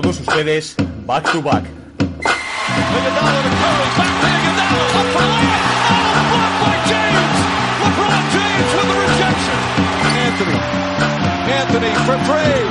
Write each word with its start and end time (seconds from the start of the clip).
todos 0.00 0.20
ustedes, 0.20 0.76
Back 1.06 1.24
to 1.32 1.42
Back. 1.42 1.64
Anthony. 10.14 10.58
Anthony 11.50 11.94
for 12.06 12.16
three. 12.26 12.67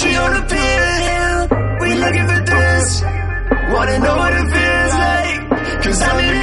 She 0.00 0.16
on 0.16 0.32
the 0.38 0.44
pill? 0.54 1.36
We 1.80 1.88
looking 2.04 2.26
for 2.32 2.40
this. 2.52 3.02
Wanna 3.72 3.98
know 3.98 4.16
what 4.16 4.32
it 4.40 4.46
feels 4.56 4.94
like? 5.06 5.40
Cause 5.84 6.00
how 6.00 6.16
it 6.18 6.36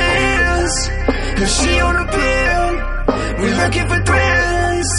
is? 0.61 0.73
Is 1.43 1.51
she 1.59 1.79
on 1.79 1.95
the 2.01 2.07
pill? 2.17 2.67
We 3.41 3.49
looking 3.61 3.87
for 3.91 3.99
thrills. 4.09 4.91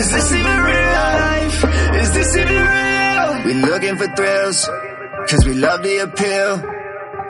Is 0.00 0.06
this 0.12 0.32
even 0.38 0.56
real 0.68 0.92
life? 1.04 1.58
Is 2.02 2.12
this 2.12 2.36
even 2.36 2.60
real? 2.76 3.44
We 3.46 3.54
looking 3.70 3.96
for 3.96 4.08
thrills. 4.16 4.68
Cause 5.28 5.44
we 5.46 5.54
love 5.54 5.82
the 5.82 5.98
appeal. 5.98 6.50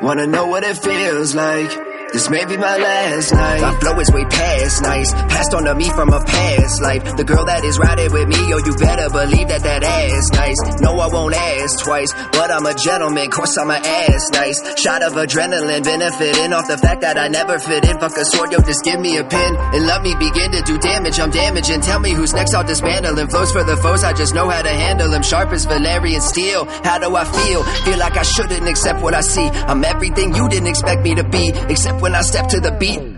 Wanna 0.02 0.26
know 0.26 0.46
what 0.46 0.64
it 0.64 0.76
feels 0.78 1.34
like? 1.34 1.70
This 2.12 2.28
may 2.28 2.44
be 2.44 2.58
my 2.58 2.76
last 2.76 3.32
night. 3.32 3.60
My 3.62 3.74
flow 3.80 3.98
is 3.98 4.12
way 4.12 4.24
past 4.26 4.82
nice. 4.82 5.12
Passed 5.32 5.54
on 5.54 5.64
to 5.64 5.74
me 5.74 5.88
from 5.88 6.12
a 6.12 6.20
past 6.20 6.82
life. 6.82 7.16
The 7.16 7.24
girl 7.24 7.46
that 7.46 7.64
is 7.64 7.78
riding 7.78 8.12
with 8.12 8.28
me, 8.28 8.36
yo, 8.50 8.58
you 8.58 8.76
better 8.76 9.08
believe 9.08 9.48
that 9.48 9.62
that 9.62 9.82
ass 9.82 10.28
nice. 10.32 10.60
No, 10.82 11.00
I 11.00 11.08
won't 11.08 11.34
ask 11.34 11.80
twice, 11.80 12.12
but 12.32 12.50
I'm 12.50 12.66
a 12.66 12.74
gentleman. 12.74 13.30
Course 13.30 13.56
I'm 13.56 13.70
a 13.70 13.80
ass 13.80 14.28
nice. 14.32 14.60
Shot 14.76 15.02
of 15.02 15.14
adrenaline, 15.14 15.84
benefiting 15.84 16.52
off 16.52 16.68
the 16.68 16.76
fact 16.76 17.00
that 17.00 17.16
I 17.16 17.28
never 17.28 17.58
fit 17.58 17.88
in. 17.88 17.98
Fuck 17.98 18.12
a 18.18 18.24
sword, 18.26 18.52
yo, 18.52 18.60
just 18.60 18.84
give 18.84 19.00
me 19.00 19.16
a 19.16 19.24
pin 19.24 19.56
and 19.56 19.86
let 19.86 20.02
me 20.02 20.14
begin 20.14 20.52
to 20.52 20.60
do 20.60 20.76
damage. 20.76 21.18
I'm 21.18 21.30
damaging. 21.30 21.80
Tell 21.80 21.98
me 21.98 22.12
who's 22.12 22.34
next, 22.34 22.52
I'll 22.52 22.68
dismantle 22.68 23.16
him. 23.16 23.28
Flows 23.28 23.52
for 23.52 23.64
the 23.64 23.76
foes, 23.78 24.04
I 24.04 24.12
just 24.12 24.34
know 24.34 24.50
how 24.50 24.60
to 24.60 24.68
handle 24.68 25.08
them. 25.08 25.22
Sharp 25.22 25.48
as 25.52 25.64
Valerian 25.64 26.20
steel. 26.20 26.66
How 26.84 26.98
do 26.98 27.16
I 27.16 27.24
feel? 27.24 27.64
Feel 27.88 27.98
like 27.98 28.18
I 28.18 28.22
shouldn't 28.22 28.68
accept 28.68 29.00
what 29.00 29.14
I 29.14 29.22
see. 29.22 29.48
I'm 29.48 29.82
everything 29.82 30.34
you 30.34 30.48
didn't 30.50 30.68
expect 30.68 31.00
me 31.02 31.14
to 31.14 31.24
be, 31.24 31.52
except 31.72 32.01
when 32.02 32.16
I 32.16 32.22
step 32.22 32.48
to 32.48 32.58
the 32.58 32.72
beat. 32.72 33.11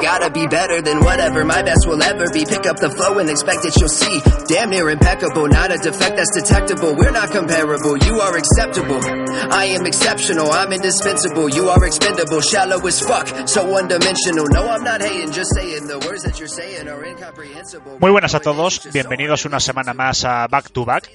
Gotta 0.00 0.30
be 0.30 0.46
better 0.46 0.80
than 0.80 1.04
whatever 1.04 1.44
my 1.44 1.62
best 1.62 1.86
will 1.86 2.02
ever 2.02 2.30
be. 2.32 2.46
Pick 2.46 2.64
up 2.66 2.80
the 2.80 2.88
flow 2.88 3.18
and 3.18 3.28
expect 3.28 3.62
that 3.64 3.76
you'll 3.76 3.92
see. 3.92 4.20
Damn 4.48 4.70
near 4.70 4.88
impeccable, 4.88 5.46
not 5.46 5.70
a 5.70 5.76
defect 5.76 6.16
that's 6.16 6.32
detectable. 6.32 6.96
We're 6.96 7.12
not 7.12 7.30
comparable, 7.30 7.98
you 7.98 8.18
are 8.18 8.34
acceptable. 8.34 8.96
I 9.52 9.76
am 9.76 9.84
exceptional, 9.84 10.50
I'm 10.50 10.72
indispensable. 10.72 11.50
You 11.50 11.68
are 11.68 11.84
expendable, 11.84 12.40
shallow 12.40 12.80
as 12.86 13.00
fuck, 13.00 13.28
so 13.46 13.68
one 13.68 13.88
dimensional. 13.88 14.46
No, 14.48 14.68
I'm 14.68 14.84
not 14.84 15.02
hating, 15.02 15.32
just 15.32 15.54
saying 15.54 15.86
the 15.86 15.98
words 16.00 16.24
that 16.24 16.38
you're 16.38 16.48
saying 16.48 16.88
are 16.88 17.04
incomprehensible. 17.04 17.98
Muy 18.00 18.10
buenas 18.10 18.34
a 18.34 18.40
todos, 18.40 18.88
bienvenidos 18.92 19.44
una 19.44 19.60
semana 19.60 19.92
más 19.92 20.24
a 20.24 20.46
Back 20.48 20.70
to 20.72 20.86
Back. 20.86 21.10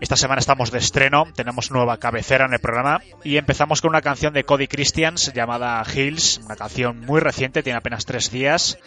Esta 0.00 0.16
semana 0.16 0.40
estamos 0.40 0.70
de 0.70 0.78
estreno, 0.78 1.26
tenemos 1.34 1.70
nueva 1.70 1.98
cabecera 1.98 2.46
en 2.46 2.54
el 2.54 2.58
programa 2.58 3.02
y 3.22 3.36
empezamos 3.36 3.82
con 3.82 3.90
una 3.90 4.00
canción 4.00 4.32
de 4.32 4.44
Cody 4.44 4.66
Christians 4.66 5.30
llamada 5.34 5.84
Hills, 5.94 6.40
una 6.42 6.56
canción 6.56 7.00
muy 7.00 7.20
reciente, 7.20 7.62
tiene 7.62 7.76
apenas 7.76 8.06
tres 8.06 8.29
días 8.30 8.78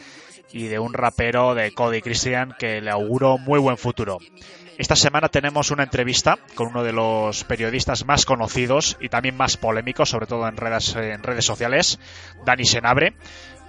y 0.51 0.67
de 0.67 0.79
un 0.79 0.93
rapero 0.93 1.55
de 1.55 1.73
Cody 1.73 2.01
Christian 2.01 2.55
que 2.57 2.81
le 2.81 2.91
auguro 2.91 3.37
muy 3.37 3.59
buen 3.59 3.77
futuro. 3.77 4.19
Esta 4.77 4.95
semana 4.95 5.29
tenemos 5.29 5.71
una 5.71 5.83
entrevista 5.83 6.39
con 6.55 6.67
uno 6.67 6.83
de 6.83 6.93
los 6.93 7.43
periodistas 7.43 8.05
más 8.05 8.25
conocidos 8.25 8.97
y 8.99 9.09
también 9.09 9.37
más 9.37 9.57
polémicos, 9.57 10.09
sobre 10.09 10.25
todo 10.25 10.47
en 10.47 10.57
redes, 10.57 10.95
en 10.95 11.21
redes 11.21 11.45
sociales, 11.45 11.99
Dani 12.43 12.65
Senabre 12.65 13.13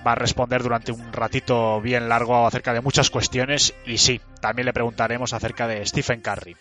va 0.06 0.12
a 0.12 0.16
responder 0.16 0.62
durante 0.62 0.92
un 0.92 1.12
ratito 1.12 1.80
bien 1.80 2.08
largo 2.08 2.46
acerca 2.46 2.72
de 2.72 2.80
muchas 2.80 3.10
cuestiones 3.10 3.74
y 3.86 3.98
sí, 3.98 4.20
también 4.41 4.66
le 4.66 4.72
preguntaremos 4.72 5.32
acerca 5.32 5.66
de 5.66 5.84
Stephen 5.86 6.20
Curry. 6.20 6.56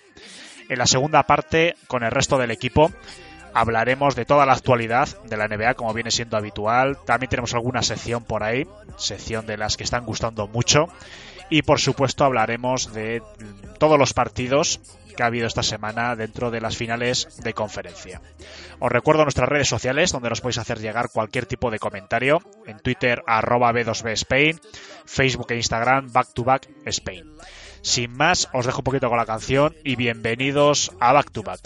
En 0.69 0.79
la 0.79 0.85
segunda 0.87 1.23
parte, 1.23 1.75
con 1.87 2.03
el 2.03 2.11
resto 2.11 2.37
del 2.37 2.51
equipo, 2.51 2.91
hablaremos 3.53 4.15
de 4.15 4.25
toda 4.25 4.45
la 4.45 4.53
actualidad 4.53 5.07
de 5.23 5.37
la 5.37 5.47
NBA, 5.47 5.75
como 5.75 5.93
viene 5.93 6.11
siendo 6.11 6.37
habitual. 6.37 6.97
También 7.05 7.29
tenemos 7.29 7.53
alguna 7.53 7.81
sección 7.81 8.23
por 8.23 8.43
ahí, 8.43 8.67
sección 8.97 9.45
de 9.45 9.57
las 9.57 9.77
que 9.77 9.83
están 9.83 10.05
gustando 10.05 10.47
mucho. 10.47 10.87
Y 11.49 11.61
por 11.61 11.79
supuesto 11.79 12.25
hablaremos 12.25 12.93
de 12.93 13.21
todos 13.77 13.99
los 13.99 14.13
partidos 14.13 14.79
que 15.15 15.23
ha 15.23 15.27
habido 15.27 15.45
esta 15.45 15.63
semana 15.63 16.15
dentro 16.15 16.49
de 16.51 16.61
las 16.61 16.75
finales 16.75 17.27
de 17.43 17.53
conferencia. 17.53 18.21
Os 18.79 18.91
recuerdo 18.91 19.23
nuestras 19.23 19.49
redes 19.49 19.67
sociales 19.67 20.11
donde 20.11 20.29
nos 20.29 20.41
podéis 20.41 20.57
hacer 20.57 20.79
llegar 20.79 21.09
cualquier 21.11 21.45
tipo 21.45 21.69
de 21.69 21.79
comentario. 21.79 22.41
En 22.65 22.79
Twitter 22.79 23.23
arroba 23.27 23.71
B2B 23.71 24.11
Spain, 24.13 24.59
Facebook 25.05 25.51
e 25.51 25.57
Instagram 25.57 26.11
back 26.11 26.33
to 26.33 26.43
back 26.43 26.67
Spain. 26.85 27.31
Sin 27.81 28.15
más, 28.15 28.49
os 28.53 28.65
dejo 28.65 28.79
un 28.79 28.85
poquito 28.85 29.09
con 29.09 29.17
la 29.17 29.25
canción 29.25 29.75
y 29.83 29.97
bienvenidos 29.97 30.91
a 31.01 31.11
Back 31.11 31.31
to 31.31 31.43
Back. 31.43 31.59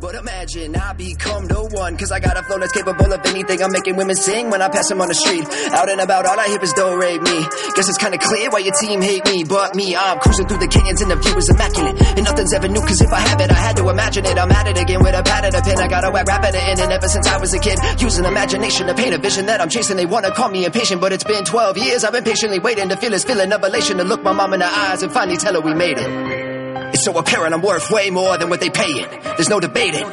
But 0.00 0.14
imagine 0.14 0.74
I 0.76 0.94
become 0.94 1.46
no 1.46 1.68
one 1.68 1.96
Cause 1.98 2.10
I 2.10 2.20
got 2.20 2.36
a 2.38 2.42
flow 2.42 2.58
that's 2.58 2.72
capable 2.72 3.12
of 3.12 3.20
anything. 3.26 3.62
I'm 3.62 3.70
making 3.70 3.96
women 3.96 4.16
sing 4.16 4.48
when 4.48 4.62
I 4.62 4.70
pass 4.70 4.88
them 4.88 5.00
on 5.02 5.08
the 5.08 5.14
street. 5.14 5.44
Out 5.76 5.90
and 5.90 6.00
about, 6.00 6.24
all 6.24 6.40
I 6.40 6.48
hear 6.48 6.62
is 6.62 6.72
do 6.72 6.96
rate 6.96 7.20
me. 7.20 7.44
Guess 7.76 7.88
it's 7.88 7.98
kinda 7.98 8.16
clear 8.16 8.48
why 8.48 8.60
your 8.60 8.72
team 8.80 9.02
hate 9.02 9.26
me. 9.26 9.44
But 9.44 9.74
me, 9.74 9.94
I'm 9.94 10.18
cruising 10.18 10.48
through 10.48 10.58
the 10.58 10.68
canyons 10.68 11.02
and 11.02 11.10
the 11.10 11.16
view 11.16 11.36
is 11.36 11.50
immaculate. 11.50 12.00
And 12.16 12.24
nothing's 12.24 12.54
ever 12.54 12.68
new 12.68 12.80
cause 12.80 13.00
if 13.00 13.12
I 13.12 13.20
have 13.20 13.40
it, 13.40 13.50
I 13.50 13.60
had 13.60 13.76
to 13.76 13.88
imagine 13.90 14.24
it. 14.24 14.38
I'm 14.38 14.50
at 14.50 14.66
it 14.68 14.80
again 14.80 15.02
with 15.02 15.14
a 15.14 15.22
pad 15.22 15.44
and 15.44 15.54
a 15.54 15.60
pen. 15.60 15.78
I 15.78 15.88
got 15.88 16.04
a 16.04 16.10
rap 16.10 16.28
at 16.44 16.54
it 16.54 16.64
in 16.64 16.80
And 16.80 16.92
ever 16.92 17.08
since 17.08 17.26
I 17.26 17.36
was 17.36 17.52
a 17.52 17.58
kid 17.58 17.78
Using 17.98 18.24
imagination 18.24 18.86
to 18.86 18.94
paint 18.94 19.14
a 19.14 19.18
vision 19.18 19.46
that 19.46 19.60
I'm 19.60 19.68
chasing. 19.68 19.96
They 19.96 20.06
wanna 20.06 20.30
call 20.30 20.48
me 20.48 20.64
impatient 20.64 21.00
But 21.00 21.12
it's 21.12 21.24
been 21.24 21.44
12 21.44 21.76
years 21.76 22.04
I've 22.04 22.12
been 22.12 22.24
patiently 22.24 22.58
waiting 22.58 22.88
To 22.88 22.96
feel 22.96 23.10
this 23.10 23.24
feeling 23.24 23.52
of 23.52 23.62
elation 23.62 23.98
To 23.98 24.04
look 24.04 24.22
my 24.22 24.32
mom 24.32 24.54
in 24.54 24.60
the 24.60 24.66
eyes 24.66 25.02
And 25.02 25.12
finally 25.12 25.36
tell 25.36 25.54
her 25.54 25.60
we 25.60 25.74
made 25.74 25.98
it 25.98 26.49
it's 26.92 27.04
so 27.04 27.16
apparent 27.18 27.54
I'm 27.54 27.62
worth 27.62 27.90
way 27.90 28.10
more 28.10 28.36
than 28.38 28.48
what 28.50 28.60
they 28.60 28.70
paying. 28.70 29.06
There's 29.36 29.48
no 29.48 29.60
debating. 29.60 30.06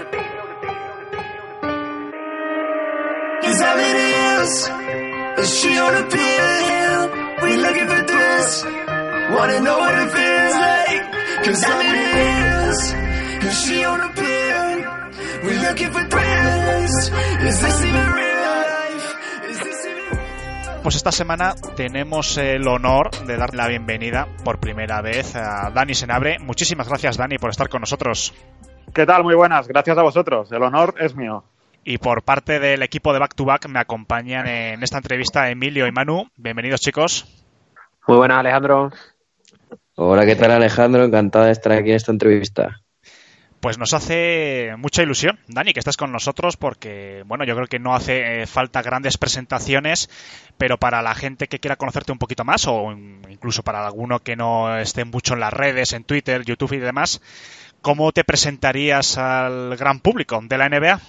Is 3.43 3.61
how 3.61 3.77
it 3.77 3.97
is. 4.41 4.69
Is 5.39 5.59
she 5.59 5.77
on 5.77 5.93
a 5.95 6.03
pill? 6.09 7.01
We 7.43 7.57
looking 7.57 7.87
for 7.87 8.03
this. 8.13 8.63
Wanna 8.65 9.59
know 9.61 9.77
what 9.79 9.95
it 9.95 10.11
feels 10.17 10.55
like? 10.55 11.45
Cause 11.45 11.63
how 11.63 11.79
it 11.79 11.95
is. 12.69 12.93
Is 13.45 13.61
she 13.65 13.83
on 13.83 13.99
a 14.01 14.09
pill? 14.13 15.47
We 15.47 15.57
looking 15.59 15.91
for 15.91 16.03
thrills. 16.09 17.11
Is 17.49 17.61
this 17.61 17.83
even 17.85 18.11
real 18.13 18.26
Pues 20.87 20.95
esta 20.95 21.11
semana 21.11 21.53
tenemos 21.75 22.37
el 22.37 22.65
honor 22.65 23.11
de 23.25 23.35
dar 23.35 23.53
la 23.53 23.67
bienvenida 23.67 24.25
por 24.45 24.61
primera 24.61 25.01
vez 25.01 25.35
a 25.35 25.69
Dani 25.69 25.93
Senabre. 25.93 26.37
Muchísimas 26.39 26.87
gracias, 26.87 27.17
Dani, 27.17 27.37
por 27.37 27.49
estar 27.49 27.67
con 27.67 27.81
nosotros. 27.81 28.33
¿Qué 28.93 29.05
tal? 29.05 29.25
Muy 29.25 29.35
buenas. 29.35 29.67
Gracias 29.67 29.97
a 29.97 30.01
vosotros. 30.01 30.49
El 30.49 30.63
honor 30.63 30.95
es 30.97 31.13
mío. 31.13 31.43
Y 31.83 31.97
por 31.97 32.23
parte 32.23 32.61
del 32.61 32.83
equipo 32.83 33.11
de 33.11 33.19
Back 33.19 33.35
to 33.35 33.43
Back 33.43 33.67
me 33.67 33.81
acompañan 33.81 34.47
en 34.47 34.81
esta 34.81 34.95
entrevista 34.95 35.49
Emilio 35.49 35.87
y 35.87 35.91
Manu. 35.91 36.29
Bienvenidos, 36.37 36.79
chicos. 36.79 37.25
Muy 38.07 38.15
buenas, 38.15 38.37
Alejandro. 38.37 38.89
Hola, 39.95 40.25
¿qué 40.25 40.37
tal 40.37 40.51
Alejandro? 40.51 41.03
Encantado 41.03 41.47
de 41.47 41.51
estar 41.51 41.73
aquí 41.73 41.89
en 41.89 41.97
esta 41.97 42.13
entrevista. 42.13 42.79
Pues 43.59 43.79
nos 43.79 43.93
hace 43.93 44.75
mucha 44.77 45.01
ilusión, 45.01 45.39
Dani, 45.47 45.73
que 45.73 45.79
estés 45.79 45.97
con 45.97 46.11
nosotros 46.11 46.57
porque, 46.57 47.23
bueno, 47.25 47.43
yo 47.43 47.55
creo 47.55 47.67
que 47.67 47.79
no 47.79 47.95
hace 47.95 48.41
eh, 48.41 48.47
falta 48.47 48.83
grandes 48.83 49.17
presentaciones, 49.17 50.09
pero 50.59 50.77
para 50.77 51.01
la 51.01 51.15
gente 51.15 51.47
que 51.47 51.59
quiera 51.59 51.75
conocerte 51.75 52.11
un 52.11 52.19
poquito 52.19 52.45
más 52.45 52.67
o 52.67 52.91
incluso 52.91 53.63
para 53.63 53.85
alguno 53.85 54.19
que 54.19 54.35
no 54.35 54.77
esté 54.77 55.05
mucho 55.05 55.33
en 55.33 55.39
las 55.39 55.53
redes, 55.53 55.93
en 55.93 56.03
Twitter, 56.03 56.45
YouTube 56.45 56.73
y 56.73 56.77
demás, 56.77 57.19
¿cómo 57.81 58.11
te 58.11 58.23
presentarías 58.23 59.17
al 59.17 59.75
gran 59.75 60.01
público 60.01 60.39
de 60.43 60.57
la 60.57 60.69
NBA? 60.69 61.01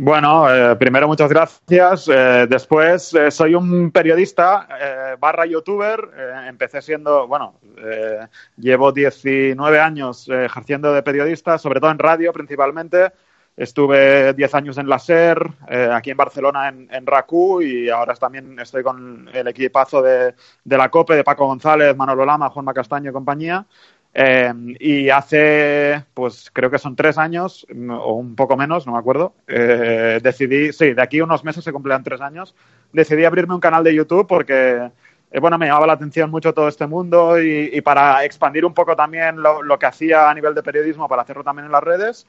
Bueno, 0.00 0.48
eh, 0.48 0.76
primero 0.76 1.08
muchas 1.08 1.28
gracias. 1.28 2.06
Eh, 2.06 2.46
después 2.48 3.12
eh, 3.14 3.32
soy 3.32 3.56
un 3.56 3.90
periodista 3.90 4.68
eh, 4.80 5.16
barra 5.18 5.44
youtuber. 5.44 6.10
Eh, 6.16 6.46
empecé 6.46 6.80
siendo, 6.82 7.26
bueno, 7.26 7.58
eh, 7.78 8.28
llevo 8.56 8.92
19 8.92 9.80
años 9.80 10.28
ejerciendo 10.28 10.92
de 10.92 11.02
periodista, 11.02 11.58
sobre 11.58 11.80
todo 11.80 11.90
en 11.90 11.98
radio 11.98 12.32
principalmente. 12.32 13.10
Estuve 13.56 14.34
10 14.34 14.54
años 14.54 14.78
en 14.78 14.88
la 14.88 15.00
SER, 15.00 15.50
aquí 15.92 16.12
en 16.12 16.16
Barcelona 16.16 16.68
en, 16.68 16.88
en 16.92 17.04
RACU 17.04 17.60
y 17.60 17.90
ahora 17.90 18.14
también 18.14 18.56
estoy 18.60 18.84
con 18.84 19.28
el 19.32 19.48
equipazo 19.48 20.00
de, 20.00 20.36
de 20.62 20.78
la 20.78 20.88
COPE, 20.90 21.16
de 21.16 21.24
Paco 21.24 21.46
González, 21.46 21.96
Manolo 21.96 22.24
Lama, 22.24 22.50
Juanma 22.50 22.72
Castaño 22.72 23.10
y 23.10 23.12
compañía. 23.12 23.66
Eh, 24.14 24.52
y 24.80 25.10
hace, 25.10 26.04
pues 26.14 26.50
creo 26.52 26.70
que 26.70 26.78
son 26.78 26.96
tres 26.96 27.18
años, 27.18 27.66
o 27.70 28.14
un 28.14 28.34
poco 28.34 28.56
menos, 28.56 28.86
no 28.86 28.94
me 28.94 28.98
acuerdo, 28.98 29.34
eh, 29.46 30.18
decidí, 30.22 30.72
sí, 30.72 30.94
de 30.94 31.02
aquí 31.02 31.20
a 31.20 31.24
unos 31.24 31.44
meses 31.44 31.62
se 31.62 31.72
cumplirán 31.72 32.02
tres 32.02 32.20
años, 32.20 32.54
decidí 32.92 33.24
abrirme 33.24 33.54
un 33.54 33.60
canal 33.60 33.84
de 33.84 33.94
YouTube 33.94 34.26
porque, 34.26 34.90
eh, 35.30 35.40
bueno, 35.40 35.58
me 35.58 35.66
llamaba 35.66 35.86
la 35.86 35.92
atención 35.92 36.30
mucho 36.30 36.54
todo 36.54 36.68
este 36.68 36.86
mundo 36.86 37.40
y, 37.40 37.70
y 37.72 37.80
para 37.82 38.24
expandir 38.24 38.64
un 38.64 38.74
poco 38.74 38.96
también 38.96 39.42
lo, 39.42 39.62
lo, 39.62 39.78
que 39.78 39.86
hacía 39.86 40.30
a 40.30 40.34
nivel 40.34 40.54
de 40.54 40.62
periodismo, 40.62 41.08
para 41.08 41.22
hacerlo 41.22 41.44
también 41.44 41.66
en 41.66 41.72
las 41.72 41.82
redes. 41.84 42.26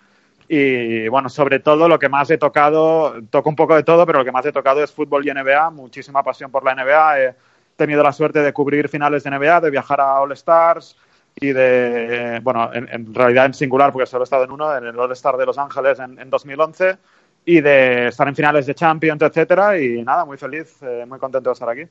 Y 0.47 1.07
bueno, 1.07 1.29
sobre 1.29 1.59
todo 1.59 1.87
lo 1.87 1.99
que 1.99 2.09
más 2.09 2.29
he 2.31 2.37
tocado, 2.37 3.15
toco 3.29 3.49
un 3.49 3.55
poco 3.55 3.75
de 3.75 3.83
todo, 3.83 4.05
pero 4.05 4.19
lo 4.19 4.25
que 4.25 4.31
más 4.31 4.45
he 4.45 4.51
tocado 4.51 4.83
es 4.83 4.91
fútbol 4.91 5.27
y 5.27 5.31
NBA, 5.31 5.69
muchísima 5.69 6.23
pasión 6.23 6.49
por 6.49 6.63
la 6.65 6.73
NBA. 6.73 7.19
He 7.19 7.35
tenido 7.75 8.01
la 8.01 8.11
suerte 8.11 8.41
de 8.41 8.51
cubrir 8.51 8.89
finales 8.89 9.23
de 9.23 9.29
NBA, 9.29 9.61
de 9.61 9.69
viajar 9.69 10.01
a 10.01 10.19
All 10.19 10.31
Stars 10.31 10.97
y 11.35 11.53
de, 11.53 12.39
bueno, 12.43 12.71
en, 12.73 12.87
en 12.91 13.13
realidad 13.13 13.45
en 13.45 13.53
singular, 13.53 13.91
porque 13.91 14.05
solo 14.05 14.23
he 14.23 14.25
estado 14.25 14.43
en 14.43 14.51
uno, 14.51 14.75
en 14.75 14.85
el 14.85 14.99
All 14.99 15.11
Star 15.13 15.37
de 15.37 15.45
Los 15.45 15.57
Ángeles 15.57 15.99
en, 15.99 16.19
en 16.19 16.29
2011 16.29 16.97
y 17.45 17.61
de 17.61 18.07
estar 18.07 18.27
en 18.27 18.35
finales 18.35 18.65
de 18.65 18.75
Champions, 18.75 19.21
etcétera. 19.21 19.79
Y 19.79 20.03
nada, 20.03 20.25
muy 20.25 20.37
feliz, 20.37 20.75
eh, 20.81 21.05
muy 21.07 21.19
contento 21.19 21.49
de 21.49 21.53
estar 21.53 21.69
aquí. 21.69 21.83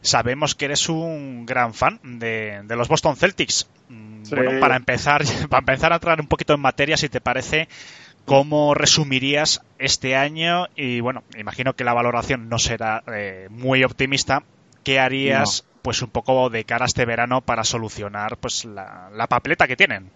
Sabemos 0.00 0.54
que 0.54 0.66
eres 0.66 0.88
un 0.88 1.46
gran 1.46 1.74
fan 1.74 1.98
de, 2.02 2.60
de 2.64 2.76
los 2.76 2.88
Boston 2.88 3.16
Celtics. 3.16 3.68
Sí. 4.22 4.34
Bueno, 4.34 4.60
para 4.60 4.76
empezar, 4.76 5.22
para 5.48 5.60
empezar 5.60 5.92
a 5.92 5.96
entrar 5.96 6.20
un 6.20 6.28
poquito 6.28 6.54
en 6.54 6.60
materia, 6.60 6.96
si 6.96 7.08
te 7.08 7.20
parece, 7.20 7.68
¿cómo 8.24 8.74
resumirías 8.74 9.62
este 9.78 10.14
año? 10.14 10.66
Y 10.76 11.00
bueno, 11.00 11.24
imagino 11.36 11.74
que 11.74 11.84
la 11.84 11.94
valoración 11.94 12.48
no 12.48 12.58
será 12.58 13.02
eh, 13.12 13.48
muy 13.50 13.82
optimista. 13.82 14.42
¿Qué 14.84 15.00
harías, 15.00 15.64
no. 15.66 15.75
Pues, 15.86 16.02
un 16.02 16.10
poco 16.10 16.50
de 16.50 16.64
cara 16.64 16.84
a 16.84 16.86
este 16.86 17.04
verano 17.04 17.42
para 17.42 17.62
solucionar, 17.62 18.38
pues, 18.38 18.64
la, 18.64 19.08
la 19.14 19.28
papeleta 19.28 19.68
que 19.68 19.76
tienen? 19.76 20.10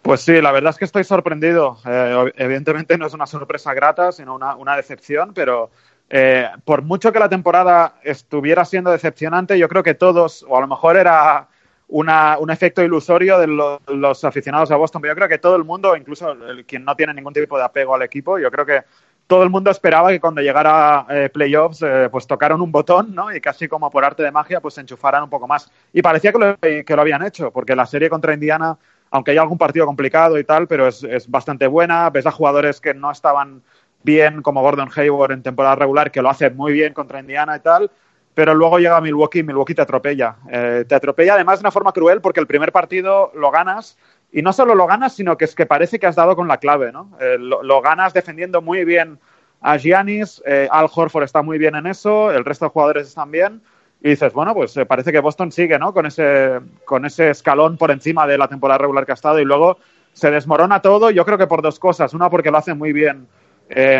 Pues 0.00 0.22
sí, 0.22 0.40
la 0.40 0.52
verdad 0.52 0.70
es 0.70 0.78
que 0.78 0.86
estoy 0.86 1.04
sorprendido. 1.04 1.76
Eh, 1.84 2.32
evidentemente 2.36 2.96
no 2.96 3.06
es 3.06 3.12
una 3.12 3.26
sorpresa 3.26 3.74
grata, 3.74 4.10
sino 4.10 4.34
una, 4.34 4.56
una 4.56 4.74
decepción, 4.74 5.34
pero 5.34 5.68
eh, 6.08 6.48
por 6.64 6.80
mucho 6.80 7.12
que 7.12 7.18
la 7.18 7.28
temporada 7.28 7.96
estuviera 8.04 8.64
siendo 8.64 8.90
decepcionante, 8.90 9.58
yo 9.58 9.68
creo 9.68 9.82
que 9.82 9.92
todos, 9.92 10.46
o 10.48 10.56
a 10.56 10.62
lo 10.62 10.66
mejor 10.66 10.96
era 10.96 11.48
una, 11.88 12.38
un 12.38 12.50
efecto 12.50 12.82
ilusorio 12.82 13.38
de 13.38 13.48
lo, 13.48 13.82
los 13.88 14.24
aficionados 14.24 14.70
a 14.70 14.76
Boston, 14.76 15.02
pero 15.02 15.12
yo 15.12 15.16
creo 15.16 15.28
que 15.28 15.36
todo 15.36 15.56
el 15.56 15.64
mundo, 15.64 15.94
incluso 15.94 16.34
quien 16.66 16.86
no 16.86 16.96
tiene 16.96 17.12
ningún 17.12 17.34
tipo 17.34 17.58
de 17.58 17.64
apego 17.64 17.94
al 17.94 18.00
equipo, 18.00 18.38
yo 18.38 18.50
creo 18.50 18.64
que 18.64 18.80
todo 19.26 19.42
el 19.42 19.50
mundo 19.50 19.70
esperaba 19.70 20.10
que 20.10 20.20
cuando 20.20 20.40
llegara 20.40 21.06
eh, 21.10 21.28
playoffs 21.32 21.82
eh, 21.82 22.08
pues 22.10 22.26
tocaran 22.26 22.60
un 22.60 22.70
botón 22.70 23.14
¿no? 23.14 23.34
y 23.34 23.40
casi 23.40 23.66
como 23.66 23.90
por 23.90 24.04
arte 24.04 24.22
de 24.22 24.30
magia 24.30 24.60
pues 24.60 24.74
se 24.74 24.80
enchufaran 24.82 25.24
un 25.24 25.30
poco 25.30 25.46
más. 25.46 25.70
Y 25.92 26.02
parecía 26.02 26.32
que 26.32 26.38
lo, 26.38 26.56
que 26.58 26.96
lo 26.96 27.00
habían 27.00 27.24
hecho, 27.24 27.50
porque 27.50 27.74
la 27.74 27.86
serie 27.86 28.08
contra 28.08 28.34
Indiana 28.34 28.76
aunque 29.10 29.30
hay 29.30 29.38
algún 29.38 29.56
partido 29.56 29.86
complicado 29.86 30.36
y 30.38 30.44
tal, 30.44 30.66
pero 30.66 30.88
es, 30.88 31.04
es, 31.04 31.30
bastante 31.30 31.68
buena. 31.68 32.10
Ves 32.10 32.26
a 32.26 32.32
jugadores 32.32 32.80
que 32.80 32.92
no 32.92 33.10
estaban 33.10 33.62
bien, 34.02 34.42
como 34.42 34.62
Gordon 34.62 34.90
Hayward 34.94 35.32
en 35.32 35.42
temporada 35.42 35.76
regular, 35.76 36.10
que 36.10 36.22
lo 36.22 36.28
hace 36.28 36.50
muy 36.50 36.72
bien 36.72 36.92
contra 36.92 37.20
Indiana 37.20 37.56
y 37.56 37.60
tal, 37.60 37.90
pero 38.34 38.54
luego 38.54 38.78
llega 38.78 39.00
Milwaukee 39.00 39.40
y 39.40 39.42
Milwaukee 39.42 39.74
te 39.74 39.82
atropella. 39.82 40.36
Eh, 40.50 40.84
te 40.88 40.94
atropella 40.94 41.34
además 41.34 41.58
de 41.58 41.62
una 41.62 41.70
forma 41.70 41.92
cruel 41.92 42.20
porque 42.20 42.40
el 42.40 42.46
primer 42.46 42.70
partido 42.70 43.32
lo 43.34 43.50
ganas 43.50 43.96
y 44.32 44.42
no 44.42 44.52
solo 44.52 44.74
lo 44.74 44.86
ganas, 44.86 45.14
sino 45.14 45.36
que 45.36 45.44
es 45.44 45.54
que 45.54 45.66
parece 45.66 45.98
que 45.98 46.06
has 46.06 46.16
dado 46.16 46.36
con 46.36 46.48
la 46.48 46.58
clave, 46.58 46.92
¿no? 46.92 47.16
Eh, 47.20 47.36
lo, 47.38 47.80
ganas 47.80 48.12
defendiendo 48.12 48.60
muy 48.60 48.84
bien 48.84 49.18
a 49.60 49.76
Giannis, 49.76 50.42
eh, 50.44 50.68
Al 50.70 50.88
Horford 50.92 51.24
está 51.24 51.42
muy 51.42 51.58
bien 51.58 51.74
en 51.74 51.86
eso, 51.86 52.30
el 52.30 52.44
resto 52.44 52.66
de 52.66 52.70
jugadores 52.70 53.08
están 53.08 53.30
bien 53.30 53.62
y 54.02 54.10
dices, 54.10 54.32
bueno, 54.32 54.54
pues 54.54 54.76
eh, 54.76 54.84
parece 54.84 55.12
que 55.12 55.20
Boston 55.20 55.50
sigue, 55.50 55.78
¿no? 55.78 55.94
Con 55.94 56.06
ese, 56.06 56.60
con 56.84 57.06
ese 57.06 57.30
escalón 57.30 57.76
por 57.76 57.90
encima 57.90 58.26
de 58.26 58.36
la 58.36 58.48
temporada 58.48 58.78
regular 58.78 59.06
que 59.06 59.12
ha 59.12 59.14
estado 59.14 59.40
y 59.40 59.44
luego 59.44 59.78
se 60.12 60.30
desmorona 60.30 60.82
todo, 60.82 61.10
yo 61.10 61.24
creo 61.24 61.38
que 61.38 61.46
por 61.46 61.62
dos 61.62 61.78
cosas. 61.78 62.12
Una, 62.14 62.28
porque 62.28 62.50
lo 62.50 62.58
hace 62.58 62.74
muy 62.74 62.92
bien 62.92 63.28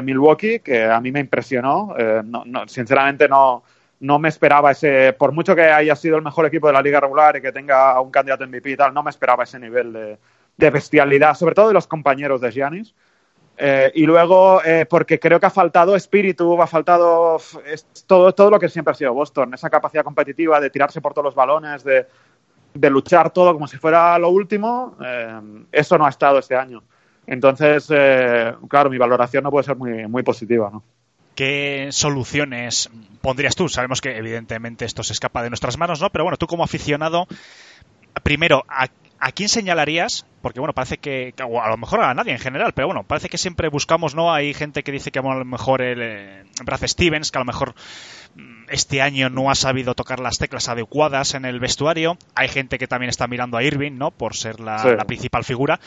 Milwaukee, 0.03 0.61
que 0.61 0.85
a 0.85 1.01
mí 1.01 1.13
me 1.13 1.21
impresionó. 1.21 1.95
No, 2.25 2.45
no, 2.47 2.69
sinceramente 2.69 3.29
no, 3.29 3.65
no 4.01 4.19
me 4.19 4.29
esperaba 4.29 4.73
ese, 4.73 5.13
por 5.13 5.33
mucho 5.33 5.55
que 5.55 5.63
haya 5.63 5.97
sido 5.97 6.17
el 6.17 6.23
mejor 6.23 6.47
equipo 6.47 6.67
de 6.67 6.75
la 6.75 6.83
liga 6.83 7.01
regular 7.01 7.37
y 7.37 7.43
que 7.43 7.53
tenga 7.53 8.01
un 8.01 8.11
candidato 8.11 8.47
MVP 8.47 8.71
y 8.71 8.77
tal, 8.77 8.93
no 8.93 9.03
me 9.03 9.11
esperaba 9.11 9.45
ese 9.45 9.59
nivel 9.59 10.19
de, 10.57 10.71
bestialidad, 10.71 11.35
sobre 11.35 11.55
todo 11.55 11.69
de 11.69 11.75
los 11.75 11.87
compañeros 11.87 12.41
de 12.41 12.51
Giannis. 12.51 12.95
Eh, 13.59 13.91
y 13.95 14.05
luego, 14.05 14.63
eh, 14.63 14.85
porque 14.85 15.19
creo 15.19 15.41
que 15.41 15.47
ha 15.47 15.51
faltado 15.51 15.97
espíritu, 15.97 16.61
ha 16.61 16.67
faltado 16.67 17.39
todo, 18.07 18.35
todo 18.35 18.51
lo 18.51 18.61
que 18.61 18.69
siempre 18.69 18.93
ha 18.93 18.95
sido 18.95 19.15
Boston, 19.15 19.55
esa 19.55 19.71
capacidad 19.71 20.05
competitiva 20.05 20.61
de 20.61 20.69
tirarse 20.69 21.01
por 21.01 21.15
todos 21.15 21.25
los 21.25 21.35
balones, 21.35 21.83
de, 21.83 22.07
de 22.81 22.91
luchar 22.91 23.31
todo 23.31 23.53
como 23.53 23.67
si 23.67 23.79
fuera 23.79 24.19
lo 24.19 24.29
último, 24.29 24.97
eh, 25.03 25.41
eso 25.73 25.99
no 25.99 26.07
ha 26.07 26.11
estado 26.11 26.39
este 26.39 26.55
año. 26.55 26.83
Entonces, 27.27 27.89
eh, 27.91 28.55
claro, 28.69 28.91
mi 28.91 28.99
valoración 28.99 29.43
no 29.43 29.51
puede 29.51 29.65
ser 29.65 29.77
muy, 29.77 30.07
muy 30.07 30.23
positiva, 30.23 30.71
¿no? 30.73 30.83
¿Qué 31.37 31.89
soluciones 31.93 32.91
pondrías 33.21 33.55
tú? 33.55 33.69
Sabemos 33.69 34.01
que 34.01 34.17
evidentemente 34.17 34.85
esto 34.85 35.05
se 35.05 35.13
escapa 35.13 35.43
de 35.45 35.51
nuestras 35.51 35.79
manos, 35.79 36.01
¿no? 36.01 36.11
Pero 36.11 36.25
bueno, 36.25 36.37
tú 36.37 36.49
como 36.49 36.65
aficionado, 36.65 37.29
primero, 38.25 38.65
¿a 38.69 38.89
¿a 39.19 39.33
quién 39.33 39.49
señalarías? 39.49 40.27
Porque 40.43 40.61
bueno, 40.61 40.73
parece 40.73 40.99
que, 40.99 41.35
o 41.45 41.61
a 41.61 41.69
lo 41.69 41.77
mejor 41.77 42.03
a 42.03 42.15
nadie 42.15 42.33
en 42.33 42.39
general, 42.39 42.73
pero 42.75 42.87
bueno, 42.89 43.03
parece 43.03 43.29
que 43.29 43.39
siempre 43.39 43.69
buscamos, 43.69 44.15
¿no? 44.15 44.33
Hay 44.33 44.55
gente 44.55 44.83
que 44.83 44.93
dice 44.93 45.11
que 45.11 45.21
bueno, 45.21 45.37
a 45.37 45.39
lo 45.41 45.45
mejor 45.45 45.83
el 45.83 46.01
eh, 46.03 46.45
Brad 46.65 46.87
Stevens, 46.87 47.31
que 47.31 47.39
a 47.39 47.41
lo 47.41 47.47
mejor 47.47 47.75
este 48.69 49.03
año 49.03 49.31
no 49.31 49.51
ha 49.51 49.55
sabido 49.55 49.95
tocar 49.95 50.21
las 50.21 50.39
teclas 50.39 50.69
adecuadas 50.69 51.35
en 51.35 51.45
el 51.45 51.59
vestuario. 51.59 52.19
Hay 52.35 52.49
gente 52.49 52.79
que 52.79 52.87
también 52.87 53.11
está 53.11 53.27
mirando 53.27 53.57
a 53.57 53.63
Irving, 53.63 53.93
¿no? 53.93 54.11
Por 54.11 54.37
ser 54.37 54.61
la, 54.61 54.79
sí. 54.79 54.89
la 54.97 55.05
principal 55.05 55.45
figura. 55.45 55.81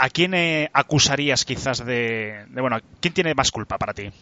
¿A 0.00 0.10
quién 0.10 0.32
eh, 0.32 0.70
acusarías 0.72 1.44
quizás 1.44 1.84
de, 1.84 2.46
bueno, 2.52 2.78
quién 3.00 3.12
tiene 3.12 3.34
más 3.34 3.50
culpa 3.50 3.78
para 3.78 3.92
ti? 3.92 4.12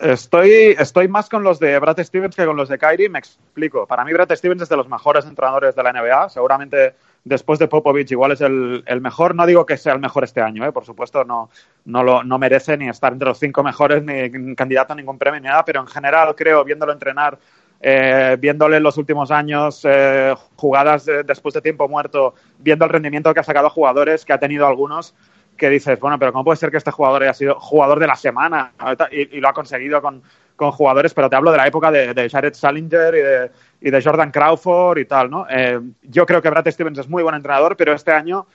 Estoy, 0.00 0.76
estoy 0.76 1.06
más 1.06 1.28
con 1.28 1.44
los 1.44 1.60
de 1.60 1.78
Brad 1.78 2.02
Stevens 2.02 2.34
que 2.34 2.44
con 2.44 2.56
los 2.56 2.68
de 2.68 2.78
Kyrie, 2.78 3.08
me 3.08 3.20
explico. 3.20 3.86
Para 3.86 4.04
mí 4.04 4.12
Brad 4.12 4.34
Stevens 4.34 4.62
es 4.62 4.68
de 4.68 4.76
los 4.76 4.88
mejores 4.88 5.24
entrenadores 5.24 5.76
de 5.76 5.82
la 5.84 5.92
NBA, 5.92 6.30
seguramente 6.30 6.94
después 7.22 7.60
de 7.60 7.68
Popovich 7.68 8.10
igual 8.10 8.32
es 8.32 8.40
el, 8.40 8.82
el 8.86 9.00
mejor. 9.00 9.36
No 9.36 9.46
digo 9.46 9.66
que 9.66 9.76
sea 9.76 9.92
el 9.92 10.00
mejor 10.00 10.24
este 10.24 10.40
año, 10.40 10.64
¿eh? 10.66 10.72
por 10.72 10.84
supuesto 10.84 11.24
no, 11.24 11.48
no, 11.84 12.02
lo, 12.02 12.24
no 12.24 12.38
merece 12.38 12.76
ni 12.76 12.88
estar 12.88 13.12
entre 13.12 13.28
los 13.28 13.38
cinco 13.38 13.62
mejores 13.62 14.02
ni 14.02 14.54
candidato 14.56 14.94
a 14.94 14.96
ningún 14.96 15.18
premio 15.18 15.40
ni 15.40 15.46
nada, 15.46 15.64
pero 15.64 15.80
en 15.80 15.86
general 15.86 16.34
creo, 16.34 16.64
viéndolo 16.64 16.92
entrenar, 16.92 17.38
eh, 17.80 18.36
viéndole 18.40 18.78
en 18.78 18.82
los 18.82 18.96
últimos 18.96 19.30
años 19.30 19.82
eh, 19.84 20.34
jugadas 20.56 21.04
de, 21.04 21.22
después 21.22 21.54
de 21.54 21.60
tiempo 21.60 21.88
muerto, 21.88 22.34
viendo 22.58 22.84
el 22.84 22.90
rendimiento 22.90 23.32
que 23.32 23.40
ha 23.40 23.44
sacado 23.44 23.68
a 23.68 23.70
jugadores, 23.70 24.24
que 24.24 24.32
ha 24.32 24.38
tenido 24.38 24.66
algunos, 24.66 25.14
que 25.56 25.68
dices, 25.68 25.98
bueno, 26.00 26.18
pero 26.18 26.32
¿cómo 26.32 26.44
puede 26.44 26.56
ser 26.56 26.70
que 26.70 26.76
este 26.76 26.90
jugador 26.90 27.22
haya 27.22 27.34
sido 27.34 27.58
jugador 27.60 27.98
de 27.98 28.06
la 28.06 28.16
semana 28.16 28.72
y, 29.10 29.36
y 29.36 29.40
lo 29.40 29.48
ha 29.48 29.52
conseguido 29.52 30.00
con, 30.02 30.22
con, 30.56 30.70
jugadores? 30.72 31.14
Pero 31.14 31.28
te 31.28 31.36
hablo 31.36 31.50
de 31.50 31.56
la 31.56 31.66
época 31.66 31.90
de, 31.90 32.14
de 32.14 32.28
Jared 32.28 32.54
Salinger 32.54 33.14
y 33.14 33.20
de, 33.20 33.50
y 33.80 33.90
de, 33.90 34.02
Jordan 34.02 34.30
Crawford 34.30 34.98
y 34.98 35.04
tal, 35.04 35.30
¿no? 35.30 35.46
Eh, 35.50 35.80
yo 36.02 36.26
creo 36.26 36.40
que 36.40 36.50
Brad 36.50 36.68
Stevens 36.70 36.98
es 36.98 37.08
muy 37.08 37.22
buen 37.22 37.34
entrenador, 37.34 37.76
pero 37.76 37.92
este 37.92 38.12
año 38.12 38.46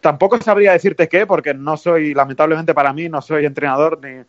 tampoco 0.00 0.38
sabría 0.40 0.72
decirte 0.72 1.08
qué, 1.08 1.26
porque 1.26 1.54
no 1.54 1.76
soy, 1.76 2.14
lamentablemente 2.14 2.74
para 2.74 2.92
mí, 2.92 3.08
no 3.08 3.20
soy 3.20 3.46
entrenador 3.46 3.98
ni, 4.02 4.22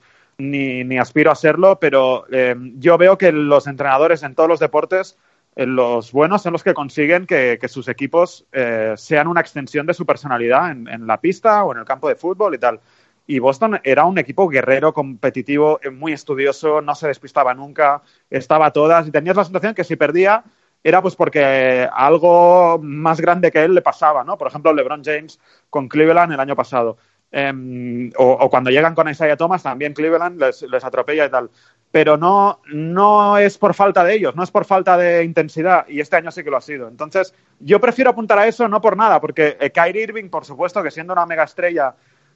ni, 0.49 0.83
ni 0.83 0.97
aspiro 0.97 1.31
a 1.31 1.35
serlo, 1.35 1.79
pero 1.79 2.25
eh, 2.31 2.55
yo 2.77 2.97
veo 2.97 3.17
que 3.17 3.31
los 3.31 3.67
entrenadores 3.67 4.23
en 4.23 4.35
todos 4.35 4.49
los 4.49 4.59
deportes 4.59 5.17
los 5.55 6.13
buenos 6.13 6.41
son 6.41 6.53
los 6.53 6.63
que 6.63 6.73
consiguen 6.73 7.25
que, 7.25 7.57
que 7.59 7.67
sus 7.67 7.89
equipos 7.89 8.45
eh, 8.53 8.93
sean 8.95 9.27
una 9.27 9.41
extensión 9.41 9.85
de 9.85 9.93
su 9.93 10.05
personalidad 10.05 10.71
en, 10.71 10.87
en, 10.87 11.05
la 11.05 11.19
pista 11.19 11.65
o 11.65 11.73
en 11.73 11.79
el 11.79 11.85
campo 11.85 12.07
de 12.07 12.15
fútbol 12.15 12.55
y 12.55 12.57
tal. 12.57 12.79
Y 13.27 13.39
Boston 13.39 13.79
era 13.83 14.05
un 14.05 14.17
equipo 14.17 14.47
guerrero, 14.47 14.93
competitivo, 14.93 15.79
muy 15.91 16.13
estudioso, 16.13 16.81
no 16.81 16.95
se 16.95 17.07
despistaba 17.07 17.53
nunca, 17.53 18.01
estaba 18.29 18.67
a 18.67 18.71
todas 18.71 19.07
y 19.07 19.11
tenías 19.11 19.35
la 19.35 19.43
sensación 19.43 19.75
que 19.75 19.83
si 19.83 19.95
perdía 19.95 20.43
era 20.83 21.01
pues 21.01 21.15
porque 21.15 21.87
algo 21.93 22.79
más 22.81 23.21
grande 23.21 23.51
que 23.51 23.63
él 23.63 23.75
le 23.75 23.81
pasaba, 23.81 24.23
¿no? 24.23 24.37
Por 24.37 24.47
ejemplo, 24.47 24.73
LeBron 24.73 25.03
James 25.03 25.39
con 25.69 25.87
Cleveland 25.87 26.33
el 26.33 26.39
año 26.39 26.55
pasado. 26.55 26.97
Eh, 27.31 28.09
o, 28.17 28.49
cuando 28.49 28.71
llegan 28.71 28.93
con 28.93 29.07
Isaiah 29.09 29.37
Thomas, 29.37 29.63
también 29.63 29.93
Cleveland 29.93 30.39
les, 30.39 30.63
les 30.63 30.83
atropella 30.83 31.25
y 31.25 31.29
tal 31.29 31.49
pero 31.91 32.15
no, 32.15 32.61
no 32.71 33.37
es 33.37 33.57
por 33.57 33.73
falta 33.73 34.03
de 34.03 34.15
ellos, 34.15 34.35
no 34.35 34.43
es 34.43 34.51
por 34.51 34.63
falta 34.63 34.97
de 34.97 35.23
intensidad, 35.23 35.85
y 35.89 35.99
este 35.99 36.15
año 36.15 36.31
sí 36.31 36.43
que 36.43 36.49
lo 36.49 36.57
ha 36.57 36.61
sido. 36.61 36.87
Entonces, 36.87 37.33
yo 37.59 37.81
prefiero 37.81 38.09
apuntar 38.11 38.39
a 38.39 38.47
eso 38.47 38.67
no 38.69 38.81
por 38.81 38.95
nada, 38.95 39.19
porque 39.19 39.57
eh, 39.59 39.71
Kyrie 39.71 40.03
Irving, 40.03 40.29
por 40.29 40.45
supuesto, 40.45 40.81
que 40.81 40.89
siendo 40.89 41.11
una 41.11 41.25
mega 41.25 41.43
estrella 41.43 41.95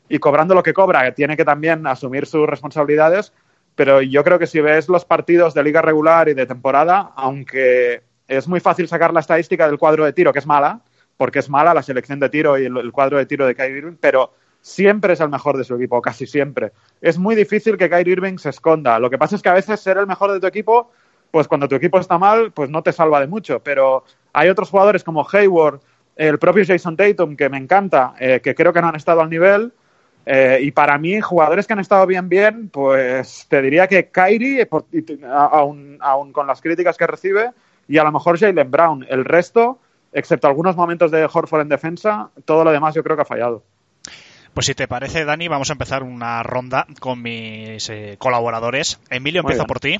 y 0.09 0.19
cobrando 0.19 0.53
lo 0.53 0.61
que 0.61 0.73
cobra, 0.73 1.09
tiene 1.13 1.37
que 1.37 1.45
también 1.45 1.87
asumir 1.87 2.25
sus 2.25 2.45
responsabilidades, 2.47 3.31
pero 3.75 4.01
yo 4.01 4.23
creo 4.25 4.37
que 4.37 4.47
si 4.47 4.59
ves 4.59 4.89
los 4.89 5.05
partidos 5.05 5.53
de 5.53 5.63
liga 5.63 5.81
regular 5.81 6.27
y 6.27 6.33
de 6.33 6.45
temporada, 6.45 7.13
aunque 7.15 8.03
es 8.27 8.47
muy 8.47 8.59
fácil 8.59 8.89
sacar 8.89 9.13
la 9.13 9.21
estadística 9.21 9.67
del 9.67 9.77
cuadro 9.77 10.03
de 10.03 10.13
tiro, 10.13 10.33
que 10.33 10.39
es 10.39 10.45
mala, 10.45 10.81
porque 11.15 11.39
es 11.39 11.49
mala 11.49 11.73
la 11.73 11.81
selección 11.81 12.19
de 12.19 12.29
tiro 12.29 12.57
y 12.57 12.65
el, 12.65 12.75
el 12.77 12.91
cuadro 12.91 13.17
de 13.17 13.25
tiro 13.25 13.47
de 13.47 13.55
Kyrie 13.55 13.77
Irving, 13.77 13.97
pero 13.99 14.33
siempre 14.65 15.13
es 15.13 15.19
el 15.19 15.29
mejor 15.29 15.57
de 15.57 15.63
su 15.63 15.75
equipo, 15.75 16.01
casi 16.01 16.25
siempre. 16.25 16.71
Es 16.99 17.19
muy 17.19 17.35
difícil 17.35 17.77
que 17.77 17.87
Kyrie 17.87 18.13
Irving 18.13 18.39
se 18.39 18.49
esconda. 18.49 18.97
Lo 18.97 19.11
que 19.11 19.17
pasa 19.19 19.35
es 19.35 19.43
que 19.43 19.49
a 19.49 19.53
veces 19.53 19.79
ser 19.79 19.99
el 19.99 20.07
mejor 20.07 20.31
de 20.31 20.39
tu 20.39 20.47
equipo, 20.47 20.89
pues 21.29 21.47
cuando 21.47 21.67
tu 21.67 21.75
equipo 21.75 21.99
está 21.99 22.17
mal, 22.17 22.51
pues 22.51 22.71
no 22.71 22.81
te 22.81 22.91
salva 22.91 23.19
de 23.19 23.27
mucho. 23.27 23.59
Pero 23.59 24.05
hay 24.33 24.49
otros 24.49 24.71
jugadores 24.71 25.03
como 25.03 25.23
Hayward 25.31 25.81
el 26.15 26.39
propio 26.39 26.63
Jason 26.65 26.97
Tatum, 26.97 27.35
que 27.35 27.47
me 27.47 27.59
encanta, 27.59 28.15
eh, 28.19 28.41
que 28.43 28.55
creo 28.55 28.73
que 28.73 28.81
no 28.81 28.87
han 28.87 28.95
estado 28.95 29.21
al 29.21 29.29
nivel. 29.29 29.71
Eh, 30.25 30.57
y 30.63 30.71
para 30.71 30.97
mí, 30.97 31.21
jugadores 31.21 31.67
que 31.67 31.73
han 31.73 31.79
estado 31.79 32.07
bien, 32.07 32.27
bien, 32.27 32.69
pues 32.69 33.45
te 33.47 33.61
diría 33.61 33.85
que 33.85 34.09
Kyrie, 34.09 34.67
aún, 35.31 35.99
aún 36.01 36.33
con 36.33 36.47
las 36.47 36.59
críticas 36.59 36.97
que 36.97 37.05
recibe, 37.05 37.51
y 37.87 37.99
a 37.99 38.03
lo 38.03 38.11
mejor 38.11 38.39
Jalen 38.39 38.71
Brown. 38.71 39.05
El 39.07 39.25
resto, 39.25 39.77
excepto 40.11 40.47
algunos 40.47 40.75
momentos 40.75 41.11
de 41.11 41.29
Horford 41.31 41.61
en 41.61 41.69
defensa, 41.69 42.31
todo 42.45 42.63
lo 42.63 42.71
demás 42.71 42.95
yo 42.95 43.03
creo 43.03 43.15
que 43.15 43.21
ha 43.21 43.25
fallado. 43.25 43.61
Pues 44.55 44.65
si 44.67 44.73
te 44.73 44.87
parece, 44.87 45.25
Dani, 45.25 45.47
vamos 45.49 45.69
a 45.69 45.73
empezar 45.73 46.01
una 46.01 46.41
ronda 46.41 46.87
con 46.99 47.21
mis 47.21 47.87
eh, 47.89 48.15
colaboradores. 48.17 48.99
Emilio, 49.09 49.43
Muy 49.43 49.51
empiezo 49.51 49.63
bien. 49.63 49.67
por 49.67 49.79
ti. 49.81 49.97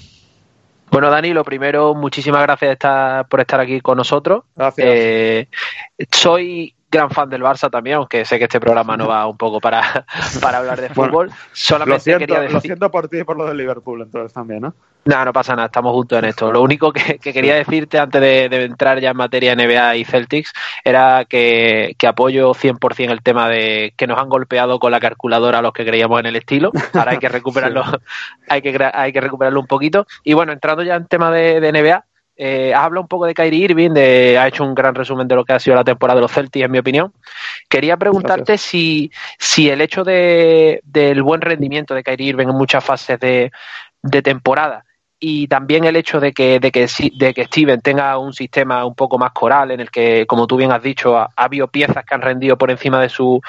Bueno, 0.92 1.10
Dani, 1.10 1.34
lo 1.34 1.44
primero, 1.44 1.94
muchísimas 1.96 2.42
gracias 2.44 2.70
de 2.70 2.74
estar- 2.74 3.28
por 3.28 3.42
estar 3.42 3.60
aquí 3.60 3.82
con 3.82 3.98
nosotros. 3.98 4.44
Gracias. 4.56 4.88
Eh, 4.90 5.48
soy 6.12 6.75
gran 6.96 7.10
fan 7.10 7.30
del 7.30 7.42
Barça 7.42 7.70
también, 7.70 7.98
aunque 7.98 8.26
sé 8.26 8.38
que 8.38 8.46
este 8.46 8.60
programa 8.60 8.98
no 8.98 9.08
va 9.08 9.28
un 9.28 9.38
poco 9.38 9.60
para, 9.60 10.06
para 10.42 10.60
hablar 10.60 10.82
de 10.82 10.90
Bueno, 10.90 11.12
fútbol. 11.12 11.28
Lo 11.28 11.36
Solamente 11.54 12.04
siento, 12.04 12.20
quería 12.20 12.38
lo 12.38 12.44
decir... 12.44 12.62
siento 12.62 12.92
por 12.92 13.08
ti 13.08 13.20
y 13.20 13.24
por 13.24 13.38
lo 13.38 13.46
del 13.46 13.58
Liverpool 13.58 14.02
entonces 14.02 14.34
también, 14.34 14.62
¿no? 14.62 14.74
No, 15.06 15.24
no 15.24 15.34
pasa 15.34 15.56
nada, 15.56 15.68
estamos 15.68 15.94
juntos 15.94 16.18
en 16.18 16.26
esto. 16.26 16.52
Lo 16.52 16.64
único 16.64 16.92
que, 16.92 17.20
que 17.20 17.32
quería 17.32 17.54
decirte 17.54 18.00
antes 18.00 18.20
de, 18.20 18.50
de 18.50 18.64
entrar 18.64 19.00
ya 19.00 19.12
en 19.12 19.18
materia 19.18 19.56
NBA 19.56 19.98
y 19.98 20.06
Celtics 20.06 20.52
era 20.84 21.26
que, 21.26 21.96
que 22.00 22.08
apoyo 22.08 22.54
100% 22.54 23.12
el 23.12 23.22
tema 23.22 23.48
de 23.48 23.94
que 23.96 24.08
nos 24.08 24.20
han 24.20 24.30
golpeado 24.30 24.80
con 24.80 24.92
la 24.92 25.00
calculadora 25.00 25.62
los 25.62 25.74
que 25.74 25.86
creíamos 25.86 26.20
en 26.20 26.26
el 26.26 26.36
estilo. 26.36 26.72
Ahora 26.94 27.12
hay 27.12 27.20
que 27.20 27.30
recuperarlo, 27.30 27.84
hay, 28.50 28.64
que, 28.64 28.90
hay 28.94 29.14
que 29.14 29.22
recuperarlo 29.22 29.60
un 29.60 29.68
poquito. 29.68 30.08
Y 30.24 30.34
bueno, 30.34 30.52
entrando 30.54 30.82
ya 30.82 30.96
en 30.96 31.06
tema 31.06 31.30
de, 31.30 31.60
de 31.60 31.72
NBA, 31.72 32.05
eh, 32.38 32.74
habla 32.74 33.00
un 33.00 33.08
poco 33.08 33.26
de 33.26 33.34
Kyrie 33.34 33.66
Irving, 33.66 33.92
de, 33.92 34.38
ha 34.38 34.48
hecho 34.48 34.64
un 34.64 34.76
gran 34.76 34.94
resumen 34.94 35.28
de 35.28 35.36
lo 35.36 35.46
que 35.46 35.54
ha 35.54 35.60
sido 35.60 35.76
la 35.76 35.84
temporada 35.84 36.18
de 36.18 36.22
los 36.22 36.32
Celtics, 36.32 36.66
en 36.66 36.72
mi 36.72 36.80
opinión. 36.80 37.14
Quería 37.70 37.98
preguntarte 37.98 38.58
si, 38.58 39.12
si 39.40 39.70
el 39.70 39.82
hecho 39.82 40.04
de, 40.04 40.82
del 40.84 41.24
buen 41.24 41.42
rendimiento 41.42 41.94
de 41.94 42.04
Kyrie 42.04 42.30
Irving 42.30 42.48
en 42.48 42.56
muchas 42.56 42.84
fases 42.84 43.20
de, 43.20 43.52
de 44.02 44.22
temporada 44.22 44.86
y 45.20 45.48
también 45.48 45.86
el 45.86 45.96
hecho 45.96 46.20
de 46.20 46.34
que, 46.34 46.60
de 46.60 46.72
que, 46.72 46.88
de 47.18 47.34
que 47.34 47.46
Steven 47.46 47.82
tenga 47.82 48.18
un 48.18 48.34
sistema 48.34 48.86
un 48.86 48.96
poco 48.96 49.18
más 49.18 49.32
coral 49.32 49.72
en 49.72 49.80
el 49.80 49.90
que, 49.90 50.26
como 50.28 50.46
tú 50.46 50.58
bien 50.58 50.72
has 50.72 50.84
dicho, 50.84 51.18
ha, 51.18 51.30
ha 51.36 51.44
habido 51.46 51.68
piezas 51.68 52.04
que 52.06 52.16
han 52.16 52.22
rendido 52.22 52.58
por 52.58 52.70
encima 52.70 53.02
de 53.02 53.10
su, 53.10 53.42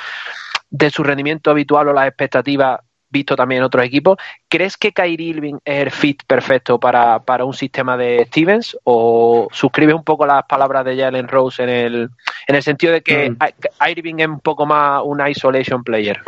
de 0.71 0.91
su 0.91 1.03
rendimiento 1.03 1.51
habitual 1.51 1.89
o 1.89 1.93
las 1.93 2.07
expectativas 2.07 2.81
visto 3.17 3.37
también 3.37 3.59
en 3.59 3.65
otros 3.65 3.85
equipos. 3.85 4.19
¿Crees 4.49 4.77
que 4.77 4.93
Kyrie 4.93 5.31
Irving 5.31 5.59
es 5.65 5.83
el 5.83 5.91
fit 5.91 6.23
perfecto 6.27 6.79
para, 6.79 7.19
para 7.21 7.45
un 7.45 7.55
sistema 7.55 7.97
de 7.97 8.25
Stevens? 8.29 8.77
¿O 8.85 9.49
suscribes 9.53 9.95
un 9.95 10.05
poco 10.05 10.27
las 10.27 10.45
palabras 10.45 10.85
de 10.85 10.97
Jalen 10.97 11.29
Rose 11.29 11.63
en 11.63 11.69
el, 11.69 12.11
en 12.47 12.55
el 12.55 12.63
sentido 12.63 12.93
de 12.93 13.03
que 13.03 13.27
Mm. 13.31 13.89
Irving 13.89 14.15
es 14.19 14.29
un 14.29 14.41
poco 14.41 14.67
más 14.67 15.03
un 15.05 15.27
isolation 15.27 15.83
player? 15.83 16.21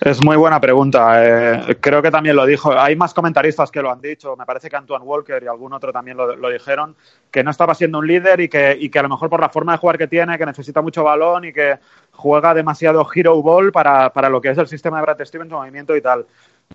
Es 0.00 0.22
muy 0.24 0.36
buena 0.36 0.60
pregunta. 0.60 1.24
Eh, 1.24 1.76
creo 1.80 2.02
que 2.02 2.10
también 2.10 2.36
lo 2.36 2.44
dijo. 2.44 2.72
Hay 2.78 2.96
más 2.96 3.14
comentaristas 3.14 3.70
que 3.70 3.80
lo 3.80 3.90
han 3.90 4.00
dicho. 4.00 4.36
Me 4.36 4.44
parece 4.44 4.68
que 4.68 4.76
Antoine 4.76 5.04
Walker 5.04 5.42
y 5.42 5.46
algún 5.46 5.72
otro 5.72 5.92
también 5.92 6.16
lo, 6.16 6.36
lo 6.36 6.50
dijeron, 6.50 6.94
que 7.30 7.42
no 7.42 7.50
estaba 7.50 7.74
siendo 7.74 7.98
un 7.98 8.06
líder 8.06 8.40
y 8.40 8.48
que, 8.48 8.76
y 8.78 8.88
que 8.90 8.98
a 8.98 9.02
lo 9.02 9.08
mejor 9.08 9.30
por 9.30 9.40
la 9.40 9.48
forma 9.48 9.72
de 9.72 9.78
jugar 9.78 9.98
que 9.98 10.06
tiene, 10.06 10.36
que 10.38 10.46
necesita 10.46 10.82
mucho 10.82 11.04
balón 11.04 11.46
y 11.46 11.52
que 11.52 11.78
juega 12.16 12.54
demasiado 12.54 13.06
hero 13.14 13.42
ball 13.42 13.72
para, 13.72 14.12
para 14.12 14.28
lo 14.28 14.40
que 14.40 14.50
es 14.50 14.58
el 14.58 14.66
sistema 14.66 14.98
de 14.98 15.02
Brad 15.02 15.24
Stevens, 15.24 15.52
movimiento 15.52 15.96
y 15.96 16.00
tal. 16.00 16.26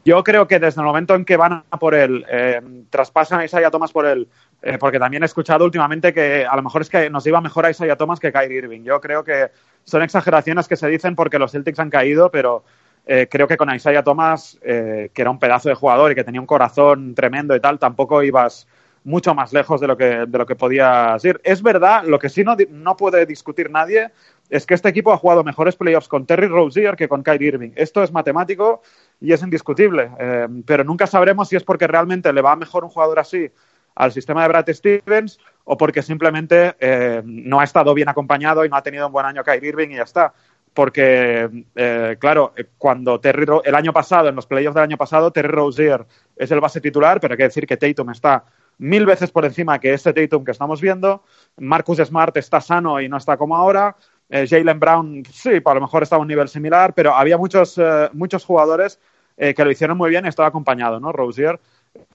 Yo 0.05 0.24
creo 0.24 0.48
que 0.48 0.60
desde 0.60 0.79
el 0.79 0.86
momento 0.86 1.15
en 1.15 1.25
que 1.25 1.36
van 1.36 1.63
por 1.79 1.93
él, 1.93 2.25
eh, 2.29 2.62
traspasan 2.89 3.41
a 3.41 3.45
Isaiah 3.45 3.69
Thomas 3.69 3.91
por 3.91 4.05
él, 4.05 4.29
eh, 4.62 4.77
porque 4.79 5.00
también 5.00 5.24
he 5.24 5.25
escuchado 5.25 5.65
últimamente 5.65 6.13
que 6.13 6.45
a 6.45 6.55
lo 6.55 6.62
mejor 6.62 6.81
es 6.81 6.89
que 6.89 7.10
nos 7.10 7.27
iba 7.27 7.41
mejor 7.41 7.65
a 7.65 7.71
Isaiah 7.71 7.98
Thomas 7.98 8.19
que 8.19 8.31
Kyrie 8.31 8.60
Irving. 8.60 8.83
Yo 8.83 9.01
creo 9.01 9.24
que 9.24 9.51
son 9.83 10.01
exageraciones 10.01 10.67
que 10.67 10.77
se 10.77 10.88
dicen 10.88 11.15
porque 11.15 11.39
los 11.39 11.51
Celtics 11.51 11.79
han 11.79 11.89
caído, 11.89 12.31
pero 12.31 12.63
eh, 13.05 13.27
creo 13.29 13.48
que 13.48 13.57
con 13.57 13.74
Isaiah 13.74 14.03
Thomas, 14.03 14.60
eh, 14.62 15.10
que 15.13 15.21
era 15.21 15.31
un 15.31 15.39
pedazo 15.39 15.69
de 15.69 15.75
jugador 15.75 16.12
y 16.12 16.15
que 16.15 16.24
tenía 16.24 16.41
un 16.41 16.48
corazón 16.48 17.15
tremendo 17.15 17.55
y 17.55 17.60
tal, 17.60 17.79
tampoco 17.79 18.21
ibas 18.21 18.67
mucho 19.03 19.33
más 19.33 19.51
lejos 19.51 19.81
de 19.81 19.88
lo 19.88 19.98
que, 19.98 20.25
de 20.27 20.38
lo 20.38 20.45
que 20.45 20.55
podías 20.55 21.24
ir. 21.25 21.41
Es 21.43 21.63
verdad, 21.63 22.03
lo 22.05 22.19
que 22.19 22.29
sí 22.29 22.43
no, 22.43 22.55
no 22.69 22.95
puede 22.95 23.25
discutir 23.25 23.71
nadie 23.71 24.12
es 24.51 24.65
que 24.65 24.74
este 24.74 24.89
equipo 24.89 25.13
ha 25.13 25.17
jugado 25.17 25.46
mejores 25.46 25.77
playoffs 25.77 26.10
con 26.10 26.25
Terry 26.25 26.48
Rozier 26.48 26.98
que 26.98 27.08
con 27.08 27.24
Kyrie 27.24 27.48
Irving. 27.48 27.72
Esto 27.75 28.03
es 28.03 28.12
matemático 28.12 28.81
y 29.22 29.31
es 29.31 29.41
indiscutible, 29.41 30.12
eh, 30.20 30.48
pero 30.65 30.84
nunca 30.84 31.08
sabremos 31.08 31.48
si 31.48 31.55
es 31.55 31.63
porque 31.63 31.88
realmente 31.88 32.34
le 32.34 32.41
va 32.41 32.58
mejor 32.58 32.84
un 32.84 32.89
jugador 32.89 33.17
así 33.20 33.50
al 33.96 34.12
sistema 34.12 34.41
de 34.41 34.50
Brad 34.50 34.70
Stevens 34.70 35.39
o 35.63 35.77
porque 35.77 36.01
simplemente 36.01 36.75
eh, 36.81 37.22
no 37.24 37.62
ha 37.62 37.63
estado 37.63 37.93
bien 37.93 38.10
acompañado 38.10 38.65
y 38.65 38.70
no 38.70 38.75
ha 38.75 38.84
tenido 38.84 39.08
un 39.08 39.13
buen 39.13 39.25
año 39.25 39.41
Kyrie 39.41 39.70
Irving 39.70 39.89
y 39.91 39.96
ya 39.96 40.03
está. 40.03 40.34
Porque, 40.74 41.65
eh, 41.75 42.17
claro, 42.20 42.53
cuando 42.77 43.20
Terry 43.22 43.46
el 43.63 43.75
año 43.75 43.93
pasado, 43.93 44.27
en 44.27 44.36
los 44.36 44.48
playoffs 44.48 44.75
del 44.75 44.84
año 44.84 44.98
pasado, 44.98 45.31
Terry 45.31 45.50
Rozier 45.50 46.05
es 46.36 46.51
el 46.51 46.60
base 46.60 46.81
titular, 46.81 47.22
pero 47.22 47.34
hay 47.34 47.38
que 47.38 47.43
decir 47.43 47.65
que 47.65 47.77
Tatum 47.77 48.10
está 48.10 48.43
mil 48.77 49.05
veces 49.05 49.31
por 49.31 49.46
encima 49.46 49.79
que 49.79 49.93
este 49.93 50.12
Tatum 50.12 50.43
que 50.43 50.51
estamos 50.51 50.81
viendo. 50.81 51.24
Marcus 51.58 52.00
Smart 52.00 52.36
está 52.38 52.60
sano 52.60 53.00
y 53.00 53.08
no 53.08 53.17
está 53.17 53.38
como 53.38 53.55
ahora. 53.55 53.96
Eh, 54.33 54.47
Jalen 54.47 54.79
Brown, 54.79 55.23
sí, 55.29 55.61
a 55.63 55.73
lo 55.73 55.81
mejor 55.81 56.03
estaba 56.03 56.21
a 56.21 56.21
un 56.21 56.27
nivel 56.29 56.47
similar, 56.47 56.93
pero 56.93 57.13
había 57.13 57.38
muchos, 57.38 57.77
eh, 57.77 58.09
muchos 58.13 58.45
jugadores 58.45 58.97
eh, 59.35 59.53
que 59.53 59.65
lo 59.65 59.71
hicieron 59.71 59.97
muy 59.97 60.09
bien 60.09 60.23
y 60.25 60.29
estaba 60.29 60.47
acompañado, 60.47 61.01
¿no? 61.01 61.11
Rozier. 61.11 61.59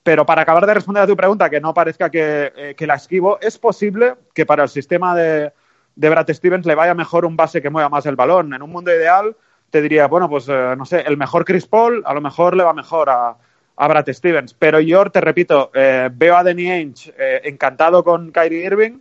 Pero 0.02 0.24
para 0.24 0.40
acabar 0.40 0.64
de 0.64 0.72
responder 0.72 1.02
a 1.02 1.06
tu 1.06 1.14
pregunta, 1.14 1.50
que 1.50 1.60
no 1.60 1.74
parezca 1.74 2.08
que, 2.08 2.74
que 2.74 2.86
la 2.86 2.94
esquivo, 2.94 3.38
es 3.42 3.58
posible 3.58 4.14
que 4.32 4.46
para 4.46 4.62
el 4.62 4.70
sistema 4.70 5.14
de, 5.14 5.52
de 5.94 6.08
Brad 6.08 6.32
Stevens 6.32 6.64
le 6.64 6.74
vaya 6.74 6.94
mejor 6.94 7.26
un 7.26 7.36
base 7.36 7.60
que 7.60 7.68
mueva 7.68 7.90
más 7.90 8.06
el 8.06 8.16
balón. 8.16 8.54
En 8.54 8.62
un 8.62 8.70
mundo 8.70 8.90
ideal, 8.90 9.36
te 9.68 9.82
diría, 9.82 10.06
bueno, 10.06 10.30
pues 10.30 10.48
no 10.48 10.86
sé, 10.86 11.02
el 11.02 11.18
mejor 11.18 11.44
Chris 11.44 11.66
Paul 11.66 12.02
a 12.06 12.14
lo 12.14 12.22
mejor 12.22 12.56
le 12.56 12.64
va 12.64 12.72
mejor 12.72 13.10
a, 13.10 13.36
a 13.76 13.88
Brad 13.88 14.10
Stevens. 14.10 14.54
Pero 14.54 14.80
yo 14.80 15.04
te 15.10 15.20
repito, 15.20 15.70
veo 15.74 16.36
a 16.36 16.42
Danny 16.42 16.70
Ainge 16.70 17.12
encantado 17.44 18.02
con 18.02 18.30
Kyrie 18.30 18.64
Irving, 18.64 19.00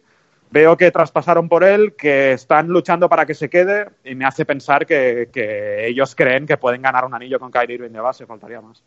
veo 0.56 0.78
que 0.78 0.90
traspasaron 0.90 1.50
por 1.50 1.66
él, 1.66 1.96
que 1.98 2.32
están 2.32 2.70
luchando 2.70 3.10
para 3.10 3.26
que 3.26 3.34
se 3.34 3.50
quede 3.50 3.90
y 4.06 4.16
me 4.16 4.24
hace 4.24 4.46
pensar 4.46 4.86
que, 4.86 5.28
que 5.30 5.86
ellos 5.86 6.16
creen 6.16 6.48
que 6.48 6.56
pueden 6.56 6.82
ganar 6.82 7.04
un 7.04 7.14
anillo 7.14 7.42
con 7.42 7.52
Kyrie 7.52 7.76
Irving 7.76 7.92
de 7.92 8.00
base, 8.00 8.26
faltaría 8.26 8.62
más. 8.62 8.82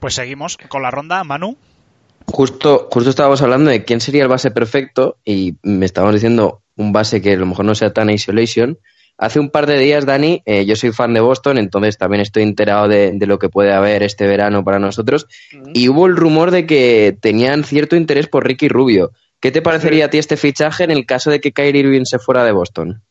Pues 0.00 0.14
seguimos 0.14 0.56
con 0.56 0.80
la 0.80 0.90
ronda. 0.90 1.22
Manu. 1.22 1.58
Justo, 2.26 2.88
justo 2.90 3.10
estábamos 3.10 3.42
hablando 3.42 3.68
de 3.68 3.84
quién 3.84 4.00
sería 4.00 4.22
el 4.22 4.28
base 4.30 4.50
perfecto 4.50 5.18
y 5.22 5.56
me 5.62 5.84
estábamos 5.84 6.14
diciendo 6.14 6.62
un 6.76 6.94
base 6.94 7.20
que 7.20 7.34
a 7.34 7.36
lo 7.36 7.44
mejor 7.44 7.66
no 7.66 7.74
sea 7.74 7.92
tan 7.92 8.08
isolation. 8.08 8.78
Hace 9.18 9.38
un 9.38 9.50
par 9.50 9.66
de 9.66 9.78
días, 9.78 10.06
Dani, 10.06 10.42
eh, 10.46 10.64
yo 10.64 10.76
soy 10.76 10.92
fan 10.92 11.12
de 11.12 11.20
Boston, 11.20 11.58
entonces 11.58 11.98
también 11.98 12.22
estoy 12.22 12.44
enterado 12.44 12.88
de, 12.88 13.12
de 13.12 13.26
lo 13.26 13.38
que 13.38 13.50
puede 13.50 13.74
haber 13.74 14.02
este 14.02 14.26
verano 14.26 14.64
para 14.64 14.78
nosotros. 14.78 15.26
Y 15.74 15.90
hubo 15.90 16.06
el 16.06 16.16
rumor 16.16 16.52
de 16.52 16.64
que 16.64 17.14
tenían 17.20 17.64
cierto 17.64 17.96
interés 17.96 18.28
por 18.28 18.46
Ricky 18.46 18.68
Rubio. 18.68 19.12
¿Qué 19.42 19.50
te 19.50 19.60
parecería 19.60 20.04
a 20.04 20.08
ti 20.08 20.18
este 20.18 20.36
fichaje 20.36 20.84
en 20.84 20.92
el 20.92 21.04
caso 21.04 21.28
de 21.28 21.40
que 21.40 21.50
Kyrie 21.52 21.82
Irving 21.82 22.04
se 22.04 22.20
fuera 22.20 22.44
de 22.44 22.52
Boston? 22.52 23.02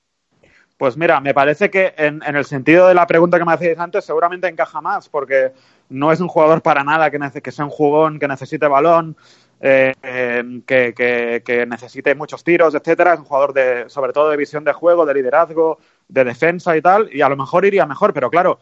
Pues 0.78 0.96
mira, 0.96 1.20
me 1.20 1.34
parece 1.34 1.70
que 1.70 1.94
en, 1.98 2.24
en 2.26 2.36
el 2.38 2.46
sentido 2.46 2.88
de 2.88 2.94
la 2.94 3.06
pregunta 3.06 3.38
que 3.38 3.44
me 3.44 3.52
hacéis 3.52 3.78
antes, 3.78 4.06
seguramente 4.06 4.48
encaja 4.48 4.80
más, 4.80 5.10
porque 5.10 5.52
no 5.90 6.10
es 6.12 6.22
un 6.22 6.30
jugador 6.30 6.62
para 6.62 6.86
nada 6.86 7.12
que, 7.12 7.20
que 7.42 7.52
sea 7.52 7.66
un 7.66 7.72
jugón, 7.72 8.18
que 8.18 8.30
necesite 8.30 8.66
balón, 8.68 9.18
eh, 9.60 9.94
eh, 10.02 10.62
que, 10.66 10.94
que- 10.94 11.44
que 11.46 11.66
necesite 11.66 12.16
muchos 12.16 12.46
tiros, 12.46 12.74
etcétera. 12.74 13.14
Es 13.14 13.20
un 13.20 13.26
jugador 13.26 13.52
de, 13.54 13.90
sobre 13.90 14.14
todo 14.14 14.30
de 14.30 14.38
visión 14.38 14.64
de 14.64 14.72
juego, 14.72 15.06
de 15.06 15.14
liderazgo, 15.14 15.80
de 16.08 16.24
defensa 16.24 16.78
y 16.78 16.82
tal, 16.82 17.10
y 17.14 17.22
a 17.22 17.28
lo 17.30 17.36
mejor 17.36 17.66
iría 17.66 17.86
mejor, 17.86 18.14
pero 18.14 18.30
claro, 18.30 18.58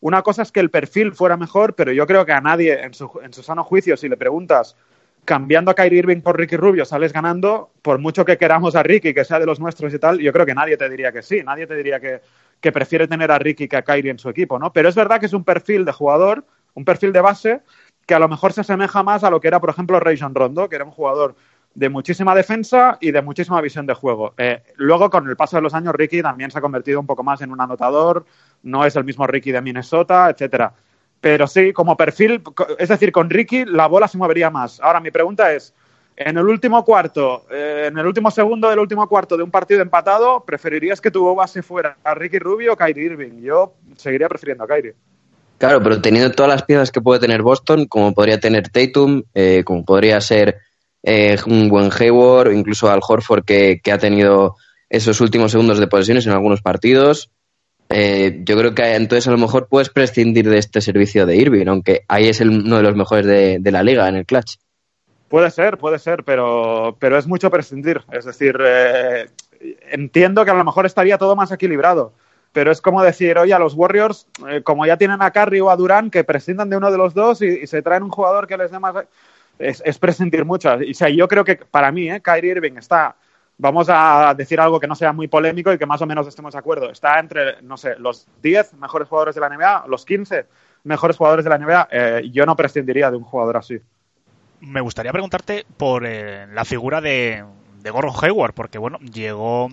una 0.00 0.20
cosa 0.22 0.42
es 0.42 0.52
que 0.52 0.60
el 0.60 0.70
perfil 0.70 1.14
fuera 1.14 1.38
mejor, 1.38 1.74
pero 1.74 1.92
yo 1.92 2.06
creo 2.06 2.26
que 2.26 2.32
a 2.32 2.42
nadie, 2.42 2.78
en 2.84 2.92
su, 2.92 3.10
en 3.24 3.32
su 3.32 3.42
sano 3.42 3.64
juicio, 3.64 3.96
si 3.96 4.08
le 4.08 4.18
preguntas 4.18 4.76
cambiando 5.26 5.70
a 5.70 5.74
Kyrie 5.74 5.98
Irving 5.98 6.22
por 6.22 6.38
Ricky 6.38 6.56
Rubio 6.56 6.86
sales 6.86 7.12
ganando, 7.12 7.72
por 7.82 7.98
mucho 7.98 8.24
que 8.24 8.38
queramos 8.38 8.74
a 8.76 8.82
Ricky, 8.82 9.12
que 9.12 9.24
sea 9.24 9.38
de 9.38 9.44
los 9.44 9.60
nuestros 9.60 9.92
y 9.92 9.98
tal, 9.98 10.18
yo 10.18 10.32
creo 10.32 10.46
que 10.46 10.54
nadie 10.54 10.78
te 10.78 10.88
diría 10.88 11.12
que 11.12 11.22
sí, 11.22 11.42
nadie 11.44 11.66
te 11.66 11.76
diría 11.76 12.00
que, 12.00 12.22
que 12.60 12.72
prefiere 12.72 13.06
tener 13.06 13.30
a 13.30 13.38
Ricky 13.38 13.68
que 13.68 13.76
a 13.76 13.82
Kyrie 13.82 14.12
en 14.12 14.18
su 14.18 14.30
equipo, 14.30 14.58
¿no? 14.58 14.72
Pero 14.72 14.88
es 14.88 14.94
verdad 14.94 15.20
que 15.20 15.26
es 15.26 15.34
un 15.34 15.44
perfil 15.44 15.84
de 15.84 15.92
jugador, 15.92 16.46
un 16.74 16.84
perfil 16.84 17.12
de 17.12 17.20
base, 17.20 17.60
que 18.06 18.14
a 18.14 18.18
lo 18.18 18.28
mejor 18.28 18.52
se 18.52 18.62
asemeja 18.62 19.02
más 19.02 19.24
a 19.24 19.30
lo 19.30 19.40
que 19.40 19.48
era, 19.48 19.60
por 19.60 19.70
ejemplo, 19.70 20.00
Rajon 20.00 20.34
Rondo, 20.34 20.68
que 20.68 20.76
era 20.76 20.84
un 20.84 20.92
jugador 20.92 21.34
de 21.74 21.90
muchísima 21.90 22.34
defensa 22.34 22.96
y 23.00 23.10
de 23.10 23.20
muchísima 23.20 23.60
visión 23.60 23.84
de 23.84 23.94
juego. 23.94 24.32
Eh, 24.38 24.62
luego, 24.76 25.10
con 25.10 25.28
el 25.28 25.36
paso 25.36 25.56
de 25.56 25.62
los 25.62 25.74
años, 25.74 25.94
Ricky 25.94 26.22
también 26.22 26.50
se 26.50 26.58
ha 26.58 26.62
convertido 26.62 27.00
un 27.00 27.06
poco 27.06 27.22
más 27.22 27.42
en 27.42 27.50
un 27.50 27.60
anotador, 27.60 28.24
no 28.62 28.84
es 28.86 28.96
el 28.96 29.04
mismo 29.04 29.26
Ricky 29.26 29.52
de 29.52 29.60
Minnesota, 29.60 30.30
etcétera. 30.30 30.72
Pero 31.20 31.46
sí, 31.46 31.72
como 31.72 31.96
perfil, 31.96 32.42
es 32.78 32.88
decir, 32.88 33.10
con 33.10 33.30
Ricky 33.30 33.64
la 33.64 33.86
bola 33.86 34.08
se 34.08 34.18
movería 34.18 34.50
más. 34.50 34.80
Ahora, 34.80 35.00
mi 35.00 35.10
pregunta 35.10 35.52
es, 35.52 35.74
en 36.16 36.38
el 36.38 36.46
último 36.46 36.84
cuarto, 36.84 37.44
eh, 37.50 37.86
en 37.88 37.98
el 37.98 38.06
último 38.06 38.30
segundo 38.30 38.70
del 38.70 38.78
último 38.78 39.06
cuarto 39.08 39.36
de 39.36 39.42
un 39.42 39.50
partido 39.50 39.82
empatado, 39.82 40.44
¿preferirías 40.44 41.00
que 41.00 41.10
tu 41.10 41.34
base 41.34 41.62
fuera 41.62 41.98
a 42.02 42.14
Ricky 42.14 42.38
Rubio 42.38 42.72
o 42.72 42.76
Kyrie 42.76 43.04
Irving? 43.04 43.42
Yo 43.42 43.74
seguiría 43.96 44.28
prefiriendo 44.28 44.64
a 44.64 44.66
Kyrie. 44.66 44.94
Claro, 45.58 45.82
pero 45.82 46.00
teniendo 46.00 46.30
todas 46.32 46.50
las 46.50 46.62
piezas 46.62 46.90
que 46.90 47.00
puede 47.00 47.20
tener 47.20 47.42
Boston, 47.42 47.86
como 47.86 48.12
podría 48.14 48.38
tener 48.38 48.68
Tatum, 48.68 49.22
eh, 49.34 49.62
como 49.64 49.84
podría 49.84 50.20
ser 50.20 50.58
eh, 51.02 51.36
un 51.46 51.68
buen 51.68 51.90
Hayward, 51.92 52.52
incluso 52.52 52.90
Al 52.90 53.00
Horford 53.06 53.44
que, 53.44 53.80
que 53.82 53.92
ha 53.92 53.98
tenido 53.98 54.56
esos 54.88 55.20
últimos 55.20 55.52
segundos 55.52 55.78
de 55.78 55.86
posesiones 55.86 56.26
en 56.26 56.32
algunos 56.32 56.62
partidos. 56.62 57.30
Eh, 57.88 58.40
yo 58.44 58.56
creo 58.56 58.74
que 58.74 58.94
entonces 58.94 59.28
a 59.28 59.30
lo 59.30 59.38
mejor 59.38 59.68
puedes 59.68 59.90
prescindir 59.90 60.48
de 60.48 60.58
este 60.58 60.80
servicio 60.80 61.24
de 61.24 61.36
Irving, 61.36 61.66
aunque 61.68 62.04
ahí 62.08 62.28
es 62.28 62.40
uno 62.40 62.76
de 62.76 62.82
los 62.82 62.96
mejores 62.96 63.26
de, 63.26 63.70
la 63.70 63.82
liga 63.82 64.08
en 64.08 64.16
el 64.16 64.26
clutch. 64.26 64.56
Puede 65.28 65.50
ser, 65.50 65.78
puede 65.78 65.98
ser, 65.98 66.24
pero, 66.24 66.96
pero 66.98 67.18
es 67.18 67.26
mucho 67.26 67.50
prescindir. 67.50 68.02
Es 68.12 68.24
decir, 68.24 68.58
eh, 68.60 69.28
entiendo 69.90 70.44
que 70.44 70.50
a 70.50 70.54
lo 70.54 70.64
mejor 70.64 70.86
estaría 70.86 71.18
todo 71.18 71.36
más 71.36 71.52
equilibrado, 71.52 72.12
pero 72.52 72.72
es 72.72 72.80
como 72.80 73.02
decir, 73.02 73.38
oye, 73.38 73.52
a 73.52 73.58
los 73.58 73.74
Warriors, 73.74 74.26
eh, 74.48 74.62
como 74.62 74.86
ya 74.86 74.96
tienen 74.96 75.22
a 75.22 75.30
Curry 75.30 75.60
o 75.60 75.70
a 75.70 75.76
Durán, 75.76 76.10
que 76.10 76.24
prescindan 76.24 76.70
de 76.70 76.76
uno 76.76 76.90
de 76.90 76.98
los 76.98 77.14
dos 77.14 77.42
y, 77.42 77.66
se 77.66 77.82
traen 77.82 78.02
un 78.02 78.10
jugador 78.10 78.46
que 78.46 78.56
les 78.56 78.70
dé 78.70 78.78
más... 78.78 78.94
Es, 79.58 79.82
es 79.86 79.98
prescindir 79.98 80.44
mucho. 80.44 80.70
O 80.74 80.94
sea, 80.94 81.08
yo 81.08 81.26
creo 81.28 81.42
que 81.42 81.56
para 81.56 81.90
mí, 81.90 82.10
eh, 82.10 82.20
Kyrie 82.20 82.50
Irving 82.50 82.76
está, 82.76 83.16
vamos 83.58 83.88
a 83.90 84.34
decir 84.34 84.60
algo 84.60 84.80
que 84.80 84.86
no 84.86 84.94
sea 84.94 85.12
muy 85.12 85.28
polémico 85.28 85.72
y 85.72 85.78
que 85.78 85.86
más 85.86 86.02
o 86.02 86.06
menos 86.06 86.26
estemos 86.26 86.52
de 86.52 86.58
acuerdo, 86.58 86.90
está 86.90 87.18
entre, 87.18 87.62
no 87.62 87.76
sé, 87.76 87.96
los 87.98 88.26
10 88.42 88.74
mejores 88.74 89.08
jugadores 89.08 89.34
de 89.34 89.40
la 89.40 89.48
NBA, 89.48 89.86
los 89.88 90.04
15 90.04 90.46
mejores 90.84 91.16
jugadores 91.16 91.44
de 91.44 91.50
la 91.50 91.58
NBA. 91.58 91.88
Eh, 91.90 92.30
yo 92.32 92.46
no 92.46 92.56
prescindiría 92.56 93.10
de 93.10 93.16
un 93.16 93.24
jugador 93.24 93.56
así 93.56 93.80
me 94.60 94.80
gustaría 94.80 95.12
preguntarte 95.12 95.66
por 95.76 96.06
eh, 96.06 96.46
la 96.52 96.64
figura 96.64 97.00
de, 97.00 97.44
de, 97.82 97.90
Gordon 97.90 98.14
Hayward, 98.22 98.54
porque 98.54 98.78
bueno, 98.78 98.98
llegó 98.98 99.68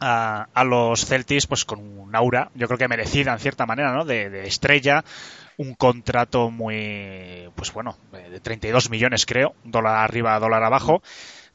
a, 0.00 0.48
a, 0.52 0.64
los 0.64 1.04
Celtics 1.06 1.46
pues 1.46 1.64
con 1.64 1.80
un 1.80 2.14
aura, 2.14 2.50
yo 2.54 2.66
creo 2.66 2.78
que 2.78 2.88
merecida 2.88 3.32
en 3.32 3.38
cierta 3.38 3.66
manera, 3.66 3.92
¿no? 3.92 4.04
De, 4.04 4.30
de, 4.30 4.46
estrella, 4.46 5.04
un 5.56 5.74
contrato 5.74 6.50
muy, 6.50 7.48
pues 7.54 7.72
bueno, 7.72 7.96
de 8.12 8.40
32 8.40 8.90
millones 8.90 9.26
creo, 9.26 9.54
dólar 9.64 9.96
arriba, 9.96 10.38
dólar 10.38 10.62
abajo. 10.62 11.02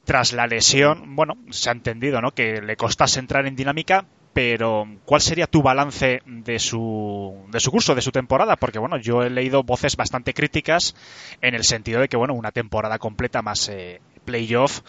Tras 0.08 0.32
la 0.32 0.48
lesión, 0.48 1.18
bueno, 1.18 1.36
se 1.50 1.68
ha 1.68 1.74
entendido, 1.74 2.22
¿no? 2.22 2.32
Que 2.32 2.62
le 2.62 2.78
costase 2.78 3.20
entrar 3.20 3.46
en 3.46 3.58
dinámica, 3.58 4.06
pero 4.32 4.88
¿cuál 5.04 5.20
sería 5.20 5.48
tu 5.48 5.62
balance 5.62 6.22
de 6.26 6.60
su, 6.60 7.46
de 7.50 7.60
su 7.60 7.72
curso, 7.72 7.94
de 7.94 8.02
su 8.02 8.14
temporada? 8.14 8.56
Porque 8.56 8.80
bueno, 8.80 8.96
yo 8.96 9.22
he 9.22 9.30
leído 9.30 9.64
voces 9.64 9.98
bastante 9.98 10.34
críticas 10.34 10.96
en 11.42 11.56
el 11.56 11.66
sentido 11.66 12.00
de 12.00 12.08
que 12.08 12.16
bueno, 12.16 12.36
una 12.36 12.54
temporada 12.54 13.00
completa 13.00 13.42
más 13.42 13.68
eh, 13.68 14.00
playoff, 14.24 14.80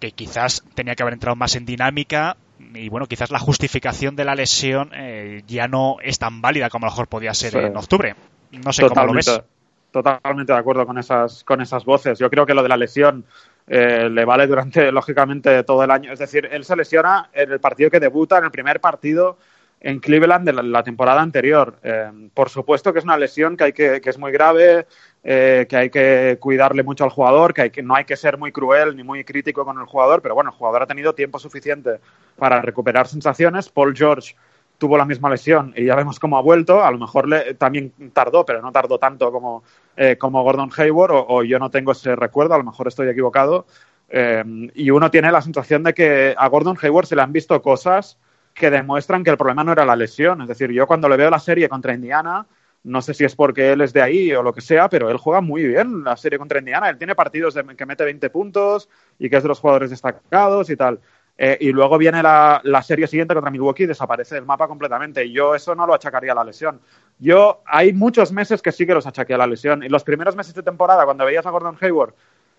que 0.00 0.10
quizás 0.10 0.64
tenía 0.74 0.96
que 0.96 1.04
haber 1.04 1.14
entrado 1.14 1.36
más 1.36 1.54
en 1.54 1.64
dinámica 1.64 2.36
y 2.74 2.88
bueno, 2.88 3.06
quizás 3.06 3.30
la 3.30 3.38
justificación 3.38 4.16
de 4.16 4.24
la 4.24 4.34
lesión 4.34 4.90
eh, 4.96 5.42
ya 5.46 5.68
no 5.68 5.98
es 6.02 6.18
tan 6.18 6.42
válida 6.42 6.70
como 6.70 6.86
a 6.86 6.88
lo 6.88 6.92
mejor 6.92 7.06
podía 7.06 7.34
ser 7.34 7.52
sí. 7.52 7.58
en 7.58 7.76
octubre. 7.76 8.16
No 8.50 8.72
sé 8.72 8.82
totalmente, 8.82 9.26
cómo 9.26 9.36
lo 9.36 9.42
ves. 9.42 9.50
Totalmente 9.92 10.52
de 10.52 10.58
acuerdo 10.58 10.84
con 10.86 10.98
esas, 10.98 11.44
con 11.44 11.60
esas 11.60 11.84
voces. 11.84 12.18
Yo 12.18 12.28
creo 12.28 12.44
que 12.46 12.54
lo 12.54 12.64
de 12.64 12.68
la 12.68 12.76
lesión 12.76 13.24
eh, 13.66 14.08
le 14.10 14.24
vale 14.24 14.46
durante, 14.46 14.90
lógicamente, 14.92 15.62
todo 15.64 15.82
el 15.84 15.90
año. 15.90 16.12
Es 16.12 16.18
decir, 16.18 16.48
él 16.50 16.64
se 16.64 16.76
lesiona 16.76 17.30
en 17.32 17.52
el 17.52 17.60
partido 17.60 17.90
que 17.90 18.00
debuta, 18.00 18.38
en 18.38 18.44
el 18.44 18.50
primer 18.50 18.80
partido 18.80 19.38
en 19.80 20.00
Cleveland 20.00 20.46
de 20.46 20.62
la, 20.62 20.82
temporada 20.82 21.20
anterior. 21.20 21.78
Eh, 21.82 22.10
por 22.34 22.48
supuesto 22.48 22.92
que 22.92 22.98
es 22.98 23.04
una 23.04 23.16
lesión 23.16 23.56
que, 23.56 23.64
hay 23.64 23.72
que, 23.72 24.00
que 24.00 24.10
es 24.10 24.18
muy 24.18 24.32
grave, 24.32 24.86
eh, 25.22 25.66
que 25.68 25.76
hay 25.76 25.90
que 25.90 26.38
cuidarle 26.40 26.82
mucho 26.82 27.04
al 27.04 27.10
jugador, 27.10 27.52
que, 27.52 27.62
hay 27.62 27.70
que 27.70 27.82
no 27.82 27.94
hay 27.94 28.04
que 28.04 28.16
ser 28.16 28.38
muy 28.38 28.52
cruel 28.52 28.96
ni 28.96 29.02
muy 29.02 29.22
crítico 29.24 29.64
con 29.64 29.78
el 29.78 29.86
jugador, 29.86 30.22
pero 30.22 30.34
bueno, 30.34 30.50
el 30.50 30.56
jugador 30.56 30.82
ha 30.82 30.86
tenido 30.86 31.14
tiempo 31.14 31.38
suficiente 31.38 32.00
para 32.36 32.62
recuperar 32.62 33.06
sensaciones. 33.06 33.68
Paul 33.68 33.94
George 33.96 34.34
tuvo 34.78 34.96
la 34.96 35.04
misma 35.04 35.30
lesión 35.30 35.72
y 35.76 35.84
ya 35.84 35.94
vemos 35.94 36.18
cómo 36.18 36.38
ha 36.38 36.42
vuelto. 36.42 36.82
A 36.82 36.90
lo 36.90 36.98
mejor 36.98 37.28
le, 37.28 37.54
también 37.54 37.92
tardó, 38.12 38.44
pero 38.44 38.62
no 38.62 38.72
tardó 38.72 38.98
tanto 38.98 39.30
como, 39.30 39.62
eh, 39.96 40.16
como 40.18 40.42
Gordon 40.42 40.70
Hayward, 40.76 41.12
o, 41.12 41.42
yo 41.42 41.58
no 41.58 41.70
tengo 41.70 41.92
ese 41.92 42.14
recuerdo, 42.16 42.54
a 42.54 42.58
lo 42.58 42.64
mejor 42.64 42.88
estoy 42.88 43.08
equivocado. 43.08 43.66
Eh, 44.08 44.44
y 44.74 44.90
uno 44.90 45.10
tiene 45.10 45.32
la 45.32 45.42
sensación 45.42 45.82
de 45.82 45.94
que 45.94 46.34
a 46.36 46.48
Gordon 46.48 46.78
Hayward 46.80 47.06
se 47.06 47.16
le 47.16 47.22
han 47.22 47.32
visto 47.32 47.60
cosas 47.62 48.18
que 48.54 48.70
demuestran 48.70 49.24
que 49.24 49.30
el 49.30 49.36
problema 49.36 49.64
no 49.64 49.72
era 49.72 49.84
la 49.84 49.96
lesión. 49.96 50.42
Es 50.42 50.48
decir, 50.48 50.70
yo 50.70 50.86
cuando 50.86 51.08
le 51.08 51.16
veo 51.16 51.30
la 51.30 51.38
serie 51.38 51.68
contra 51.68 51.94
Indiana, 51.94 52.46
no 52.84 53.02
sé 53.02 53.14
si 53.14 53.24
es 53.24 53.34
porque 53.34 53.72
él 53.72 53.80
es 53.80 53.92
de 53.92 54.02
ahí 54.02 54.32
o 54.32 54.42
lo 54.42 54.52
que 54.52 54.60
sea, 54.60 54.88
pero 54.88 55.10
él 55.10 55.16
juega 55.16 55.40
muy 55.40 55.66
bien 55.66 56.04
la 56.04 56.16
serie 56.16 56.38
contra 56.38 56.60
Indiana. 56.60 56.88
Él 56.88 56.98
tiene 56.98 57.14
partidos 57.14 57.58
que 57.76 57.86
mete 57.86 58.04
20 58.04 58.30
puntos 58.30 58.88
y 59.18 59.28
que 59.28 59.36
es 59.36 59.42
de 59.42 59.48
los 59.48 59.60
jugadores 59.60 59.90
destacados 59.90 60.70
y 60.70 60.76
tal. 60.76 61.00
Eh, 61.38 61.58
y 61.60 61.72
luego 61.72 61.98
viene 61.98 62.22
la, 62.22 62.60
la, 62.64 62.82
serie 62.82 63.06
siguiente 63.06 63.34
contra 63.34 63.50
Milwaukee 63.50 63.82
y 63.82 63.86
desaparece 63.86 64.36
del 64.36 64.46
mapa 64.46 64.68
completamente. 64.68 65.24
Y 65.24 65.32
yo 65.32 65.54
eso 65.54 65.74
no 65.74 65.86
lo 65.86 65.94
achacaría 65.94 66.32
a 66.32 66.36
la 66.36 66.44
lesión. 66.44 66.80
Yo, 67.18 67.62
hay 67.66 67.92
muchos 67.92 68.32
meses 68.32 68.60
que 68.60 68.72
sí 68.72 68.86
que 68.86 68.94
los 68.94 69.06
achaqué 69.06 69.34
a 69.34 69.38
la 69.38 69.46
lesión. 69.46 69.82
Y 69.82 69.88
los 69.88 70.04
primeros 70.04 70.36
meses 70.36 70.54
de 70.54 70.62
temporada, 70.62 71.04
cuando 71.04 71.24
veías 71.24 71.46
a 71.46 71.50
Gordon 71.50 71.78
Hayward, 71.80 72.14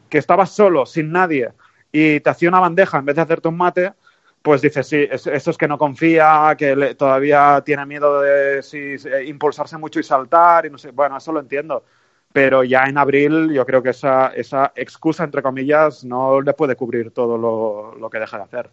que 0.09 0.17
estaba 0.17 0.45
solo, 0.45 0.85
sin 0.85 1.11
nadie, 1.11 1.51
y 1.91 2.19
te 2.19 2.29
hacía 2.29 2.49
una 2.49 2.59
bandeja 2.59 2.97
en 2.97 3.05
vez 3.05 3.15
de 3.15 3.21
hacerte 3.21 3.47
un 3.47 3.57
mate, 3.57 3.93
pues 4.41 4.61
dices, 4.61 4.87
sí, 4.87 5.07
eso 5.09 5.51
es 5.51 5.57
que 5.57 5.67
no 5.67 5.77
confía, 5.77 6.55
que 6.57 6.75
le, 6.75 6.95
todavía 6.95 7.61
tiene 7.65 7.85
miedo 7.85 8.21
de 8.21 8.63
si, 8.63 8.77
eh, 8.77 9.25
impulsarse 9.25 9.77
mucho 9.77 9.99
y 9.99 10.03
saltar, 10.03 10.65
y 10.65 10.69
no 10.69 10.77
sé, 10.77 10.91
bueno, 10.91 11.17
eso 11.17 11.31
lo 11.31 11.39
entiendo 11.39 11.83
pero 12.37 12.63
ya 12.63 12.83
en 12.83 12.99
abril 12.99 13.51
yo 13.51 13.65
creo 13.65 13.81
que 13.81 13.89
esa, 13.89 14.27
esa 14.27 14.71
excusa, 14.75 15.23
entre 15.23 15.41
comillas, 15.41 16.03
no 16.03 16.39
le 16.39 16.53
puede 16.53 16.75
cubrir 16.75 17.09
todo 17.09 17.35
lo, 17.35 17.95
lo, 17.95 18.09
que 18.11 18.19
deja 18.19 18.37
de 18.37 18.43
hacer. 18.43 18.69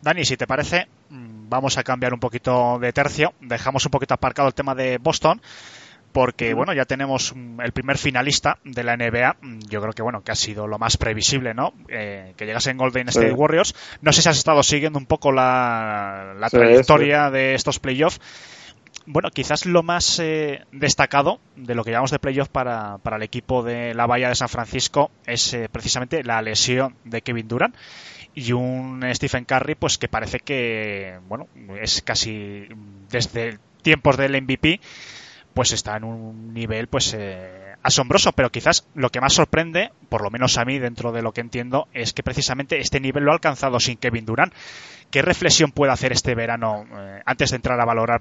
Dani, 0.00 0.24
si 0.24 0.36
te 0.36 0.46
parece, 0.46 0.86
mm, 1.10 1.48
vamos 1.48 1.78
a 1.78 1.84
cambiar 1.84 2.14
un 2.14 2.20
poquito 2.20 2.78
de 2.78 2.92
tercio. 2.92 3.32
Dejamos 3.40 3.84
un 3.84 3.90
poquito 3.90 4.14
aparcado 4.14 4.48
el 4.48 4.54
tema 4.54 4.74
de 4.74 4.98
Boston, 4.98 5.40
porque 6.12 6.54
bueno, 6.54 6.72
ya 6.72 6.84
tenemos 6.84 7.34
el 7.62 7.72
primer 7.72 7.98
finalista 7.98 8.58
de 8.64 8.82
la 8.84 8.96
NBA. 8.96 9.36
Yo 9.68 9.80
creo 9.80 9.92
que 9.92 10.02
bueno, 10.02 10.22
que 10.22 10.32
ha 10.32 10.36
sido 10.36 10.66
lo 10.66 10.78
más 10.78 10.96
previsible, 10.96 11.54
¿no? 11.54 11.74
Eh, 11.88 12.34
que 12.36 12.46
llegase 12.46 12.70
en 12.70 12.78
Golden 12.78 13.08
State 13.08 13.28
sí. 13.28 13.34
Warriors. 13.34 13.74
No 14.00 14.12
sé 14.12 14.22
si 14.22 14.28
has 14.28 14.38
estado 14.38 14.62
siguiendo 14.62 14.98
un 14.98 15.06
poco 15.06 15.32
la, 15.32 16.34
la 16.38 16.48
sí, 16.48 16.56
trayectoria 16.56 17.26
sí. 17.26 17.32
de 17.32 17.54
estos 17.54 17.78
playoffs 17.78 18.20
bueno, 19.10 19.30
quizás 19.30 19.64
lo 19.64 19.82
más 19.82 20.18
eh, 20.18 20.64
destacado 20.70 21.40
de 21.56 21.74
lo 21.74 21.82
que 21.82 21.90
llamamos 21.90 22.10
de 22.10 22.18
playoff 22.18 22.50
para, 22.50 22.98
para, 22.98 23.16
el 23.16 23.22
equipo 23.22 23.62
de 23.62 23.94
la 23.94 24.06
Bahía 24.06 24.28
de 24.28 24.34
San 24.34 24.50
Francisco 24.50 25.10
es 25.24 25.54
eh, 25.54 25.70
precisamente 25.72 26.22
la 26.22 26.42
lesión 26.42 26.94
de 27.04 27.22
Kevin 27.22 27.48
Durant 27.48 27.74
y 28.34 28.52
un 28.52 29.02
Stephen 29.14 29.46
Curry, 29.46 29.76
pues 29.76 29.96
que 29.96 30.08
parece 30.08 30.40
que, 30.40 31.18
bueno, 31.26 31.48
es 31.80 32.02
casi 32.02 32.68
desde 33.08 33.58
tiempos 33.80 34.18
del 34.18 34.42
MVP, 34.42 34.78
pues 35.58 35.72
está 35.72 35.96
en 35.96 36.04
un 36.04 36.54
nivel, 36.54 36.86
pues, 36.86 37.16
eh, 37.18 37.74
asombroso, 37.82 38.30
pero 38.30 38.48
quizás 38.52 38.86
lo 38.94 39.10
que 39.10 39.20
más 39.20 39.32
sorprende, 39.32 39.90
por 40.08 40.22
lo 40.22 40.30
menos 40.30 40.56
a 40.56 40.64
mí 40.64 40.78
dentro 40.78 41.10
de 41.10 41.20
lo 41.20 41.32
que 41.32 41.40
entiendo, 41.40 41.88
es 41.92 42.12
que 42.12 42.22
precisamente 42.22 42.78
este 42.78 43.00
nivel 43.00 43.24
lo 43.24 43.32
ha 43.32 43.34
alcanzado 43.34 43.80
sin 43.80 43.96
Kevin 43.96 44.24
Durant. 44.24 44.54
¿Qué 45.10 45.20
reflexión 45.20 45.72
puede 45.72 45.90
hacer 45.90 46.12
este 46.12 46.36
verano, 46.36 46.86
eh, 46.96 47.22
antes 47.26 47.50
de 47.50 47.56
entrar 47.56 47.80
a 47.80 47.84
valorar 47.84 48.20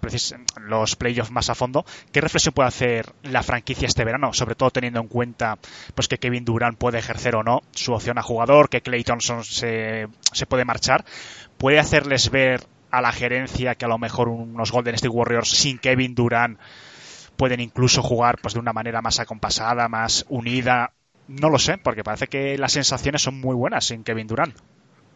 los 0.62 0.96
playoffs 0.96 1.30
más 1.30 1.52
a 1.52 1.54
fondo, 1.54 1.86
qué 2.12 2.22
reflexión 2.22 2.56
puede 2.56 2.70
hacer 2.70 3.14
la 3.22 3.44
franquicia 3.44 3.86
este 3.86 4.04
verano, 4.04 4.34
sobre 4.34 4.56
todo 4.56 4.72
teniendo 4.72 5.00
en 5.00 5.08
cuenta 5.08 5.60
pues 5.94 6.08
que 6.08 6.18
Kevin 6.18 6.44
Durant 6.44 6.80
puede 6.80 6.98
ejercer 6.98 7.36
o 7.36 7.44
no 7.44 7.62
su 7.70 7.94
opción 7.94 8.18
a 8.18 8.24
jugador, 8.24 8.68
que 8.68 8.82
Clay 8.82 9.04
Thompson 9.04 9.44
se, 9.44 10.08
se 10.34 10.48
puede 10.48 10.66
marchar? 10.66 11.06
¿Puede 11.60 11.78
hacerles 11.78 12.32
ver 12.32 12.66
a 12.90 13.00
la 13.00 13.12
gerencia 13.12 13.76
que 13.76 13.86
a 13.86 13.90
lo 13.90 14.00
mejor 14.00 14.28
unos 14.28 14.72
Golden 14.72 14.96
State 14.96 15.14
Warriors 15.14 15.52
sin 15.52 15.78
Kevin 15.78 16.16
Durant 16.16 16.58
pueden 17.38 17.60
incluso 17.60 18.02
jugar 18.02 18.40
pues 18.42 18.54
de 18.56 18.60
una 18.60 18.74
manera 18.74 19.02
más 19.02 19.20
acompasada, 19.20 19.88
más 19.88 20.26
unida. 20.30 20.92
No 21.28 21.50
lo 21.50 21.60
sé, 21.60 21.78
porque 21.78 22.04
parece 22.04 22.28
que 22.28 22.58
las 22.58 22.74
sensaciones 22.74 23.22
son 23.22 23.40
muy 23.40 23.56
buenas 23.56 23.86
sin 23.86 24.04
Kevin 24.04 24.28
Durant. 24.28 24.56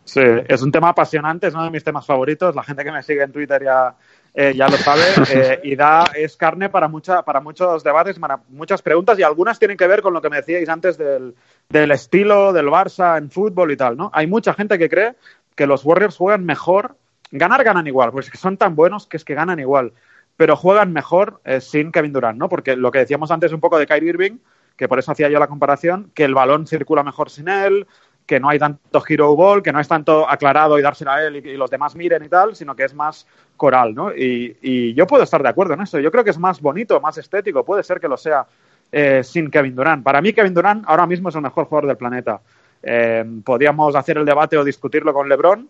Sí, 0.03 0.21
es 0.47 0.61
un 0.61 0.71
tema 0.71 0.89
apasionante, 0.89 1.47
es 1.47 1.53
uno 1.53 1.65
de 1.65 1.69
mis 1.69 1.83
temas 1.83 2.05
favoritos. 2.05 2.55
La 2.55 2.63
gente 2.63 2.83
que 2.83 2.91
me 2.91 3.03
sigue 3.03 3.23
en 3.23 3.31
Twitter 3.31 3.63
ya, 3.63 3.95
eh, 4.33 4.53
ya 4.55 4.67
lo 4.67 4.77
sabe 4.77 5.01
eh, 5.31 5.59
y 5.63 5.75
da 5.75 6.05
es 6.15 6.35
carne 6.35 6.69
para 6.69 6.87
mucha, 6.87 7.23
para 7.23 7.39
muchos 7.39 7.83
debates, 7.83 8.19
para 8.19 8.39
muchas 8.49 8.81
preguntas 8.81 9.17
y 9.19 9.23
algunas 9.23 9.59
tienen 9.59 9.77
que 9.77 9.87
ver 9.87 10.01
con 10.01 10.13
lo 10.13 10.21
que 10.21 10.29
me 10.29 10.37
decíais 10.37 10.67
antes 10.69 10.97
del, 10.97 11.35
del 11.69 11.91
estilo 11.91 12.51
del 12.51 12.67
Barça 12.67 13.17
en 13.17 13.29
fútbol 13.29 13.71
y 13.71 13.77
tal, 13.77 13.95
¿no? 13.95 14.11
Hay 14.13 14.27
mucha 14.27 14.53
gente 14.53 14.77
que 14.77 14.89
cree 14.89 15.15
que 15.55 15.67
los 15.67 15.85
Warriors 15.85 16.17
juegan 16.17 16.45
mejor, 16.45 16.97
ganar 17.31 17.63
ganan 17.63 17.87
igual, 17.87 18.11
pues 18.11 18.29
que 18.29 18.37
son 18.37 18.57
tan 18.57 18.75
buenos 18.75 19.07
que 19.07 19.17
es 19.17 19.23
que 19.23 19.35
ganan 19.35 19.59
igual 19.59 19.93
pero 20.37 20.55
juegan 20.55 20.93
mejor 20.93 21.41
eh, 21.45 21.61
sin 21.61 21.91
Kevin 21.91 22.13
Durant, 22.13 22.37
¿no? 22.37 22.49
Porque 22.49 22.75
lo 22.75 22.91
que 22.91 22.99
decíamos 22.99 23.31
antes 23.31 23.53
un 23.53 23.59
poco 23.59 23.77
de 23.77 23.87
Kyrie 23.87 24.09
Irving, 24.09 24.37
que 24.75 24.87
por 24.87 24.99
eso 24.99 25.11
hacía 25.11 25.29
yo 25.29 25.39
la 25.39 25.47
comparación, 25.47 26.11
que 26.13 26.23
el 26.23 26.33
balón 26.33 26.65
circula 26.67 27.03
mejor 27.03 27.29
sin 27.29 27.47
él, 27.47 27.87
que 28.25 28.39
no 28.39 28.49
hay 28.49 28.59
tanto 28.59 29.03
hero 29.07 29.35
ball, 29.35 29.61
que 29.61 29.71
no 29.71 29.79
es 29.79 29.87
tanto 29.87 30.27
aclarado 30.29 30.79
y 30.79 30.81
dársela 30.81 31.15
a 31.15 31.25
él 31.25 31.35
y, 31.37 31.57
los 31.57 31.69
demás 31.69 31.95
miren 31.95 32.23
y 32.23 32.29
tal, 32.29 32.55
sino 32.55 32.75
que 32.75 32.85
es 32.85 32.93
más 32.93 33.27
coral, 33.57 33.93
¿no? 33.93 34.11
Y, 34.11 34.57
y, 34.61 34.93
yo 34.93 35.05
puedo 35.05 35.23
estar 35.23 35.43
de 35.43 35.49
acuerdo 35.49 35.73
en 35.73 35.81
eso. 35.81 35.99
Yo 35.99 36.11
creo 36.11 36.23
que 36.23 36.29
es 36.29 36.39
más 36.39 36.61
bonito, 36.61 36.99
más 37.01 37.17
estético, 37.17 37.65
puede 37.65 37.83
ser 37.83 37.99
que 37.99 38.07
lo 38.07 38.17
sea 38.17 38.45
eh, 38.91 39.23
sin 39.23 39.49
Kevin 39.49 39.75
Durant. 39.75 40.03
Para 40.03 40.21
mí, 40.21 40.33
Kevin 40.33 40.53
Durant 40.53 40.83
ahora 40.85 41.07
mismo 41.07 41.29
es 41.29 41.35
el 41.35 41.41
mejor 41.41 41.65
jugador 41.65 41.87
del 41.87 41.97
planeta. 41.97 42.41
Eh, 42.83 43.23
podríamos 43.43 43.95
hacer 43.95 44.17
el 44.17 44.25
debate 44.25 44.57
o 44.57 44.63
discutirlo 44.63 45.13
con 45.13 45.29
LeBron, 45.29 45.69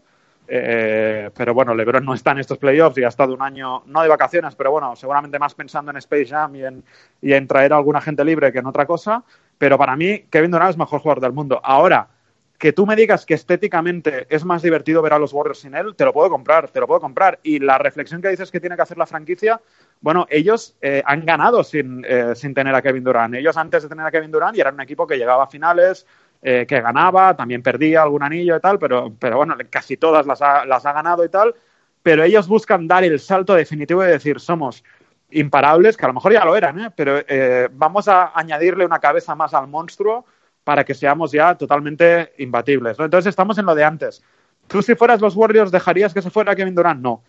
eh, 0.53 1.29
pero 1.33 1.53
bueno, 1.53 1.73
LeBron 1.73 2.03
no 2.03 2.13
está 2.13 2.31
en 2.31 2.39
estos 2.39 2.57
playoffs 2.57 2.97
y 2.97 3.03
ha 3.05 3.07
estado 3.07 3.33
un 3.33 3.41
año, 3.41 3.83
no 3.85 4.01
de 4.01 4.09
vacaciones, 4.09 4.53
pero 4.55 4.69
bueno, 4.69 4.97
seguramente 4.97 5.39
más 5.39 5.55
pensando 5.55 5.91
en 5.91 5.97
Space 5.97 6.25
Jam 6.25 6.53
y 6.55 6.65
en, 6.65 6.83
y 7.21 7.31
en 7.31 7.47
traer 7.47 7.71
a 7.71 7.77
alguna 7.77 8.01
gente 8.01 8.25
libre 8.25 8.51
que 8.51 8.59
en 8.59 8.65
otra 8.65 8.85
cosa. 8.85 9.23
Pero 9.57 9.77
para 9.77 9.95
mí, 9.95 10.25
Kevin 10.29 10.51
Durant 10.51 10.71
es 10.71 10.75
el 10.75 10.79
mejor 10.79 10.99
jugador 10.99 11.21
del 11.21 11.31
mundo. 11.31 11.61
Ahora, 11.63 12.09
que 12.57 12.73
tú 12.73 12.85
me 12.85 12.97
digas 12.97 13.25
que 13.25 13.33
estéticamente 13.33 14.27
es 14.29 14.43
más 14.43 14.61
divertido 14.61 15.01
ver 15.01 15.13
a 15.13 15.19
los 15.19 15.31
Warriors 15.31 15.59
sin 15.59 15.73
él, 15.73 15.95
te 15.95 16.03
lo 16.03 16.11
puedo 16.11 16.29
comprar, 16.29 16.69
te 16.69 16.81
lo 16.81 16.85
puedo 16.85 16.99
comprar. 16.99 17.39
Y 17.43 17.59
la 17.59 17.77
reflexión 17.77 18.21
que 18.21 18.27
dices 18.27 18.51
que 18.51 18.59
tiene 18.59 18.75
que 18.75 18.81
hacer 18.81 18.97
la 18.97 19.05
franquicia, 19.05 19.61
bueno, 20.01 20.27
ellos 20.29 20.75
eh, 20.81 21.01
han 21.05 21.25
ganado 21.25 21.63
sin, 21.63 22.03
eh, 22.05 22.35
sin 22.35 22.53
tener 22.53 22.75
a 22.75 22.81
Kevin 22.81 23.05
Durant. 23.05 23.35
Ellos 23.35 23.55
antes 23.55 23.83
de 23.83 23.89
tener 23.89 24.05
a 24.05 24.11
Kevin 24.11 24.31
Durant 24.31 24.57
y 24.57 24.59
eran 24.59 24.73
un 24.73 24.81
equipo 24.81 25.07
que 25.07 25.17
llegaba 25.17 25.45
a 25.45 25.47
finales, 25.47 26.05
eh, 26.43 26.65
que 26.67 26.81
ganaba, 26.81 27.35
también 27.35 27.61
perdía 27.61 28.01
algún 28.01 28.23
anillo 28.23 28.55
y 28.55 28.59
tal, 28.59 28.79
pero, 28.79 29.13
pero 29.19 29.37
bueno, 29.37 29.55
casi 29.69 29.95
todas 29.95 30.25
las 30.25 30.41
ha, 30.41 30.65
las 30.65 30.83
ha 30.87 30.93
ganado 30.93 31.23
y 31.23 31.29
tal. 31.29 31.53
Pero 32.01 32.23
ellos 32.23 32.47
buscan 32.47 32.87
dar 32.87 33.03
el 33.03 33.19
salto 33.19 33.53
definitivo 33.53 34.03
y 34.03 34.07
decir, 34.07 34.39
somos 34.39 34.83
imparables, 35.29 35.95
que 35.95 36.05
a 36.05 36.07
lo 36.07 36.15
mejor 36.15 36.33
ya 36.33 36.43
lo 36.43 36.55
eran, 36.55 36.79
¿eh? 36.79 36.89
pero 36.95 37.19
eh, 37.27 37.69
vamos 37.71 38.07
a 38.07 38.31
añadirle 38.33 38.85
una 38.85 38.97
cabeza 38.97 39.35
más 39.35 39.53
al 39.53 39.67
monstruo 39.67 40.25
para 40.63 40.83
que 40.83 40.95
seamos 40.95 41.31
ya 41.31 41.55
totalmente 41.55 42.33
imbatibles. 42.39 42.99
Entonces 42.99 43.29
estamos 43.29 43.59
en 43.59 43.67
lo 43.67 43.75
de 43.75 43.83
antes. 43.83 44.23
Tú 44.65 44.81
si 44.81 44.95
fueras 44.95 45.21
los 45.21 45.35
Warriors, 45.35 45.71
¿dejarías 45.71 46.11
que 46.11 46.23
se 46.23 46.31
fuera 46.31 46.55
Kevin 46.55 46.73
Durant? 46.73 47.01
No. 47.01 47.23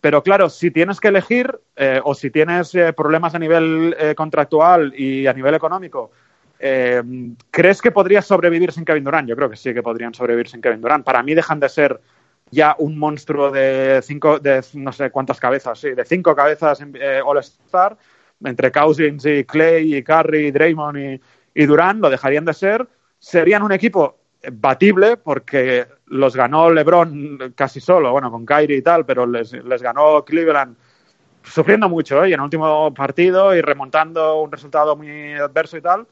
Pero 0.00 0.22
claro, 0.22 0.48
si 0.48 0.70
tienes 0.70 1.00
que 1.00 1.08
elegir 1.08 1.58
o 2.04 2.14
si 2.14 2.30
tienes 2.30 2.72
problemas 2.96 3.34
a 3.34 3.38
nivel 3.38 3.96
contractual 4.16 4.92
y 4.96 5.26
a 5.26 5.32
nivel 5.32 5.54
económico, 5.54 6.12
eh, 6.58 7.02
¿crees 7.50 7.80
que 7.80 7.90
podrías 7.90 8.26
sobrevivir 8.26 8.72
sin 8.72 8.84
Kevin 8.84 9.04
Durant? 9.04 9.28
Yo 9.28 9.36
creo 9.36 9.50
que 9.50 9.56
sí 9.56 9.72
que 9.72 9.82
podrían 9.82 10.14
sobrevivir 10.14 10.48
sin 10.48 10.60
Kevin 10.60 10.80
Durant. 10.80 11.04
Para 11.04 11.22
mí 11.22 11.34
dejan 11.34 11.60
de 11.60 11.68
ser 11.68 12.00
ya 12.50 12.74
un 12.78 12.98
monstruo 12.98 13.50
de 13.50 14.00
cinco, 14.02 14.38
de 14.38 14.64
no 14.74 14.92
sé 14.92 15.10
cuántas 15.10 15.38
cabezas, 15.38 15.78
sí, 15.78 15.90
de 15.90 16.04
cinco 16.04 16.34
cabezas 16.34 16.82
eh, 16.94 17.20
All-Star, 17.24 17.96
entre 18.44 18.72
Cousins 18.72 19.24
y 19.26 19.44
Clay 19.44 19.96
y 19.96 20.02
Curry 20.02 20.46
y 20.46 20.50
Draymond 20.50 20.98
y, 20.98 21.20
y 21.54 21.66
Durant, 21.66 22.00
lo 22.00 22.10
dejarían 22.10 22.44
de 22.44 22.54
ser. 22.54 22.88
Serían 23.18 23.62
un 23.62 23.72
equipo 23.72 24.18
batible 24.52 25.16
porque 25.16 25.86
los 26.06 26.36
ganó 26.36 26.70
LeBron 26.70 27.52
casi 27.54 27.80
solo, 27.80 28.12
bueno, 28.12 28.30
con 28.30 28.46
Kyrie 28.46 28.78
y 28.78 28.82
tal, 28.82 29.04
pero 29.04 29.26
les, 29.26 29.52
les 29.52 29.82
ganó 29.82 30.24
Cleveland 30.24 30.76
sufriendo 31.42 31.88
mucho 31.88 32.24
¿eh? 32.24 32.30
y 32.30 32.32
en 32.32 32.40
el 32.40 32.44
último 32.44 32.92
partido 32.94 33.54
y 33.54 33.60
remontando 33.60 34.40
un 34.40 34.52
resultado 34.52 34.96
muy 34.96 35.32
adverso 35.34 35.76
y 35.76 35.80
tal. 35.80 36.06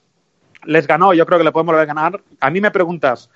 Les 0.64 0.86
ganó, 0.86 1.14
yo 1.14 1.26
creo 1.26 1.38
que 1.38 1.44
le 1.44 1.52
podemos 1.52 1.72
volver 1.72 1.88
a 1.88 1.94
ganar. 1.94 2.20
A 2.40 2.50
mí 2.50 2.60
me 2.60 2.70
preguntas, 2.70 3.30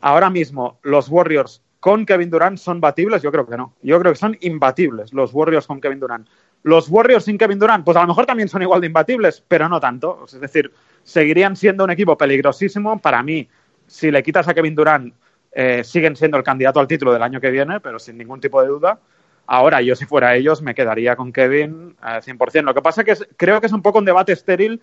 ahora 0.00 0.30
mismo, 0.30 0.78
¿los 0.82 1.08
Warriors 1.08 1.62
con 1.80 2.04
Kevin 2.04 2.30
Durant 2.30 2.58
son 2.58 2.80
batibles? 2.80 3.22
Yo 3.22 3.30
creo 3.30 3.46
que 3.46 3.56
no. 3.56 3.74
Yo 3.82 3.98
creo 4.00 4.12
que 4.12 4.18
son 4.18 4.36
imbatibles 4.40 5.12
los 5.12 5.32
Warriors 5.32 5.66
con 5.66 5.80
Kevin 5.80 6.00
Durant. 6.00 6.28
Los 6.62 6.88
Warriors 6.88 7.24
sin 7.24 7.38
Kevin 7.38 7.58
Durant, 7.58 7.84
pues 7.84 7.96
a 7.96 8.02
lo 8.02 8.08
mejor 8.08 8.26
también 8.26 8.48
son 8.48 8.62
igual 8.62 8.80
de 8.80 8.88
imbatibles, 8.88 9.42
pero 9.46 9.68
no 9.68 9.78
tanto. 9.78 10.24
Es 10.26 10.40
decir, 10.40 10.72
seguirían 11.04 11.54
siendo 11.54 11.84
un 11.84 11.90
equipo 11.90 12.18
peligrosísimo. 12.18 13.00
Para 13.00 13.22
mí, 13.22 13.48
si 13.86 14.10
le 14.10 14.22
quitas 14.22 14.48
a 14.48 14.54
Kevin 14.54 14.74
Durant, 14.74 15.14
eh, 15.52 15.84
siguen 15.84 16.16
siendo 16.16 16.36
el 16.36 16.42
candidato 16.42 16.80
al 16.80 16.88
título 16.88 17.12
del 17.12 17.22
año 17.22 17.40
que 17.40 17.50
viene, 17.50 17.80
pero 17.80 17.98
sin 17.98 18.18
ningún 18.18 18.40
tipo 18.40 18.60
de 18.60 18.68
duda. 18.68 18.98
Ahora, 19.46 19.80
yo 19.80 19.94
si 19.94 20.06
fuera 20.06 20.34
ellos, 20.34 20.60
me 20.60 20.74
quedaría 20.74 21.14
con 21.14 21.32
Kevin 21.32 21.96
al 22.00 22.22
100%. 22.22 22.62
Lo 22.64 22.74
que 22.74 22.82
pasa 22.82 23.04
que 23.04 23.12
es, 23.12 23.28
creo 23.36 23.60
que 23.60 23.68
es 23.68 23.72
un 23.72 23.82
poco 23.82 23.98
un 23.98 24.04
debate 24.04 24.32
estéril 24.32 24.82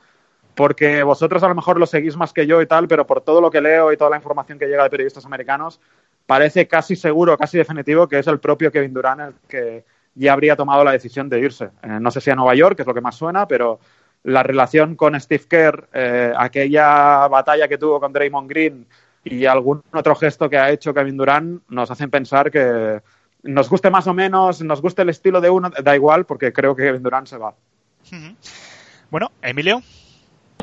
porque 0.56 1.04
vosotros 1.04 1.42
a 1.44 1.48
lo 1.48 1.56
mejor 1.56 1.80
lo 1.80 1.86
seguís 1.86 2.16
más 2.16 2.34
que 2.34 2.46
yo 2.46 2.62
y 2.62 2.68
tal, 2.68 2.88
pero 2.88 3.08
por 3.08 3.22
todo 3.22 3.42
lo 3.42 3.50
que 3.50 3.62
leo 3.62 3.92
y 3.92 3.98
toda 3.98 4.10
la 4.10 4.18
información 4.18 4.60
que 4.60 4.68
llega 4.68 4.84
de 4.84 4.90
periodistas 4.90 5.26
americanos, 5.26 5.80
parece 6.26 6.68
casi 6.68 6.96
seguro, 6.96 7.38
casi 7.38 7.58
definitivo 7.58 8.08
que 8.08 8.20
es 8.20 8.28
el 8.28 8.40
propio 8.40 8.72
Kevin 8.72 8.94
Durant 8.94 9.22
el 9.22 9.34
que 9.48 9.86
ya 10.16 10.34
habría 10.34 10.56
tomado 10.56 10.84
la 10.84 10.92
decisión 10.92 11.28
de 11.30 11.40
irse. 11.40 11.66
Eh, 11.82 12.00
no 12.00 12.12
sé 12.12 12.22
si 12.22 12.30
a 12.30 12.36
Nueva 12.36 12.56
York, 12.56 12.76
que 12.76 12.84
es 12.84 12.88
lo 12.88 12.94
que 12.94 13.02
más 13.02 13.16
suena, 13.16 13.48
pero 13.48 13.80
la 14.24 14.44
relación 14.44 14.96
con 14.96 15.20
Steve 15.20 15.44
Kerr, 15.50 15.90
eh, 15.94 16.34
aquella 16.38 17.28
batalla 17.28 17.68
que 17.68 17.78
tuvo 17.78 18.00
con 18.00 18.14
Draymond 18.14 18.50
Green 18.50 18.88
y 19.24 19.46
algún 19.46 19.84
otro 19.92 20.16
gesto 20.16 20.50
que 20.50 20.58
ha 20.58 20.70
hecho 20.70 20.94
Kevin 20.94 21.18
Durant 21.18 21.64
nos 21.70 21.90
hacen 21.92 22.10
pensar 22.10 22.52
que 22.52 23.02
nos 23.44 23.70
guste 23.70 23.90
más 23.90 24.08
o 24.08 24.14
menos, 24.14 24.62
nos 24.62 24.82
guste 24.82 25.02
el 25.02 25.10
estilo 25.10 25.42
de 25.42 25.50
uno, 25.50 25.70
da 25.70 25.96
igual, 25.96 26.26
porque 26.26 26.54
creo 26.54 26.76
que 26.76 26.84
Kevin 26.84 27.04
Durant 27.04 27.28
se 27.28 27.38
va. 27.38 27.54
Bueno, 29.10 29.32
Emilio. 29.42 29.82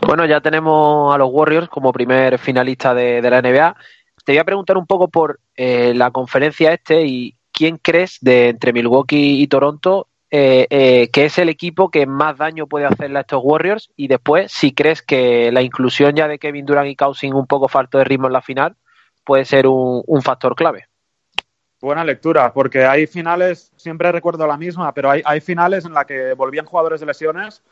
Bueno, 0.07 0.25
ya 0.27 0.41
tenemos 0.41 1.15
a 1.15 1.19
los 1.19 1.29
Warriors 1.31 1.69
como 1.69 1.93
primer 1.93 2.39
finalista 2.39 2.95
de, 2.95 3.23
la 3.23 3.41
NBA. 3.43 3.77
Te 4.25 4.33
voy 4.33 4.39
a 4.39 4.45
preguntar 4.45 4.77
un 4.77 4.87
poco 4.87 5.09
por 5.09 5.41
eh, 5.55 5.93
la 5.95 6.11
conferencia 6.11 6.73
este 6.73 7.07
y 7.07 7.37
quién 7.53 7.79
crees 7.79 8.19
de 8.21 8.49
entre 8.49 8.73
Milwaukee 8.73 9.41
y 9.43 9.47
Toronto 9.47 10.09
eh, 10.33 10.69
eh, 10.71 11.11
que 11.13 11.25
es 11.25 11.39
el 11.39 11.49
equipo 11.49 11.91
que 11.91 12.07
más 12.07 12.39
daño 12.39 12.69
puede 12.69 12.87
hacerle 12.87 13.19
a 13.19 13.23
estos 13.23 13.41
Warriors 13.43 13.91
y 13.97 14.07
después 14.07 14.53
si 14.53 14.73
crees 14.73 15.03
que 15.03 15.51
la 15.51 15.61
inclusión 15.61 16.15
ya 16.15 16.29
de 16.29 16.39
Kevin 16.39 16.65
Durant 16.65 16.89
y 16.89 16.95
Cousins 16.95 17.35
un 17.35 17.49
poco 17.49 17.67
falto 17.67 17.99
de 17.99 18.05
ritmo 18.05 18.29
en 18.29 18.35
la 18.35 18.41
final 18.41 18.77
puede 19.25 19.45
ser 19.45 19.67
un, 19.67 20.23
factor 20.23 20.55
clave. 20.55 20.87
Buena 21.81 22.05
lectura, 22.05 22.53
porque 22.53 22.85
hay 22.85 23.09
finales, 23.09 23.73
siempre 23.77 24.13
recuerdo 24.13 24.47
la 24.47 24.57
misma, 24.57 24.95
pero 24.95 25.11
hay, 25.11 25.21
hay 25.25 25.41
finales 25.41 25.85
en 25.85 25.95
la 25.95 26.05
que 26.05 26.35
volvían 26.35 26.67
jugadores 26.67 27.01
de 27.01 27.07
lesiones 27.07 27.65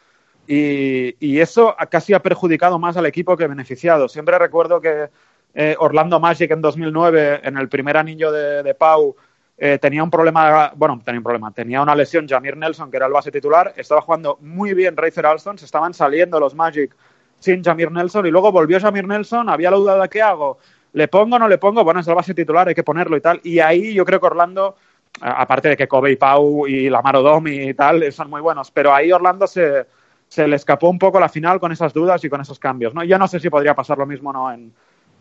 y, 0.49 1.41
eso 1.41 1.77
casi 1.91 2.15
ha 2.15 2.23
perjudicado 2.23 2.79
más 2.79 2.97
al 2.97 3.07
equipo 3.07 3.37
que 3.37 3.47
beneficiado. 3.47 4.09
Siempre 4.09 4.39
recuerdo 4.39 4.81
que 4.81 5.11
eh, 5.55 5.77
Orlando 5.79 6.19
Magic 6.21 6.51
en 6.51 6.63
2009, 6.63 7.41
en 7.45 7.59
el 7.59 7.69
primer 7.69 7.97
anillo 7.97 8.33
de, 8.33 8.63
de 8.63 8.75
Pau, 8.75 9.15
eh, 9.61 9.79
tenía 9.79 10.05
un 10.05 10.11
problema, 10.11 10.73
bueno, 10.77 11.01
tenía 11.05 11.19
un 11.19 11.25
problema, 11.25 11.51
tenía 11.51 11.83
una 11.83 11.97
lesión 11.97 12.29
Jamir 12.29 12.57
Nelson, 12.57 12.93
que 12.93 12.97
era 12.97 13.07
el 13.07 13.13
base 13.13 13.33
titular, 13.33 13.75
estaba 13.77 14.01
jugando 14.01 14.39
muy 14.41 14.73
bien 14.73 14.97
Racer 14.97 15.27
Alston, 15.27 15.59
se 15.59 15.65
estaban 15.65 15.93
saliendo 15.93 16.39
los 16.39 16.55
Magic 16.55 16.95
sin 17.41 17.65
Jamir 17.65 17.91
Nelson 17.91 18.25
y 18.27 18.31
luego 18.31 18.53
volvió 18.53 18.79
Jamir 18.79 19.09
Nelson, 19.09 19.49
había 19.49 19.73
la 19.73 19.77
duda 19.77 20.01
de 20.01 20.09
qué 20.09 20.23
hago, 20.23 20.59
le 20.93 21.09
pongo 21.09 21.37
o 21.37 21.39
no 21.41 21.49
le 21.49 21.59
pongo, 21.59 21.83
bueno, 21.83 21.99
es 21.99 22.07
el 22.07 22.15
base 22.15 22.35
titular, 22.35 22.69
hay 22.69 22.75
que 22.75 22.85
ponerlo 22.85 23.17
y 23.17 23.21
tal, 23.21 23.41
y 23.43 23.59
ahí 23.59 23.93
yo 23.95 24.05
creo 24.05 24.21
que 24.21 24.27
Orlando, 24.27 24.77
aparte 25.21 25.71
de 25.71 25.77
que 25.77 25.89
Kobe 25.89 26.13
y 26.13 26.17
Pau 26.17 26.69
y 26.69 26.89
Lamar 26.89 27.17
Odom 27.17 27.49
y 27.49 27.75
tal 27.75 28.13
son 28.13 28.31
muy 28.31 28.41
buenos, 28.41 28.71
pero 28.71 28.95
ahí 28.95 29.11
Orlando 29.11 29.49
se, 29.49 29.87
se 30.29 30.47
le 30.47 30.57
escapó 30.57 30.88
un 30.88 30.99
poco 30.99 31.19
la 31.19 31.29
final 31.29 31.59
con 31.59 31.73
esas 31.73 31.93
dudas 31.93 32.23
y 32.25 32.29
con 32.29 32.41
esos 32.41 32.59
cambios, 32.59 32.95
¿no? 32.95 33.03
Yo 33.03 33.19
no 33.19 33.29
sé 33.29 33.41
si 33.41 33.51
podría 33.51 33.75
pasar 33.75 33.99
lo 33.99 34.07
mismo 34.07 34.33
no 34.33 34.53
en, 34.53 34.73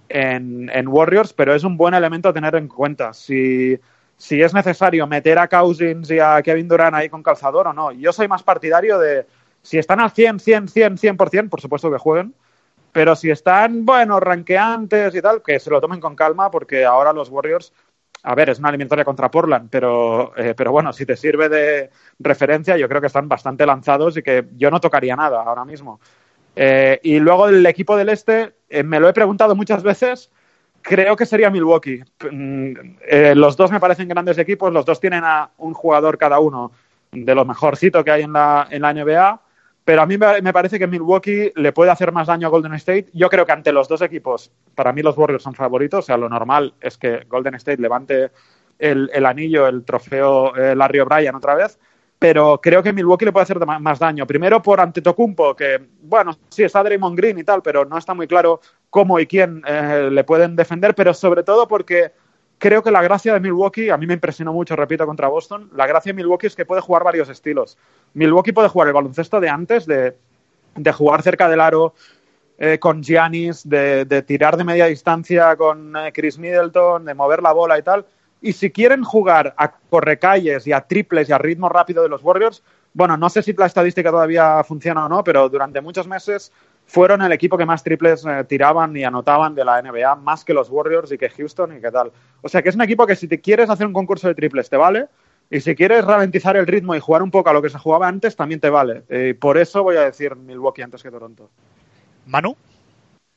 en, 0.10 0.70
en 0.74 0.88
Warriors, 0.88 1.34
pero 1.34 1.54
es 1.54 1.64
un 1.64 1.78
buen 1.78 1.94
elemento 1.94 2.30
a 2.30 2.34
tener 2.34 2.56
en 2.56 2.68
cuenta. 2.68 3.14
Si, 3.14 3.80
si 4.18 4.42
es 4.42 4.54
necesario 4.54 5.08
meter 5.08 5.40
a 5.40 5.48
Cousins 5.48 6.10
y 6.12 6.20
a 6.20 6.42
Kevin 6.42 6.68
Durant 6.68 6.96
ahí 6.96 7.10
con 7.10 7.24
calzador 7.24 7.68
o 7.68 7.74
no. 7.74 7.92
Yo 7.92 8.12
soy 8.12 8.28
más 8.28 8.44
partidario 8.44 9.00
de 9.00 9.26
si 9.62 9.78
están 9.78 10.00
al 10.00 10.12
100, 10.12 10.40
100, 10.40 10.68
100, 10.68 10.98
100%, 10.98 11.50
por 11.50 11.62
supuesto 11.62 11.92
que 11.92 11.98
jueguen, 11.98 12.34
pero 12.92 13.16
si 13.16 13.30
están, 13.30 13.86
bueno, 13.86 14.20
ranqueantes 14.20 15.14
y 15.14 15.22
tal, 15.22 15.44
que 15.44 15.60
se 15.60 15.70
lo 15.70 15.80
tomen 15.80 16.00
con 16.00 16.16
calma 16.16 16.50
porque 16.50 16.86
ahora 16.86 17.14
los 17.14 17.30
Warriors, 17.30 17.74
a 18.30 18.36
ver, 18.36 18.50
es 18.50 18.60
una 18.60 18.70
eliminatoria 18.70 19.06
contra 19.06 19.32
Portland, 19.32 19.70
pero, 19.72 20.34
eh, 20.36 20.54
pero 20.54 20.74
bueno, 20.74 20.92
si 20.92 21.06
te 21.06 21.16
sirve 21.16 21.48
de 21.48 21.90
referencia, 22.20 22.76
yo 22.76 22.90
creo 22.90 23.00
que 23.00 23.08
están 23.08 23.30
bastante 23.30 23.66
lanzados 23.66 24.18
y 24.18 24.22
que 24.22 24.46
yo 24.58 24.70
no 24.70 24.82
tocaría 24.82 25.16
nada 25.16 25.42
ahora 25.42 25.64
mismo. 25.64 26.02
Eh, 26.54 27.00
y 27.04 27.20
luego 27.20 27.48
el 27.48 27.66
equipo 27.66 27.96
del 27.96 28.10
este, 28.10 28.54
eh, 28.68 28.84
me 28.84 29.00
lo 29.00 29.08
he 29.08 29.14
preguntado 29.14 29.56
muchas 29.56 29.82
veces, 29.82 30.30
creo 30.82 31.16
que 31.16 31.26
sería 31.26 31.50
Milwaukee. 31.50 32.04
Eh, 32.20 33.34
los 33.34 33.56
dos 33.56 33.72
me 33.72 33.80
parecen 33.80 34.10
grandes 34.10 34.38
equipos, 34.40 34.74
los 34.74 34.84
dos 34.84 35.00
tienen 35.00 35.24
a 35.24 35.52
un 35.60 35.74
jugador 35.74 36.18
cada 36.18 36.40
uno 36.40 36.74
de 37.14 37.34
lo 37.34 37.46
mejorcito 37.46 38.04
que 38.04 38.12
hay 38.12 38.24
en 38.24 38.34
la, 38.34 38.68
en 38.70 38.82
la 38.82 38.94
NBA, 38.94 39.42
pero 39.88 40.02
a 40.02 40.06
mí 40.06 40.18
me 40.18 40.52
parece 40.52 40.78
que 40.78 40.86
Milwaukee 40.86 41.54
le 41.56 41.72
puede 41.72 41.92
hacer 41.92 42.12
más 42.12 42.28
daño 42.28 42.48
a 42.48 42.50
Golden 42.50 42.74
State. 42.74 43.06
Yo 43.14 43.30
creo 43.30 43.46
que 43.46 43.54
ante 43.54 43.72
los 43.72 43.88
dos 43.88 44.02
equipos, 44.02 44.52
para 44.76 44.92
mí 44.92 45.02
los 45.02 45.18
Warriors 45.18 45.44
son 45.44 45.54
favoritos, 45.54 46.00
o 46.00 46.06
sea, 46.06 46.18
lo 46.18 46.28
normal 46.28 46.74
es 46.82 46.98
que 46.98 47.24
Golden 47.30 47.56
State 47.56 47.82
levante 47.82 48.32
el, 48.80 49.10
el 49.14 49.26
anillo, 49.26 49.66
el 49.66 49.86
trofeo 49.86 50.54
eh, 50.58 50.76
Larry 50.76 51.00
O'Brien 51.00 51.36
otra 51.36 51.56
vez, 51.56 51.80
pero 52.20 52.60
creo 52.62 52.84
que 52.84 52.92
Milwaukee 52.92 53.24
le 53.24 53.32
puede 53.32 53.44
hacer 53.44 53.66
más 53.66 53.98
daño. 53.98 54.28
Primero 54.28 54.62
por 54.62 54.82
Antetokounmpo, 54.82 55.56
que, 55.56 55.80
bueno, 56.02 56.38
sí 56.50 56.66
está 56.66 56.84
Draymond 56.84 57.16
Green 57.16 57.40
y 57.40 57.46
tal, 57.46 57.62
pero 57.62 57.86
no 57.86 57.98
está 57.98 58.14
muy 58.14 58.28
claro 58.28 58.60
cómo 58.90 59.22
y 59.22 59.26
quién 59.26 59.64
eh, 59.66 60.10
le 60.12 60.24
pueden 60.26 60.58
defender, 60.58 60.96
pero 60.96 61.14
sobre 61.14 61.44
todo 61.44 61.66
porque 61.66 62.12
creo 62.58 62.84
que 62.84 62.92
la 62.92 63.02
gracia 63.02 63.34
de 63.34 63.40
Milwaukee, 63.40 63.90
a 63.90 63.98
mí 63.98 64.08
me 64.08 64.14
impresionó 64.14 64.54
mucho, 64.54 64.76
repito, 64.76 65.06
contra 65.06 65.28
Boston, 65.28 65.70
la 65.76 65.88
gracia 65.88 66.12
de 66.12 66.16
Milwaukee 66.16 66.48
es 66.48 66.56
que 66.56 66.66
puede 66.66 66.82
jugar 66.82 67.04
varios 67.04 67.30
estilos. 67.30 67.78
Milwaukee 68.14 68.52
puede 68.52 68.70
jugar 68.70 68.88
el 68.88 68.94
baloncesto 68.94 69.40
de 69.40 69.50
antes, 69.50 69.86
de, 69.86 70.16
de 70.76 70.92
jugar 70.92 71.22
cerca 71.22 71.50
del 71.50 71.62
aro 71.62 71.94
eh, 72.58 72.80
con 72.80 73.04
Giannis, 73.04 73.68
de, 73.68 74.06
de, 74.06 74.22
tirar 74.24 74.58
de 74.58 74.64
media 74.64 74.86
distancia 74.86 75.56
con 75.56 75.96
eh, 75.96 76.12
Chris 76.14 76.40
Middleton, 76.40 77.06
de 77.06 77.14
mover 77.14 77.42
la 77.42 77.54
bola 77.54 77.78
y 77.78 77.84
tal. 77.84 78.06
Y 78.42 78.54
si 78.54 78.72
quieren 78.72 79.04
jugar 79.04 79.54
a 79.58 79.72
correcalles 79.72 80.68
y 80.68 80.74
a 80.74 80.82
triples 80.82 81.30
y 81.30 81.34
a 81.34 81.38
ritmo 81.38 81.70
rápido 81.70 82.04
de 82.04 82.10
los 82.10 82.24
Warriors, 82.24 82.64
bueno, 82.94 83.16
no 83.18 83.30
sé 83.30 83.44
si 83.44 83.54
la 83.54 83.68
estadística 83.68 84.10
todavía 84.10 84.64
funciona 84.64 85.06
o 85.06 85.10
no, 85.10 85.24
pero 85.24 85.50
durante 85.50 85.82
muchos 85.82 86.08
meses 86.08 86.52
fueron 86.88 87.22
el 87.22 87.34
equipo 87.34 87.58
que 87.58 87.66
más 87.66 87.84
triples 87.84 88.26
eh, 88.26 88.46
tiraban 88.46 88.96
y 88.96 89.04
anotaban 89.04 89.54
de 89.54 89.66
la 89.66 89.82
NBA, 89.82 90.16
más 90.16 90.44
que 90.44 90.54
los 90.54 90.70
Warriors 90.70 91.12
y 91.12 91.18
que 91.18 91.30
Houston 91.30 91.78
y 91.78 91.82
qué 91.82 91.92
tal. 91.92 92.12
O 92.42 92.50
sea 92.50 92.64
que 92.64 92.70
es 92.70 92.76
un 92.76 92.82
equipo 92.82 93.06
que 93.06 93.16
si 93.16 93.28
te 93.28 93.42
quieres 93.42 93.70
hacer 93.70 93.86
un 93.86 93.94
concurso 93.94 94.28
de 94.28 94.36
triples 94.36 94.70
te 94.70 94.78
vale, 94.78 95.08
y 95.50 95.60
si 95.60 95.76
quieres 95.76 96.04
ralentizar 96.04 96.58
el 96.58 96.66
ritmo 96.66 96.96
y 96.96 97.00
jugar 97.00 97.22
un 97.22 97.32
poco 97.32 97.50
a 97.50 97.54
lo 97.54 97.62
que 97.62 97.70
se 97.70 97.78
jugaba 97.78 98.08
antes, 98.08 98.36
también 98.36 98.60
te 98.60 98.70
vale. 98.70 99.04
Eh, 99.10 99.36
por 99.40 99.58
eso 99.58 99.84
voy 99.84 99.98
a 99.98 100.02
decir 100.02 100.36
Milwaukee 100.36 100.82
antes 100.82 101.04
que 101.04 101.12
Toronto. 101.12 101.50
Manu. 102.26 102.56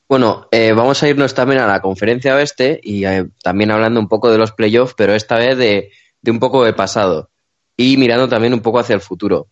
Bueno, 0.08 0.48
eh, 0.50 0.72
vamos 0.72 1.00
a 1.02 1.08
irnos 1.08 1.34
también 1.34 1.60
a 1.60 1.68
la 1.68 1.80
conferencia 1.80 2.34
oeste 2.34 2.80
y 2.82 3.04
también 3.42 3.70
hablando 3.70 4.00
un 4.00 4.08
poco 4.08 4.30
de 4.30 4.38
los 4.38 4.50
playoffs, 4.50 4.94
pero 4.96 5.14
esta 5.14 5.36
vez 5.36 5.56
de, 5.56 5.90
de, 6.20 6.30
un 6.32 6.40
poco 6.40 6.64
de 6.64 6.72
pasado 6.72 7.30
y 7.76 7.96
mirando 7.96 8.28
también 8.28 8.52
un 8.52 8.60
poco 8.60 8.80
hacia 8.80 8.94
el 8.94 9.00
futuro. 9.00 9.46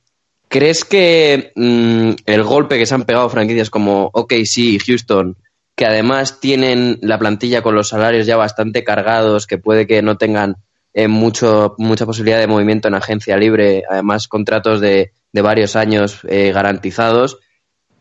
¿Crees 0.48 0.84
que 0.84 1.52
mmm, 1.54 2.12
el 2.24 2.42
golpe 2.42 2.78
que 2.78 2.86
se 2.86 2.94
han 2.94 3.04
pegado 3.04 3.28
franquicias 3.28 3.70
como 3.70 4.10
OKC 4.12 4.58
y 4.58 4.78
Houston, 4.78 5.36
que 5.76 5.86
además 5.86 6.40
tienen 6.40 6.98
la 7.02 7.18
plantilla 7.18 7.62
con 7.62 7.74
los 7.74 7.88
salarios 7.88 8.26
ya 8.26 8.36
bastante 8.36 8.82
cargados, 8.82 9.46
que 9.46 9.58
puede 9.58 9.86
que 9.86 10.02
no 10.02 10.16
tengan 10.16 10.56
eh, 10.94 11.06
mucho, 11.06 11.74
mucha 11.78 12.06
posibilidad 12.06 12.40
de 12.40 12.46
movimiento 12.46 12.88
en 12.88 12.94
agencia 12.94 13.36
libre, 13.36 13.84
además 13.88 14.26
contratos 14.26 14.80
de, 14.80 15.12
de 15.32 15.42
varios 15.42 15.76
años 15.76 16.20
eh, 16.28 16.50
garantizados, 16.52 17.38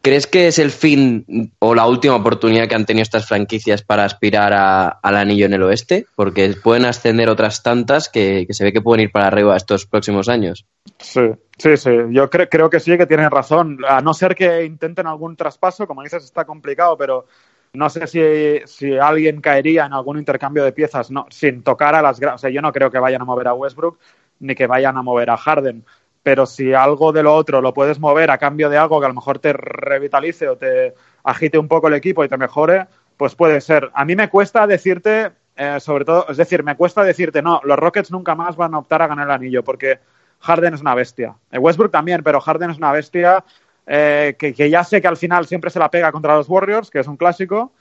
¿Crees 0.07 0.25
que 0.25 0.47
es 0.47 0.57
el 0.57 0.71
fin 0.71 1.51
o 1.59 1.75
la 1.75 1.85
última 1.85 2.15
oportunidad 2.15 2.69
que 2.69 2.75
han 2.75 2.85
tenido 2.85 3.03
estas 3.03 3.27
franquicias 3.27 3.81
para 3.81 4.05
aspirar 4.05 4.53
a, 4.53 4.87
al 4.87 5.17
anillo 5.17 5.47
en 5.47 5.53
el 5.53 5.63
oeste? 5.63 6.05
Porque 6.15 6.55
pueden 6.63 6.85
ascender 6.85 7.29
otras 7.29 7.61
tantas 7.61 8.07
que, 8.07 8.45
que, 8.47 8.53
se 8.53 8.63
ve 8.63 8.71
que 8.71 8.79
pueden 8.79 9.03
ir 9.03 9.11
para 9.11 9.27
arriba 9.27 9.57
estos 9.57 9.85
próximos 9.85 10.29
años. 10.29 10.65
Sí, 10.97 11.29
sí, 11.57 11.75
sí. 11.75 11.91
Yo 12.11 12.29
cre 12.29 12.47
creo 12.47 12.69
que 12.69 12.79
sí, 12.79 12.97
que 12.97 13.05
tienen 13.05 13.29
razón. 13.29 13.79
A 13.85 13.99
no 13.99 14.13
ser 14.13 14.33
que 14.33 14.63
intenten 14.63 15.07
algún 15.07 15.35
traspaso, 15.35 15.85
como 15.85 16.03
dices, 16.03 16.23
está 16.23 16.45
complicado, 16.45 16.95
pero 16.95 17.25
no 17.73 17.89
sé 17.89 18.07
si, 18.07 18.21
si 18.65 18.97
alguien 18.97 19.41
caería 19.41 19.87
en 19.87 19.91
algún 19.91 20.17
intercambio 20.17 20.63
de 20.63 20.71
piezas 20.71 21.11
no, 21.11 21.25
sin 21.29 21.63
tocar 21.63 21.95
a 21.95 22.01
las... 22.01 22.17
O 22.23 22.37
sea, 22.37 22.49
yo 22.49 22.61
no 22.61 22.71
creo 22.71 22.89
que 22.89 22.99
vayan 22.99 23.23
a 23.23 23.25
mover 23.25 23.49
a 23.49 23.53
Westbrook 23.53 23.99
ni 24.39 24.55
que 24.55 24.67
vayan 24.67 24.95
a 24.95 25.01
mover 25.01 25.31
a 25.31 25.35
Harden 25.35 25.83
pero 26.27 26.45
si 26.45 26.73
algo 26.73 27.13
de 27.13 27.23
lo 27.23 27.33
otro 27.33 27.61
lo 27.61 27.73
puedes 27.73 28.01
mover 28.01 28.31
a 28.31 28.37
cambio 28.37 28.69
de 28.69 28.77
algo 28.77 28.99
que 28.99 29.05
a 29.05 29.07
lo 29.07 29.15
mejor 29.15 29.39
te 29.39 29.53
revitalice 29.53 30.49
o 30.49 30.57
te 30.57 30.93
agite 31.23 31.57
un 31.57 31.69
poco 31.69 31.87
el 31.87 31.93
equipo 31.93 32.21
y 32.21 32.27
te 32.27 32.35
mejore, 32.35 32.87
pues 33.15 33.33
puede 33.33 33.61
ser. 33.61 33.89
A 33.93 34.03
mí 34.03 34.13
me 34.13 34.27
cuesta 34.27 34.67
decirte, 34.67 35.31
eh, 35.55 35.79
sobre 35.79 36.03
todo, 36.03 36.25
es 36.27 36.35
decir, 36.35 36.63
me 36.63 36.75
cuesta 36.75 37.05
decirte, 37.05 37.41
no, 37.41 37.61
los 37.63 37.79
Rockets 37.79 38.11
nunca 38.11 38.35
más 38.35 38.57
van 38.57 38.73
a 38.73 38.79
optar 38.79 39.01
a 39.01 39.07
ganar 39.07 39.25
el 39.25 39.31
anillo, 39.31 39.63
porque 39.63 39.99
Harden 40.41 40.73
es 40.73 40.81
una 40.81 40.95
bestia. 40.95 41.33
Eh, 41.49 41.59
Westbrook 41.59 41.93
también, 41.93 42.21
pero 42.23 42.41
Harden 42.41 42.71
es 42.71 42.77
una 42.77 42.91
bestia 42.91 43.45
eh, 43.85 44.35
que, 44.37 44.69
ya 44.69 44.83
sé 44.83 45.01
que 45.01 45.07
al 45.07 45.15
final 45.15 45.47
siempre 45.47 45.69
se 45.69 45.79
la 45.79 45.89
pega 45.89 46.11
contra 46.11 46.35
los 46.35 46.49
Warriors, 46.49 46.91
que 46.91 46.99
es 46.99 47.07
un 47.07 47.15
clásico, 47.15 47.71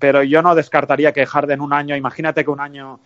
pero 0.00 0.24
yo 0.24 0.42
no 0.42 0.56
descartaría 0.56 1.12
que 1.12 1.24
Harden 1.24 1.60
un 1.60 1.72
año, 1.72 1.94
imagínate 1.94 2.42
que 2.42 2.50
un 2.50 2.58
año 2.58 2.98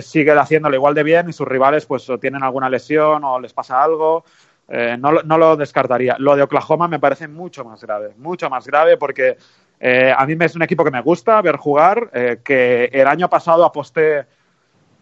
sigue 0.00 0.32
haciéndolo 0.32 0.74
igual 0.74 0.94
de 0.94 1.02
bien 1.02 1.28
y 1.28 1.32
sus 1.32 1.46
rivales 1.46 1.84
pues 1.84 2.08
o 2.08 2.18
tienen 2.18 2.42
alguna 2.42 2.70
lesión 2.70 3.22
o 3.24 3.38
les 3.38 3.52
pasa 3.52 3.82
algo. 3.82 4.24
Eh, 4.68 4.96
no, 4.98 5.12
no, 5.12 5.38
lo 5.38 5.56
descartaría. 5.56 6.16
Lo 6.18 6.36
de 6.36 6.42
Oklahoma 6.42 6.88
me 6.88 6.98
parece 6.98 7.28
mucho 7.28 7.64
más 7.64 7.82
grave, 7.82 8.14
mucho 8.16 8.48
más 8.48 8.66
grave 8.66 8.96
porque 8.96 9.36
eh, 9.78 10.14
a 10.16 10.24
mí 10.24 10.36
es 10.40 10.56
un 10.56 10.62
equipo 10.62 10.84
que 10.84 10.90
me 10.90 11.02
gusta 11.02 11.42
ver 11.42 11.56
jugar, 11.56 12.10
eh, 12.14 12.38
que 12.42 12.84
el 12.92 13.06
año 13.06 13.28
pasado 13.28 13.64
aposté, 13.64 14.24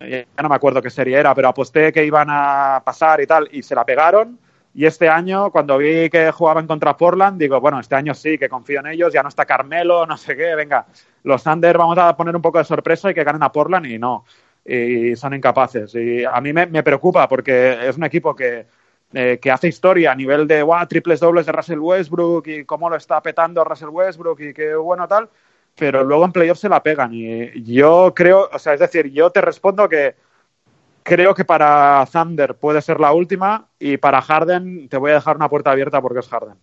ya 0.00 0.24
no 0.42 0.48
me 0.48 0.54
acuerdo 0.54 0.82
qué 0.82 0.90
serie 0.90 1.18
era, 1.18 1.34
pero 1.34 1.48
aposté 1.48 1.92
que 1.92 2.04
iban 2.04 2.28
a 2.30 2.82
pasar 2.84 3.20
y 3.20 3.26
tal 3.26 3.48
y 3.52 3.62
se 3.62 3.74
la 3.74 3.84
pegaron. 3.84 4.38
Y 4.72 4.86
este 4.86 5.08
año, 5.08 5.50
cuando 5.50 5.78
vi 5.78 6.08
que 6.08 6.30
jugaban 6.30 6.66
contra 6.66 6.96
Portland, 6.96 7.38
digo, 7.38 7.60
bueno, 7.60 7.80
este 7.80 7.96
año 7.96 8.14
sí, 8.14 8.38
que 8.38 8.48
confío 8.48 8.80
en 8.80 8.86
ellos, 8.86 9.12
ya 9.12 9.22
no 9.22 9.28
está 9.28 9.44
Carmelo, 9.44 10.06
no 10.06 10.16
sé 10.16 10.36
qué, 10.36 10.54
venga, 10.54 10.86
los 11.24 11.42
Thunder 11.42 11.76
vamos 11.76 11.98
a 11.98 12.16
poner 12.16 12.34
un 12.34 12.42
poco 12.42 12.58
de 12.58 12.64
sorpresa 12.64 13.10
y 13.10 13.14
que 13.14 13.24
ganen 13.24 13.42
a 13.42 13.52
Portland 13.52 13.86
y 13.86 13.98
no 13.98 14.24
y 14.64 15.16
son 15.16 15.34
incapaces. 15.34 15.94
Y 15.94 16.24
a 16.24 16.40
mí 16.40 16.52
me, 16.52 16.82
preocupa 16.82 17.28
porque 17.28 17.88
es 17.88 17.96
un 17.96 18.04
equipo 18.04 18.34
que, 18.34 18.66
eh, 19.12 19.38
que 19.40 19.50
hace 19.50 19.68
historia 19.68 20.12
a 20.12 20.14
nivel 20.14 20.46
de 20.46 20.62
wow, 20.62 20.86
triples 20.86 21.20
dobles 21.20 21.46
de 21.46 21.52
Russell 21.52 21.78
Westbrook 21.78 22.46
y 22.46 22.64
cómo 22.64 22.88
lo 22.88 22.96
está 22.96 23.20
petando 23.20 23.64
Russell 23.64 23.88
Westbrook 23.88 24.40
y 24.40 24.54
qué 24.54 24.74
bueno 24.74 25.08
tal, 25.08 25.28
pero 25.76 26.04
luego 26.04 26.24
en 26.24 26.32
playoffs 26.32 26.60
se 26.60 26.68
la 26.68 26.82
pegan. 26.82 27.12
Y 27.12 27.62
yo 27.62 28.12
creo, 28.14 28.48
o 28.52 28.58
sea, 28.58 28.74
es 28.74 28.80
decir, 28.80 29.10
yo 29.10 29.30
te 29.30 29.40
respondo 29.40 29.88
que 29.88 30.14
creo 31.02 31.34
que 31.34 31.44
para 31.44 32.06
Thunder 32.12 32.54
puede 32.54 32.82
ser 32.82 33.00
la 33.00 33.12
última 33.12 33.66
y 33.78 33.96
para 33.96 34.20
Harden 34.20 34.88
te 34.88 34.96
voy 34.96 35.10
a 35.10 35.14
dejar 35.14 35.36
una 35.36 35.48
puerta 35.48 35.70
abierta 35.70 36.00
porque 36.00 36.20
es 36.20 36.28
Harden. 36.28 36.56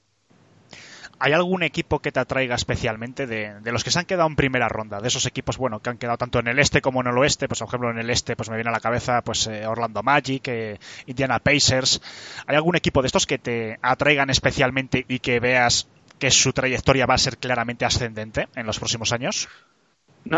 ¿Hay 1.20 1.34
algún 1.34 1.64
equipo 1.64 2.00
que 2.00 2.12
te 2.12 2.20
atraiga 2.20 2.56
especialmente 2.56 3.26
de, 3.26 3.60
los 3.72 3.84
que 3.84 3.90
se 3.90 4.00
han 4.00 4.06
quedado 4.06 4.28
en 4.28 4.36
primera 4.36 4.70
ronda? 4.70 5.00
De 5.00 5.08
esos 5.08 5.26
equipos, 5.26 5.58
bueno, 5.58 5.80
que 5.80 5.90
han 5.90 5.98
quedado 5.98 6.18
tanto 6.18 6.40
en 6.40 6.48
el 6.48 6.60
este 6.60 6.82
como 6.82 7.02
en 7.02 7.08
el 7.08 7.18
oeste. 7.18 7.48
Pues, 7.48 7.60
por 7.60 7.68
ejemplo, 7.70 7.90
en 7.90 7.98
el 7.98 8.10
este, 8.10 8.36
pues 8.36 8.50
me 8.50 8.56
viene 8.56 8.70
a 8.70 8.74
la 8.74 8.80
cabeza, 8.80 9.22
pues 9.24 9.48
eh, 9.48 9.66
Orlando 9.66 10.04
Magic, 10.04 10.48
eh, 10.48 10.80
Indiana 11.08 11.40
Pacers. 11.40 12.02
¿Hay 12.46 12.56
algún 12.56 12.76
equipo 12.76 13.02
de 13.02 13.08
estos 13.08 13.26
que 13.26 13.40
te 13.40 13.80
atraigan 13.82 14.30
especialmente 14.30 15.06
y 15.08 15.20
que 15.20 15.40
veas 15.40 15.88
que 16.20 16.30
su 16.30 16.54
trayectoria 16.54 17.06
va 17.06 17.16
a 17.16 17.20
ser 17.20 17.38
claramente 17.38 17.86
ascendente 17.86 18.48
en 18.56 18.66
los 18.66 18.78
próximos 18.78 19.12
años? 19.12 19.50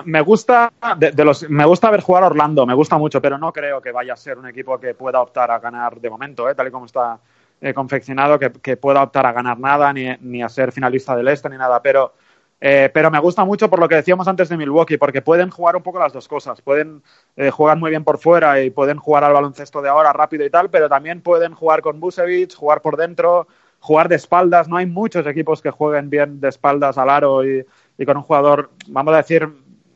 Me 0.05 0.21
gusta 0.21 0.71
de, 0.97 1.25
los 1.25 1.49
me 1.49 1.65
gusta 1.65 1.89
ver 1.89 2.01
jugar 2.01 2.23
Orlando, 2.23 2.65
me 2.65 2.75
gusta 2.75 2.97
mucho, 2.97 3.21
pero 3.21 3.37
no 3.37 3.51
creo 3.51 3.81
que 3.81 3.91
vaya 3.91 4.13
a 4.13 4.17
ser 4.17 4.37
un 4.37 4.47
equipo 4.47 4.79
que 4.79 4.93
pueda 4.93 5.19
optar 5.21 5.49
a 5.49 5.59
ganar 5.59 5.99
de 5.99 6.09
momento, 6.09 6.47
¿eh? 6.47 6.53
tal 6.53 6.67
y 6.67 6.71
como 6.71 6.85
está 6.85 7.19
eh, 7.61 7.73
confeccionado 7.73 8.39
que, 8.39 8.77
pueda 8.77 9.03
optar 9.03 9.25
a 9.25 9.33
ganar 9.33 9.59
nada, 9.59 9.91
ni, 9.91 10.07
ni, 10.21 10.41
a 10.41 10.49
ser 10.49 10.71
finalista 10.71 11.15
del 11.15 11.27
este, 11.27 11.49
ni 11.49 11.57
nada. 11.57 11.81
Pero, 11.81 12.13
eh, 12.61 12.89
pero 12.93 13.11
me 13.11 13.19
gusta 13.19 13.43
mucho 13.45 13.69
por 13.69 13.79
lo 13.79 13.87
que 13.89 13.95
decíamos 13.95 14.27
antes 14.27 14.49
de 14.49 14.57
Milwaukee, 14.57 14.97
porque 14.97 15.21
pueden 15.21 15.49
jugar 15.49 15.75
un 15.75 15.83
poco 15.83 15.99
las 15.99 16.13
dos 16.13 16.27
cosas. 16.27 16.61
Pueden 16.61 17.03
eh, 17.35 17.49
jugar 17.49 17.77
muy 17.77 17.89
bien 17.89 18.03
por 18.03 18.17
fuera 18.17 18.61
y 18.61 18.69
pueden 18.69 18.97
jugar 18.97 19.23
al 19.23 19.33
baloncesto 19.33 19.81
de 19.81 19.89
ahora 19.89 20.13
rápido 20.13 20.45
y 20.45 20.49
tal, 20.49 20.69
pero 20.69 20.87
también 20.87 21.21
pueden 21.21 21.53
jugar 21.53 21.81
con 21.81 21.99
Busevich, 21.99 22.55
jugar 22.55 22.81
por 22.81 22.97
dentro, 22.97 23.47
jugar 23.79 24.07
de 24.09 24.15
espaldas. 24.15 24.67
No 24.67 24.77
hay 24.77 24.85
muchos 24.85 25.27
equipos 25.27 25.61
que 25.61 25.71
jueguen 25.71 26.09
bien 26.09 26.39
de 26.39 26.49
espaldas 26.49 26.97
al 26.97 27.09
aro 27.09 27.45
y, 27.45 27.65
y 27.97 28.05
con 28.05 28.17
un 28.17 28.23
jugador, 28.23 28.69
vamos 28.87 29.13
a 29.13 29.17
decir, 29.17 29.49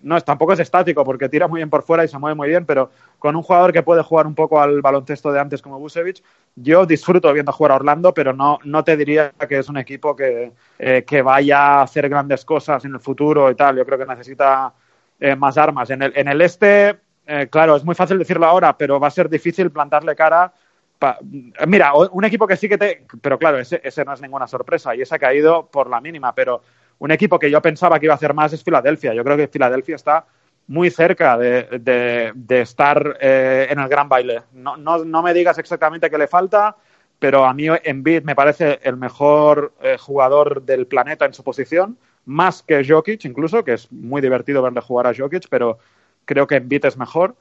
no 0.03 0.17
es, 0.17 0.23
tampoco 0.23 0.53
es 0.53 0.59
estático 0.59 1.03
porque 1.03 1.29
tira 1.29 1.47
muy 1.47 1.59
bien 1.59 1.69
por 1.69 1.83
fuera 1.83 2.03
y 2.03 2.07
se 2.07 2.19
mueve 2.19 2.35
muy 2.35 2.49
bien, 2.49 2.65
pero 2.65 2.91
con 3.17 3.35
un 3.35 3.41
jugador 3.41 3.73
que 3.73 3.83
puede 3.83 4.03
jugar 4.03 4.27
un 4.27 4.35
poco 4.35 4.61
al 4.61 4.81
baloncesto 4.81 5.31
de 5.31 5.39
antes 5.39 5.61
como 5.61 5.79
Busevich, 5.79 6.21
yo 6.55 6.85
disfruto 6.85 7.31
viendo 7.33 7.51
jugar 7.51 7.71
a 7.71 7.75
Orlando, 7.75 8.13
pero 8.13 8.33
no, 8.33 8.59
no 8.63 8.83
te 8.83 8.95
diría 8.95 9.31
que 9.49 9.57
es 9.57 9.69
un 9.69 9.77
equipo 9.77 10.15
que, 10.15 10.51
eh, 10.77 11.03
que 11.07 11.21
vaya 11.21 11.59
a 11.59 11.81
hacer 11.83 12.07
grandes 12.09 12.45
cosas 12.45 12.85
en 12.85 12.93
el 12.93 12.99
futuro 12.99 13.49
y 13.49 13.55
tal. 13.55 13.77
Yo 13.77 13.85
creo 13.85 13.97
que 13.97 14.05
necesita 14.05 14.73
eh, 15.19 15.35
más 15.35 15.57
armas. 15.57 15.89
En 15.89 16.01
el, 16.01 16.13
en 16.15 16.27
el 16.27 16.41
este, 16.41 16.97
eh, 17.25 17.47
claro, 17.49 17.75
es 17.75 17.83
muy 17.83 17.95
fácil 17.95 18.19
decirlo 18.19 18.45
ahora, 18.45 18.77
pero 18.77 18.99
va 18.99 19.07
a 19.07 19.11
ser 19.11 19.29
difícil 19.29 19.71
plantarle 19.71 20.15
cara. 20.15 20.53
Pa... 20.99 21.17
Mira, 21.65 21.93
un 21.93 22.23
equipo 22.25 22.45
que 22.45 22.57
sí 22.57 22.67
que 22.67 22.77
te. 22.77 23.05
Pero 23.21 23.39
claro, 23.39 23.57
ese, 23.57 23.81
ese 23.83 24.05
no 24.05 24.13
es 24.13 24.21
ninguna 24.21 24.47
sorpresa 24.47 24.95
y 24.95 25.01
ese 25.01 25.15
ha 25.15 25.19
caído 25.19 25.67
por 25.67 25.89
la 25.89 26.01
mínima, 26.01 26.35
pero 26.35 26.61
un 27.03 27.11
equipo 27.11 27.37
que 27.37 27.51
yo 27.51 27.61
pensaba 27.61 27.99
que 27.99 28.05
iba 28.05 28.13
a 28.13 28.15
hacer 28.15 28.33
más 28.33 28.53
es 28.53 28.63
Filadelfia. 28.63 29.13
Yo 29.13 29.25
creo 29.25 29.35
que 29.35 29.49
Filadelfia 29.49 29.97
está 29.97 30.25
muy 30.67 30.89
cerca 30.89 31.37
de, 31.37 31.67
de, 32.33 32.61
estar 32.61 33.17
eh, 33.19 33.67
en 33.69 33.77
el 33.77 33.89
gran 33.89 34.07
baile. 34.07 34.43
No, 34.53 34.77
no, 34.77 35.03
no, 35.03 35.21
me 35.21 35.33
digas 35.33 35.57
exactamente 35.57 36.09
qué 36.09 36.17
le 36.17 36.29
falta, 36.29 36.77
pero 37.19 37.43
a 37.43 37.53
mí 37.53 37.65
Embiid 37.83 38.23
me 38.23 38.35
parece 38.35 38.79
el 38.83 38.95
mejor 38.95 39.73
eh, 39.81 39.97
jugador 39.99 40.61
del 40.61 40.87
planeta 40.87 41.25
en 41.25 41.33
su 41.33 41.43
posición, 41.43 41.97
más 42.23 42.63
que 42.63 42.85
Jokic 42.87 43.25
incluso, 43.25 43.65
que 43.65 43.73
es 43.73 43.91
muy 43.91 44.21
divertido 44.21 44.61
verle 44.61 44.79
jugar 44.79 45.07
a 45.07 45.13
Jokic, 45.13 45.49
pero 45.49 45.79
creo 46.23 46.47
que 46.47 46.55
Embiid 46.55 46.85
es 46.85 46.95
mejor. 46.95 47.35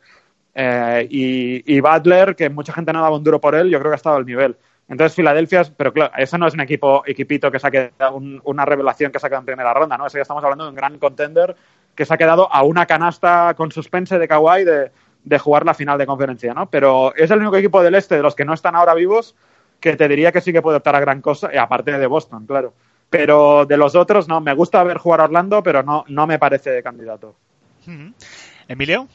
Eh, 0.56 1.06
y, 1.08 1.72
y, 1.72 1.78
Butler, 1.78 2.34
que 2.34 2.50
mucha 2.50 2.72
gente 2.72 2.92
no 2.92 3.00
daba 3.00 3.16
un 3.16 3.22
duro 3.22 3.40
por 3.40 3.54
él, 3.54 3.70
yo 3.70 3.78
creo 3.78 3.92
que 3.92 3.94
ha 3.94 4.02
estado 4.02 4.16
al 4.16 4.26
nivel. 4.26 4.56
Entonces, 4.88 5.14
Filadelfia, 5.14 5.64
pero 5.76 5.92
claro, 5.92 6.12
eso 6.16 6.36
no 6.38 6.46
es 6.46 6.54
un 6.54 6.60
equipo, 6.60 7.02
equipito 7.06 7.50
que 7.50 7.58
se 7.58 7.66
ha 7.66 7.70
quedado, 7.70 8.16
un, 8.16 8.40
una 8.44 8.64
revelación 8.64 9.10
que 9.10 9.18
se 9.18 9.26
ha 9.26 9.30
quedado 9.30 9.40
en 9.42 9.46
primera 9.46 9.72
ronda, 9.72 9.96
¿no? 9.96 10.06
Eso 10.06 10.18
ya 10.18 10.22
estamos 10.22 10.42
hablando 10.42 10.64
de 10.64 10.70
un 10.70 10.76
gran 10.76 10.98
contender 10.98 11.56
que 11.94 12.04
se 12.04 12.14
ha 12.14 12.18
quedado 12.18 12.52
a 12.52 12.62
una 12.62 12.86
canasta 12.86 13.54
con 13.54 13.70
suspense 13.70 14.18
de 14.18 14.28
Kawhi 14.28 14.64
de, 14.64 15.38
jugar 15.38 15.64
la 15.64 15.74
final 15.74 15.98
de 15.98 16.06
conferencia, 16.06 16.52
¿no? 16.52 16.68
Pero 16.68 17.14
es 17.14 17.30
el 17.30 17.38
único 17.38 17.56
equipo 17.56 17.82
del 17.82 17.94
este 17.94 18.16
de 18.16 18.22
los 18.22 18.34
que 18.34 18.44
no 18.44 18.54
están 18.54 18.74
ahora 18.74 18.94
vivos 18.94 19.34
que 19.80 19.96
te 19.96 20.08
diría 20.08 20.30
que 20.30 20.40
sí 20.40 20.52
que 20.52 20.62
puede 20.62 20.76
optar 20.76 20.94
a 20.94 21.00
gran 21.00 21.20
cosa, 21.20 21.50
y 21.52 21.56
aparte 21.56 21.98
de 21.98 22.06
Boston, 22.06 22.46
claro. 22.46 22.72
Pero 23.10 23.66
de 23.66 23.76
los 23.76 23.94
otros, 23.94 24.28
no, 24.28 24.40
me 24.40 24.54
gusta 24.54 24.82
ver 24.84 24.98
jugar 24.98 25.20
a 25.20 25.24
Orlando, 25.24 25.62
pero 25.62 25.82
no, 25.82 26.04
no 26.08 26.26
me 26.26 26.38
parece 26.38 26.82
candidato. 26.82 27.34
Emilio. 28.68 29.08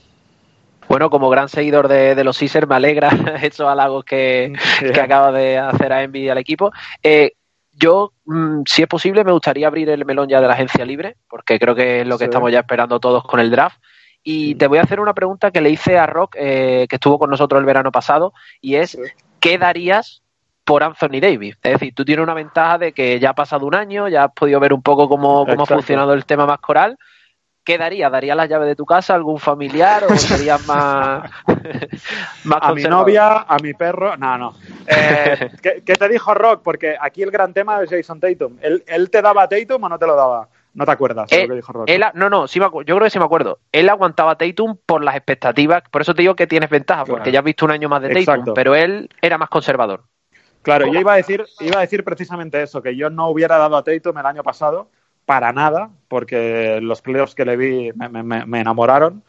Bueno, 0.89 1.10
como 1.10 1.30
gran 1.30 1.50
seguidor 1.50 1.88
de, 1.88 2.15
de 2.15 2.23
los 2.23 2.39
Caesars, 2.39 2.67
me 2.67 2.76
alegra 2.76 3.10
esos 3.41 3.67
halagos 3.67 4.06
que, 4.06 4.54
yeah. 4.82 4.91
que 4.93 5.02
acaba 5.02 5.32
de 5.32 5.58
hacer 5.58 5.91
a 5.91 6.04
Envy 6.04 6.30
al 6.30 6.38
equipo. 6.38 6.71
Eh, 7.04 7.34
yo, 7.73 8.13
mmm, 8.26 8.62
si 8.65 8.82
es 8.82 8.88
posible, 8.88 9.23
me 9.23 9.32
gustaría 9.32 9.67
abrir 9.67 9.89
el 9.89 10.06
melón 10.06 10.30
ya 10.30 10.41
de 10.41 10.47
la 10.47 10.54
agencia 10.54 10.86
libre, 10.86 11.17
porque 11.30 11.60
creo 11.60 11.76
que 11.76 12.02
es 12.02 12.08
lo 12.08 12.17
que 12.17 12.26
sí. 12.26 12.30
estamos 12.30 12.52
ya 12.52 12.60
esperando 12.60 13.00
todos 13.00 13.23
con 13.23 13.39
el 13.39 13.52
draft. 13.52 13.80
Y 14.23 14.56
te 14.56 14.67
voy 14.67 14.80
a 14.80 14.82
hacer 14.82 15.00
una 15.00 15.13
pregunta 15.13 15.52
que 15.52 15.62
le 15.62 15.69
hice 15.69 15.97
a 15.97 16.06
Rock, 16.06 16.36
eh, 16.38 16.86
que 16.89 16.95
estuvo 16.95 17.17
con 17.19 17.30
nosotros 17.30 17.60
el 17.60 17.65
verano 17.65 17.91
pasado, 17.91 18.34
y 18.60 18.76
es, 18.76 18.91
sí. 18.91 19.00
¿qué 19.39 19.58
darías 19.58 20.21
por 20.65 20.84
Anthony 20.84 21.21
Davis? 21.21 21.56
Es 21.63 21.73
decir, 21.73 21.93
tú 21.93 22.04
tienes 22.04 22.23
una 22.23 22.34
ventaja 22.34 22.78
de 22.78 22.91
que 22.91 23.19
ya 23.19 23.30
ha 23.30 23.36
pasado 23.36 23.65
un 23.65 23.76
año, 23.76 24.10
ya 24.10 24.26
has 24.26 24.34
podido 24.34 24.60
ver 24.60 24.73
un 24.73 24.82
poco 24.82 25.08
cómo, 25.08 25.45
cómo 25.45 25.63
ha 25.63 25.65
funcionado 25.65 26.13
el 26.13 26.26
tema 26.26 26.45
más 26.45 26.60
coral, 26.60 26.97
¿qué 27.67 27.77
darías? 27.77 28.10
¿Darías 28.10 28.38
las 28.38 28.47
llaves 28.47 28.69
de 28.69 28.75
tu 28.77 28.86
casa 28.86 29.12
a 29.12 29.17
algún 29.17 29.39
familiar 29.39 30.06
o 30.06 30.15
serías 30.15 30.65
más, 30.67 31.30
más 32.45 32.60
A 32.62 32.73
mi 32.73 32.84
novia, 32.84 33.39
a 33.39 33.58
mi 33.62 33.73
perro, 33.73 34.15
no, 34.15 34.38
no. 34.38 34.56
Eh, 34.88 35.49
¿qué, 35.62 35.84
¿qué, 35.86 35.95
te 35.95 36.08
dijo 36.08 36.34
Rock? 36.34 36.62
Porque 36.63 36.95
aquí 36.99 37.23
el 37.23 37.30
gran 37.30 37.53
tema 37.53 37.84
es 37.84 37.89
Jason 37.89 38.21
Tatum. 38.21 38.58
¿Él, 38.62 38.86
¿Él, 38.88 39.10
te 39.10 39.21
daba 39.21 39.49
Tatum 39.49 39.84
o 39.84 39.89
no 39.89 39.99
te 39.99 40.08
lo 40.08 40.15
daba? 40.15 40.47
No 40.75 40.86
te 40.86 40.91
acuerdas 40.91 41.30
de 41.30 41.41
Él- 41.41 41.49
lo 41.49 41.56
que 41.56 41.56
dijo 41.58 41.86
él- 41.88 42.06
no, 42.13 42.30
no, 42.30 42.47
sí 42.47 42.62
me 42.62 42.67
yo 42.67 42.71
creo 42.95 42.99
que 43.01 43.10
sí 43.10 43.19
me 43.19 43.25
acuerdo. 43.25 43.60
Él 43.73 43.89
aguantaba 43.89 44.32
a 44.32 44.38
Tatum 44.38 44.77
por 44.86 45.03
las 45.03 45.17
expectativas, 45.17 45.84
por 45.91 46.01
eso 46.01 46.13
te 46.13 46.21
digo 46.21 46.36
que 46.38 46.47
tienes 46.47 46.69
ventaja, 46.69 47.03
porque 47.03 47.23
Claro. 47.23 47.32
ya 47.32 47.39
has 47.39 47.45
visto 47.45 47.65
un 47.65 47.71
año 47.71 47.89
más 47.89 48.01
de 48.01 48.08
Tatum, 48.10 48.21
Exacto. 48.21 48.53
pero 48.53 48.75
él 48.75 49.10
era 49.21 49.38
más 49.38 49.49
conservador. 49.49 50.03
Claro, 50.62 50.88
yo 50.88 50.99
iba 50.99 51.13
a 51.13 51.17
decir, 51.17 51.43
iba 51.60 51.77
a 51.80 51.82
decir 51.82 52.03
precisamente 52.06 52.62
eso, 52.62 52.82
que 52.82 52.95
yo 52.95 53.10
no 53.10 53.27
hubiera 53.30 53.58
dado 53.58 53.75
a 53.75 53.84
Tatum 53.84 54.17
el 54.17 54.25
año 54.25 54.43
pasado 54.43 54.89
para 55.28 55.54
nada, 55.54 55.92
porque 56.10 56.80
los 56.82 57.04
playoffs 57.04 57.36
que 57.36 57.46
le 57.46 57.58
vi 57.58 57.94
me, 57.94 58.10
me- 58.10 58.46
me- 58.48 58.62
enamoraron. 58.62 59.24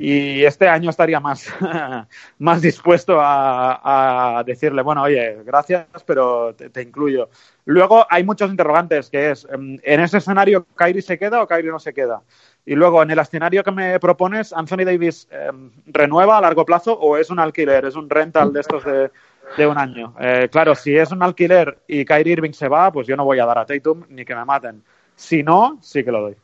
Y 0.00 0.44
este 0.44 0.68
año 0.68 0.90
estaría 0.90 1.20
más, 1.20 1.48
más 2.38 2.62
dispuesto 2.62 3.20
a, 3.20 4.38
a 4.38 4.44
decirle, 4.44 4.82
bueno, 4.82 5.02
oye, 5.02 5.42
gracias, 5.44 5.86
pero 6.06 6.54
te, 6.54 6.70
te 6.70 6.82
incluyo. 6.82 7.30
Luego 7.64 8.06
hay 8.08 8.24
muchos 8.24 8.50
interrogantes, 8.50 9.10
que 9.10 9.30
es, 9.32 9.46
em, 9.50 9.78
¿en 9.82 10.00
ese 10.00 10.18
escenario 10.18 10.66
Kyrie 10.76 11.02
se 11.02 11.18
queda 11.18 11.42
o 11.42 11.48
Kyrie 11.48 11.70
no 11.72 11.80
se 11.80 11.94
queda? 11.94 12.22
Y 12.64 12.74
luego, 12.76 13.02
en 13.02 13.10
el 13.10 13.18
escenario 13.18 13.64
que 13.64 13.72
me 13.72 13.98
propones, 14.00 14.52
¿Anthony 14.52 14.84
Davis 14.84 15.26
em, 15.32 15.70
renueva 15.86 16.38
a 16.38 16.42
largo 16.42 16.64
plazo 16.64 16.92
o 16.98 17.16
es 17.16 17.30
un 17.30 17.40
alquiler, 17.40 17.84
es 17.86 17.96
un 17.96 18.08
rental 18.10 18.52
de 18.52 18.60
estos 18.60 18.84
de, 18.84 19.10
de 19.56 19.66
un 19.66 19.78
año? 19.78 20.14
Eh, 20.20 20.48
claro, 20.50 20.74
si 20.74 20.96
es 20.96 21.10
un 21.10 21.22
alquiler 21.22 21.80
y 21.88 22.04
Kyrie 22.04 22.34
Irving 22.34 22.52
se 22.52 22.68
va, 22.68 22.92
pues 22.92 23.06
yo 23.06 23.16
no 23.16 23.24
voy 23.24 23.38
a 23.40 23.46
dar 23.46 23.58
a 23.58 23.66
Tatum 23.66 24.04
ni 24.10 24.24
que 24.24 24.34
me 24.36 24.44
maten. 24.44 24.82
Si 25.18 25.42
no, 25.42 25.78
sí 25.82 26.04
que 26.04 26.12
lo 26.12 26.20
doy. 26.20 26.36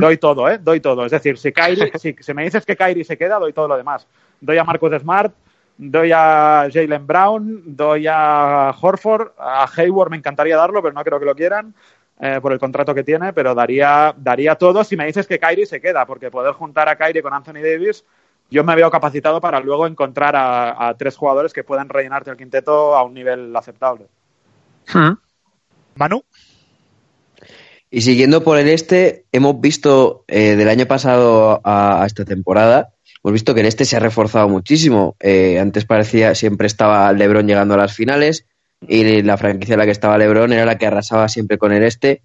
Doy 0.00 0.18
todo, 0.18 0.48
¿eh? 0.48 0.58
Doy 0.58 0.80
todo. 0.80 1.04
Es 1.04 1.12
decir, 1.12 1.38
si, 1.38 1.52
Kyrie, 1.52 1.92
si, 1.98 2.16
si 2.18 2.34
me 2.34 2.42
dices 2.42 2.66
que 2.66 2.76
Kyrie 2.76 3.04
se 3.04 3.16
queda, 3.16 3.38
doy 3.38 3.52
todo 3.52 3.68
lo 3.68 3.76
demás. 3.76 4.06
Doy 4.40 4.58
a 4.58 4.64
Marcus 4.64 5.00
Smart, 5.00 5.32
doy 5.78 6.10
a 6.12 6.68
Jalen 6.72 7.06
Brown, 7.06 7.62
doy 7.66 8.08
a 8.08 8.74
Horford, 8.80 9.30
a 9.38 9.68
Hayward 9.76 10.10
me 10.10 10.16
encantaría 10.16 10.56
darlo, 10.56 10.82
pero 10.82 10.92
no 10.92 11.04
creo 11.04 11.20
que 11.20 11.24
lo 11.24 11.36
quieran 11.36 11.72
eh, 12.20 12.40
por 12.42 12.52
el 12.52 12.58
contrato 12.58 12.92
que 12.96 13.04
tiene, 13.04 13.32
pero 13.32 13.54
daría, 13.54 14.12
daría 14.16 14.56
todo 14.56 14.82
si 14.82 14.96
me 14.96 15.06
dices 15.06 15.28
que 15.28 15.38
Kyrie 15.38 15.66
se 15.66 15.80
queda, 15.80 16.06
porque 16.06 16.32
poder 16.32 16.54
juntar 16.54 16.88
a 16.88 16.96
Kyrie 16.96 17.22
con 17.22 17.32
Anthony 17.32 17.62
Davis, 17.62 18.04
yo 18.50 18.64
me 18.64 18.74
veo 18.74 18.90
capacitado 18.90 19.40
para 19.40 19.60
luego 19.60 19.86
encontrar 19.86 20.34
a, 20.34 20.88
a 20.88 20.96
tres 20.96 21.16
jugadores 21.16 21.52
que 21.52 21.62
puedan 21.62 21.88
rellenarte 21.88 22.30
el 22.32 22.36
quinteto 22.36 22.96
a 22.96 23.04
un 23.04 23.14
nivel 23.14 23.54
aceptable. 23.54 24.08
Manu, 25.96 26.24
Y 27.94 28.00
siguiendo 28.00 28.42
por 28.42 28.58
el 28.58 28.68
este, 28.68 29.24
hemos 29.30 29.60
visto 29.60 30.24
eh, 30.26 30.56
del 30.56 30.68
año 30.68 30.84
pasado 30.86 31.60
a, 31.62 32.02
esta 32.04 32.24
temporada, 32.24 32.92
hemos 33.22 33.34
visto 33.34 33.54
que 33.54 33.60
el 33.60 33.66
este 33.66 33.84
se 33.84 33.94
ha 33.94 34.00
reforzado 34.00 34.48
muchísimo. 34.48 35.14
Eh, 35.20 35.60
antes 35.60 35.84
parecía, 35.84 36.34
siempre 36.34 36.66
estaba 36.66 37.12
LeBron 37.12 37.46
llegando 37.46 37.74
a 37.74 37.76
las 37.76 37.94
finales 37.94 38.46
y 38.80 39.22
la 39.22 39.36
franquicia 39.36 39.74
en 39.74 39.78
la 39.78 39.84
que 39.84 39.92
estaba 39.92 40.18
LeBron 40.18 40.52
era 40.52 40.66
la 40.66 40.76
que 40.76 40.88
arrasaba 40.88 41.28
siempre 41.28 41.56
con 41.56 41.70
el 41.70 41.84
este, 41.84 42.22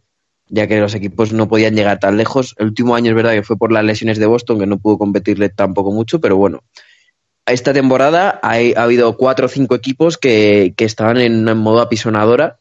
ya 0.47 0.65
que 0.65 0.79
los 0.79 0.95
equipos 0.95 1.33
no 1.33 1.47
podían 1.47 1.75
llegar 1.75 1.99
tan 1.99 2.17
lejos. 2.17 2.55
El 2.57 2.69
último 2.69 2.95
año 2.95 3.11
es 3.11 3.15
verdad 3.15 3.33
que 3.33 3.43
fue 3.43 3.55
por 3.55 3.71
las 3.71 3.83
lesiones 3.83 4.17
de 4.17 4.25
Boston, 4.25 4.57
que 4.57 4.65
no 4.65 4.79
pudo 4.79 4.97
competirle 4.97 5.49
tampoco 5.49 5.91
mucho, 5.91 6.19
pero 6.19 6.35
bueno. 6.35 6.63
Esta 7.45 7.73
temporada 7.73 8.39
hay- 8.41 8.73
ha 8.75 8.81
habido 8.81 9.17
cuatro 9.17 9.45
o 9.45 9.49
cinco 9.49 9.75
equipos 9.75 10.17
que, 10.17 10.73
que 10.75 10.85
estaban 10.85 11.17
en 11.17 11.45
modo 11.59 11.79
apisonadora 11.79 12.58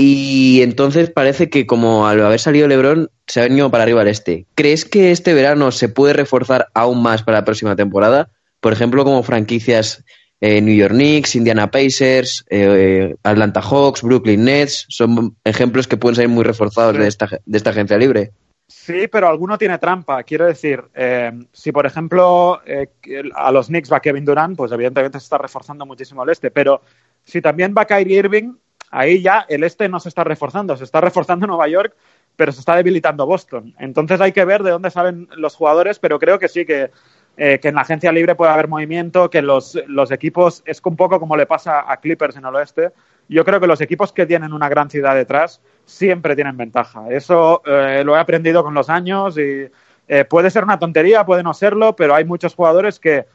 y 0.00 0.62
entonces 0.62 1.10
parece 1.10 1.50
que 1.50 1.66
como 1.66 2.06
al 2.06 2.24
haber 2.24 2.38
salido 2.38 2.68
LeBron 2.68 3.10
se 3.26 3.40
ha 3.40 3.42
venido 3.42 3.68
para 3.68 3.82
arriba 3.82 4.02
al 4.02 4.06
este. 4.06 4.46
¿Crees 4.54 4.84
que 4.84 5.10
este 5.10 5.34
verano 5.34 5.72
se 5.72 5.88
puede 5.88 6.12
reforzar 6.12 6.68
aún 6.72 7.02
más 7.02 7.24
para 7.24 7.38
la 7.38 7.44
próxima 7.44 7.74
temporada? 7.74 8.30
Por 8.60 8.72
ejemplo, 8.72 9.02
como 9.02 9.24
franquicias 9.24 10.04
eh, 10.40 10.60
New 10.60 10.76
York 10.76 10.92
Knicks, 10.92 11.34
Indiana 11.34 11.68
Pacers, 11.72 12.46
eh, 12.48 13.16
Atlanta 13.24 13.60
Hawks, 13.60 14.02
Brooklyn 14.02 14.44
Nets, 14.44 14.86
son 14.88 15.36
ejemplos 15.42 15.88
que 15.88 15.96
pueden 15.96 16.14
ser 16.14 16.28
muy 16.28 16.44
reforzados 16.44 16.96
de 16.96 17.08
esta, 17.08 17.28
de 17.44 17.58
esta 17.58 17.70
agencia 17.70 17.98
libre. 17.98 18.30
Sí, 18.68 19.08
pero 19.08 19.26
alguno 19.26 19.58
tiene 19.58 19.78
trampa. 19.78 20.22
Quiero 20.22 20.46
decir, 20.46 20.80
eh, 20.94 21.32
si 21.52 21.72
por 21.72 21.86
ejemplo 21.86 22.60
eh, 22.64 22.86
a 23.34 23.50
los 23.50 23.66
Knicks 23.66 23.92
va 23.92 23.98
Kevin 23.98 24.24
Durant, 24.24 24.56
pues 24.56 24.70
evidentemente 24.70 25.18
se 25.18 25.24
está 25.24 25.38
reforzando 25.38 25.84
muchísimo 25.86 26.22
el 26.22 26.30
este. 26.30 26.52
Pero 26.52 26.82
si 27.24 27.40
también 27.40 27.74
va 27.76 27.84
Kyrie 27.84 28.18
Irving, 28.18 28.52
ahí 28.90 29.22
ya 29.22 29.44
el 29.48 29.64
este 29.64 29.88
no 29.88 30.00
se 30.00 30.08
está 30.08 30.24
reforzando. 30.24 30.76
Se 30.76 30.84
está 30.84 31.00
reforzando 31.00 31.46
Nueva 31.46 31.68
York, 31.68 31.94
pero 32.36 32.52
se 32.52 32.60
está 32.60 32.76
debilitando 32.76 33.26
Boston. 33.26 33.74
Entonces 33.78 34.20
hay 34.20 34.32
que 34.32 34.44
ver 34.44 34.62
de 34.62 34.70
dónde 34.70 34.90
salen 34.90 35.28
los 35.36 35.56
jugadores, 35.56 35.98
pero 35.98 36.18
creo 36.18 36.38
que 36.38 36.48
sí 36.48 36.64
que, 36.64 36.90
eh, 37.36 37.58
que 37.60 37.68
en 37.68 37.74
la 37.74 37.82
agencia 37.82 38.12
libre 38.12 38.34
puede 38.34 38.52
haber 38.52 38.68
movimiento, 38.68 39.30
que 39.30 39.42
los, 39.42 39.78
los 39.86 40.10
equipos, 40.10 40.62
es 40.64 40.80
un 40.84 40.96
poco 40.96 41.18
como 41.18 41.36
le 41.36 41.46
pasa 41.46 41.90
a 41.90 41.96
Clippers 41.98 42.36
en 42.36 42.44
el 42.44 42.54
oeste. 42.54 42.90
Yo 43.28 43.44
creo 43.44 43.60
que 43.60 43.66
los 43.66 43.80
equipos 43.80 44.12
que 44.12 44.24
tienen 44.24 44.52
una 44.52 44.68
gran 44.68 44.88
ciudad 44.88 45.14
detrás 45.14 45.60
siempre 45.84 46.34
tienen 46.34 46.56
ventaja. 46.56 47.06
Eso 47.10 47.62
eh, 47.66 48.02
lo 48.04 48.16
he 48.16 48.20
aprendido 48.20 48.62
con 48.62 48.72
los 48.72 48.88
años 48.88 49.36
y 49.36 49.68
eh, 50.06 50.24
puede 50.24 50.50
ser 50.50 50.64
una 50.64 50.78
tontería, 50.78 51.26
puede 51.26 51.42
no 51.42 51.54
serlo, 51.54 51.96
pero 51.96 52.14
hay 52.14 52.24
muchos 52.24 52.54
jugadores 52.54 52.98
que, 52.98 53.26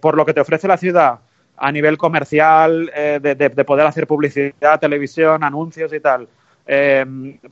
por 0.00 0.16
lo 0.16 0.24
que 0.26 0.34
te 0.34 0.40
ofrece 0.40 0.66
la 0.66 0.76
ciudad 0.76 1.20
a 1.58 1.72
nivel 1.72 1.98
comercial, 1.98 2.90
eh, 2.94 3.18
de, 3.22 3.34
de- 3.34 3.48
de 3.50 3.64
poder 3.64 3.86
hacer 3.86 4.06
publicidad, 4.06 4.80
televisión, 4.80 5.42
anuncios 5.44 5.92
y 5.92 6.00
tal, 6.00 6.28
eh, 6.66 7.04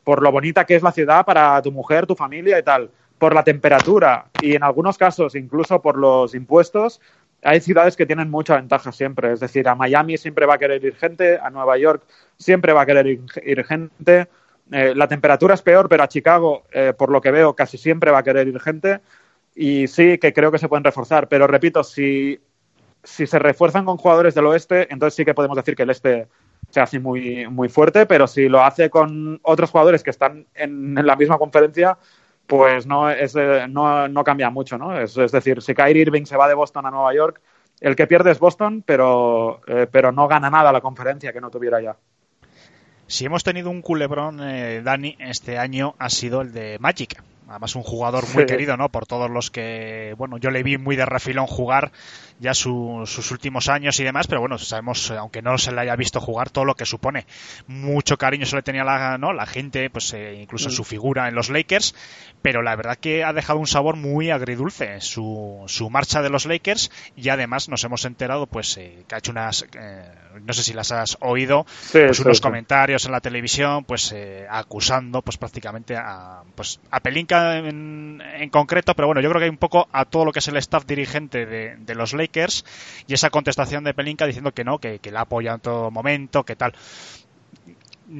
por 0.04 0.22
lo 0.22 0.30
bonita 0.32 0.64
que 0.64 0.76
es 0.76 0.82
la 0.82 0.92
ciudad 0.92 1.24
para 1.24 1.60
tu 1.62 1.72
mujer, 1.72 2.06
tu 2.06 2.14
familia 2.14 2.58
y 2.58 2.62
tal, 2.62 2.90
por 3.18 3.34
la 3.34 3.42
temperatura 3.44 4.26
y 4.42 4.54
en 4.54 4.62
algunos 4.62 4.98
casos 4.98 5.34
incluso 5.34 5.80
por 5.80 5.96
los 5.96 6.34
impuestos, 6.34 7.00
hay 7.42 7.60
ciudades 7.60 7.96
que 7.96 8.06
tienen 8.06 8.30
mucha 8.30 8.56
ventaja 8.56 8.92
siempre. 8.92 9.32
Es 9.32 9.40
decir, 9.40 9.68
a 9.68 9.74
Miami 9.74 10.16
siempre 10.18 10.46
va 10.46 10.54
a 10.54 10.58
querer 10.58 10.84
ir 10.84 10.96
gente, 10.96 11.38
a 11.38 11.50
Nueva 11.50 11.76
York 11.78 12.02
siempre 12.38 12.72
va 12.72 12.82
a 12.82 12.86
querer 12.86 13.06
ir, 13.06 13.64
gente. 13.64 14.28
Eh, 14.72 14.94
la 14.96 15.06
temperatura 15.06 15.54
es 15.54 15.62
peor, 15.62 15.88
pero 15.88 16.02
a 16.02 16.08
Chicago, 16.08 16.64
por 16.98 17.10
lo 17.10 17.20
que 17.20 17.30
veo, 17.30 17.54
casi 17.54 17.78
siempre 17.78 18.10
va 18.10 18.18
a 18.18 18.22
querer 18.22 18.48
ir 18.48 18.58
gente. 18.60 19.00
Y 19.54 19.86
sí 19.86 20.18
que 20.18 20.32
creo 20.32 20.50
que 20.50 20.58
se 20.58 20.68
pueden 20.68 20.84
reforzar. 20.84 21.28
Pero 21.28 21.46
repito, 21.46 21.84
si, 21.84 22.38
si 23.06 23.26
se 23.26 23.38
refuerzan 23.38 23.84
con 23.84 23.96
jugadores 23.96 24.34
del 24.34 24.46
oeste, 24.46 24.92
entonces 24.92 25.14
sí 25.14 25.24
que 25.24 25.34
podemos 25.34 25.56
decir 25.56 25.76
que 25.76 25.84
el 25.84 25.90
este 25.90 26.28
se 26.70 26.80
hace 26.80 26.98
muy, 26.98 27.48
muy 27.48 27.68
fuerte. 27.68 28.06
Pero 28.06 28.26
si 28.26 28.48
lo 28.48 28.62
hace 28.62 28.90
con 28.90 29.40
otros 29.42 29.70
jugadores 29.70 30.02
que 30.02 30.10
están 30.10 30.46
en, 30.54 30.94
la 30.94 31.16
misma 31.16 31.38
conferencia, 31.38 31.96
pues 32.46 32.86
no, 32.86 33.08
es, 33.08 33.34
eh, 33.36 33.66
no, 33.68 34.08
no 34.08 34.24
cambia 34.24 34.50
mucho, 34.50 34.76
¿no? 34.76 34.98
Es, 34.98 35.16
es 35.16 35.32
decir, 35.32 35.62
si 35.62 35.74
Kyrie 35.74 36.02
Irving 36.02 36.24
se 36.24 36.36
va 36.36 36.48
de 36.48 36.54
Boston 36.54 36.86
a 36.86 36.90
Nueva 36.90 37.14
York, 37.14 37.40
el 37.80 37.94
que 37.94 38.06
pierde 38.06 38.32
es 38.32 38.38
Boston, 38.38 38.82
pero, 38.84 39.60
eh, 39.66 39.86
pero 39.90 40.12
no 40.12 40.26
gana 40.28 40.50
nada 40.50 40.72
la 40.72 40.80
conferencia 40.80 41.32
que 41.32 41.40
no 41.40 41.50
tuviera 41.50 41.80
ya. 41.80 41.96
si 43.06 43.26
hemos 43.26 43.44
tenido 43.44 43.70
un 43.70 43.82
culebrón, 43.82 44.40
eh, 44.42 44.82
Dani, 44.82 45.16
este 45.20 45.58
año 45.58 45.94
ha 45.98 46.10
sido 46.10 46.40
el 46.40 46.52
de 46.52 46.78
Magic. 46.80 47.22
Además, 47.48 47.74
un 47.76 47.82
jugador 47.82 48.24
muy 48.34 48.42
Sí. 48.42 48.46
querido, 48.46 48.76
¿no? 48.76 48.88
Por 48.88 49.06
todos 49.06 49.30
los 49.30 49.50
que, 49.50 50.14
bueno, 50.18 50.36
yo 50.38 50.50
le 50.50 50.62
vi 50.62 50.78
muy 50.78 50.96
de 50.96 51.06
refilón 51.06 51.46
jugar 51.46 51.92
ya 52.38 52.52
su- 52.54 53.04
sus 53.06 53.30
últimos 53.30 53.68
años 53.68 53.98
y 54.00 54.04
demás, 54.04 54.26
pero 54.26 54.40
bueno, 54.40 54.58
sabemos, 54.58 55.10
eh, 55.10 55.16
aunque 55.16 55.40
no 55.42 55.56
se 55.56 55.72
le 55.72 55.80
haya 55.80 55.96
visto 55.96 56.20
jugar, 56.20 56.50
todo 56.50 56.64
lo 56.64 56.74
que 56.74 56.84
supone. 56.84 57.24
Mucho 57.66 58.18
cariño 58.18 58.44
se 58.46 58.56
le 58.56 58.62
tenía 58.62 58.84
la, 58.84 59.16
¿no? 59.18 59.32
la 59.32 59.46
gente, 59.46 59.88
pues 59.90 60.12
eh, 60.12 60.38
incluso 60.42 60.68
Mm. 60.68 60.72
su 60.72 60.84
figura 60.84 61.28
en 61.28 61.34
los 61.34 61.48
Lakers, 61.48 61.94
pero 62.42 62.62
la 62.62 62.76
verdad 62.76 62.96
que 62.98 63.24
ha 63.24 63.32
dejado 63.32 63.58
un 63.58 63.66
sabor 63.66 63.96
muy 63.96 64.30
agridulce 64.30 65.00
su, 65.00 65.64
su 65.66 65.88
marcha 65.88 66.20
de 66.22 66.28
los 66.30 66.46
Lakers 66.46 66.90
y 67.16 67.28
además 67.30 67.68
nos 67.68 67.82
hemos 67.84 68.04
enterado, 68.04 68.46
pues, 68.46 68.76
eh, 68.76 69.04
que 69.08 69.14
ha 69.14 69.18
hecho 69.18 69.30
unas, 69.32 69.64
eh, 69.78 70.04
no 70.42 70.52
sé 70.52 70.62
si 70.62 70.72
las 70.74 70.92
has 70.92 71.16
oído, 71.20 71.64
Sí, 71.80 72.00
pues 72.06 72.20
unos 72.20 72.40
comentarios 72.40 73.06
en 73.06 73.12
la 73.12 73.20
televisión, 73.20 73.84
pues 73.84 74.12
eh, 74.12 74.46
acusando, 74.50 75.22
pues 75.22 75.38
prácticamente 75.38 75.96
a, 75.96 76.42
pues 76.54 76.80
a 76.90 77.00
Pelinka 77.00 77.35
en, 77.56 78.50
concreto, 78.50 78.94
pero 78.94 79.08
bueno, 79.08 79.20
yo 79.20 79.28
creo 79.28 79.40
que 79.40 79.44
hay 79.44 79.50
un 79.50 79.56
poco 79.56 79.88
a 79.92 80.04
todo 80.04 80.24
lo 80.24 80.32
que 80.32 80.38
es 80.38 80.48
el 80.48 80.56
staff 80.56 80.86
dirigente 80.86 81.46
de, 81.46 81.94
los 81.94 82.12
Lakers 82.12 82.64
y 83.06 83.14
esa 83.14 83.30
contestación 83.30 83.84
de 83.84 83.94
Pelinka 83.94 84.26
diciendo 84.26 84.52
que 84.52 84.64
no, 84.64 84.78
que, 84.78 84.98
que 84.98 85.10
la 85.10 85.22
apoya 85.22 85.54
en 85.54 85.60
todo 85.60 85.90
momento, 85.90 86.44
que 86.44 86.56
tal. 86.56 86.74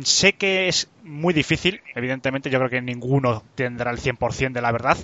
Sé 0.03 0.33
que 0.33 0.67
es 0.67 0.91
muy 1.05 1.33
difícil, 1.33 1.81
evidentemente 1.95 2.51
yo 2.51 2.59
creo 2.59 2.71
que 2.71 2.83
ninguno 2.83 3.45
tendrá 3.55 3.93
el 3.93 3.99
100% 3.99 4.53
de 4.53 4.61
la 4.61 4.73
verdad, 4.73 4.99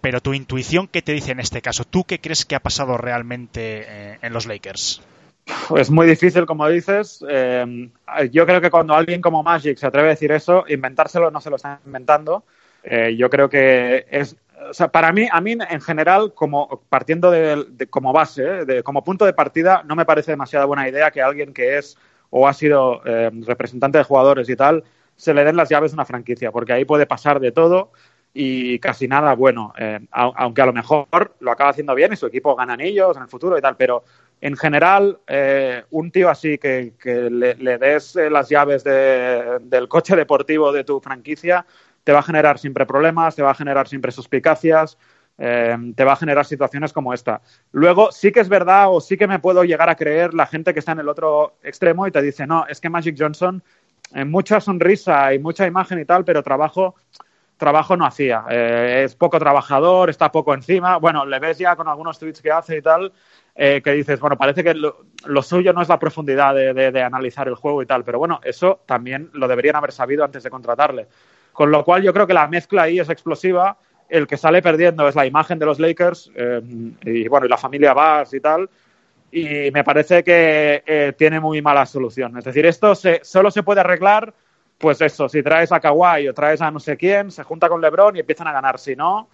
pero 0.00 0.20
tu 0.20 0.34
intuición, 0.34 0.88
¿qué 0.88 1.02
te 1.02 1.12
dice 1.12 1.30
en 1.32 1.40
este 1.40 1.62
caso? 1.62 1.84
¿Tú 1.84 2.04
qué 2.04 2.20
crees 2.20 2.44
que 2.44 2.56
ha 2.56 2.60
pasado 2.60 2.96
realmente 2.96 3.84
eh, 3.86 4.18
en 4.22 4.32
los 4.32 4.46
Lakers? 4.46 5.00
Es 5.76 5.90
muy 5.90 6.06
difícil, 6.06 6.46
como 6.46 6.66
dices. 6.68 7.24
Eh, 7.28 7.90
yo 8.30 8.46
creo 8.46 8.60
que 8.60 8.70
cuando 8.70 8.94
alguien 8.94 9.20
como 9.20 9.42
Magic 9.42 9.76
se 9.76 9.86
atreve 9.86 10.08
a 10.08 10.10
decir 10.10 10.32
eso, 10.32 10.64
inventárselo 10.68 11.30
no 11.30 11.40
se 11.40 11.50
lo 11.50 11.56
está 11.56 11.80
inventando. 11.84 12.44
Eh, 12.84 13.16
yo 13.16 13.30
creo 13.30 13.48
que 13.48 14.06
es, 14.10 14.36
o 14.70 14.74
sea, 14.74 14.88
para 14.88 15.10
mí, 15.12 15.26
a 15.30 15.40
mí 15.40 15.52
en 15.52 15.80
general, 15.80 16.34
como 16.34 16.82
partiendo 16.88 17.30
de, 17.30 17.86
como 17.90 18.12
base, 18.12 18.42
eh, 18.60 18.64
de- 18.66 18.82
como 18.82 19.02
punto 19.04 19.24
de 19.24 19.32
partida, 19.32 19.82
no 19.86 19.96
me 19.96 20.04
parece 20.04 20.32
demasiada 20.32 20.66
buena 20.66 20.88
idea 20.88 21.10
que 21.10 21.22
alguien 21.22 21.54
que 21.54 21.78
es 21.78 21.96
o 22.30 22.46
ha 22.48 22.52
sido 22.52 23.00
eh, 23.06 23.30
representante 23.46 23.98
de 23.98 24.04
jugadores 24.04 24.48
y 24.48 24.56
tal, 24.56 24.84
se 25.16 25.32
le 25.34 25.44
den 25.44 25.56
las 25.56 25.68
llaves 25.68 25.92
de 25.92 25.96
una 25.96 26.04
franquicia, 26.04 26.50
porque 26.52 26.72
ahí 26.72 26.84
puede 26.84 27.06
pasar 27.06 27.40
de 27.40 27.52
todo 27.52 27.92
y 28.36 28.78
casi 28.80 29.06
nada 29.06 29.34
bueno, 29.34 29.72
au- 30.10 30.32
aunque 30.36 30.60
a 30.62 30.66
lo 30.66 30.72
mejor 30.72 31.06
lo 31.40 31.50
acaba 31.52 31.70
haciendo 31.70 31.94
bien 31.94 32.12
y 32.12 32.16
su 32.16 32.26
equipo 32.26 32.56
gana 32.56 32.72
anillos 32.74 33.16
en 33.16 33.22
el 33.22 33.28
futuro 33.28 33.56
y 33.56 33.60
tal, 33.60 33.76
pero 33.76 34.02
en 34.40 34.56
general, 34.56 35.20
eh, 35.28 35.84
un 35.90 36.10
tío 36.10 36.28
así 36.28 36.58
que, 36.58 36.92
le, 37.30 37.54
le 37.54 37.78
des 37.78 38.16
las 38.30 38.48
llaves 38.48 38.82
de- 38.84 39.58
del 39.62 39.88
coche 39.88 40.16
deportivo 40.16 40.72
de 40.72 40.84
tu 40.84 41.00
franquicia, 41.00 41.64
te 42.04 42.12
va 42.12 42.20
a 42.20 42.22
generar 42.22 42.58
siempre 42.58 42.86
problemas, 42.86 43.34
te 43.34 43.42
va 43.42 43.50
a 43.50 43.54
generar 43.54 43.88
siempre 43.88 44.12
suspicacias, 44.12 44.98
eh, 45.38 45.76
te 45.96 46.04
va 46.04 46.12
a 46.12 46.16
generar 46.16 46.44
situaciones 46.46 46.92
como 46.92 47.12
esta. 47.12 47.40
Luego, 47.72 48.12
sí 48.12 48.30
que 48.30 48.40
es 48.40 48.48
verdad 48.48 48.86
o 48.90 49.00
sí 49.00 49.16
que 49.16 49.26
me 49.26 49.40
puedo 49.40 49.64
llegar 49.64 49.88
a 49.88 49.96
creer 49.96 50.34
la 50.34 50.46
gente 50.46 50.72
que 50.72 50.78
está 50.78 50.92
en 50.92 51.00
el 51.00 51.08
otro 51.08 51.56
extremo 51.62 52.06
y 52.06 52.12
te 52.12 52.22
dice, 52.22 52.46
no, 52.46 52.66
es 52.68 52.80
que 52.80 52.90
Magic 52.90 53.16
Johnson, 53.18 53.62
en 54.12 54.30
mucha 54.30 54.60
sonrisa 54.60 55.34
y 55.34 55.38
mucha 55.38 55.66
imagen 55.66 55.98
y 55.98 56.04
tal, 56.04 56.24
pero 56.24 56.42
trabajo, 56.42 56.94
trabajo 57.56 57.96
no 57.96 58.04
hacía. 58.06 58.44
Eh, 58.50 59.02
es 59.06 59.16
poco 59.16 59.38
trabajador, 59.38 60.10
está 60.10 60.30
poco 60.30 60.54
encima. 60.54 60.98
Bueno, 60.98 61.24
le 61.24 61.38
ves 61.40 61.58
ya 61.58 61.74
con 61.74 61.88
algunos 61.88 62.18
tweets 62.18 62.40
que 62.40 62.52
hace 62.52 62.76
y 62.76 62.82
tal, 62.82 63.12
eh, 63.56 63.80
que 63.82 63.92
dices, 63.92 64.20
bueno, 64.20 64.36
parece 64.36 64.62
que 64.62 64.74
lo, 64.74 65.06
lo 65.24 65.42
suyo 65.42 65.72
no 65.72 65.82
es 65.82 65.88
la 65.88 65.98
profundidad 65.98 66.54
de, 66.54 66.74
de, 66.74 66.92
de 66.92 67.02
analizar 67.02 67.48
el 67.48 67.54
juego 67.54 67.82
y 67.82 67.86
tal, 67.86 68.04
pero 68.04 68.18
bueno, 68.18 68.40
eso 68.44 68.82
también 68.86 69.30
lo 69.32 69.48
deberían 69.48 69.76
haber 69.76 69.92
sabido 69.92 70.24
antes 70.24 70.42
de 70.42 70.50
contratarle. 70.50 71.08
Con 71.54 71.70
lo 71.70 71.82
cual 71.84 72.02
yo 72.02 72.12
creo 72.12 72.26
que 72.26 72.34
la 72.34 72.46
mezcla 72.48 72.82
ahí 72.82 73.00
es 73.00 73.08
explosiva 73.08 73.78
el 74.08 74.26
que 74.26 74.36
sale 74.36 74.62
perdiendo 74.62 75.08
es 75.08 75.14
la 75.14 75.26
imagen 75.26 75.58
de 75.58 75.66
los 75.66 75.78
Lakers 75.78 76.30
eh, 76.34 76.60
y 77.04 77.28
bueno, 77.28 77.46
y 77.46 77.48
la 77.48 77.56
familia 77.56 77.94
Bass 77.94 78.34
y 78.34 78.40
tal. 78.40 78.68
Y 79.32 79.70
me 79.72 79.82
parece 79.82 80.22
que 80.22 80.82
eh, 80.86 81.12
tiene 81.16 81.40
muy 81.40 81.60
mala 81.60 81.86
solución. 81.86 82.36
Es 82.38 82.44
decir, 82.44 82.66
esto 82.66 82.94
se, 82.94 83.20
solo 83.24 83.50
se 83.50 83.62
puede 83.62 83.80
arreglar, 83.80 84.32
pues 84.78 85.00
eso, 85.00 85.28
si 85.28 85.42
traes 85.42 85.72
a 85.72 85.80
Kawhi 85.80 86.28
o 86.28 86.34
traes 86.34 86.60
a 86.60 86.70
no 86.70 86.78
sé 86.78 86.96
quién, 86.96 87.30
se 87.30 87.42
junta 87.42 87.68
con 87.68 87.80
LeBron 87.80 88.16
y 88.16 88.20
empiezan 88.20 88.46
a 88.46 88.52
ganar. 88.52 88.78
Si 88.78 88.94
no, 88.94 89.28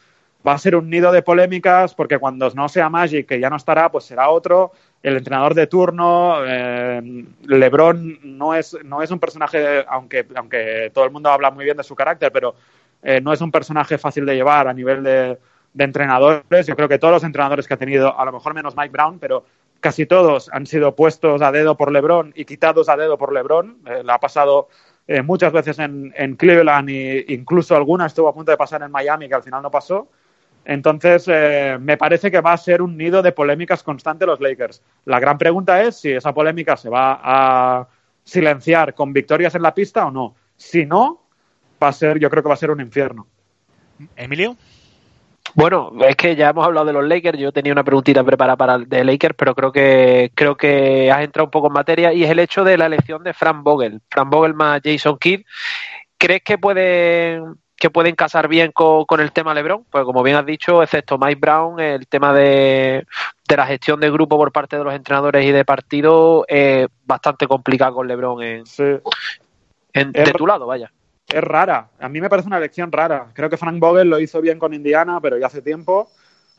va 0.47 0.53
a 0.53 0.59
ser 0.59 0.77
un 0.77 0.89
nido 0.89 1.13
de 1.13 1.23
polémicas 1.23 1.95
porque 1.95 2.19
cuando 2.19 2.49
no 2.51 2.69
sea 2.69 2.89
Magic, 2.89 3.27
que 3.27 3.41
ya 3.41 3.51
no 3.51 3.57
estará, 3.57 3.91
pues 3.91 4.05
será 4.05 4.31
otro. 4.31 4.73
El 5.03 5.17
entrenador 5.17 5.55
de 5.55 5.67
turno, 5.67 6.45
eh, 6.45 7.25
LeBron 7.47 8.19
no 8.23 8.55
es, 8.55 8.77
no 8.85 9.03
es 9.03 9.11
un 9.11 9.19
personaje, 9.19 9.85
aunque, 9.89 10.27
aunque 10.35 10.91
todo 10.93 11.07
el 11.07 11.11
mundo 11.11 11.31
habla 11.31 11.51
muy 11.51 11.65
bien 11.65 11.79
de 11.79 11.85
su 11.85 11.95
carácter, 11.95 12.31
pero 12.31 12.55
eh, 13.03 13.21
no 13.21 13.33
es 13.33 13.41
un 13.41 13.51
personaje 13.51 13.99
fácil 13.99 14.27
de 14.27 14.35
llevar 14.35 14.69
a 14.69 14.75
nivel 14.75 15.03
de, 15.03 15.39
entrenadores. 15.79 16.67
Yo 16.67 16.77
creo 16.77 16.89
que 16.89 16.99
todos 16.99 17.15
los 17.15 17.25
entrenadores 17.25 17.67
que 17.67 17.75
ha 17.75 17.79
tenido, 17.79 18.19
a 18.19 18.25
lo 18.25 18.33
mejor 18.33 18.55
menos 18.55 18.77
Mike 18.77 18.91
Brown, 18.91 19.19
pero 19.19 19.45
casi 19.81 20.05
todos 20.05 20.51
han 20.53 20.67
sido 20.67 20.95
puestos 20.95 21.41
a 21.41 21.53
dedo 21.53 21.77
por 21.77 21.91
LeBron 21.93 22.33
y 22.35 22.45
quitados 22.45 22.89
a 22.89 22.97
dedo 22.97 23.17
por 23.17 23.33
LeBron. 23.33 23.79
Eh, 23.87 24.03
la 24.05 24.15
ha 24.15 24.21
pasado 24.21 24.69
eh, 25.07 25.23
muchas 25.23 25.53
veces 25.53 25.79
en, 25.79 26.13
en 26.17 26.37
Cleveland 26.37 26.91
e 26.91 27.25
incluso 27.29 27.75
alguna 27.75 28.07
estuvo 28.07 28.29
a 28.29 28.35
punto 28.35 28.51
de 28.51 28.59
pasar 28.59 28.83
en 28.83 28.91
Miami, 28.91 29.29
que 29.29 29.35
al 29.35 29.43
final 29.43 29.63
no 29.63 29.71
pasó. 29.71 30.09
Entonces, 30.65 31.25
eh, 31.29 31.79
me 31.81 31.97
parece 31.97 32.31
que 32.31 32.41
va 32.41 32.53
a 32.53 32.59
ser 32.59 32.83
un 32.83 32.97
nido 32.97 33.23
de 33.23 33.33
polémicas 33.33 33.83
constante 33.83 34.27
los 34.27 34.41
Lakers. 34.41 34.83
La 35.07 35.19
gran 35.19 35.39
pregunta 35.39 35.83
es 35.83 35.97
si 36.01 36.11
esa 36.13 36.33
polémica 36.33 36.77
se 36.77 36.89
va 36.89 37.21
a 37.23 37.89
silenciar 38.25 38.95
con 38.95 39.13
victorias 39.13 39.55
en 39.55 39.63
la 39.63 39.75
pista 39.75 40.07
o 40.07 40.11
no. 40.11 40.35
Si 40.57 40.87
no, 40.87 41.23
va 41.83 41.89
a 41.89 41.93
ser, 41.93 42.19
yo 42.19 42.31
creo 42.31 42.43
que 42.43 42.49
va 42.49 42.55
a 42.55 42.59
ser 42.59 42.71
un 42.71 42.81
infierno. 42.81 43.27
Emilio. 44.17 44.57
Bueno, 45.55 45.93
es 46.07 46.15
que 46.15 46.37
ya 46.37 46.51
hemos 46.51 46.65
hablado 46.65 46.87
de 46.87 46.93
los 46.93 47.05
Lakers. 47.05 47.39
Yo 47.39 47.53
tenía 47.53 47.73
una 47.73 47.83
preguntita 47.83 48.23
preparada 48.23 48.57
para 48.57 48.75
el 48.77 48.89
de 48.89 49.05
Lakers, 49.05 49.35
pero 49.37 49.55
creo 49.55 49.73
que 49.73 50.31
creo 50.35 50.57
que 50.57 51.11
has 51.11 51.23
entrado 51.23 51.47
un 51.47 51.51
poco 51.51 51.67
en 51.67 51.73
materia 51.73 52.13
y 52.13 52.23
es 52.23 52.31
el 52.31 52.39
hecho 52.39 52.63
de 52.63 52.79
la 52.79 52.87
elección 52.87 53.25
de 53.25 53.35
Frank 53.35 53.63
Vogel. 53.63 54.01
Frank 54.09 54.31
Vogel 54.31 54.55
más 54.55 54.81
Jason 54.85 55.19
Kidd. 55.19 55.43
¿Crees 56.19 56.43
que 56.45 56.59
pueden 56.59 57.57
que 57.81 57.91
pueden 57.91 58.15
casar 58.15 58.47
bien 58.47 58.71
con, 58.71 59.05
con, 59.07 59.21
el 59.21 59.33
tema 59.33 59.55
LeBron? 59.55 59.85
Pues 59.91 60.05
como 60.05 60.23
bien 60.23 60.37
has 60.37 60.47
dicho, 60.47 60.83
excepto 60.83 61.19
Mike 61.19 61.41
Brown, 61.41 61.81
el 61.81 62.07
tema 62.07 62.33
de, 62.33 63.05
de 63.49 63.57
la 63.57 63.67
gestión 63.67 63.99
de 63.99 64.11
grupo 64.11 64.37
por 64.37 64.53
parte 64.53 64.77
de 64.77 64.85
los 64.85 64.95
entrenadores 64.95 65.45
y 65.45 65.51
de 65.51 65.65
partido 65.65 66.45
es 66.47 66.87
bastante 67.05 67.49
complicado 67.49 67.95
con 67.95 68.07
LeBron 68.07 68.43
en, 68.43 68.67
sí. 68.67 68.85
en 69.95 70.13
de 70.13 70.33
tu 70.33 70.47
lado, 70.47 70.67
vaya 70.67 70.93
es 71.33 71.45
rara. 71.45 71.91
A 71.99 72.09
mí 72.09 72.21
me 72.21 72.29
parece 72.29 72.49
una 72.49 72.59
elección 72.59 72.91
rara. 72.93 73.29
Creo 73.33 73.49
que 73.49 73.57
Frank 73.57 73.79
Vogel 73.79 74.09
lo 74.09 74.19
hizo 74.19 74.41
bien 74.41 74.59
con 74.59 74.75
Indiana, 74.75 75.21
pero 75.21 75.39
ya 75.39 75.47
hace 75.47 75.63
tiempo. 75.63 76.11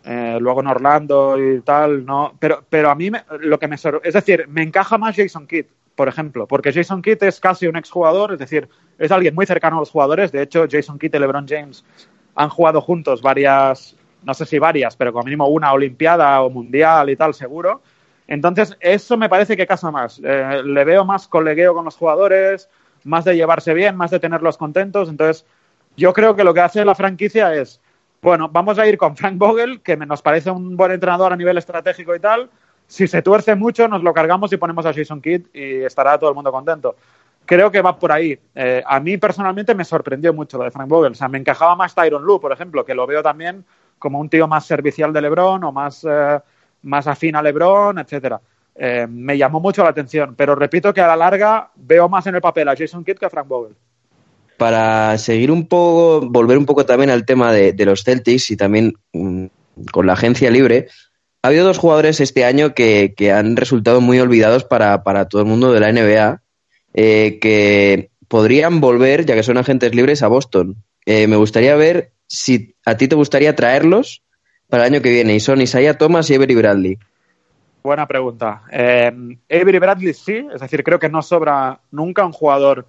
Eh, 0.03 0.37
luego 0.39 0.61
en 0.61 0.67
Orlando 0.67 1.37
y 1.37 1.61
tal, 1.61 2.05
no. 2.05 2.35
Pero, 2.39 2.63
pero 2.69 2.89
a 2.89 2.95
mí 2.95 3.11
me, 3.11 3.23
lo 3.39 3.59
que 3.59 3.67
me 3.67 3.75
es 3.75 4.13
decir, 4.13 4.47
me 4.47 4.63
encaja 4.63 4.97
más 4.97 5.15
Jason 5.15 5.45
Kidd, 5.45 5.65
por 6.01 6.07
ejemplo, 6.07 6.47
porque 6.47 6.73
Jason 6.73 7.03
Kidd 7.03 7.21
es 7.25 7.39
casi 7.39 7.67
un 7.67 7.75
exjugador, 7.75 8.33
es 8.33 8.39
decir, 8.39 8.67
es 8.97 9.11
alguien 9.11 9.35
muy 9.35 9.45
cercano 9.45 9.77
a 9.77 9.81
los 9.81 9.91
jugadores. 9.91 10.31
De 10.31 10.41
hecho, 10.41 10.65
Jason 10.67 10.97
Kidd 10.97 11.13
y 11.13 11.19
LeBron 11.19 11.47
James 11.47 11.85
han 12.33 12.49
jugado 12.49 12.81
juntos 12.81 13.21
varias, 13.21 13.95
no 14.23 14.33
sé 14.33 14.47
si 14.47 14.57
varias, 14.57 14.95
pero 14.95 15.13
como 15.13 15.25
mínimo 15.25 15.47
una 15.47 15.71
Olimpiada 15.71 16.41
o 16.41 16.49
Mundial 16.49 17.11
y 17.11 17.15
tal, 17.15 17.35
seguro. 17.35 17.83
Entonces, 18.27 18.75
eso 18.79 19.15
me 19.15 19.29
parece 19.29 19.55
que 19.55 19.67
casa 19.67 19.91
más. 19.91 20.19
Eh, 20.23 20.63
le 20.65 20.83
veo 20.85 21.05
más 21.05 21.27
colegueo 21.27 21.75
con 21.75 21.85
los 21.85 21.95
jugadores 21.95 22.67
más 23.03 23.23
de 23.23 23.35
llevarse 23.35 23.75
bien, 23.75 23.95
más 23.95 24.09
de 24.09 24.19
tenerlos 24.19 24.57
contentos. 24.57 25.07
Entonces, 25.07 25.45
yo 25.97 26.13
creo 26.13 26.35
que 26.35 26.43
lo 26.43 26.55
que 26.55 26.61
hace 26.61 26.83
la 26.83 26.95
franquicia 26.95 27.53
es, 27.53 27.79
bueno, 28.23 28.49
vamos 28.49 28.79
a 28.79 28.87
ir 28.87 28.97
con 28.97 29.15
Frank 29.15 29.37
Vogel, 29.37 29.81
que 29.81 29.95
nos 29.97 30.23
parece 30.23 30.49
un 30.49 30.75
buen 30.75 30.93
entrenador 30.93 31.31
a 31.31 31.37
nivel 31.37 31.59
estratégico 31.59 32.15
y 32.15 32.19
tal. 32.19 32.49
Si 32.91 33.07
se 33.07 33.21
tuerce 33.21 33.55
mucho, 33.55 33.87
nos 33.87 34.03
lo 34.03 34.13
cargamos 34.13 34.51
y 34.51 34.57
ponemos 34.57 34.85
a 34.85 34.93
Jason 34.93 35.21
Kidd 35.21 35.43
y 35.53 35.75
estará 35.83 36.19
todo 36.19 36.29
el 36.29 36.35
mundo 36.35 36.51
contento. 36.51 36.97
Creo 37.45 37.71
que 37.71 37.81
va 37.81 37.97
por 37.97 38.11
ahí. 38.11 38.37
Eh, 38.53 38.83
a 38.85 38.99
mí 38.99 39.17
personalmente 39.17 39.73
me 39.73 39.85
sorprendió 39.85 40.33
mucho 40.33 40.57
lo 40.57 40.65
de 40.65 40.71
Frank 40.71 40.89
Vogel. 40.89 41.13
O 41.13 41.15
sea, 41.15 41.29
me 41.29 41.37
encajaba 41.37 41.73
más 41.77 41.95
Tyron 41.95 42.21
Lue, 42.21 42.41
por 42.41 42.51
ejemplo, 42.51 42.83
que 42.83 42.93
lo 42.93 43.07
veo 43.07 43.23
también 43.23 43.63
como 43.97 44.19
un 44.19 44.27
tío 44.27 44.45
más 44.45 44.65
servicial 44.65 45.13
de 45.13 45.21
LeBron 45.21 45.63
o 45.63 45.71
más, 45.71 46.05
eh, 46.05 46.37
más 46.81 47.07
afín 47.07 47.37
a 47.37 47.41
LeBron, 47.41 47.97
etcétera 47.97 48.41
eh, 48.75 49.07
me 49.09 49.37
llamó 49.37 49.61
mucho 49.61 49.85
la 49.85 49.91
atención. 49.91 50.35
Pero 50.35 50.55
repito 50.55 50.93
que 50.93 50.99
a 50.99 51.07
la 51.07 51.15
larga 51.15 51.71
veo 51.77 52.09
más 52.09 52.27
en 52.27 52.35
el 52.35 52.41
papel 52.41 52.67
a 52.67 52.75
Jason 52.75 53.05
Kidd 53.05 53.15
que 53.15 53.25
a 53.25 53.29
Frank 53.29 53.47
Vogel. 53.47 53.73
Para 54.57 55.17
seguir 55.17 55.49
un 55.49 55.65
poco, 55.65 56.27
volver 56.27 56.57
un 56.57 56.65
poco 56.65 56.85
también 56.85 57.09
al 57.09 57.25
tema 57.25 57.53
de, 57.53 57.71
de 57.71 57.85
los 57.85 58.03
Celtics 58.03 58.51
y 58.51 58.57
también 58.57 58.95
mmm, 59.13 59.45
con 59.93 60.05
la 60.05 60.13
agencia 60.13 60.51
libre, 60.51 60.87
ha 61.43 61.47
habido 61.47 61.65
dos 61.65 61.77
jugadores 61.77 62.19
este 62.19 62.45
año 62.45 62.73
que, 62.73 63.13
que 63.15 63.31
han 63.31 63.55
resultado 63.55 63.99
muy 64.01 64.19
olvidados 64.19 64.63
para, 64.63 65.03
para, 65.03 65.27
todo 65.27 65.41
el 65.41 65.47
mundo 65.47 65.71
de 65.71 65.79
la 65.79 65.91
NBA, 65.91 66.41
eh, 66.93 67.39
que 67.39 68.11
podrían 68.27 68.79
volver, 68.79 69.25
ya 69.25 69.35
que 69.35 69.43
son 69.43 69.57
agentes 69.57 69.95
libres, 69.95 70.23
a 70.23 70.27
Boston. 70.27 70.77
Eh, 71.05 71.27
me 71.27 71.35
gustaría 71.35 71.75
ver 71.75 72.11
si 72.27 72.75
a 72.85 72.95
ti 72.95 73.07
te 73.07 73.15
gustaría 73.15 73.55
traerlos 73.55 74.23
para 74.69 74.85
el 74.85 74.93
año 74.93 75.01
que 75.01 75.11
viene, 75.11 75.35
y 75.35 75.39
son 75.39 75.61
Isaiah 75.61 75.97
Thomas 75.97 76.29
y 76.29 76.35
Avery 76.35 76.55
Bradley. 76.55 76.97
Buena 77.83 78.07
pregunta. 78.07 78.61
Eh, 78.71 79.11
Avery 79.49 79.79
Bradley 79.79 80.13
sí, 80.13 80.47
es 80.53 80.61
decir, 80.61 80.83
creo 80.83 80.99
que 80.99 81.09
no 81.09 81.23
sobra 81.23 81.79
nunca 81.89 82.23
un 82.23 82.31
jugador 82.31 82.85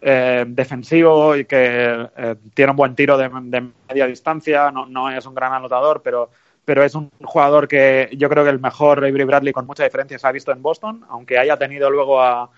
eh, 0.00 0.44
defensivo 0.46 1.36
y 1.36 1.44
que 1.44 2.08
tiene 2.54 2.70
un 2.70 2.76
buen 2.76 2.94
tiro 2.94 3.18
de, 3.18 3.28
media 3.28 4.06
distancia, 4.06 4.70
no, 4.70 5.10
es 5.10 5.26
un 5.26 5.34
gran 5.34 5.52
anotador, 5.52 6.00
pero, 6.02 6.30
pero 6.66 6.82
es 6.82 6.94
un 6.94 7.10
jugador 7.22 7.68
que 7.68 8.10
yo 8.18 8.28
creo 8.28 8.44
que 8.44 8.50
el 8.50 8.60
mejor 8.60 8.98
Avery 8.98 9.24
Bradley 9.24 9.52
con 9.52 9.66
mucha 9.66 9.84
diferencia 9.84 10.18
se 10.18 10.26
ha 10.26 10.32
visto 10.32 10.50
en 10.52 10.60
Boston, 10.60 11.06
aunque 11.08 11.38
haya 11.38 11.56
tenido 11.56 11.88
luego 11.88 12.20
a, 12.20 12.50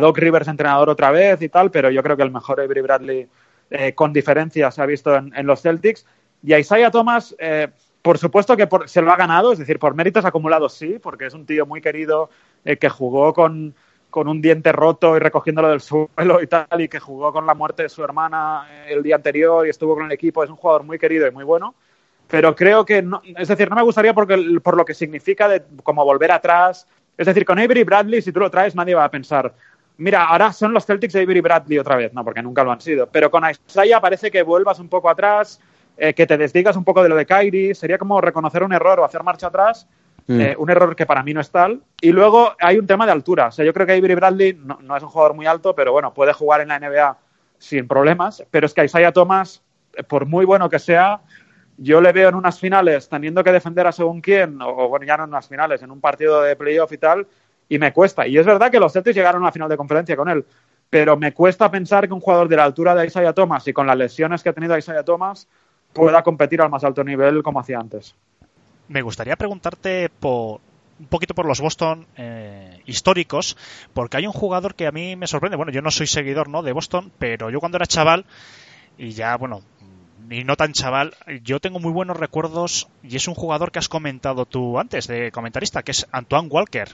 Doc 0.00 0.18
Rivers 0.18 0.48
entrenador 0.48 0.88
otra 0.88 1.10
vez 1.10 1.42
y 1.42 1.48
tal, 1.48 1.70
pero 1.70 1.90
yo 1.90 2.02
creo 2.02 2.16
que 2.16 2.22
el 2.22 2.30
mejor 2.30 2.60
Avery 2.60 2.80
Bradley 2.80 3.28
eh, 3.70 3.94
con 3.94 4.12
diferencia 4.12 4.70
se 4.70 4.80
ha 4.80 4.86
visto 4.86 5.14
en, 5.14 5.32
en, 5.36 5.46
los 5.46 5.60
Celtics. 5.60 6.06
Y 6.42 6.54
a 6.54 6.58
Isaiah 6.58 6.90
Thomas, 6.90 7.36
eh, 7.38 7.68
por 8.00 8.18
supuesto 8.18 8.56
que 8.56 8.66
por, 8.66 8.88
se 8.88 9.00
lo 9.00 9.12
ha 9.12 9.16
ganado, 9.16 9.52
es 9.52 9.58
decir, 9.58 9.78
por 9.78 9.94
méritos 9.94 10.24
acumulados 10.24 10.74
sí, 10.74 10.98
porque 11.00 11.26
es 11.26 11.34
un 11.34 11.46
tío 11.46 11.66
muy 11.66 11.80
querido 11.80 12.30
eh, 12.64 12.76
que 12.76 12.88
jugó 12.88 13.32
con, 13.32 13.74
con, 14.10 14.28
un 14.28 14.42
diente 14.42 14.72
roto 14.72 15.16
y 15.16 15.20
recogiéndolo 15.20 15.68
del 15.68 15.80
suelo 15.80 16.42
y 16.42 16.46
tal, 16.48 16.80
y 16.80 16.88
que 16.88 16.98
jugó 16.98 17.32
con 17.32 17.46
la 17.46 17.54
muerte 17.54 17.84
de 17.84 17.88
su 17.88 18.02
hermana 18.02 18.66
eh, 18.70 18.94
el 18.94 19.02
día 19.02 19.16
anterior 19.16 19.66
y 19.66 19.70
estuvo 19.70 19.94
con 19.94 20.06
el 20.06 20.12
equipo. 20.12 20.42
Es 20.42 20.50
un 20.50 20.56
jugador 20.56 20.82
muy 20.82 20.98
querido 20.98 21.28
y 21.28 21.30
muy 21.30 21.44
bueno. 21.44 21.76
Pero 22.32 22.56
creo 22.56 22.82
que, 22.86 23.02
no, 23.02 23.20
es 23.36 23.46
decir, 23.46 23.68
no 23.68 23.76
me 23.76 23.82
gustaría 23.82 24.14
porque, 24.14 24.58
por 24.62 24.74
lo 24.74 24.86
que 24.86 24.94
significa 24.94 25.48
de 25.48 25.62
como 25.82 26.02
volver 26.02 26.32
atrás. 26.32 26.88
Es 27.18 27.26
decir, 27.26 27.44
con 27.44 27.58
Avery 27.58 27.84
Bradley, 27.84 28.22
si 28.22 28.32
tú 28.32 28.40
lo 28.40 28.50
traes, 28.50 28.74
nadie 28.74 28.94
va 28.94 29.04
a 29.04 29.10
pensar, 29.10 29.52
mira, 29.98 30.24
ahora 30.24 30.50
son 30.50 30.72
los 30.72 30.86
Celtics 30.86 31.12
de 31.12 31.20
Avery 31.20 31.42
Bradley 31.42 31.78
otra 31.78 31.96
vez. 31.96 32.14
No, 32.14 32.24
porque 32.24 32.40
nunca 32.40 32.64
lo 32.64 32.72
han 32.72 32.80
sido. 32.80 33.06
Pero 33.06 33.30
con 33.30 33.44
Isaiah 33.44 34.00
parece 34.00 34.30
que 34.30 34.42
vuelvas 34.42 34.78
un 34.78 34.88
poco 34.88 35.10
atrás 35.10 35.60
eh, 35.98 36.14
que 36.14 36.26
te 36.26 36.38
desdigas 36.38 36.74
un 36.74 36.84
poco 36.84 37.02
de 37.02 37.10
lo 37.10 37.16
de 37.16 37.26
Kyrie, 37.26 37.74
sería 37.74 37.98
como 37.98 38.18
reconocer 38.18 38.62
un 38.62 38.72
error 38.72 38.98
o 39.00 39.04
hacer 39.04 39.22
marcha 39.22 39.48
atrás, 39.48 39.86
mm. 40.26 40.40
eh, 40.40 40.54
un 40.56 40.70
error 40.70 40.96
que 40.96 41.04
para 41.04 41.22
mí 41.22 41.34
no 41.34 41.42
es 41.42 41.50
tal. 41.50 41.82
Y 42.00 42.12
luego 42.12 42.54
hay 42.60 42.78
un 42.78 42.86
tema 42.86 43.04
de 43.04 43.12
altura, 43.12 43.48
o 43.48 43.52
sea, 43.52 43.62
yo 43.62 43.74
creo 43.74 43.86
que 43.86 43.92
Avery 43.92 44.14
Bradley 44.14 44.54
no, 44.54 44.78
no, 44.80 44.96
es 44.96 45.02
un 45.02 45.10
jugador 45.10 45.34
muy 45.34 45.44
alto, 45.44 45.74
pero 45.74 45.92
bueno, 45.92 46.14
puede 46.14 46.32
jugar 46.32 46.62
en 46.62 46.68
la 46.68 46.78
NBA 46.78 47.18
sin 47.58 47.86
problemas, 47.86 48.42
pero 48.50 48.64
es 48.64 48.72
que 48.72 48.86
Isaiah 48.86 49.12
Thomas, 49.12 49.62
eh, 49.94 50.02
por 50.02 50.24
muy 50.24 50.46
bueno 50.46 50.70
que 50.70 50.78
sea, 50.78 51.20
yo 51.76 52.00
le 52.00 52.12
veo 52.12 52.28
en 52.28 52.34
unas 52.34 52.58
finales 52.58 53.08
teniendo 53.08 53.42
que 53.42 53.52
defender 53.52 53.86
a 53.86 53.92
según 53.92 54.20
quién, 54.20 54.60
o, 54.60 54.88
bueno, 54.88 55.06
ya 55.06 55.16
no 55.16 55.24
en 55.24 55.30
unas 55.30 55.48
finales, 55.48 55.82
en 55.82 55.90
un 55.90 56.00
partido 56.00 56.42
de 56.42 56.56
playoff 56.56 56.92
y 56.92 56.98
tal, 56.98 57.26
y 57.68 57.78
me 57.78 57.92
cuesta. 57.92 58.26
Y 58.26 58.36
es 58.38 58.46
verdad 58.46 58.70
que 58.70 58.80
los 58.80 58.92
Celtics 58.92 59.16
llegaron 59.16 59.42
a 59.42 59.46
la 59.46 59.52
final 59.52 59.68
de 59.68 59.76
conferencia 59.76 60.16
con 60.16 60.28
él, 60.28 60.44
pero 60.90 61.16
me 61.16 61.32
cuesta 61.32 61.70
pensar 61.70 62.06
que 62.06 62.14
un 62.14 62.20
jugador 62.20 62.48
de 62.48 62.56
la 62.56 62.64
altura 62.64 62.94
de 62.94 63.06
Isaiah 63.06 63.32
Thomas 63.32 63.66
y 63.66 63.72
con 63.72 63.86
las 63.86 63.96
lesiones 63.96 64.42
que 64.42 64.50
ha 64.50 64.52
tenido 64.52 64.76
Isaiah 64.76 65.04
Thomas 65.04 65.48
pueda 65.92 66.22
competir 66.22 66.60
al 66.60 66.70
más 66.70 66.84
alto 66.84 67.04
nivel 67.04 67.42
como 67.42 67.60
hacía 67.60 67.78
antes. 67.78 68.14
Me 68.88 69.02
gustaría 69.02 69.36
preguntarte 69.36 70.10
por 70.10 70.60
un 70.98 71.06
poquito 71.06 71.34
por 71.34 71.46
los 71.46 71.60
Boston 71.60 72.06
eh, 72.16 72.80
históricos, 72.86 73.56
porque 73.92 74.18
hay 74.18 74.26
un 74.26 74.32
jugador 74.32 74.74
que 74.74 74.86
a 74.86 74.92
mí 74.92 75.16
me 75.16 75.26
sorprende. 75.26 75.56
Bueno, 75.56 75.72
yo 75.72 75.82
no 75.82 75.90
soy 75.90 76.06
seguidor 76.06 76.48
¿no? 76.48 76.62
de 76.62 76.72
Boston, 76.72 77.10
pero 77.18 77.50
yo 77.50 77.58
cuando 77.58 77.76
era 77.76 77.86
chaval 77.86 78.24
y 78.98 79.10
ya, 79.10 79.36
bueno, 79.36 79.62
y 80.30 80.44
no 80.44 80.56
tan 80.56 80.72
chaval, 80.72 81.14
yo 81.42 81.60
tengo 81.60 81.78
muy 81.78 81.92
buenos 81.92 82.16
recuerdos 82.16 82.88
y 83.02 83.16
es 83.16 83.28
un 83.28 83.34
jugador 83.34 83.70
que 83.72 83.78
has 83.78 83.88
comentado 83.88 84.46
tú 84.46 84.78
antes 84.78 85.06
de 85.06 85.30
comentarista, 85.32 85.82
que 85.82 85.90
es 85.92 86.06
Antoine 86.12 86.48
Walker. 86.48 86.88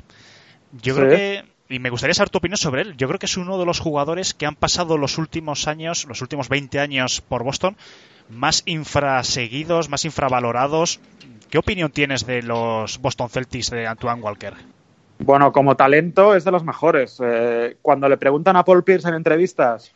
Yo 0.82 0.94
Sí. 0.94 1.00
creo 1.00 1.10
que, 1.16 1.44
y 1.68 1.78
me 1.78 1.90
gustaría 1.90 2.14
saber 2.14 2.30
tu 2.30 2.38
opinión 2.38 2.58
sobre 2.58 2.82
él, 2.82 2.96
yo 2.96 3.06
creo 3.08 3.18
que 3.18 3.26
es 3.26 3.36
uno 3.36 3.58
de 3.58 3.66
los 3.66 3.80
jugadores 3.80 4.34
que 4.34 4.46
han 4.46 4.54
pasado 4.56 4.98
los 4.98 5.18
últimos 5.18 5.66
años, 5.68 6.04
los 6.06 6.20
últimos 6.22 6.48
20 6.48 6.78
años 6.80 7.20
por 7.20 7.42
Boston, 7.44 7.76
más 8.28 8.62
infraseguidos, 8.66 9.88
más 9.88 10.04
infravalorados. 10.04 11.00
¿Qué 11.50 11.58
opinión 11.58 11.90
tienes 11.90 12.26
de 12.26 12.42
los 12.42 12.98
Boston 12.98 13.30
Celtics 13.30 13.70
de 13.70 13.86
Antoine 13.86 14.20
Walker? 14.20 14.54
Bueno, 15.20 15.50
como 15.50 15.76
talento 15.76 16.34
es 16.34 16.44
de 16.44 16.50
los 16.50 16.62
mejores. 16.62 17.18
Eh, 17.24 17.76
cuando 17.82 18.08
le 18.08 18.18
preguntan 18.18 18.56
a 18.56 18.64
Paul 18.64 18.84
Pierce 18.84 19.08
en 19.08 19.14
entrevistas, 19.14 19.92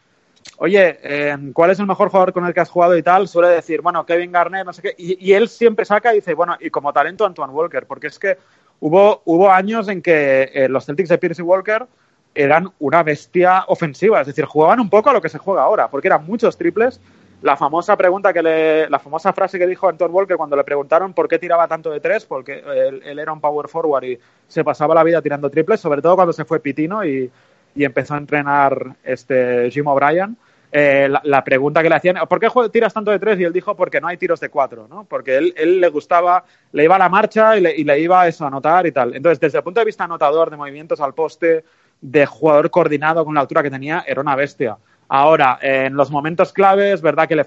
oye, 0.59 0.99
eh, 1.03 1.37
¿cuál 1.53 1.71
es 1.71 1.79
el 1.79 1.87
mejor 1.87 2.09
jugador 2.09 2.33
con 2.33 2.47
el 2.47 2.55
que 2.55 2.61
has 2.61 2.71
jugado 2.71 2.97
y 2.97 3.03
tal? 3.03 3.29
Suele 3.29 3.49
decir, 3.49 3.81
bueno, 3.81 4.05
Kevin 4.05 4.33
Garnett, 4.33 4.65
no 4.67 4.73
sé 4.73 4.83
qué. 4.83 4.95
Y, 4.97 5.33
él 5.33 5.49
siempre 5.49 5.85
saca 5.85 6.13
y 6.13 6.17
dice, 6.17 6.35
bueno, 6.35 6.57
y 6.61 6.71
como 6.71 6.93
talento 6.93 7.25
Antoine 7.25 7.53
Walker, 7.53 7.87
porque 7.87 8.09
es 8.09 8.19
que 8.19 8.39
hubo, 8.81 9.23
hubo 9.25 9.51
años 9.51 9.89
en 9.89 10.03
que 10.03 10.51
eh, 10.53 10.69
los 10.69 10.87
Celtics 10.87 11.09
de 11.09 11.19
Pierce 11.19 11.43
y 11.43 11.45
Walker 11.45 11.87
eran 12.35 12.71
una 12.79 13.03
bestia 13.03 13.65
ofensiva, 13.69 14.21
es 14.21 14.27
decir, 14.27 14.45
jugaban 14.45 14.81
un 14.81 14.89
poco 14.89 15.11
a 15.11 15.13
lo 15.13 15.21
que 15.21 15.29
se 15.29 15.39
juega 15.39 15.63
ahora, 15.63 15.89
porque 15.89 16.09
eran 16.09 16.25
muchos 16.25 16.57
triples. 16.57 17.01
La 17.43 17.57
famosa 17.57 17.97
pregunta 17.97 18.33
que 18.33 18.41
le, 18.41 18.89
la 18.89 19.01
famosa 19.01 19.33
frase 19.33 19.59
que 19.59 19.67
dijo 19.67 19.89
Anton 19.89 20.15
Walker 20.15 20.37
cuando 20.37 20.55
le 20.55 20.63
preguntaron 20.63 21.13
por 21.13 21.27
qué 21.27 21.41
tiraba 21.41 21.67
tanto 21.67 21.91
de 21.91 21.99
tres, 21.99 22.25
porque 22.25 22.63
él, 22.65 23.03
él 23.05 23.19
era 23.19 23.33
un 23.33 23.41
power 23.41 23.67
forward 23.67 24.05
y 24.05 24.19
se 24.47 24.63
pasaba 24.63 24.95
la 24.95 25.03
vida 25.03 25.21
tirando 25.21 25.51
triples, 25.51 25.81
sobre 25.81 26.01
todo 26.01 26.15
cuando 26.15 26.33
se 26.33 26.45
fue 26.45 26.61
Pitino 26.61 27.05
y, 27.05 27.31
y 27.75 27.85
empezó 27.85 28.15
a 28.15 28.19
entrenar 28.19 28.97
este 29.05 29.71
Jim 29.71 29.87
O'Brien. 29.87 30.37
Eh, 30.75 31.07
la, 31.23 31.45
pregunta 31.45 31.83
que 31.83 31.91
le 31.91 31.97
hacían, 31.97 32.17
¿por 32.27 32.41
qué 32.41 32.49
tiras 32.73 32.95
tanto 32.95 33.11
de 33.11 33.19
tres? 33.19 33.39
Y 33.39 33.45
él 33.45 33.53
dijo, 33.53 33.77
porque 33.77 34.01
no 34.01 34.09
hay 34.09 34.17
tiros 34.17 34.41
de 34.41 34.49
cuatro, 34.49 34.87
¿no? 34.89 35.05
Porque 35.05 35.37
él, 35.37 35.53
él 35.55 35.81
le 35.83 35.89
gustaba, 35.91 36.45
le 36.73 36.85
iba 36.85 36.97
a 36.97 36.99
la 36.99 37.11
marcha 37.11 37.59
y 37.59 37.85
le, 37.85 38.01
iba 38.01 38.27
eso 38.27 38.45
a 38.45 38.49
anotar 38.49 38.87
y 38.87 38.93
tal. 38.93 39.15
Entonces, 39.15 39.39
desde 39.39 39.59
el 39.59 39.65
punto 39.65 39.81
de 39.81 39.87
vista 39.87 40.05
anotador, 40.05 40.49
de 40.51 40.57
movimientos 40.57 40.99
al 41.03 41.13
poste, 41.13 41.65
de 42.01 42.25
jugador 42.25 42.71
coordinado 42.71 43.23
con 43.23 43.35
la 43.35 43.43
altura 43.43 43.63
que 43.63 43.71
tenía, 43.71 44.03
era 44.07 44.23
una 44.23 44.35
bestia. 44.35 44.79
Ahora, 45.09 45.59
en 45.61 45.95
los 45.95 46.11
momentos 46.11 46.55
claves, 46.55 47.03
verdad 47.03 47.29
que 47.29 47.37
le 47.37 47.45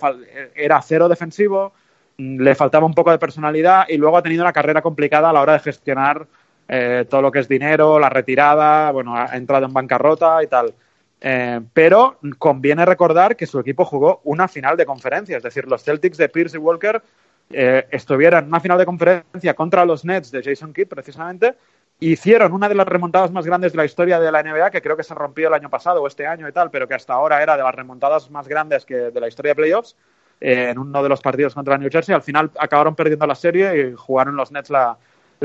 era 0.55 0.79
cero 0.83 1.09
defensivo, 1.09 1.73
le 2.17 2.53
faltaba 2.53 2.85
un 2.85 2.93
poco 2.93 3.09
de 3.09 3.17
personalidad 3.17 3.85
y 3.89 3.97
luego 3.97 4.17
ha 4.17 4.21
tenido 4.21 4.43
una 4.43 4.53
carrera 4.53 4.83
complicada 4.83 5.31
a 5.31 5.33
la 5.33 5.41
hora 5.41 5.53
de 5.53 5.59
gestionar 5.59 6.27
eh, 6.67 7.05
todo 7.09 7.21
lo 7.21 7.31
que 7.31 7.39
es 7.39 7.47
dinero, 7.47 7.99
la 7.99 8.09
retirada, 8.09 8.91
bueno, 8.91 9.15
ha 9.15 9.35
entrado 9.35 9.65
en 9.65 9.73
bancarrota 9.73 10.41
y 10.43 10.47
tal. 10.47 10.73
Eh, 11.21 11.61
pero 11.73 12.19
conviene 12.37 12.85
recordar 12.85 13.35
que 13.35 13.47
su 13.47 13.59
equipo 13.59 13.85
jugó 13.85 14.21
una 14.25 14.47
final 14.47 14.77
de 14.77 14.85
conferencia, 14.85 15.37
es 15.37 15.43
decir, 15.43 15.65
los 15.67 15.83
Celtics 15.83 16.17
de 16.17 16.29
Pierce 16.29 16.57
y 16.57 16.59
Walker 16.59 17.01
eh, 17.49 17.87
estuvieron 17.91 18.43
en 18.43 18.49
una 18.49 18.59
final 18.59 18.77
de 18.77 18.85
conferencia 18.85 19.53
contra 19.53 19.85
los 19.85 20.03
Nets 20.03 20.31
de 20.31 20.43
Jason 20.43 20.73
Kidd, 20.73 20.87
precisamente, 20.87 21.55
hicieron 21.99 22.51
una 22.51 22.67
de 22.67 22.75
las 22.75 22.87
remontadas 22.87 23.31
más 23.31 23.45
grandes 23.45 23.71
de 23.71 23.77
la 23.77 23.85
historia 23.85 24.19
de 24.19 24.31
la 24.31 24.43
NBA, 24.43 24.71
que 24.71 24.81
creo 24.81 24.97
que 24.97 25.03
se 25.03 25.15
rompió 25.15 25.47
el 25.47 25.53
año 25.53 25.69
pasado 25.69 26.01
o 26.01 26.07
este 26.07 26.27
año 26.27 26.47
y 26.47 26.51
tal, 26.51 26.69
pero 26.69 26.87
que 26.87 26.95
hasta 26.95 27.13
ahora 27.13 27.41
era 27.41 27.55
de 27.55 27.63
las 27.63 27.73
remontadas 27.73 28.29
más 28.29 28.47
grandes 28.47 28.85
que 28.85 28.95
de 28.95 29.19
la 29.19 29.27
historia 29.27 29.51
de 29.51 29.55
playoffs, 29.55 29.95
eh, 30.41 30.69
en 30.69 30.79
uno 30.79 31.01
de 31.01 31.09
los 31.09 31.21
partidos 31.21 31.53
contra 31.53 31.77
New 31.77 31.89
Jersey. 31.89 32.13
Al 32.13 32.21
final 32.21 32.51
acabaron 32.59 32.95
perdiendo 32.95 33.25
la 33.25 33.35
serie 33.35 33.77
y 33.79 33.93
jugaron 33.93 34.35
los 34.35 34.51
Nets 34.51 34.69
la, 34.69 34.97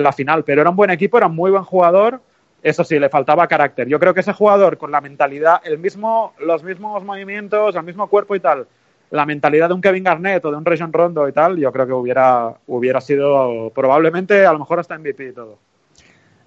la 0.02 0.12
final, 0.12 0.44
pero 0.44 0.60
era 0.60 0.70
un 0.70 0.76
buen 0.76 0.90
equipo, 0.90 1.18
era 1.18 1.26
un 1.26 1.34
muy 1.34 1.50
buen 1.50 1.64
jugador. 1.64 2.20
Eso 2.62 2.84
sí, 2.84 2.98
le 2.98 3.08
faltaba 3.08 3.48
carácter. 3.48 3.88
Yo 3.88 3.98
creo 3.98 4.12
que 4.12 4.20
ese 4.20 4.32
jugador 4.32 4.76
con 4.76 4.90
la 4.90 5.00
mentalidad, 5.00 5.60
el 5.64 5.78
mismo, 5.78 6.34
los 6.38 6.62
mismos 6.62 7.02
movimientos, 7.04 7.74
el 7.74 7.82
mismo 7.84 8.08
cuerpo 8.08 8.34
y 8.34 8.40
tal, 8.40 8.66
la 9.10 9.26
mentalidad 9.26 9.68
de 9.68 9.74
un 9.74 9.80
Kevin 9.80 10.04
Garnett 10.04 10.44
o 10.44 10.50
de 10.50 10.56
un 10.56 10.64
Rajon 10.64 10.92
Rondo 10.92 11.28
y 11.28 11.32
tal, 11.32 11.56
yo 11.56 11.72
creo 11.72 11.86
que 11.86 11.92
hubiera, 11.92 12.54
hubiera 12.66 13.00
sido 13.00 13.70
probablemente, 13.74 14.44
a 14.46 14.52
lo 14.52 14.58
mejor 14.58 14.78
hasta 14.78 14.98
MVP 14.98 15.28
y 15.28 15.32
todo. 15.32 15.58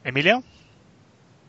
Emilio. 0.03 0.43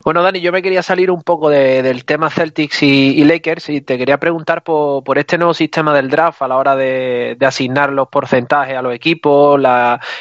Bueno, 0.05 0.21
Dani, 0.21 0.39
yo 0.39 0.51
me 0.51 0.61
quería 0.61 0.83
salir 0.83 1.09
un 1.09 1.23
poco 1.23 1.49
de, 1.49 1.81
del 1.81 2.05
tema 2.05 2.29
Celtics 2.29 2.83
y, 2.83 3.23
Lakers 3.23 3.69
y 3.69 3.81
te 3.81 3.97
quería 3.97 4.19
preguntar 4.19 4.61
por, 4.61 5.17
este 5.17 5.39
nuevo 5.39 5.55
sistema 5.55 5.95
del 5.95 6.11
draft 6.11 6.43
a 6.43 6.47
la 6.47 6.57
hora 6.57 6.75
de, 6.75 7.35
asignar 7.41 7.91
los 7.91 8.07
porcentajes 8.09 8.77
a 8.77 8.83
los 8.83 8.93
equipos, 8.93 9.59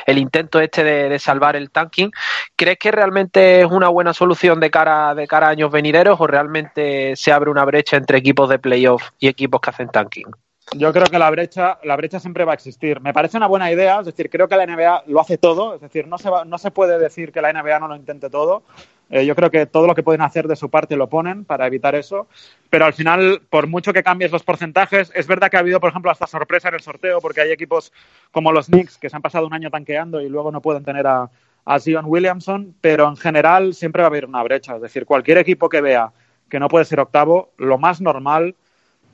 el 0.07 0.17
intento 0.17 0.59
este 0.59 0.85
de, 0.85 1.11
de, 1.11 1.19
salvar 1.19 1.55
el 1.55 1.71
tanking. 1.71 2.11
¿Crees 2.57 2.79
que 2.79 2.93
realmente 2.93 3.61
es 3.61 3.67
una 3.71 3.91
buena 3.91 4.15
solución 4.15 4.59
de 4.59 4.71
cara, 4.71 5.15
de 5.15 5.27
cara 5.27 5.49
a 5.49 5.51
años 5.51 5.71
venideros 5.71 6.19
o 6.19 6.27
realmente 6.27 7.15
se 7.15 7.31
abre 7.31 7.51
una 7.51 7.67
brecha 7.67 7.99
entre 7.99 8.17
equipos 8.17 8.49
de 8.49 8.59
playoff 8.59 9.11
y 9.19 9.29
equipos 9.29 9.61
que 9.61 9.69
hacen 9.69 9.91
tanking? 9.91 10.31
Yo 10.73 10.95
creo 10.95 11.05
que 11.05 11.19
la 11.19 11.31
brecha, 11.31 11.79
la 11.83 11.97
brecha 11.97 12.19
siempre 12.19 12.47
va 12.47 12.53
a 12.53 12.55
existir. 12.55 13.03
Me 13.03 13.13
parece 13.13 13.37
una 13.37 13.49
buena 13.49 13.71
idea, 13.71 14.01
es 14.01 14.07
decir, 14.07 14.31
creo 14.31 14.49
que 14.49 14.57
la 14.57 14.65
NBA 14.65 15.05
lo 15.09 15.21
hace 15.21 15.37
todo, 15.37 15.75
es 15.75 15.83
decir, 15.83 16.09
no 16.09 16.17
se, 16.17 16.31
va, 16.31 16.47
no 16.47 16.57
se 16.57 16.71
puede 16.71 16.99
decir 16.99 17.33
que 17.33 17.43
la 17.43 17.53
NBA 17.53 17.79
no 17.81 17.89
lo 17.89 17.97
intente 17.97 18.31
todo. 18.31 18.63
Eh, 19.11 19.27
yo 19.27 19.35
creo 19.35 19.51
que 19.51 19.67
todo 19.67 19.87
lo 19.87 19.95
que 19.95 20.03
pueden 20.03 20.23
hacer 20.23 20.49
de 20.49 20.57
su 20.57 20.71
parte 20.71 20.97
lo 20.97 21.09
ponen 21.09 21.45
para 21.45 21.67
evitar 21.67 21.95
eso, 21.95 22.27
pero 22.71 22.87
al 22.87 22.95
final, 22.95 23.43
por 23.51 23.67
mucho 23.67 23.93
que 23.93 24.03
cambies 24.03 24.33
los 24.33 24.43
porcentajes, 24.43 25.13
es 25.15 25.27
verdad 25.27 25.51
que 25.51 25.57
ha 25.57 25.61
habido, 25.61 25.79
por 25.79 25.91
ejemplo, 25.91 26.11
hasta 26.11 26.27
sorpresa 26.27 26.69
en 26.69 26.75
el 26.75 26.81
sorteo, 26.81 27.21
porque 27.21 27.43
hay 27.43 27.53
equipos 27.53 27.93
como 28.33 28.51
los 28.51 28.67
Knicks 28.67 28.99
que 28.99 29.11
se 29.11 29.17
han 29.17 29.23
pasado 29.23 29.47
un 29.47 29.55
año 29.55 29.71
tanqueando 29.71 30.21
y 30.21 30.29
luego 30.29 30.51
no 30.51 30.63
pueden 30.63 30.85
tener 30.85 31.07
a, 31.07 31.31
a 31.65 31.81
Zion 31.81 32.05
Williamson, 32.07 32.75
pero 32.81 33.09
en 33.09 33.17
general 33.17 33.75
siempre 33.75 34.03
va 34.03 34.07
a 34.07 34.11
haber 34.11 34.27
una 34.27 34.43
brecha. 34.43 34.77
Es 34.77 34.83
decir, 34.83 35.07
cualquier 35.07 35.39
equipo 35.39 35.69
que 35.69 35.81
vea 35.81 36.13
que 36.49 36.61
no 36.61 36.69
puede 36.69 36.85
ser 36.85 37.01
octavo, 37.01 37.53
lo 37.57 37.79
más 37.79 38.01
normal 38.01 38.55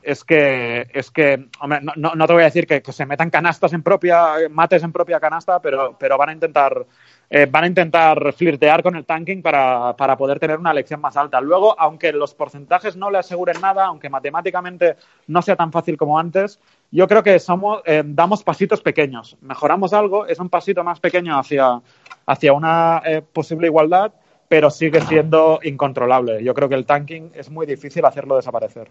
es 0.02 0.24
que, 0.24 0.88
es 0.92 1.10
que 1.10 1.48
hombre, 1.60 1.80
no, 1.82 2.14
no, 2.14 2.26
te 2.26 2.32
voy 2.32 2.42
a 2.42 2.46
decir 2.46 2.66
que, 2.66 2.82
que, 2.82 2.92
se 2.92 3.06
metan 3.06 3.30
canastas 3.30 3.72
en 3.72 3.82
propia, 3.82 4.48
mates 4.50 4.82
en 4.82 4.92
propia 4.92 5.20
canasta, 5.20 5.60
pero, 5.60 5.96
pero 5.98 6.16
van 6.16 6.30
a 6.30 6.32
intentar 6.32 6.86
eh, 7.32 7.46
van 7.46 7.62
a 7.62 7.66
intentar 7.68 8.32
flirtear 8.32 8.82
con 8.82 8.96
el 8.96 9.06
tanking 9.06 9.40
para, 9.40 9.94
para, 9.96 10.16
poder 10.16 10.40
tener 10.40 10.58
una 10.58 10.72
elección 10.72 11.00
más 11.00 11.16
alta. 11.16 11.40
Luego, 11.40 11.78
aunque 11.78 12.12
los 12.12 12.34
porcentajes 12.34 12.96
no 12.96 13.08
le 13.08 13.18
aseguren 13.18 13.60
nada, 13.60 13.86
aunque 13.86 14.10
matemáticamente 14.10 14.96
no 15.28 15.40
sea 15.40 15.54
tan 15.54 15.70
fácil 15.70 15.96
como 15.96 16.18
antes, 16.18 16.58
yo 16.90 17.06
creo 17.06 17.22
que 17.22 17.38
somos, 17.38 17.82
eh, 17.86 18.02
damos 18.04 18.42
pasitos 18.42 18.80
pequeños. 18.82 19.36
Mejoramos 19.42 19.92
algo, 19.92 20.26
es 20.26 20.40
un 20.40 20.48
pasito 20.48 20.82
más 20.82 20.98
pequeño 20.98 21.38
hacia, 21.38 21.80
hacia 22.26 22.52
una 22.52 23.00
eh, 23.06 23.22
posible 23.22 23.68
igualdad, 23.68 24.12
pero 24.48 24.68
sigue 24.68 25.00
siendo 25.02 25.60
incontrolable. 25.62 26.42
Yo 26.42 26.52
creo 26.52 26.68
que 26.68 26.74
el 26.74 26.84
tanking 26.84 27.30
es 27.34 27.48
muy 27.48 27.64
difícil 27.64 28.04
hacerlo 28.04 28.34
desaparecer. 28.34 28.90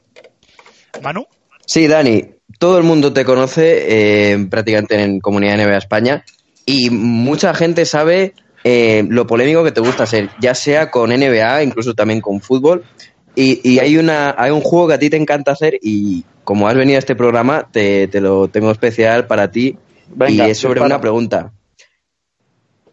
Manu. 1.03 1.27
Sí, 1.65 1.87
Dani, 1.87 2.23
todo 2.57 2.77
el 2.77 2.85
mundo 2.85 3.11
te 3.11 3.25
conoce 3.25 4.31
eh, 4.31 4.47
prácticamente 4.49 5.03
en 5.03 5.19
Comunidad 5.19 5.57
NBA 5.57 5.77
España 5.77 6.23
y 6.69 6.91
mucha 6.91 7.55
gente 7.55 7.83
sabe 7.83 8.35
eh, 8.63 9.03
lo 9.09 9.25
polémico 9.25 9.63
que 9.63 9.71
te 9.71 9.81
gusta 9.81 10.05
ser, 10.05 10.29
ya 10.39 10.53
sea 10.53 10.91
con 10.91 11.09
NBA, 11.09 11.63
incluso 11.63 11.95
también 11.95 12.21
con 12.21 12.41
fútbol. 12.41 12.83
Y, 13.33 13.59
y, 13.67 13.79
hay, 13.79 13.97
una, 13.97 14.35
hay 14.37 14.51
un 14.51 14.61
juego 14.61 14.87
que 14.87 14.93
a 14.93 14.99
ti 14.99 15.09
te 15.09 15.17
encanta 15.17 15.51
hacer 15.51 15.79
y 15.81 16.25
como 16.43 16.67
has 16.67 16.75
venido 16.75 16.97
a 16.97 16.99
este 16.99 17.15
programa, 17.15 17.67
te, 17.71 18.07
te 18.07 18.21
lo 18.21 18.49
tengo 18.49 18.69
especial 18.69 19.25
para 19.25 19.49
ti 19.49 19.79
Venga, 20.13 20.47
y 20.47 20.51
es 20.51 20.59
sobre 20.59 20.81
una 20.81 21.01
pregunta. 21.01 21.53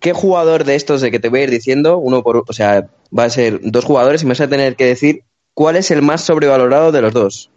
¿Qué 0.01 0.15
jugador 0.15 0.65
de 0.65 0.75
estos 0.75 1.03
de 1.03 1.11
que 1.11 1.21
te 1.21 1.29
voy 1.29 1.41
a 1.41 1.45
ir 1.45 1.51
diciendo, 1.51 1.99
uno 1.99 2.23
por, 2.23 2.45
o 2.49 2.53
sea, 2.55 2.89
va 3.17 3.25
a 3.25 3.31
ser 3.31 3.61
dos 3.63 3.85
jugadores 3.85 4.23
y 4.23 4.25
me 4.25 4.31
vas 4.31 4.41
a 4.41 4.49
tener 4.49 4.75
que 4.77 4.87
decir 4.87 5.25
cuál 5.53 5.77
es 5.77 5.91
el 5.91 6.01
más 6.01 6.23
sobrevalorado 6.23 6.93
de 6.93 7.03
los 7.03 7.13
dos? 7.13 7.51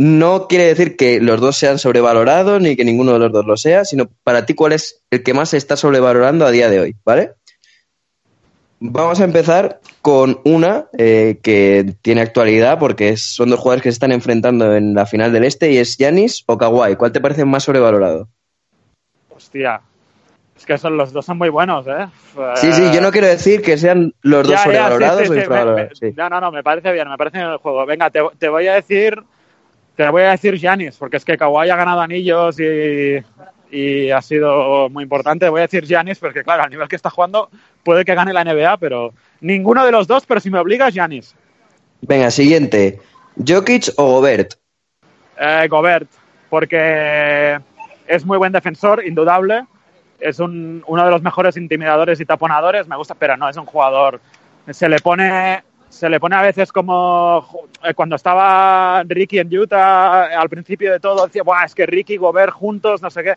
No 0.00 0.46
quiere 0.46 0.64
decir 0.64 0.96
que 0.96 1.20
los 1.20 1.40
dos 1.40 1.56
sean 1.56 1.80
sobrevalorados 1.80 2.62
ni 2.62 2.76
que 2.76 2.84
ninguno 2.84 3.14
de 3.14 3.18
los 3.18 3.32
dos 3.32 3.44
lo 3.44 3.56
sea, 3.56 3.84
sino 3.84 4.08
para 4.22 4.46
ti 4.46 4.54
cuál 4.54 4.72
es 4.72 5.02
el 5.10 5.24
que 5.24 5.34
más 5.34 5.50
se 5.50 5.56
está 5.56 5.76
sobrevalorando 5.76 6.46
a 6.46 6.52
día 6.52 6.70
de 6.70 6.78
hoy, 6.78 6.96
¿vale? 7.04 7.32
Vamos 8.78 9.20
a 9.20 9.24
empezar 9.24 9.80
con 10.00 10.40
una 10.44 10.86
eh, 10.96 11.40
que 11.42 11.94
tiene 12.00 12.20
actualidad 12.20 12.78
porque 12.78 13.16
son 13.16 13.50
dos 13.50 13.58
jugadores 13.58 13.82
que 13.82 13.90
se 13.90 13.94
están 13.94 14.12
enfrentando 14.12 14.72
en 14.76 14.94
la 14.94 15.04
final 15.04 15.32
del 15.32 15.42
Este 15.42 15.72
y 15.72 15.78
es 15.78 15.96
Yanis 15.96 16.44
o 16.46 16.56
Kawhi. 16.56 16.94
¿Cuál 16.94 17.10
te 17.10 17.20
parece 17.20 17.44
más 17.44 17.64
sobrevalorado? 17.64 18.28
Hostia, 19.30 19.80
es 20.56 20.64
que 20.64 20.78
son, 20.78 20.96
los 20.96 21.12
dos 21.12 21.26
son 21.26 21.38
muy 21.38 21.48
buenos, 21.48 21.88
¿eh? 21.88 22.06
Sí, 22.54 22.72
sí, 22.72 22.84
yo 22.94 23.00
no 23.00 23.10
quiero 23.10 23.26
decir 23.26 23.62
que 23.62 23.76
sean 23.76 24.14
los 24.22 24.44
dos 24.44 24.52
ya, 24.52 24.62
sobrevalorados 24.62 25.22
ya, 25.22 25.26
sí, 25.26 25.32
sí, 25.32 25.38
o 25.38 25.40
infravalorados. 25.40 25.98
Sí. 25.98 26.14
No, 26.16 26.28
no, 26.28 26.40
no, 26.40 26.52
me 26.52 26.62
parece 26.62 26.92
bien, 26.92 27.08
me 27.08 27.18
parece 27.18 27.38
bien 27.38 27.50
el 27.50 27.58
juego. 27.58 27.84
Venga, 27.84 28.10
te, 28.10 28.20
te 28.38 28.48
voy 28.48 28.68
a 28.68 28.74
decir 28.74 29.24
te 29.98 30.08
voy 30.08 30.22
a 30.22 30.30
decir 30.30 30.54
Giannis, 30.54 30.94
porque 30.96 31.16
es 31.16 31.24
que 31.24 31.36
Kawhi 31.36 31.70
ha 31.70 31.74
ganado 31.74 32.00
anillos 32.00 32.60
y, 32.60 33.16
y, 33.72 34.12
ha 34.12 34.22
sido 34.22 34.88
muy 34.90 35.02
importante. 35.02 35.48
Voy 35.48 35.58
a 35.58 35.62
decir 35.62 35.84
Giannis, 35.84 36.20
porque 36.20 36.44
claro, 36.44 36.62
al 36.62 36.70
nivel 36.70 36.86
que 36.86 36.94
está 36.94 37.10
jugando 37.10 37.50
puede 37.82 38.04
que 38.04 38.14
gane 38.14 38.32
la 38.32 38.44
NBA, 38.44 38.76
pero 38.76 39.12
ninguno 39.40 39.84
de 39.84 39.90
los 39.90 40.06
dos, 40.06 40.24
pero 40.24 40.38
si 40.38 40.50
me 40.50 40.60
obligas, 40.60 40.94
Giannis. 40.94 41.34
Venga, 42.02 42.30
siguiente. 42.30 43.00
¿Jokic 43.44 43.88
o 43.96 44.04
Gobert? 44.12 44.54
Eh, 45.36 45.66
Gobert, 45.68 46.08
porque 46.48 47.58
es 48.06 48.24
muy 48.24 48.38
buen 48.38 48.52
defensor, 48.52 49.04
indudable. 49.04 49.64
Es 50.20 50.38
un, 50.38 50.84
uno 50.86 51.04
de 51.04 51.10
los 51.10 51.22
mejores 51.22 51.56
intimidadores 51.56 52.20
y 52.20 52.24
taponadores, 52.24 52.86
me 52.86 52.96
gusta, 52.96 53.16
pero 53.16 53.36
no 53.36 53.48
es 53.48 53.56
un 53.56 53.66
jugador. 53.66 54.20
Se 54.70 54.88
le 54.88 55.00
pone 55.00 55.64
se 55.88 56.08
le 56.08 56.20
pone 56.20 56.36
a 56.36 56.42
veces 56.42 56.72
como 56.72 57.68
eh, 57.82 57.94
cuando 57.94 58.16
estaba 58.16 59.02
Ricky 59.04 59.38
en 59.38 59.56
Utah, 59.56 60.30
eh, 60.30 60.34
al 60.34 60.48
principio 60.48 60.92
de 60.92 61.00
todo, 61.00 61.26
decía, 61.26 61.42
Buah, 61.42 61.64
es 61.64 61.74
que 61.74 61.86
Ricky 61.86 62.16
Gobert 62.16 62.52
juntos, 62.52 63.02
no 63.02 63.10
sé 63.10 63.22
qué. 63.22 63.34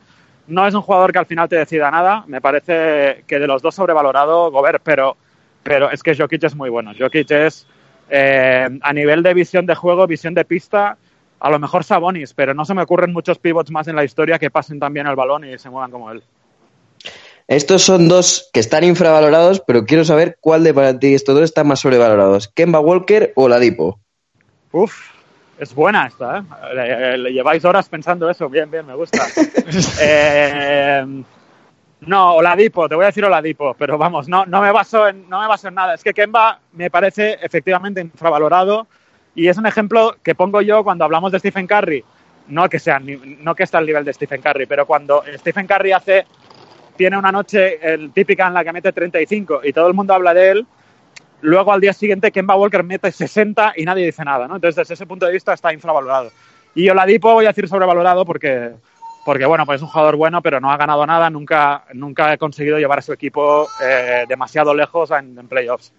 No 0.47 0.68
es 0.68 0.74
un 0.74 0.82
jugador 0.82 1.12
que 1.12 1.20
al 1.20 1.26
final 1.26 1.47
te 1.47 1.56
decida 1.56 1.89
nada. 1.91 2.26
Me 2.28 2.41
parece 2.41 3.24
que 3.26 3.39
de 3.39 3.47
los 3.47 3.62
dos 3.62 3.76
sobrevalorado 3.76 4.52
Gobert, 4.52 4.82
pero, 4.84 5.16
pero 5.64 5.91
es 5.91 6.04
que 6.04 6.16
Jokic 6.16 6.43
es 6.43 6.56
muy 6.56 6.70
bueno. 6.70 6.91
Jokic 6.97 7.32
es, 7.32 7.68
eh, 8.10 8.68
a 8.82 8.93
nivel 8.93 9.24
de 9.24 9.34
visión 9.34 9.66
de 9.66 9.76
juego, 9.76 10.08
visión 10.08 10.34
de 10.34 10.43
pista, 10.43 10.97
a 11.39 11.49
lo 11.49 11.60
mejor 11.60 11.84
Sabonis, 11.84 12.34
pero 12.34 12.54
no 12.54 12.66
se 12.66 12.74
me 12.74 12.82
ocurren 12.82 13.14
muchos 13.14 13.39
pivots 13.39 13.72
más 13.72 13.88
en 13.88 13.95
la 13.95 14.04
historia 14.04 14.38
que 14.38 14.52
pasen 14.52 14.80
también 14.80 15.08
el 15.08 15.16
balón 15.16 15.45
y 15.45 15.58
se 15.58 15.70
muevan 15.70 15.91
como 15.91 16.12
él. 16.12 16.22
Estos 17.47 17.83
son 17.83 18.07
dos 18.07 18.49
que 18.53 18.59
están 18.59 18.83
infravalorados, 18.83 19.61
pero 19.65 19.85
quiero 19.85 20.05
saber 20.05 20.37
cuál 20.39 20.63
de 20.63 20.73
para 20.73 20.97
ti 20.99 21.13
estos 21.13 21.35
dos 21.35 21.43
están 21.43 21.67
más 21.67 21.79
sobrevalorados. 21.79 22.47
¿Kemba 22.47 22.79
Walker 22.79 23.33
o 23.35 23.47
Ladipo? 23.47 23.99
Uf, 24.71 25.09
es 25.59 25.75
buena 25.75 26.07
esta, 26.07 26.39
¿eh? 26.39 26.43
Le, 26.73 27.17
le 27.17 27.33
lleváis 27.33 27.63
horas 27.65 27.89
pensando 27.89 28.29
eso. 28.29 28.49
Bien, 28.49 28.69
bien, 28.69 28.85
me 28.85 28.95
gusta. 28.95 29.25
Eh, 30.01 31.23
no, 32.01 32.33
Oladipo, 32.33 32.89
te 32.89 32.95
voy 32.95 33.03
a 33.03 33.07
decir 33.07 33.23
Oladipo, 33.23 33.75
pero 33.75 33.95
vamos, 33.97 34.27
no, 34.27 34.43
no, 34.47 34.59
me 34.59 34.71
baso 34.71 35.07
en, 35.07 35.29
no 35.29 35.39
me 35.39 35.47
baso 35.47 35.67
en 35.67 35.75
nada. 35.75 35.93
Es 35.93 36.03
que 36.03 36.13
Kemba 36.13 36.59
me 36.73 36.89
parece 36.89 37.37
efectivamente 37.41 38.01
infravalorado 38.01 38.87
y 39.35 39.47
es 39.47 39.57
un 39.57 39.67
ejemplo 39.67 40.15
que 40.23 40.33
pongo 40.33 40.61
yo 40.61 40.83
cuando 40.83 41.05
hablamos 41.05 41.31
de 41.31 41.39
Stephen 41.39 41.67
Curry. 41.67 42.03
No 42.47 42.67
que, 42.67 42.79
sea, 42.79 42.99
no 42.99 43.53
que 43.53 43.63
está 43.63 43.77
al 43.77 43.85
nivel 43.85 44.03
de 44.03 44.13
Stephen 44.13 44.41
Curry, 44.41 44.65
pero 44.65 44.87
cuando 44.87 45.23
Stephen 45.37 45.67
Curry 45.67 45.91
hace, 45.91 46.25
tiene 46.95 47.17
una 47.17 47.31
noche 47.31 47.79
típica 48.13 48.47
en 48.47 48.53
la 48.53 48.63
que 48.63 48.73
mete 48.73 48.91
35 48.91 49.61
y 49.63 49.73
todo 49.73 49.87
el 49.87 49.93
mundo 49.93 50.13
habla 50.13 50.33
de 50.33 50.51
él, 50.51 50.67
luego 51.41 51.73
al 51.73 51.81
día 51.81 51.93
siguiente 51.93 52.31
Kemba 52.31 52.55
Walker 52.55 52.83
mete 52.83 53.11
60 53.11 53.73
y 53.77 53.85
nadie 53.85 54.05
dice 54.05 54.23
nada, 54.23 54.47
¿no? 54.47 54.55
Entonces, 54.55 54.75
desde 54.75 54.93
ese 54.93 55.05
punto 55.05 55.25
de 55.25 55.33
vista 55.33 55.53
está 55.53 55.73
infravalorado. 55.73 56.31
Y 56.73 56.89
Oladipo 56.89 57.33
voy 57.33 57.45
a 57.45 57.49
decir 57.49 57.67
sobrevalorado 57.67 58.25
porque, 58.25 58.71
porque 59.25 59.45
bueno, 59.45 59.65
pues 59.65 59.77
es 59.77 59.81
un 59.81 59.89
jugador 59.89 60.15
bueno, 60.15 60.41
pero 60.41 60.59
no 60.59 60.71
ha 60.71 60.77
ganado 60.77 61.05
nada, 61.05 61.29
nunca, 61.29 61.85
nunca 61.93 62.31
ha 62.31 62.37
conseguido 62.37 62.77
llevar 62.77 62.99
a 62.99 63.03
su 63.03 63.13
equipo 63.13 63.67
eh, 63.83 64.25
demasiado 64.27 64.73
lejos 64.73 65.11
en, 65.11 65.37
en 65.37 65.47
playoffs. 65.47 65.91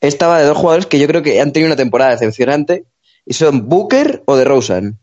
Esta 0.00 0.26
va 0.26 0.38
de 0.38 0.46
dos 0.46 0.58
jugadores 0.58 0.86
que 0.86 0.98
yo 0.98 1.06
creo 1.06 1.22
que 1.22 1.40
han 1.40 1.52
tenido 1.52 1.68
una 1.68 1.76
temporada 1.76 2.10
decepcionante 2.10 2.84
y 3.24 3.32
son 3.32 3.68
Booker 3.68 4.22
o 4.26 4.36
de 4.36 4.44
Rosen. 4.44 4.98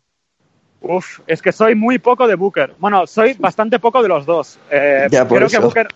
Uf, 0.81 1.19
es 1.27 1.41
que 1.41 1.51
soy 1.51 1.75
muy 1.75 1.99
poco 1.99 2.27
de 2.27 2.35
Booker. 2.35 2.73
Bueno, 2.79 3.05
soy 3.05 3.33
bastante 3.33 3.79
poco 3.79 4.01
de 4.01 4.09
los 4.09 4.25
dos. 4.25 4.59
Eh, 4.69 5.07
Ya, 5.11 5.27
por 5.27 5.37
creo 5.37 5.47
eso. 5.47 5.57
que 5.57 5.63
Booker, 5.63 5.87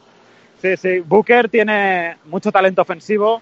sí, 0.62 0.78
sí, 0.78 1.00
Booker 1.00 1.50
tiene 1.50 2.18
mucho 2.26 2.52
talento 2.52 2.84
ofensivo, 2.84 3.42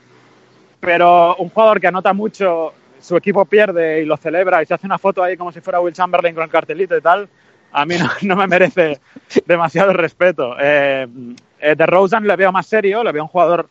pero 0.79 1.35
un 1.35 1.49
jugador 1.49 1.79
que 1.81 1.87
anota 1.87 2.13
mucho, 2.13 2.73
su 3.01 3.17
equipo 3.17 3.43
pierde 3.45 4.01
y 4.01 4.05
lo 4.05 4.15
celebra 4.17 4.63
y 4.63 4.65
se 4.65 4.73
hace 4.73 4.85
una 4.85 4.97
foto 4.97 5.21
ahí 5.21 5.35
como 5.35 5.51
si 5.51 5.59
fuera 5.59 5.81
Will 5.81 5.93
Chamberlain 5.93 6.33
con 6.33 6.43
el 6.45 6.49
cartelito 6.49 6.95
y 6.97 7.01
tal, 7.01 7.27
a 7.73 7.85
mí 7.85 7.95
no, 7.97 8.09
no 8.21 8.35
me 8.37 8.47
merece 8.47 8.99
demasiado 9.45 9.91
respeto. 9.91 10.55
Eh, 10.59 11.07
eh, 11.59 11.75
de 11.75 11.85
Rosen 11.85 12.25
le 12.25 12.35
veo 12.37 12.51
más 12.53 12.67
serio, 12.67 13.03
le 13.03 13.11
veo 13.11 13.23
un 13.23 13.29
jugador 13.29 13.67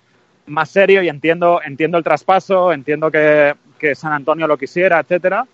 más 0.46 0.68
serio 0.68 1.02
y 1.02 1.08
entiendo, 1.08 1.60
entiendo 1.64 1.96
el 1.96 2.04
traspaso, 2.04 2.72
entiendo 2.72 3.10
que, 3.10 3.54
que 3.78 3.94
San 3.94 4.12
Antonio 4.12 4.46
lo 4.46 4.58
quisiera, 4.58 5.00
etcétera. 5.00 5.46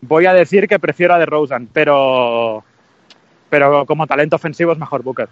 Voy 0.00 0.26
a 0.26 0.32
decir 0.32 0.68
que 0.68 0.78
prefiero 0.78 1.14
a 1.14 1.18
de 1.18 1.26
Rosen, 1.26 1.68
pero, 1.72 2.64
pero 3.50 3.84
como 3.86 4.06
talento 4.06 4.36
ofensivo 4.36 4.72
es 4.72 4.78
mejor 4.78 5.02
Booker. 5.02 5.28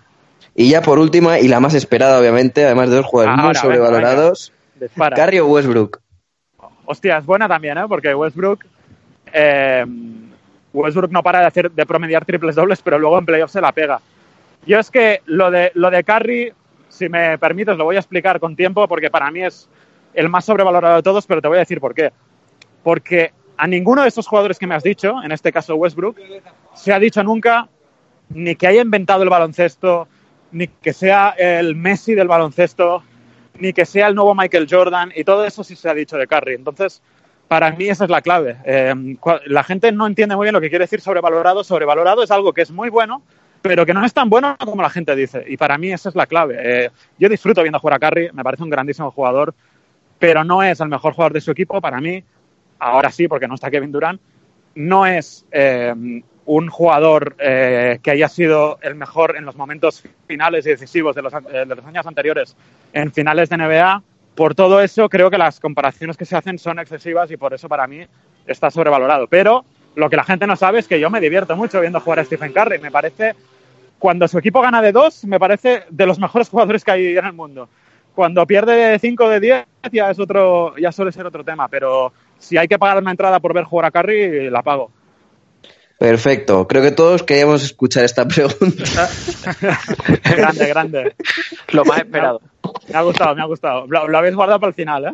Y 0.55 0.71
ya 0.71 0.83
por 0.83 0.99
última, 0.99 1.39
y 1.39 1.49
la 1.49 1.61
más 1.61 1.75
esperada, 1.75 2.19
obviamente, 2.19 2.65
además 2.65 2.91
de 2.91 2.97
dos 2.97 3.07
jugadores 3.07 3.37
muy 3.37 3.47
Ahora, 3.47 3.61
sobrevalorados. 3.61 4.53
Curry 5.15 5.39
o 5.39 5.47
Westbrook. 5.47 6.01
Hostia, 6.87 7.19
es 7.19 7.27
buena 7.27 7.49
también, 7.49 7.79
¿eh? 7.79 7.85
Porque 7.89 8.15
Westbrook, 8.15 8.65
eh, 9.33 9.85
Westbrook 10.73 11.11
no 11.11 11.23
para 11.23 11.41
de 11.41 11.47
hacer 11.47 11.71
de 11.71 11.87
promediar 11.87 12.25
triples 12.25 12.55
dobles, 12.55 12.81
pero 12.83 12.99
luego 12.99 13.19
en 13.19 13.27
playoffs 13.27 13.53
se 13.53 13.61
la 13.61 13.73
pega. 13.73 14.01
Yo 14.67 14.79
es 14.79 14.91
que 14.91 15.21
lo 15.27 15.51
de 15.51 15.73
lo 15.75 15.91
de 15.91 16.05
Curry, 16.05 16.53
si 16.89 17.09
me 17.09 17.39
permites, 17.39 17.77
lo 17.77 17.85
voy 17.85 17.97
a 17.97 18.01
explicar 18.01 18.41
con 18.41 18.57
tiempo 18.57 18.87
porque 18.89 19.11
para 19.11 19.31
mí 19.31 19.43
es 19.43 19.69
el 20.15 20.29
más 20.29 20.45
sobrevalorado 20.45 20.97
de 20.97 21.03
todos, 21.03 21.27
pero 21.27 21.43
te 21.43 21.49
voy 21.49 21.59
a 21.59 21.61
decir 21.61 21.81
por 21.81 21.95
qué. 21.95 22.13
Porque 22.83 23.33
a 23.57 23.67
ninguno 23.67 24.03
de 24.03 24.09
estos 24.09 24.27
jugadores 24.27 24.59
que 24.59 24.67
me 24.67 24.75
has 24.75 24.83
dicho, 24.83 25.23
en 25.23 25.33
este 25.33 25.53
caso 25.53 25.77
Westbrook, 25.77 26.17
se 26.75 26.93
ha 26.93 26.99
dicho 26.99 27.23
nunca 27.23 27.69
ni 28.29 28.57
que 28.57 28.67
haya 28.67 28.83
inventado 28.83 29.23
el 29.23 29.29
baloncesto, 29.29 30.09
ni 30.53 30.69
que 30.69 30.93
sea 30.93 31.31
el 31.39 31.77
Messi 31.77 32.15
del 32.15 32.29
baloncesto, 32.29 33.03
ni 33.59 33.73
que 33.73 33.87
sea 33.87 34.09
el 34.09 34.15
nuevo 34.15 34.35
Michael 34.35 34.67
Jordan, 34.69 35.13
y 35.15 35.25
todo 35.25 35.45
eso 35.45 35.65
sí 35.65 35.77
se 35.77 35.89
ha 35.89 35.95
dicho 35.95 36.17
de 36.17 36.27
Curry. 36.27 36.55
Entonces, 36.55 37.03
para 37.49 37.71
mí 37.71 37.89
esa 37.89 38.05
es 38.05 38.11
la 38.11 38.23
clave. 38.23 38.57
Eh, 38.65 39.17
la 39.47 39.63
gente 39.63 39.93
no 39.93 40.07
entiende 40.07 40.37
muy 40.37 40.47
bien 40.47 40.55
lo 40.55 40.61
que 40.61 40.69
quiere 40.69 40.85
decir 40.85 41.01
sobrevalorado. 41.01 41.63
Sobrevalorado 41.63 42.23
es 42.23 42.31
algo 42.31 42.53
que 42.53 42.63
es 42.63 42.71
muy 42.71 42.91
bueno, 42.91 43.23
pero 43.63 43.87
que 43.87 43.95
no 43.95 44.05
es 44.05 44.13
tan 44.13 44.29
bueno 44.29 44.57
como 44.59 44.83
la 44.83 44.91
gente 44.91 45.15
dice. 45.15 45.45
Y 45.47 45.57
para 45.57 45.79
mí 45.79 45.93
esa 45.93 46.09
es 46.09 46.15
la 46.15 46.27
clave. 46.27 46.57
Eh, 46.59 46.91
yo 47.19 47.29
disfruto 47.29 47.63
viendo 47.63 47.79
jugar 47.79 47.95
a 47.95 47.99
Curry, 47.99 48.31
me 48.33 48.43
parece 48.43 48.65
un 48.65 48.71
grandísimo 48.71 49.11
jugador, 49.11 49.55
pero 50.19 50.45
no 50.45 50.63
es 50.63 50.81
el 50.81 50.89
mejor 50.89 51.15
jugador 51.15 51.33
de 51.33 51.41
su 51.41 51.51
equipo. 51.51 51.81
Para 51.81 52.01
mí, 52.01 52.23
ahora 52.79 53.11
sí, 53.11 53.29
porque 53.29 53.49
no 53.49 53.55
está 53.55 53.71
Kevin 53.71 53.93
Durant, 53.93 54.21
no 54.75 55.07
es 55.07 55.47
eh, 55.51 56.23
un 56.47 56.69
jugador 56.69 57.35
eh, 57.39 57.99
que 58.03 58.13
haya 58.13 58.29
sido 58.29 58.79
el 58.81 58.95
mejor 58.95 59.37
en 59.37 59.45
los 59.45 59.57
momentos 59.57 60.03
finales 60.27 60.65
y 60.67 60.71
decisivos 60.71 61.15
de 61.15 61.23
los, 61.23 61.33
eh, 61.33 61.67
años 61.87 62.07
anteriores 62.07 62.57
en 62.93 63.13
finales 63.13 63.49
de 63.49 63.57
NBA. 63.57 64.03
Por 64.35 64.55
todo 64.55 64.81
eso, 64.81 65.09
creo 65.09 65.31
que 65.31 65.39
las 65.39 65.59
comparaciones 65.61 66.17
que 66.17 66.25
se 66.25 66.37
hacen 66.37 66.59
son 66.59 66.79
excesivas 66.79 67.31
y 67.31 67.37
por 67.37 67.53
eso 67.53 67.69
para 67.69 67.87
mí 67.87 68.07
está 68.47 68.71
sobrevalorado. 68.71 69.27
Pero 69.27 69.65
lo 69.97 70.09
que 70.09 70.17
la 70.17 70.25
gente 70.25 70.47
no 70.47 70.57
sabe 70.57 70.79
es 70.79 70.87
que 70.87 71.01
yo 71.01 71.11
me 71.11 71.21
divierto 71.21 71.57
mucho 71.57 71.81
viendo 71.81 72.01
jugar 72.01 72.21
a 72.21 72.25
Stephen 72.25 72.53
Curry. 72.53 72.79
Me 72.79 72.93
parece, 72.93 73.35
cuando 73.99 74.29
su 74.29 74.39
equipo 74.39 74.61
gana 74.61 74.81
de 74.83 74.93
dos, 74.93 75.25
me 75.25 75.41
parece 75.41 75.85
de 75.91 76.07
los 76.07 76.19
mejores 76.19 76.49
jugadores 76.51 76.85
que 76.85 76.93
hay 76.93 77.17
en 77.17 77.25
el 77.25 77.33
mundo. 77.33 77.69
Cuando 78.15 78.47
pierde 78.47 78.73
de 78.73 78.99
5 78.99 79.25
o 79.25 79.29
de 79.29 79.41
10 79.41 79.67
ya 79.93 80.11
es 80.11 80.19
otro, 80.19 80.77
ya 80.77 80.93
suele 80.93 81.13
ser 81.13 81.27
otro 81.27 81.45
tema, 81.45 81.69
pero 81.69 82.13
si 82.39 82.57
hay 82.57 82.69
que 82.69 82.79
pagar 82.79 82.99
una 82.99 83.11
entrada 83.11 83.41
por 83.41 83.55
ver 83.55 83.65
jugar 83.65 83.87
a 83.87 83.91
Curry, 83.91 84.51
la 84.51 84.63
pago. 84.63 84.91
Perfecto. 85.99 86.69
Creo 86.69 86.83
que 86.83 86.91
todos 86.93 87.23
queríamos 87.23 87.63
escuchar 87.65 88.05
esta 88.05 88.27
pregunta. 88.29 88.85
grande, 90.25 90.67
grande. 90.69 91.15
Lo 91.73 91.85
más 91.85 91.99
esperado. 91.99 92.41
Me 92.89 92.99
ha 92.99 93.03
gustado, 93.03 93.35
me 93.35 93.43
ha 93.43 93.47
gustado. 93.47 93.87
Lo, 93.89 94.07
lo 94.09 94.19
habéis 94.19 94.35
guardado 94.35 94.61
para 94.61 94.69
el 94.69 94.75
final, 94.75 95.05
¿eh? 95.07 95.13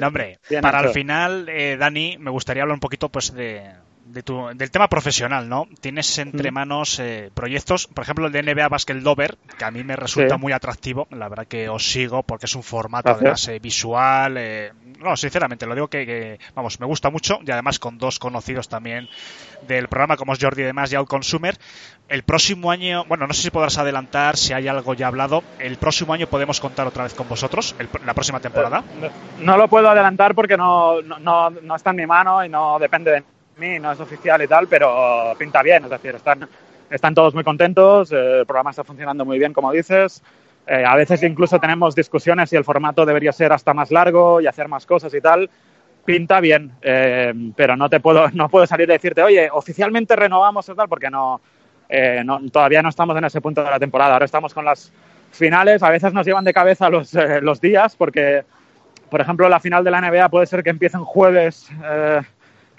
No, 0.00 0.08
hombre, 0.08 0.38
Bien 0.50 0.60
para 0.60 0.78
hecho. 0.80 0.88
el 0.88 0.94
final, 0.94 1.48
eh, 1.48 1.76
Dani, 1.78 2.16
me 2.18 2.30
gustaría 2.30 2.62
hablar 2.64 2.74
un 2.74 2.80
poquito 2.80 3.10
pues 3.10 3.32
de, 3.32 3.62
de 4.06 4.22
tu- 4.22 4.48
del 4.54 4.70
tema 4.70 4.88
profesional, 4.88 5.48
¿no? 5.48 5.66
Tienes 5.80 6.16
entre 6.18 6.50
manos 6.50 6.98
eh, 7.00 7.30
proyectos, 7.34 7.86
por 7.88 8.04
ejemplo, 8.04 8.26
el 8.26 8.32
de 8.32 8.42
NBA 8.42 8.68
Basket 8.68 8.94
Dover, 8.94 9.36
que 9.58 9.64
a 9.64 9.70
mí 9.70 9.82
me 9.84 9.96
resulta 9.96 10.36
Sí. 10.36 10.40
muy 10.40 10.52
atractivo. 10.52 11.06
La 11.10 11.28
verdad 11.28 11.46
que 11.46 11.68
os 11.68 11.90
sigo 11.90 12.22
porque 12.22 12.46
es 12.46 12.54
un 12.54 12.62
formato 12.62 13.10
además 13.10 13.46
eh, 13.48 13.58
visual. 13.58 14.36
eh, 14.38 14.72
no, 15.00 15.16
sinceramente, 15.16 15.66
lo 15.66 15.74
digo 15.74 15.88
que, 15.88 16.06
que, 16.06 16.38
vamos, 16.54 16.78
me 16.80 16.86
gusta 16.86 17.10
mucho 17.10 17.38
y 17.46 17.50
además 17.50 17.78
con 17.78 17.98
dos 17.98 18.18
conocidos 18.18 18.68
también 18.68 19.08
del 19.66 19.88
programa 19.88 20.16
como 20.16 20.32
es 20.32 20.38
Jordi 20.40 20.62
y 20.62 20.64
demás 20.66 20.92
y 20.92 20.96
Consumer. 21.06 21.58
El 22.08 22.22
próximo 22.22 22.70
año, 22.70 23.04
bueno, 23.06 23.26
no 23.26 23.34
sé 23.34 23.42
si 23.42 23.50
podrás 23.50 23.76
adelantar, 23.78 24.36
si 24.36 24.52
hay 24.52 24.68
algo 24.68 24.94
ya 24.94 25.08
hablado. 25.08 25.42
El 25.58 25.76
próximo 25.76 26.12
año 26.14 26.28
podemos 26.28 26.60
contar 26.60 26.86
otra 26.86 27.02
vez 27.02 27.14
con 27.14 27.28
vosotros, 27.28 27.74
el- 27.80 27.88
la 28.06 28.14
próxima 28.14 28.38
temporada. 28.40 28.84
No 29.40 29.56
lo 29.56 29.66
puedo 29.68 29.90
adelantar 29.90 30.34
porque 30.34 30.56
no, 30.56 31.02
no, 31.02 31.18
no, 31.18 31.50
no 31.50 31.74
está 31.76 31.90
en 31.90 31.96
mi 31.96 32.06
mano 32.06 32.44
y 32.44 32.48
no 32.48 32.78
depende 32.78 33.10
de 33.10 33.24
mí, 33.56 33.78
no 33.78 33.92
es 33.92 34.00
oficial 34.00 34.42
y 34.42 34.48
tal, 34.48 34.68
pero 34.68 35.34
pinta 35.38 35.62
bien, 35.62 35.84
es 35.84 35.90
decir, 35.90 36.14
están, 36.14 36.46
están 36.90 37.14
todos 37.14 37.34
muy 37.34 37.42
contentos, 37.42 38.12
eh, 38.12 38.40
el 38.40 38.46
programa 38.46 38.70
está 38.70 38.84
funcionando 38.84 39.24
muy 39.24 39.38
bien, 39.38 39.52
como 39.52 39.72
dices. 39.72 40.22
Eh, 40.66 40.84
a 40.84 40.96
veces 40.96 41.22
incluso 41.22 41.58
tenemos 41.58 41.94
discusiones 41.94 42.50
si 42.50 42.56
el 42.56 42.64
formato 42.64 43.06
debería 43.06 43.32
ser 43.32 43.52
hasta 43.52 43.72
más 43.72 43.90
largo 43.90 44.40
y 44.40 44.46
hacer 44.46 44.68
más 44.68 44.84
cosas 44.84 45.14
y 45.14 45.20
tal. 45.20 45.48
Pinta 46.04 46.40
bien, 46.40 46.72
eh, 46.82 47.32
pero 47.56 47.76
no 47.76 47.88
te 47.88 48.00
puedo, 48.00 48.28
no 48.34 48.48
puedo 48.48 48.66
salir 48.66 48.90
a 48.90 48.94
decirte, 48.94 49.22
oye, 49.22 49.48
oficialmente 49.50 50.16
renovamos 50.16 50.68
o 50.68 50.74
tal, 50.74 50.88
porque 50.88 51.08
no, 51.08 51.40
todavía 52.52 52.82
no 52.82 52.88
estamos 52.88 53.16
en 53.16 53.24
ese 53.24 53.40
punto 53.40 53.62
de 53.62 53.70
la 53.70 53.78
temporada. 53.78 54.14
Ahora 54.14 54.26
estamos 54.26 54.52
con 54.52 54.64
las 54.64 54.92
finales, 55.30 55.82
a 55.82 55.90
veces 55.90 56.12
nos 56.12 56.26
llevan 56.26 56.44
de 56.44 56.52
cabeza 56.52 56.90
los, 56.90 57.12
los 57.42 57.60
días, 57.60 57.96
porque 57.96 58.44
por 59.10 59.20
ejemplo, 59.20 59.48
la 59.48 59.60
final 59.60 59.84
de 59.84 59.90
la 59.92 60.00
NBA 60.00 60.28
puede 60.30 60.46
ser 60.46 60.64
que 60.64 60.70
empiece 60.70 60.96
en 60.96 61.04
jueves, 61.04 61.70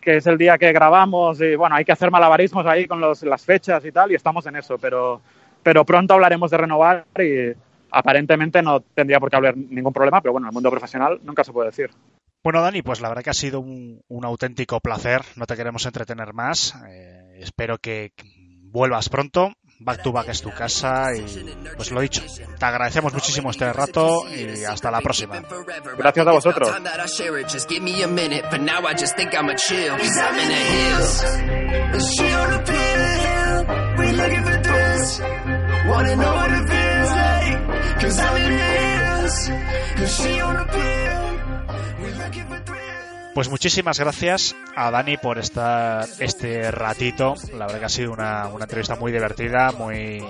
que 0.08 0.16
es 0.16 0.26
el 0.28 0.38
día 0.38 0.58
que 0.58 0.72
grabamos, 0.72 1.42
y 1.42 1.58
bueno, 1.58 1.76
hay 1.76 1.84
que 1.84 1.92
hacer 1.92 2.10
malabarismos 2.10 2.66
ahí 2.66 2.88
con 2.88 3.02
los- 3.02 3.24
las 3.24 3.44
fechas 3.44 3.84
y 3.84 3.92
tal, 3.92 4.10
y 4.10 4.16
estamos 4.16 4.46
en 4.46 4.56
eso, 4.56 4.78
pero, 4.78 5.20
pero 5.62 5.84
pronto 5.84 6.14
hablaremos 6.14 6.50
de 6.50 6.56
renovar 6.58 7.04
y 7.20 7.52
aparentemente 7.92 8.62
no 8.62 8.80
tendría 8.80 9.20
por 9.20 9.30
qué 9.30 9.36
haber 9.36 9.58
ningún 9.58 9.92
problema, 9.92 10.22
pero 10.22 10.32
bueno, 10.32 10.46
en 10.48 10.52
el 10.52 10.54
mundo 10.54 10.72
profesional 10.72 11.20
nunca 11.24 11.44
se 11.44 11.52
puede 11.52 11.72
decir. 11.72 11.90
Bueno, 12.42 12.62
Dani, 12.62 12.82
pues 12.84 13.02
la 13.02 13.10
verdad 13.10 13.22
que 13.22 13.32
ha 13.32 13.34
sido 13.34 13.60
un, 13.60 14.00
un 14.08 14.24
auténtico 14.24 14.80
placer. 14.80 15.24
No 15.36 15.46
te 15.46 15.58
queremos 15.58 15.86
entretener 15.86 16.32
más. 16.34 16.82
Eh, 16.88 17.40
espero 17.42 17.78
que 17.78 18.14
vuelvas 18.72 19.10
pronto. 19.10 19.52
Back 19.80 20.02
to 20.04 20.12
Back 20.12 20.30
es 20.30 20.42
tu 20.42 20.52
casa 20.52 21.16
y 21.16 21.56
pues 21.76 21.92
lo 21.92 22.02
dicho, 22.02 22.24
te 22.58 22.66
agradecemos 22.66 23.14
muchísimo 23.14 23.52
este 23.52 23.72
rato 23.72 24.24
y 24.30 24.64
hasta 24.64 24.90
la 24.90 25.02
próxima. 25.02 25.42
Gracias 25.98 26.28
a 26.28 26.32
vosotros. 26.32 26.72
Cause 38.00 38.20
I'm 38.20 38.38
in 38.38 38.52
the 38.52 38.64
hills. 38.64 39.50
She 40.06 40.40
on 40.40 40.56
the 40.56 40.66
pill? 40.66 42.18
Looking 42.20 42.46
for. 42.48 42.67
Pues 43.38 43.50
muchísimas 43.50 44.00
gracias 44.00 44.56
a 44.76 44.90
Dani 44.90 45.18
por 45.18 45.38
estar 45.38 46.08
este 46.18 46.72
ratito. 46.72 47.36
La 47.54 47.68
verdad 47.68 47.82
que 47.82 47.86
ha 47.86 47.90
sido 47.90 48.12
una, 48.12 48.48
una 48.48 48.64
entrevista 48.64 48.96
muy 48.96 49.12
divertida, 49.12 49.72
muy 49.74 50.24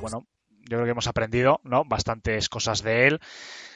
bueno. 0.00 0.28
Yo 0.60 0.76
creo 0.76 0.84
que 0.84 0.92
hemos 0.92 1.08
aprendido, 1.08 1.60
¿no? 1.64 1.84
Bastantes 1.84 2.48
cosas 2.48 2.84
de 2.84 3.08
él. 3.08 3.20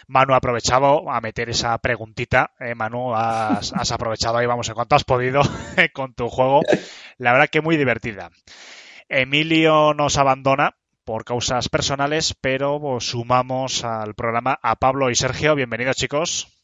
Manu 0.06 0.32
ha 0.32 0.36
aprovechado 0.36 1.10
a 1.10 1.20
meter 1.20 1.50
esa 1.50 1.76
preguntita. 1.78 2.52
Eh, 2.60 2.76
Manu, 2.76 3.16
has, 3.16 3.90
aprovechado 3.90 4.38
ahí, 4.38 4.46
vamos, 4.46 4.68
en 4.68 4.76
cuanto 4.76 4.94
has 4.94 5.02
podido 5.02 5.40
con 5.92 6.14
tu 6.14 6.28
juego. 6.28 6.60
La 7.16 7.32
verdad 7.32 7.48
que 7.50 7.60
muy 7.60 7.76
divertida. 7.76 8.30
Emilio 9.08 9.92
nos 9.92 10.18
abandona 10.18 10.76
por 11.04 11.24
causas 11.24 11.68
personales, 11.68 12.32
pero 12.40 12.78
pues, 12.80 13.06
sumamos 13.06 13.82
al 13.82 14.14
programa 14.14 14.56
a 14.62 14.76
Pablo 14.76 15.10
y 15.10 15.16
Sergio. 15.16 15.56
Bienvenidos, 15.56 15.96
chicos. 15.96 16.57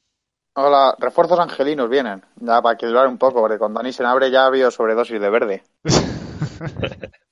Hola, 0.57 0.95
refuerzos 0.99 1.41
angelinos 1.41 1.91
vienen, 1.91 2.23
ya 2.37 2.63
para 2.63 2.75
equilibrar 2.75 3.09
un 3.09 3.19
poco, 3.19 3.41
porque 3.41 3.59
con 3.59 3.75
Dani 3.75 3.93
Senabre 3.93 4.31
ya 4.31 4.43
ha 4.43 4.47
habido 4.47 4.71
sobredosis 4.71 5.21
de 5.21 5.31
verde. 5.31 5.65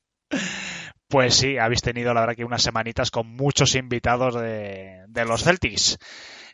Pues 1.08 1.34
sí, 1.34 1.58
habéis 1.58 1.82
tenido 1.82 2.14
la 2.14 2.20
verdad 2.22 2.36
que 2.36 2.44
unas 2.46 2.62
semanitas 2.62 3.10
con 3.10 3.26
muchos 3.26 3.74
invitados 3.74 4.34
de, 4.34 5.04
de 5.08 5.24
los 5.26 5.44
Celtics. 5.44 5.98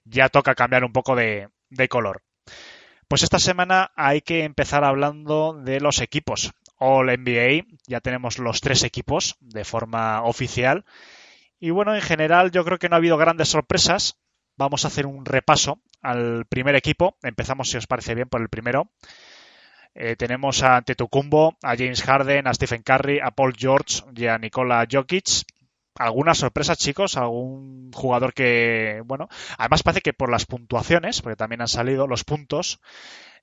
Ya 0.04 0.28
toca 0.30 0.56
cambiar 0.56 0.82
un 0.82 0.92
poco 0.92 1.14
de, 1.14 1.48
de 1.70 1.88
color. 1.88 2.22
Pues 3.06 3.22
esta 3.22 3.38
semana 3.38 3.92
hay 3.94 4.20
que 4.20 4.42
empezar 4.42 4.82
hablando 4.82 5.52
de 5.52 5.78
los 5.78 6.00
equipos. 6.00 6.50
All 6.76 7.06
NBA, 7.06 7.66
ya 7.86 8.00
tenemos 8.00 8.40
los 8.40 8.60
tres 8.60 8.82
equipos 8.82 9.36
de 9.38 9.64
forma 9.64 10.24
oficial. 10.24 10.84
Y 11.60 11.70
bueno, 11.70 11.94
en 11.94 12.02
general 12.02 12.50
yo 12.50 12.64
creo 12.64 12.78
que 12.78 12.88
no 12.88 12.96
ha 12.96 12.98
habido 12.98 13.16
grandes 13.16 13.50
sorpresas. 13.50 14.18
Vamos 14.58 14.84
a 14.84 14.88
hacer 14.88 15.06
un 15.06 15.24
repaso 15.24 15.80
al 16.02 16.44
primer 16.46 16.74
equipo. 16.74 17.16
Empezamos, 17.22 17.70
si 17.70 17.76
os 17.76 17.86
parece 17.86 18.16
bien, 18.16 18.28
por 18.28 18.40
el 18.40 18.48
primero. 18.48 18.90
Eh, 19.94 20.16
tenemos 20.16 20.64
a 20.64 20.76
Antetokounmpo, 20.76 21.56
a 21.62 21.76
James 21.76 22.02
Harden, 22.02 22.46
a 22.48 22.54
Stephen 22.54 22.82
Curry, 22.82 23.20
a 23.20 23.30
Paul 23.30 23.54
George 23.56 24.02
y 24.16 24.26
a 24.26 24.36
Nikola 24.36 24.84
Jokic. 24.90 25.46
¿Alguna 25.94 26.34
sorpresa, 26.34 26.74
chicos? 26.74 27.16
¿Algún 27.16 27.92
jugador 27.92 28.34
que, 28.34 29.00
bueno, 29.04 29.28
además 29.58 29.84
parece 29.84 30.00
que 30.00 30.12
por 30.12 30.28
las 30.28 30.44
puntuaciones, 30.44 31.22
porque 31.22 31.36
también 31.36 31.60
han 31.60 31.68
salido 31.68 32.08
los 32.08 32.24
puntos, 32.24 32.80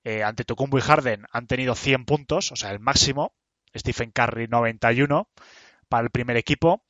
eh, 0.03 0.21
Antetokounmpo 0.21 0.77
y 0.77 0.81
Harden 0.81 1.25
han 1.31 1.47
tenido 1.47 1.75
100 1.75 2.03
puntos, 2.03 2.51
o 2.51 2.55
sea, 2.57 2.71
el 2.71 2.79
máximo. 2.79 3.33
Stephen 3.73 4.11
Curry 4.11 4.47
91 4.47 5.29
para 5.87 6.03
el 6.03 6.09
primer 6.09 6.35
equipo. 6.35 6.83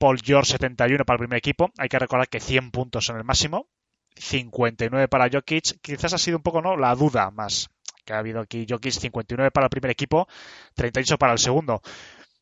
Paul 0.00 0.18
George 0.24 0.52
71 0.52 1.04
para 1.04 1.16
el 1.16 1.18
primer 1.18 1.36
equipo. 1.36 1.70
Hay 1.76 1.90
que 1.90 1.98
recordar 1.98 2.26
que 2.26 2.40
100 2.40 2.70
puntos 2.70 3.04
son 3.04 3.18
el 3.18 3.24
máximo. 3.24 3.68
59 4.16 5.08
para 5.08 5.28
Jokic. 5.30 5.78
Quizás 5.82 6.14
ha 6.14 6.18
sido 6.18 6.38
un 6.38 6.42
poco 6.42 6.62
¿no? 6.62 6.74
la 6.78 6.94
duda 6.94 7.30
más 7.30 7.68
que 8.06 8.14
ha 8.14 8.18
habido 8.18 8.40
aquí. 8.40 8.64
Jokic 8.66 8.92
59 8.92 9.50
para 9.50 9.66
el 9.66 9.70
primer 9.70 9.90
equipo, 9.90 10.26
38 10.74 11.18
para 11.18 11.34
el 11.34 11.38
segundo. 11.38 11.82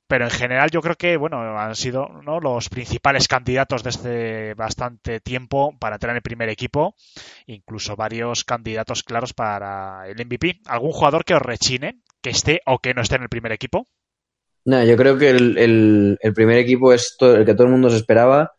Pero 0.06 0.24
en 0.24 0.30
general 0.30 0.70
yo 0.70 0.80
creo 0.80 0.94
que 0.94 1.16
bueno 1.16 1.58
han 1.58 1.74
sido 1.74 2.08
los 2.40 2.68
principales 2.68 3.26
candidatos 3.26 3.82
desde 3.82 4.54
bastante 4.54 5.18
tiempo 5.20 5.76
para 5.80 5.96
entrar 5.96 6.12
en 6.12 6.18
el 6.18 6.22
primer 6.22 6.48
equipo, 6.50 6.94
incluso 7.46 7.96
varios 7.96 8.44
candidatos 8.44 9.02
claros 9.02 9.34
para 9.34 10.08
el 10.08 10.24
MVP. 10.24 10.60
¿Algún 10.66 10.92
jugador 10.92 11.24
que 11.24 11.34
os 11.34 11.42
rechine, 11.42 11.98
que 12.22 12.30
esté 12.30 12.60
o 12.66 12.78
que 12.78 12.94
no 12.94 13.02
esté 13.02 13.16
en 13.16 13.24
el 13.24 13.28
primer 13.28 13.50
equipo? 13.50 13.88
No, 14.68 14.84
yo 14.84 14.96
creo 14.96 15.16
que 15.18 15.30
el, 15.30 15.56
el- 15.58 16.18
primer 16.34 16.58
equipo 16.58 16.92
es 16.92 17.16
el 17.20 17.44
que 17.46 17.54
todo 17.54 17.64
el 17.66 17.72
mundo 17.72 17.88
se 17.90 17.96
esperaba. 17.96 18.52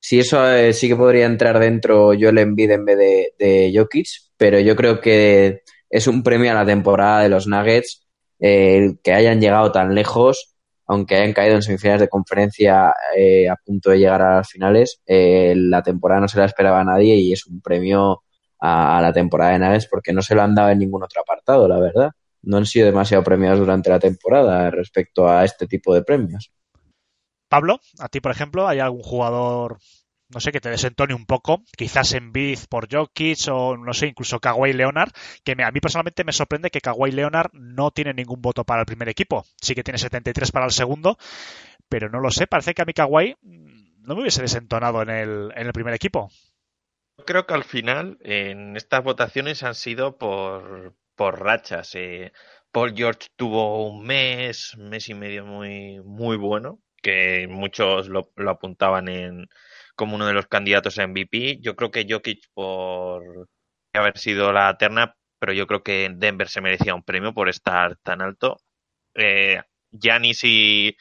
Si 0.00 0.18
eso 0.20 0.50
eh, 0.52 0.72
sí 0.72 0.88
que 0.88 0.96
podría 0.96 1.26
entrar 1.26 1.58
dentro 1.60 2.14
yo 2.14 2.32
le 2.32 2.42
Embiid 2.42 2.70
en 2.72 2.84
vez 2.84 2.98
de, 2.98 3.34
de 3.38 3.72
Jokic, 3.74 4.06
pero 4.36 4.58
yo 4.60 4.74
creo 4.76 5.00
que 5.00 5.62
es 5.88 6.06
un 6.08 6.22
premio 6.24 6.50
a 6.52 6.54
la 6.54 6.66
temporada 6.66 7.22
de 7.22 7.28
los 7.28 7.46
Nuggets 7.46 8.04
eh, 8.40 8.96
que 9.04 9.12
hayan 9.12 9.40
llegado 9.40 9.70
tan 9.72 9.94
lejos, 9.94 10.56
aunque 10.86 11.14
hayan 11.16 11.32
caído 11.32 11.54
en 11.56 11.62
semifinales 11.62 12.00
de 12.02 12.08
conferencia 12.08 12.92
eh, 13.16 13.48
a 13.48 13.54
punto 13.56 13.90
de 13.90 13.98
llegar 14.00 14.22
a 14.22 14.36
las 14.38 14.50
finales. 14.50 15.00
eh, 15.06 15.54
la 15.56 15.82
temporada 15.82 16.20
no 16.22 16.28
se 16.28 16.38
la 16.40 16.46
esperaba 16.46 16.80
a 16.80 16.84
nadie 16.84 17.14
y 17.16 17.32
es 17.32 17.46
un 17.46 17.60
premio 17.60 18.22
a, 18.60 18.98
a 18.98 19.02
la 19.02 19.12
temporada 19.12 19.52
de 19.52 19.58
Nuggets 19.60 19.86
porque 19.88 20.12
no 20.12 20.22
se 20.22 20.34
lo 20.34 20.42
han 20.42 20.54
dado 20.56 20.70
en 20.70 20.78
ningún 20.80 21.02
otro 21.04 21.20
apartado, 21.22 21.68
la 21.68 21.78
verdad. 21.80 22.10
No 22.42 22.56
han 22.58 22.66
sido 22.66 22.86
demasiado 22.86 23.24
premiados 23.24 23.58
durante 23.60 23.90
la 23.90 23.98
temporada 24.00 24.70
respecto 24.70 25.28
a 25.28 25.44
este 25.44 25.66
tipo 25.66 25.94
de 25.94 26.02
premios. 26.02 26.52
Pablo, 27.48 27.80
a 27.98 28.08
ti, 28.08 28.20
por 28.20 28.32
ejemplo, 28.32 28.66
¿hay 28.66 28.78
algún 28.80 29.02
jugador, 29.02 29.78
no 30.30 30.40
sé, 30.40 30.52
que 30.52 30.60
te 30.60 30.70
desentone 30.70 31.14
un 31.14 31.26
poco? 31.26 31.62
Quizás 31.76 32.14
en 32.14 32.32
Biz 32.32 32.66
por 32.66 32.88
Jokic 32.90 33.38
o, 33.50 33.76
no 33.76 33.92
sé, 33.92 34.06
incluso 34.06 34.40
Kawhi 34.40 34.72
Leonard, 34.72 35.12
que 35.44 35.54
me- 35.54 35.64
a 35.64 35.70
mí 35.70 35.80
personalmente 35.80 36.24
me 36.24 36.32
sorprende 36.32 36.70
que 36.70 36.80
Kawhi 36.80 37.12
Leonard 37.12 37.50
no 37.52 37.90
tiene 37.90 38.14
ningún 38.14 38.40
voto 38.40 38.64
para 38.64 38.80
el 38.80 38.86
primer 38.86 39.08
equipo. 39.10 39.44
Sí 39.60 39.74
que 39.74 39.84
tiene 39.84 39.98
73 39.98 40.50
para 40.50 40.64
el 40.64 40.72
segundo, 40.72 41.18
pero 41.88 42.08
no 42.08 42.20
lo 42.20 42.30
sé. 42.30 42.46
Parece 42.46 42.74
que 42.74 42.82
a 42.82 42.86
mí 42.86 42.94
Kawhi 42.94 43.36
mm, 43.42 44.02
no 44.06 44.14
me 44.14 44.22
hubiese 44.22 44.42
desentonado 44.42 45.02
en 45.02 45.10
el, 45.10 45.52
en 45.56 45.66
el 45.66 45.72
primer 45.72 45.94
equipo. 45.94 46.30
Yo 47.18 47.24
creo 47.24 47.46
que 47.46 47.54
al 47.54 47.64
final 47.64 48.18
en 48.22 48.76
estas 48.76 49.02
votaciones 49.04 49.62
han 49.62 49.74
sido 49.74 50.18
por, 50.18 50.94
por 51.14 51.40
rachas. 51.42 51.94
eh. 51.94 52.32
Paul 52.70 52.94
George 52.96 53.28
tuvo 53.36 53.88
un 53.90 54.04
mes, 54.04 54.74
mes 54.78 55.08
y 55.08 55.14
medio 55.14 55.44
muy, 55.44 56.00
muy 56.04 56.36
bueno, 56.36 56.80
que 57.02 57.46
muchos 57.48 58.08
lo, 58.08 58.32
lo 58.36 58.50
apuntaban 58.50 59.08
en, 59.08 59.46
como 59.94 60.16
uno 60.16 60.26
de 60.26 60.32
los 60.34 60.46
candidatos 60.46 60.98
a 60.98 61.04
MVP. 61.06 61.58
Yo 61.60 61.76
creo 61.76 61.90
que 61.90 62.06
Jokic 62.08 62.46
por 62.54 63.48
haber 63.92 64.18
sido 64.18 64.52
la 64.52 64.76
terna, 64.78 65.16
pero 65.38 65.52
yo 65.52 65.66
creo 65.66 65.82
que 65.82 66.10
Denver 66.14 66.48
se 66.48 66.60
merecía 66.62 66.94
un 66.94 67.02
premio 67.04 67.34
por 67.34 67.48
estar 67.48 67.96
tan 68.02 68.22
alto. 68.22 68.58
Eh, 69.14 69.60
Giannis 69.92 70.44
y, 70.44 70.96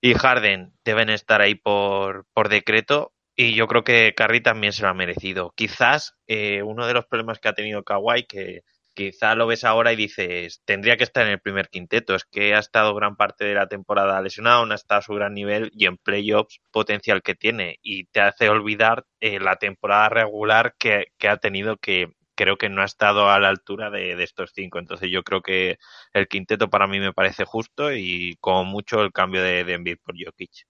y 0.00 0.14
Harden 0.14 0.72
deben 0.84 1.10
estar 1.10 1.40
ahí 1.40 1.54
por, 1.56 2.26
por 2.32 2.48
decreto. 2.48 3.12
Y 3.34 3.54
yo 3.54 3.66
creo 3.68 3.84
que 3.84 4.14
Curry 4.16 4.42
también 4.42 4.72
se 4.72 4.82
lo 4.82 4.88
ha 4.88 4.94
merecido. 4.94 5.52
Quizás 5.56 6.14
eh, 6.26 6.62
uno 6.62 6.86
de 6.86 6.94
los 6.94 7.06
problemas 7.06 7.38
que 7.38 7.48
ha 7.48 7.54
tenido 7.54 7.84
Kawhi, 7.84 8.24
que 8.26 8.62
quizá 8.96 9.36
lo 9.36 9.46
ves 9.46 9.62
ahora 9.62 9.92
y 9.92 9.96
dices, 9.96 10.62
tendría 10.64 10.96
que 10.96 11.04
estar 11.04 11.24
en 11.24 11.32
el 11.34 11.40
primer 11.40 11.68
quinteto. 11.68 12.16
Es 12.16 12.24
que 12.24 12.54
ha 12.54 12.58
estado 12.58 12.94
gran 12.94 13.14
parte 13.14 13.44
de 13.44 13.54
la 13.54 13.68
temporada 13.68 14.20
lesionado, 14.20 14.66
no 14.66 14.72
ha 14.72 14.76
estado 14.76 14.98
a 14.98 15.02
su 15.02 15.14
gran 15.14 15.34
nivel 15.34 15.70
y 15.74 15.86
en 15.86 15.98
playoffs 15.98 16.60
potencial 16.72 17.22
que 17.22 17.34
tiene. 17.36 17.78
Y 17.82 18.06
te 18.06 18.20
hace 18.20 18.48
olvidar 18.48 19.04
eh, 19.20 19.38
la 19.38 19.56
temporada 19.56 20.08
regular 20.08 20.74
que, 20.78 21.06
que 21.18 21.28
ha 21.28 21.36
tenido 21.36 21.76
que 21.76 22.08
creo 22.34 22.56
que 22.56 22.68
no 22.68 22.82
ha 22.82 22.86
estado 22.86 23.30
a 23.30 23.38
la 23.38 23.48
altura 23.48 23.90
de, 23.90 24.16
de 24.16 24.24
estos 24.24 24.52
cinco. 24.54 24.78
Entonces 24.78 25.10
yo 25.10 25.22
creo 25.22 25.42
que 25.42 25.78
el 26.12 26.26
quinteto 26.28 26.68
para 26.68 26.86
mí 26.86 26.98
me 26.98 27.12
parece 27.12 27.44
justo 27.44 27.92
y 27.92 28.36
como 28.40 28.64
mucho 28.64 29.02
el 29.02 29.12
cambio 29.12 29.42
de, 29.42 29.64
de 29.64 29.96
por 29.96 30.14
Jokic. 30.18 30.66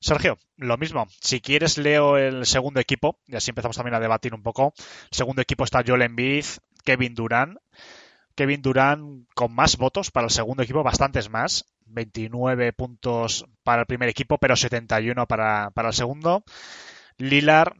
Sergio, 0.00 0.38
lo 0.56 0.76
mismo. 0.76 1.08
Si 1.20 1.40
quieres, 1.40 1.76
leo 1.76 2.16
el 2.16 2.46
segundo 2.46 2.78
equipo 2.78 3.18
y 3.26 3.34
así 3.34 3.50
empezamos 3.50 3.76
también 3.76 3.94
a 3.96 4.00
debatir 4.00 4.32
un 4.32 4.44
poco. 4.44 4.72
Segundo 5.10 5.42
equipo 5.42 5.64
está 5.64 5.82
Joel 5.84 6.02
Embiid, 6.02 6.44
Kevin 6.84 7.14
Durant. 7.14 7.58
Kevin 8.34 8.62
Durant 8.62 9.26
con 9.34 9.52
más 9.52 9.76
votos 9.76 10.10
para 10.10 10.26
el 10.26 10.30
segundo 10.30 10.62
equipo, 10.62 10.82
bastantes 10.82 11.28
más. 11.28 11.64
29 11.86 12.72
puntos 12.72 13.46
para 13.62 13.80
el 13.82 13.86
primer 13.86 14.08
equipo, 14.08 14.38
pero 14.38 14.56
71 14.56 15.26
para, 15.26 15.70
para 15.70 15.88
el 15.88 15.94
segundo. 15.94 16.44
Lillard, 17.16 17.72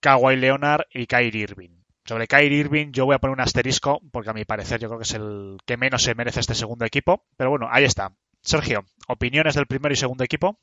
Kawhi 0.00 0.36
Leonard 0.36 0.86
y 0.92 1.06
Kyrie 1.06 1.42
Irving. 1.42 1.82
Sobre 2.04 2.26
Kyrie 2.26 2.58
Irving 2.58 2.90
yo 2.90 3.04
voy 3.04 3.14
a 3.14 3.18
poner 3.18 3.34
un 3.34 3.40
asterisco 3.40 4.00
porque 4.10 4.30
a 4.30 4.34
mi 4.34 4.44
parecer 4.44 4.80
yo 4.80 4.88
creo 4.88 4.98
que 4.98 5.04
es 5.04 5.14
el 5.14 5.58
que 5.64 5.76
menos 5.76 6.02
se 6.02 6.14
merece 6.14 6.40
este 6.40 6.54
segundo 6.54 6.84
equipo. 6.84 7.24
Pero 7.36 7.50
bueno, 7.50 7.68
ahí 7.70 7.84
está. 7.84 8.12
Sergio, 8.42 8.84
opiniones 9.06 9.54
del 9.54 9.66
primero 9.66 9.92
y 9.92 9.96
segundo 9.96 10.24
equipo. 10.24 10.58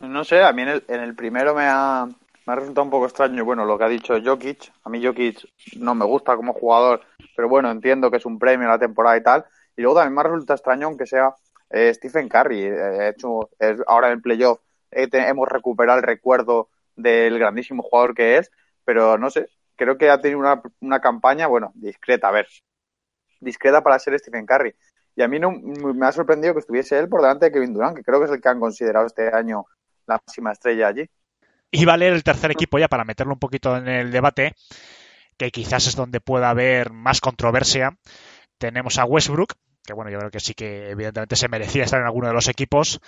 No 0.00 0.24
sé, 0.24 0.42
a 0.42 0.52
mí 0.52 0.62
en 0.62 0.68
el, 0.68 0.84
en 0.88 1.00
el 1.00 1.14
primero 1.14 1.54
me 1.54 1.66
ha, 1.66 2.08
me 2.46 2.52
ha 2.52 2.56
resultado 2.56 2.84
un 2.84 2.90
poco 2.90 3.06
extraño, 3.06 3.44
bueno, 3.44 3.64
lo 3.64 3.78
que 3.78 3.84
ha 3.84 3.88
dicho 3.88 4.14
Jokic. 4.22 4.72
A 4.84 4.90
mí 4.90 5.04
Jokic 5.04 5.46
no 5.78 5.94
me 5.94 6.04
gusta 6.04 6.36
como 6.36 6.52
jugador, 6.52 7.00
pero 7.36 7.48
bueno, 7.48 7.70
entiendo 7.70 8.10
que 8.10 8.18
es 8.18 8.26
un 8.26 8.38
premio 8.38 8.68
la 8.68 8.78
temporada 8.78 9.16
y 9.16 9.22
tal. 9.22 9.44
Y 9.76 9.82
luego 9.82 9.98
también 9.98 10.14
me 10.14 10.22
resulta 10.22 10.54
extraño 10.54 10.86
aunque 10.86 11.06
sea 11.06 11.34
eh, 11.70 11.92
Stephen 11.94 12.28
Curry. 12.28 12.64
Eh, 12.64 13.08
hecho, 13.08 13.50
es, 13.58 13.80
ahora 13.86 14.08
en 14.08 14.14
el 14.14 14.22
playoff 14.22 14.60
eh, 14.90 15.08
hemos 15.12 15.48
recuperado 15.48 15.98
el 15.98 16.04
recuerdo 16.04 16.68
del 16.96 17.38
grandísimo 17.38 17.82
jugador 17.82 18.14
que 18.14 18.36
es, 18.38 18.50
pero 18.84 19.18
no 19.18 19.30
sé, 19.30 19.48
creo 19.76 19.98
que 19.98 20.10
ha 20.10 20.20
tenido 20.20 20.38
una, 20.38 20.62
una 20.80 21.00
campaña, 21.00 21.46
bueno, 21.46 21.72
discreta, 21.74 22.28
a 22.28 22.32
ver, 22.32 22.46
discreta 23.40 23.82
para 23.82 23.98
ser 23.98 24.18
Stephen 24.18 24.46
Curry. 24.46 24.74
Y 25.16 25.22
a 25.22 25.28
mí 25.28 25.38
no, 25.38 25.52
me 25.52 26.06
ha 26.06 26.12
sorprendido 26.12 26.54
que 26.54 26.60
estuviese 26.60 26.98
él 26.98 27.08
por 27.08 27.20
delante 27.20 27.46
de 27.46 27.52
Kevin 27.52 27.72
Durant, 27.72 27.96
que 27.96 28.02
creo 28.02 28.18
que 28.18 28.26
es 28.26 28.32
el 28.32 28.40
que 28.40 28.48
han 28.48 28.60
considerado 28.60 29.06
este 29.06 29.28
año 29.32 29.64
la 30.06 30.14
máxima 30.14 30.52
estrella 30.52 30.88
allí. 30.88 31.08
Y 31.76 31.86
va 31.86 31.94
a 31.94 31.96
leer 31.96 32.12
el 32.12 32.22
tercer 32.22 32.52
equipo 32.52 32.78
ya 32.78 32.86
para 32.86 33.04
meterlo 33.04 33.32
un 33.32 33.40
poquito 33.40 33.76
en 33.76 33.88
el 33.88 34.12
debate, 34.12 34.54
que 35.36 35.50
quizás 35.50 35.88
es 35.88 35.96
donde 35.96 36.20
pueda 36.20 36.48
haber 36.48 36.92
más 36.92 37.20
controversia. 37.20 37.98
Tenemos 38.58 38.96
a 38.98 39.04
Westbrook, 39.04 39.54
que 39.84 39.92
bueno, 39.92 40.08
yo 40.12 40.18
creo 40.18 40.30
que 40.30 40.38
sí 40.38 40.54
que 40.54 40.90
evidentemente 40.90 41.34
se 41.34 41.48
merecía 41.48 41.82
estar 41.82 41.98
en 41.98 42.06
alguno 42.06 42.28
de 42.28 42.32
los 42.32 42.46
equipos. 42.46 43.00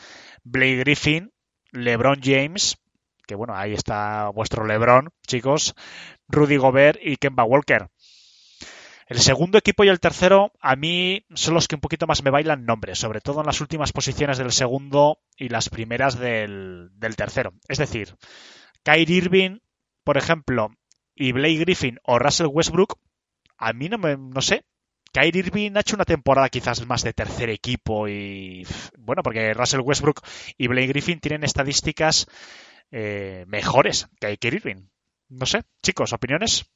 Blake 0.43 0.79
Griffin, 0.79 1.33
LeBron 1.71 2.19
James, 2.21 2.77
que 3.29 3.37
bueno, 3.37 3.55
ahí 3.55 3.73
está 3.73 4.31
vuestro 4.31 4.67
LeBron, 4.67 5.11
chicos. 5.29 5.77
Rudy 6.27 6.57
Gobert 6.57 6.99
y 7.01 7.19
Kemba 7.19 7.45
Walker. 7.45 7.87
El 9.07 9.21
segundo 9.21 9.57
equipo 9.57 9.85
y 9.85 9.89
el 9.89 10.01
tercero, 10.01 10.53
a 10.61 10.75
mí 10.75 11.25
son 11.33 11.55
los 11.55 11.69
que 11.69 11.77
un 11.77 11.81
poquito 11.81 12.09
más 12.09 12.25
me 12.25 12.31
bailan 12.31 12.67
nombres, 12.67 12.99
sobre 12.99 13.21
todo 13.21 13.41
en 13.41 13.47
las 13.47 13.61
últimas 13.61 13.93
posiciones 13.93 14.37
del 14.37 14.51
segundo 14.51 15.21
y 15.37 15.49
las 15.49 15.69
primeras 15.69 16.19
del, 16.19 16.91
tercero. 17.17 17.53
Es 17.69 17.79
decir, 17.79 18.17
Kyrie 18.83 19.19
Irving, 19.19 19.59
por 20.03 20.19
ejemplo, 20.19 20.75
y 21.15 21.31
Blake 21.31 21.59
Griffin 21.59 22.01
o 22.03 22.19
Russell 22.19 22.49
Westbrook, 22.51 22.99
a 23.57 23.73
mí 23.73 23.89
no 23.89 23.97
me, 23.97 24.17
no 24.17 24.43
sé. 24.43 24.65
Kyrie 25.13 25.39
Irving 25.39 25.77
ha 25.77 25.81
hecho 25.81 25.95
una 25.95 26.05
temporada 26.05 26.49
quizás 26.49 26.85
más 26.85 27.05
de 27.05 27.13
tercer 27.13 27.49
equipo 27.49 28.09
y 28.09 28.67
bueno, 28.99 29.23
porque 29.23 29.55
Russell 29.55 29.81
Westbrook 29.81 30.21
y 30.59 30.67
Blake 30.67 30.89
Griffin 30.89 31.21
tienen 31.21 31.45
estadísticas 31.45 32.27
eh, 32.91 33.45
mejores 33.47 34.09
que 34.21 34.37
Kyrie 34.37 34.57
Irving. 34.59 34.89
No 35.29 35.47
sé, 35.47 35.63
chicos, 35.81 36.13
opiniones. 36.13 36.67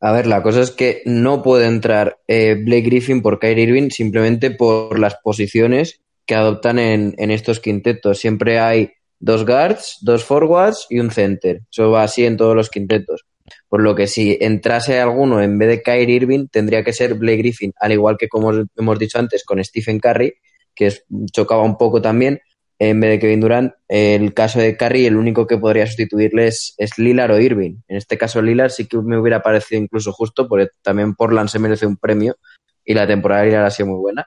A 0.00 0.12
ver, 0.12 0.26
la 0.26 0.42
cosa 0.42 0.60
es 0.60 0.70
que 0.70 1.02
no 1.06 1.42
puede 1.42 1.66
entrar 1.66 2.18
eh, 2.28 2.56
Blake 2.62 2.82
Griffin 2.82 3.22
por 3.22 3.38
Kyrie 3.38 3.64
Irving 3.64 3.90
simplemente 3.90 4.50
por 4.50 4.98
las 4.98 5.16
posiciones 5.16 6.00
que 6.26 6.34
adoptan 6.34 6.78
en, 6.78 7.14
en 7.18 7.30
estos 7.30 7.60
quintetos. 7.60 8.18
Siempre 8.18 8.58
hay 8.58 8.92
dos 9.18 9.46
guards, 9.46 9.98
dos 10.02 10.24
forwards 10.24 10.86
y 10.90 10.98
un 11.00 11.10
center. 11.10 11.62
Eso 11.70 11.90
va 11.90 12.02
así 12.02 12.24
en 12.24 12.36
todos 12.36 12.54
los 12.54 12.68
quintetos. 12.68 13.24
Por 13.68 13.82
lo 13.82 13.94
que 13.94 14.06
si 14.06 14.36
entrase 14.40 15.00
alguno 15.00 15.42
en 15.42 15.58
vez 15.58 15.68
de 15.68 15.82
Kyrie 15.82 16.16
Irving, 16.16 16.46
tendría 16.50 16.82
que 16.82 16.92
ser 16.92 17.14
Blake 17.14 17.38
Griffin, 17.38 17.72
al 17.80 17.92
igual 17.92 18.16
que 18.18 18.28
como 18.28 18.52
hemos 18.76 18.98
dicho 18.98 19.18
antes 19.18 19.44
con 19.44 19.62
Stephen 19.62 19.98
Curry, 19.98 20.34
que 20.74 20.92
chocaba 21.32 21.62
un 21.62 21.76
poco 21.76 22.00
también, 22.02 22.40
en 22.78 23.00
vez 23.00 23.10
de 23.10 23.18
Kevin 23.18 23.40
Durant. 23.40 23.72
El 23.88 24.34
caso 24.34 24.58
de 24.58 24.76
Curry, 24.76 25.06
el 25.06 25.16
único 25.16 25.46
que 25.46 25.58
podría 25.58 25.86
sustituirle 25.86 26.48
es, 26.48 26.74
es 26.78 26.98
Lillard 26.98 27.32
o 27.32 27.40
Irving. 27.40 27.76
En 27.88 27.96
este 27.96 28.18
caso, 28.18 28.42
Lillard 28.42 28.70
sí 28.70 28.86
que 28.86 28.98
me 28.98 29.18
hubiera 29.18 29.42
parecido 29.42 29.80
incluso 29.80 30.12
justo, 30.12 30.48
porque 30.48 30.68
también 30.82 31.14
Portland 31.14 31.48
se 31.48 31.58
merece 31.58 31.86
un 31.86 31.96
premio 31.96 32.36
y 32.84 32.94
la 32.94 33.06
temporada 33.06 33.42
de 33.42 33.48
Lillard 33.48 33.66
ha 33.66 33.70
sido 33.70 33.88
muy 33.90 33.98
buena. 33.98 34.26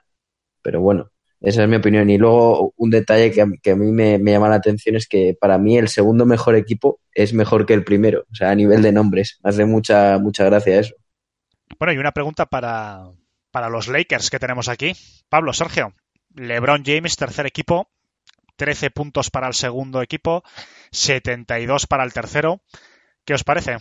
Pero 0.62 0.80
bueno, 0.80 1.10
esa 1.40 1.62
es 1.62 1.68
mi 1.68 1.76
opinión. 1.76 2.10
Y 2.10 2.18
luego 2.18 2.72
un 2.76 2.90
detalle 2.90 3.30
que, 3.30 3.42
a- 3.42 3.46
que 3.62 3.70
a 3.72 3.76
mí 3.76 3.92
me, 3.92 4.18
llama 4.18 4.48
la 4.48 4.56
atención 4.56 4.96
es 4.96 5.06
que 5.06 5.36
para 5.40 5.56
mí 5.58 5.78
el 5.78 5.88
segundo 5.88 6.26
mejor 6.26 6.56
equipo 6.56 7.00
es 7.12 7.32
mejor 7.32 7.64
que 7.66 7.74
el 7.74 7.84
primero. 7.84 8.24
O 8.30 8.34
sea, 8.34 8.50
a 8.50 8.54
nivel 8.54 8.82
de 8.82 8.92
nombres. 8.92 9.38
Me 9.44 9.50
hace 9.50 9.64
mucha, 9.64 10.18
mucha 10.18 10.44
gracia 10.44 10.80
eso. 10.80 10.94
Bueno, 11.78 11.92
y 11.92 11.98
una 11.98 12.12
pregunta 12.12 12.46
para, 12.46 13.04
para 13.50 13.68
los 13.68 13.88
Lakers 13.88 14.30
que 14.30 14.38
tenemos 14.38 14.68
aquí. 14.68 14.92
Pablo, 15.28 15.52
Sergio, 15.52 15.92
LeBron 16.34 16.82
James, 16.84 17.16
tercer 17.16 17.46
equipo, 17.46 17.90
13 18.58 18.90
puntos 18.90 19.30
para 19.30 19.46
el 19.46 19.54
segundo 19.54 20.02
equipo, 20.02 20.42
72 20.90 21.86
para 21.86 22.04
el 22.04 22.12
tercero. 22.12 22.60
¿Qué 23.24 23.34
os 23.34 23.44
parece? 23.44 23.76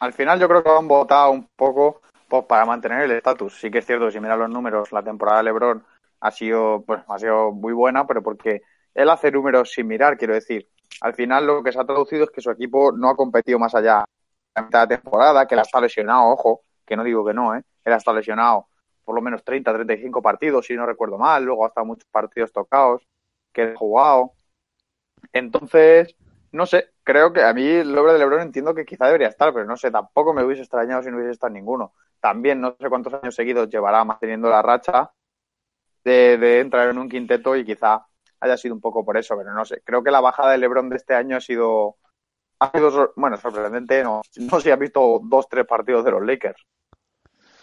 Al 0.00 0.12
final 0.12 0.38
yo 0.38 0.48
creo 0.48 0.62
que 0.62 0.70
han 0.70 0.86
votado 0.86 1.30
un 1.30 1.48
poco 1.56 2.02
pues, 2.28 2.44
para 2.44 2.66
mantener 2.66 3.02
el 3.02 3.12
estatus. 3.12 3.58
Sí 3.58 3.70
que 3.70 3.78
es 3.78 3.86
cierto 3.86 4.10
si 4.10 4.20
miras 4.20 4.38
los 4.38 4.50
números, 4.50 4.92
la 4.92 5.02
temporada 5.02 5.38
de 5.38 5.44
LeBron 5.44 5.84
ha 6.20 6.30
sido, 6.30 6.84
pues, 6.86 7.00
ha 7.08 7.18
sido 7.18 7.50
muy 7.50 7.72
buena, 7.72 8.06
pero 8.06 8.22
porque 8.22 8.62
él 8.94 9.08
hace 9.08 9.30
números 9.30 9.72
sin 9.72 9.86
mirar, 9.86 10.18
quiero 10.18 10.34
decir. 10.34 10.68
Al 11.00 11.14
final 11.14 11.46
lo 11.46 11.62
que 11.62 11.72
se 11.72 11.80
ha 11.80 11.84
traducido 11.84 12.24
es 12.24 12.30
que 12.30 12.40
su 12.40 12.50
equipo 12.50 12.92
no 12.92 13.08
ha 13.08 13.16
competido 13.16 13.58
más 13.58 13.74
allá 13.74 14.00
de 14.00 14.60
la 14.60 14.62
mitad 14.62 14.88
de 14.88 14.96
temporada, 14.96 15.46
que 15.46 15.54
él 15.54 15.60
ha 15.60 15.62
estado 15.62 15.82
lesionado, 15.82 16.28
ojo, 16.28 16.62
que 16.84 16.96
no 16.96 17.04
digo 17.04 17.24
que 17.24 17.34
no, 17.34 17.54
¿eh? 17.54 17.62
Él 17.84 17.92
estado 17.92 18.18
lesionado 18.18 18.66
por 19.08 19.14
lo 19.14 19.22
menos 19.22 19.42
30, 19.42 19.72
35 19.72 20.20
partidos, 20.20 20.66
si 20.66 20.74
no 20.74 20.84
recuerdo 20.84 21.16
mal, 21.16 21.42
luego 21.42 21.64
ha 21.64 21.68
estado 21.68 21.86
muchos 21.86 22.06
partidos 22.10 22.52
tocados, 22.52 23.08
que 23.52 23.62
ha 23.62 23.76
jugado. 23.76 24.32
Entonces, 25.32 26.16
no 26.52 26.66
sé, 26.66 26.90
creo 27.04 27.32
que 27.32 27.42
a 27.42 27.52
mí 27.52 27.66
el 27.66 27.94
nombre 27.94 28.12
de 28.12 28.18
LeBron 28.18 28.40
entiendo 28.42 28.74
que 28.74 28.84
quizá 28.84 29.06
debería 29.06 29.28
estar, 29.28 29.52
pero 29.52 29.66
no 29.66 29.76
sé, 29.76 29.90
tampoco 29.90 30.32
me 30.32 30.44
hubiese 30.44 30.62
extrañado 30.62 31.02
si 31.02 31.10
no 31.10 31.16
hubiese 31.16 31.32
estado 31.32 31.52
ninguno. 31.52 31.92
También 32.20 32.60
no 32.60 32.76
sé 32.78 32.88
cuántos 32.88 33.14
años 33.14 33.34
seguidos 33.34 33.68
llevará 33.68 34.04
manteniendo 34.04 34.48
la 34.48 34.62
racha 34.62 35.10
de, 36.04 36.38
de 36.38 36.60
entrar 36.60 36.88
en 36.88 36.98
un 36.98 37.08
quinteto 37.08 37.56
y 37.56 37.64
quizá 37.64 38.06
haya 38.40 38.56
sido 38.56 38.74
un 38.74 38.80
poco 38.80 39.04
por 39.04 39.16
eso, 39.16 39.36
pero 39.36 39.52
no 39.52 39.64
sé. 39.64 39.82
Creo 39.84 40.02
que 40.02 40.10
la 40.10 40.20
bajada 40.20 40.52
de 40.52 40.58
LeBron 40.58 40.88
de 40.88 40.96
este 40.96 41.14
año 41.14 41.36
ha 41.36 41.40
sido, 41.40 41.96
ha 42.60 42.70
sido 42.70 43.12
bueno, 43.16 43.36
sorprendente. 43.36 44.02
No, 44.02 44.22
no 44.36 44.56
sé 44.56 44.62
si 44.62 44.70
has 44.70 44.78
visto 44.78 45.20
dos, 45.22 45.48
tres 45.48 45.66
partidos 45.66 46.04
de 46.04 46.10
los 46.12 46.24
Lakers, 46.24 46.64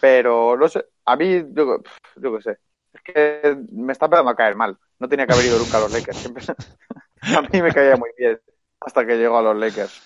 pero 0.00 0.56
no 0.56 0.68
sé. 0.68 0.86
A 1.04 1.16
mí, 1.16 1.44
yo, 1.52 1.78
yo 2.16 2.36
qué 2.36 2.42
sé, 2.42 2.58
es 2.92 3.02
que 3.02 3.56
me 3.72 3.92
está 3.92 4.06
empezando 4.06 4.30
a 4.30 4.36
caer 4.36 4.56
mal. 4.56 4.78
No 4.98 5.08
tenía 5.08 5.26
que 5.26 5.34
haber 5.34 5.46
ido 5.46 5.58
nunca 5.58 5.78
a 5.78 5.80
los 5.80 5.92
Lakers. 5.92 6.16
Siempre, 6.16 6.44
a 7.20 7.42
mí 7.42 7.62
me 7.62 7.72
caía 7.72 7.96
muy 7.96 8.10
bien 8.16 8.40
hasta 8.80 9.06
que 9.06 9.16
llegó 9.16 9.38
a 9.38 9.42
los 9.42 9.56
Lakers. 9.56 10.02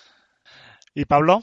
¿Y 0.95 1.05
Pablo? 1.05 1.43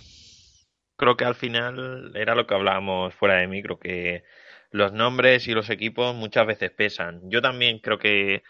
Creo 0.97 1.15
que 1.15 1.25
al 1.25 1.35
final 1.35 2.11
era 2.15 2.35
lo 2.35 2.47
que 2.47 2.55
hablábamos 2.55 3.13
fuera 3.13 3.35
de 3.35 3.47
micro, 3.47 3.79
que 3.79 4.23
los 4.71 4.91
nombres 4.93 5.47
y 5.47 5.53
los 5.53 5.69
equipos 5.69 6.15
muchas 6.15 6.47
veces 6.47 6.71
pesan. 6.71 7.21
Yo 7.29 7.41
también 7.41 7.79
creo 7.79 7.99
que 7.99 8.43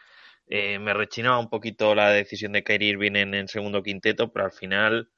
eh, 0.47 0.79
me 0.79 0.93
rechinaba 0.93 1.39
un 1.39 1.49
poquito 1.49 1.93
la 1.93 2.09
decisión 2.09 2.53
de 2.53 2.63
Kyrie 2.63 2.91
Irving 2.91 3.15
en 3.15 3.33
el 3.33 3.49
segundo 3.49 3.83
quinteto, 3.83 4.31
pero 4.31 4.45
al 4.45 4.51
final 4.51 5.09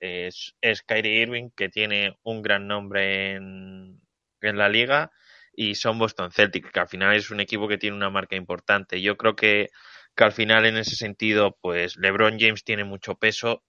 es, 0.00 0.54
es 0.60 0.82
Kyrie 0.82 1.22
Irving 1.22 1.50
que 1.54 1.68
tiene 1.68 2.16
un 2.22 2.42
gran 2.42 2.68
nombre 2.68 3.32
en, 3.32 4.00
en 4.40 4.56
la 4.56 4.68
liga 4.68 5.10
y 5.56 5.74
son 5.74 5.98
Boston 5.98 6.30
Celtics, 6.32 6.70
que 6.70 6.80
al 6.80 6.88
final 6.88 7.16
es 7.16 7.30
un 7.30 7.40
equipo 7.40 7.66
que 7.68 7.78
tiene 7.78 7.96
una 7.96 8.10
marca 8.10 8.36
importante. 8.36 9.00
Yo 9.02 9.16
creo 9.16 9.34
que, 9.36 9.70
que 10.14 10.24
al 10.24 10.32
final 10.32 10.66
en 10.66 10.76
ese 10.76 10.96
sentido, 10.96 11.56
pues 11.60 11.96
LeBron 11.96 12.38
James 12.38 12.64
tiene 12.64 12.84
mucho 12.84 13.16
peso, 13.16 13.64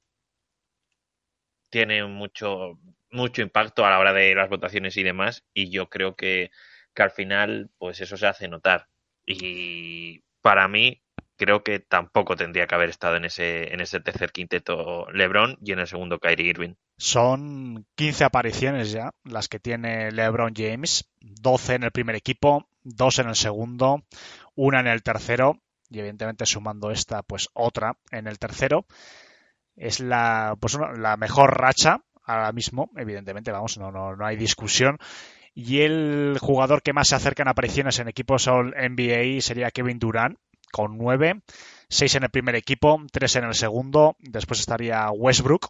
tiene 1.70 2.06
mucho, 2.06 2.80
mucho 3.12 3.42
impacto 3.42 3.86
a 3.86 3.90
la 3.90 4.00
hora 4.00 4.14
de 4.14 4.36
las 4.36 4.50
votaciones 4.50 4.98
y 4.98 5.04
demás, 5.04 5.46
y 5.54 5.70
yo 5.72 5.90
creo 5.90 6.16
que, 6.16 6.52
que 6.94 7.04
al 7.04 7.12
final, 7.12 7.70
pues 7.78 8.02
eso 8.02 8.18
se 8.18 8.28
hace 8.28 8.48
notar. 8.48 8.88
Y 9.26 10.22
para 10.42 10.68
mí, 10.68 11.02
creo 11.38 11.64
que 11.64 11.80
tampoco 11.80 12.36
tendría 12.36 12.68
que 12.68 12.76
haber 12.76 12.90
estado 12.90 13.16
en 13.16 13.26
ese, 13.26 13.74
en 13.74 13.82
ese 13.82 14.00
tercer 14.00 14.32
quinteto 14.32 15.08
LeBron 15.12 15.58
y 15.62 15.72
en 15.72 15.80
el 15.80 15.88
segundo 15.88 16.20
Kyrie 16.20 16.50
Irving. 16.50 16.74
Son 16.98 17.86
15 17.96 18.24
apariciones 18.26 18.92
ya 18.92 19.12
las 19.24 19.48
que 19.48 19.60
tiene 19.60 20.12
LeBron 20.12 20.54
James, 20.56 21.10
12 21.22 21.76
en 21.76 21.84
el 21.84 21.92
primer 21.92 22.16
equipo, 22.16 22.68
2 22.84 23.20
en 23.20 23.30
el 23.30 23.36
segundo, 23.36 24.04
una 24.56 24.80
en 24.80 24.88
el 24.88 25.04
tercero 25.04 25.62
y 25.90 26.00
evidentemente 26.00 26.46
sumando 26.46 26.92
esta, 26.92 27.24
pues 27.24 27.50
otra 27.54 27.98
en 28.12 28.28
el 28.28 28.40
tercero. 28.40 28.86
Es 29.76 30.00
la, 30.00 30.58
pues, 30.60 30.78
la 30.98 31.18
mejor 31.18 31.60
racha 31.60 32.02
ahora 32.24 32.52
mismo, 32.52 32.90
evidentemente, 32.98 33.52
vamos, 33.52 33.78
no, 33.78 33.92
no, 33.92 34.16
no 34.16 34.26
hay 34.26 34.36
discusión. 34.36 34.98
Y 35.54 35.82
el 35.82 36.38
jugador 36.40 36.82
que 36.82 36.94
más 36.94 37.08
se 37.08 37.16
acerca 37.16 37.44
en 37.44 37.50
apariciones 37.50 38.00
en 38.00 38.08
equipos 38.08 38.48
All 38.48 38.76
NBA 38.76 39.42
sería 39.42 39.72
Kevin 39.72 39.98
Durant, 39.98 40.38
con 40.72 40.98
9, 40.98 41.42
6 41.90 42.16
en 42.16 42.24
el 42.24 42.30
primer 42.30 42.56
equipo, 42.56 43.02
3 43.12 43.36
en 43.38 43.44
el 43.46 43.56
segundo, 43.56 44.16
después 44.20 44.60
estaría 44.60 45.10
Westbrook, 45.12 45.70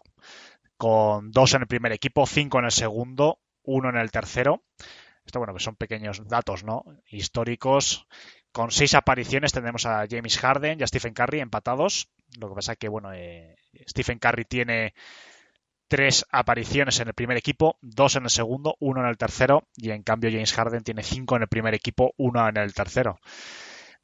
con 0.78 1.32
dos 1.32 1.54
en 1.54 1.62
el 1.62 1.66
primer 1.66 1.92
equipo, 1.92 2.26
cinco 2.26 2.60
en 2.60 2.66
el 2.66 2.72
segundo, 2.72 3.40
uno 3.64 3.90
en 3.90 3.96
el 3.96 4.10
tercero. 4.10 4.62
Esto, 5.26 5.40
bueno, 5.40 5.52
que 5.52 5.60
son 5.60 5.76
pequeños 5.76 6.26
datos, 6.26 6.64
¿no? 6.64 6.84
Históricos. 7.10 8.06
Con 8.52 8.70
seis 8.70 8.94
apariciones 8.94 9.52
tendremos 9.52 9.84
a 9.84 10.06
James 10.08 10.38
Harden 10.38 10.80
y 10.80 10.82
a 10.82 10.86
Stephen 10.86 11.12
Curry 11.12 11.40
empatados. 11.40 12.08
Lo 12.38 12.48
que 12.48 12.54
pasa 12.54 12.72
es 12.72 12.78
que, 12.78 12.88
bueno, 12.88 13.12
eh, 13.12 13.56
Stephen 13.86 14.18
Curry 14.18 14.44
tiene 14.44 14.94
tres 15.88 16.24
apariciones 16.30 17.00
en 17.00 17.08
el 17.08 17.14
primer 17.14 17.36
equipo, 17.36 17.76
dos 17.80 18.16
en 18.16 18.24
el 18.24 18.30
segundo, 18.30 18.76
uno 18.78 19.00
en 19.00 19.08
el 19.08 19.16
tercero, 19.16 19.66
y 19.76 19.90
en 19.90 20.02
cambio 20.02 20.30
James 20.30 20.52
Harden 20.52 20.84
tiene 20.84 21.02
cinco 21.02 21.36
en 21.36 21.42
el 21.42 21.48
primer 21.48 21.74
equipo, 21.74 22.12
uno 22.16 22.46
en 22.48 22.56
el 22.56 22.72
tercero. 22.72 23.18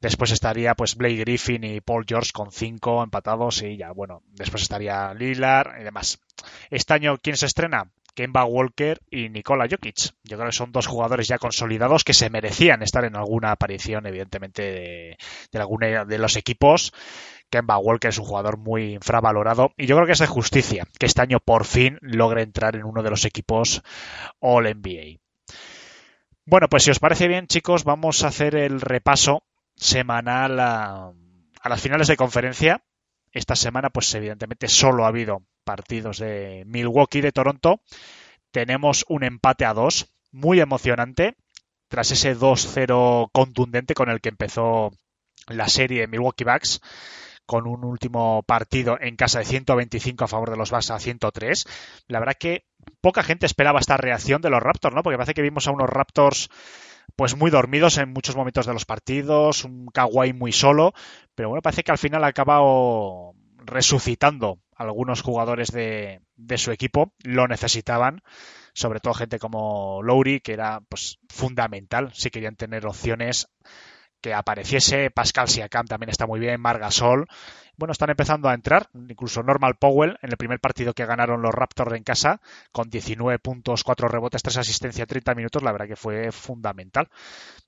Después 0.05 0.29
estaría 0.29 0.75
pues 0.75 0.97
Blake 0.97 1.15
Griffin 1.15 1.63
y 1.63 1.81
Paul 1.81 2.05
George 2.07 2.29
con 2.31 2.51
cinco 2.51 3.01
empatados 3.01 3.63
y 3.63 3.75
ya, 3.75 3.91
bueno, 3.91 4.21
después 4.27 4.61
estaría 4.61 5.11
Lillard 5.15 5.81
y 5.81 5.83
demás. 5.83 6.19
Este 6.69 6.93
año, 6.93 7.17
¿quién 7.17 7.37
se 7.37 7.47
estrena? 7.47 7.89
Kemba 8.13 8.45
Walker 8.45 9.01
y 9.09 9.29
Nikola 9.29 9.65
Jokic. 9.67 10.13
Yo 10.23 10.37
creo 10.37 10.45
que 10.45 10.55
son 10.55 10.71
dos 10.71 10.85
jugadores 10.85 11.27
ya 11.27 11.39
consolidados 11.39 12.03
que 12.03 12.13
se 12.13 12.29
merecían 12.29 12.83
estar 12.83 13.03
en 13.03 13.15
alguna 13.15 13.49
aparición, 13.49 14.05
evidentemente, 14.05 14.61
de, 14.61 15.17
de 15.51 16.05
de 16.05 16.17
los 16.19 16.35
equipos. 16.35 16.93
Kemba 17.49 17.79
Walker 17.79 18.09
es 18.09 18.19
un 18.19 18.25
jugador 18.25 18.57
muy 18.57 18.93
infravalorado 18.93 19.73
y 19.75 19.87
yo 19.87 19.95
creo 19.95 20.05
que 20.05 20.13
es 20.13 20.19
de 20.19 20.27
justicia 20.27 20.85
que 20.99 21.07
este 21.07 21.23
año 21.23 21.39
por 21.39 21.65
fin 21.65 21.97
logre 22.01 22.43
entrar 22.43 22.75
en 22.75 22.83
uno 22.83 23.01
de 23.01 23.09
los 23.09 23.25
equipos 23.25 23.81
All 24.39 24.65
NBA. 24.65 25.17
Bueno, 26.45 26.67
pues 26.69 26.83
si 26.83 26.91
os 26.91 26.99
parece 26.99 27.27
bien, 27.27 27.47
chicos, 27.47 27.85
vamos 27.85 28.23
a 28.23 28.27
hacer 28.27 28.55
el 28.55 28.81
repaso 28.81 29.41
semanal 29.75 30.59
a, 30.59 31.13
las 31.63 31.81
finales 31.81 32.07
de 32.07 32.17
conferencia 32.17 32.83
esta 33.31 33.55
semana, 33.55 33.89
pues 33.89 34.13
evidentemente 34.13 34.67
solo 34.67 35.05
ha 35.05 35.09
habido 35.09 35.43
partidos 35.63 36.19
de 36.19 36.63
Milwaukee, 36.65 37.21
de 37.21 37.31
Toronto. 37.31 37.81
Tenemos 38.51 39.05
un 39.09 39.23
empate 39.23 39.65
a 39.65 39.73
dos, 39.73 40.13
muy 40.31 40.59
emocionante, 40.59 41.35
tras 41.87 42.11
ese 42.11 42.37
2-0 42.37 43.29
contundente 43.31 43.93
con 43.93 44.09
el 44.09 44.21
que 44.21 44.29
empezó 44.29 44.91
la 45.47 45.67
serie 45.67 46.07
Milwaukee 46.07 46.45
Bucks 46.45 46.81
con 47.45 47.67
un 47.67 47.83
último 47.83 48.43
partido 48.43 48.97
en 48.99 49.15
casa 49.15 49.39
de 49.39 49.45
125 49.45 50.23
a 50.23 50.27
favor 50.27 50.49
de 50.49 50.57
los 50.57 50.71
Bucks 50.71 50.91
a 50.91 50.99
103. 50.99 51.65
La 52.07 52.19
verdad 52.19 52.35
que 52.39 52.65
poca 53.01 53.23
gente 53.23 53.45
esperaba 53.45 53.79
esta 53.79 53.97
reacción 53.97 54.41
de 54.41 54.49
los 54.49 54.61
Raptors, 54.61 54.95
¿no? 54.95 55.03
Porque 55.03 55.17
parece 55.17 55.33
que 55.33 55.41
vimos 55.41 55.67
a 55.67 55.71
unos 55.71 55.89
Raptors 55.89 56.49
pues 57.15 57.35
muy 57.35 57.51
dormidos 57.51 57.97
en 57.97 58.11
muchos 58.11 58.35
momentos 58.35 58.65
de 58.65 58.73
los 58.73 58.85
partidos, 58.85 59.63
un 59.63 59.87
Kawhi 59.87 60.33
muy 60.33 60.51
solo, 60.51 60.93
pero 61.35 61.49
bueno, 61.49 61.61
parece 61.61 61.83
que 61.83 61.91
al 61.91 61.97
final 61.97 62.23
ha 62.23 62.27
acabado 62.27 63.33
resucitando 63.57 64.59
algunos 64.75 65.21
jugadores 65.21 65.71
de, 65.71 66.21
de 66.35 66.57
su 66.57 66.71
equipo, 66.71 67.13
lo 67.23 67.47
necesitaban, 67.47 68.21
sobre 68.73 68.99
todo 68.99 69.13
gente 69.13 69.39
como 69.39 70.01
Lowry, 70.03 70.41
que 70.41 70.53
era 70.53 70.81
pues 70.89 71.17
fundamental 71.29 72.11
si 72.13 72.29
querían 72.29 72.55
tener 72.55 72.85
opciones 72.85 73.47
que 74.25 74.33
apareciese. 74.33 75.11
Pascal 75.11 75.47
Siakam 75.47 75.85
también 75.85 76.09
está 76.09 76.25
muy 76.25 76.39
bien, 76.39 76.59
Margasol. 76.59 77.27
Bueno, 77.77 77.91
están 77.91 78.09
empezando 78.09 78.47
a 78.47 78.53
entrar, 78.53 78.89
incluso 78.93 79.43
Normal 79.43 79.75
Powell 79.75 80.17
en 80.21 80.29
el 80.31 80.37
primer 80.37 80.59
partido 80.59 80.93
que 80.93 81.05
ganaron 81.05 81.41
los 81.41 81.53
Raptors 81.53 81.93
en 81.93 82.03
casa, 82.03 82.41
con 82.71 82.89
19 82.89 83.39
puntos, 83.39 83.83
4 83.83 84.07
rebotes, 84.07 84.41
3 84.41 84.57
asistencias, 84.57 85.07
30 85.07 85.35
minutos, 85.35 85.63
la 85.63 85.71
verdad 85.71 85.87
que 85.87 85.95
fue 85.95 86.31
fundamental. 86.31 87.09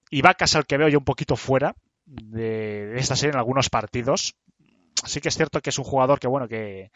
Y 0.09 0.21
Vacas 0.21 0.55
al 0.55 0.65
que 0.65 0.77
veo 0.77 0.87
yo 0.87 0.99
un 0.99 1.05
poquito 1.05 1.35
fuera 1.35 1.75
de, 2.05 2.95
esta 2.97 3.15
serie 3.15 3.33
en 3.33 3.37
algunos 3.37 3.69
partidos. 3.69 4.35
Sí 5.05 5.21
que 5.21 5.29
es 5.29 5.35
cierto 5.35 5.61
que 5.61 5.69
es 5.69 5.77
un 5.77 5.85
jugador 5.85 6.19
que, 6.19 6.27
bueno, 6.27 6.47
que, 6.47 6.91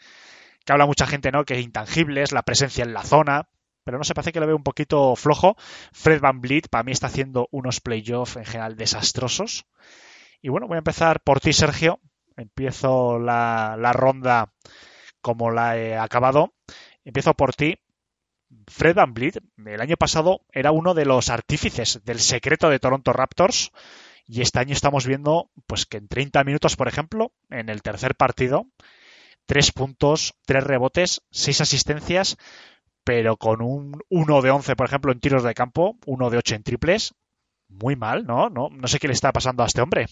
que 0.64 0.72
habla 0.72 0.86
mucha 0.86 1.06
gente, 1.06 1.30
¿no? 1.30 1.44
Que 1.44 1.54
es 1.54 1.64
intangible, 1.64 2.22
es 2.22 2.32
la 2.32 2.42
presencia 2.42 2.84
en 2.84 2.94
la 2.94 3.02
zona, 3.02 3.48
pero 3.84 3.98
no 3.98 4.04
se 4.04 4.14
parece 4.14 4.32
que 4.32 4.40
lo 4.40 4.46
veo 4.46 4.56
un 4.56 4.62
poquito 4.62 5.14
flojo. 5.16 5.56
Fred 5.92 6.20
Van 6.20 6.40
Vliet 6.40 6.68
para 6.68 6.84
mí 6.84 6.92
está 6.92 7.08
haciendo 7.08 7.48
unos 7.50 7.80
playoffs 7.80 8.36
en 8.36 8.44
general 8.44 8.76
desastrosos. 8.76 9.66
Y 10.40 10.48
bueno, 10.48 10.66
voy 10.66 10.76
a 10.76 10.78
empezar 10.78 11.20
por 11.20 11.40
ti, 11.40 11.52
Sergio. 11.52 12.00
Empiezo 12.36 13.18
la, 13.18 13.76
la 13.78 13.92
ronda 13.92 14.52
como 15.20 15.50
la 15.50 15.78
he 15.78 15.96
acabado. 15.96 16.54
Empiezo 17.04 17.34
por 17.34 17.54
ti. 17.54 17.78
Fred 18.68 18.94
Van 18.94 19.14
Vliet, 19.14 19.38
el 19.64 19.80
año 19.80 19.96
pasado 19.96 20.42
era 20.50 20.72
uno 20.72 20.92
de 20.92 21.06
los 21.06 21.30
artífices 21.30 22.00
del 22.04 22.20
secreto 22.20 22.68
de 22.68 22.78
Toronto 22.78 23.12
Raptors 23.12 23.70
y 24.26 24.42
este 24.42 24.58
año 24.58 24.72
estamos 24.72 25.06
viendo 25.06 25.50
pues 25.66 25.86
que 25.86 25.96
en 25.96 26.08
30 26.08 26.44
minutos, 26.44 26.76
por 26.76 26.88
ejemplo, 26.88 27.32
en 27.50 27.68
el 27.68 27.82
tercer 27.82 28.14
partido, 28.14 28.66
tres 29.46 29.72
puntos, 29.72 30.34
tres 30.46 30.64
rebotes, 30.64 31.22
seis 31.30 31.60
asistencias, 31.60 32.36
pero 33.04 33.36
con 33.36 33.62
un 33.62 34.00
1 34.10 34.42
de 34.42 34.50
11, 34.50 34.76
por 34.76 34.86
ejemplo, 34.86 35.12
en 35.12 35.20
tiros 35.20 35.42
de 35.42 35.54
campo, 35.54 35.98
1 36.06 36.30
de 36.30 36.38
8 36.38 36.54
en 36.54 36.62
triples, 36.62 37.14
muy 37.68 37.96
mal, 37.96 38.26
¿no? 38.26 38.48
No, 38.48 38.68
no 38.70 38.88
sé 38.88 38.98
qué 38.98 39.08
le 39.08 39.14
está 39.14 39.32
pasando 39.32 39.62
a 39.62 39.66
este 39.66 39.82
hombre. 39.82 40.06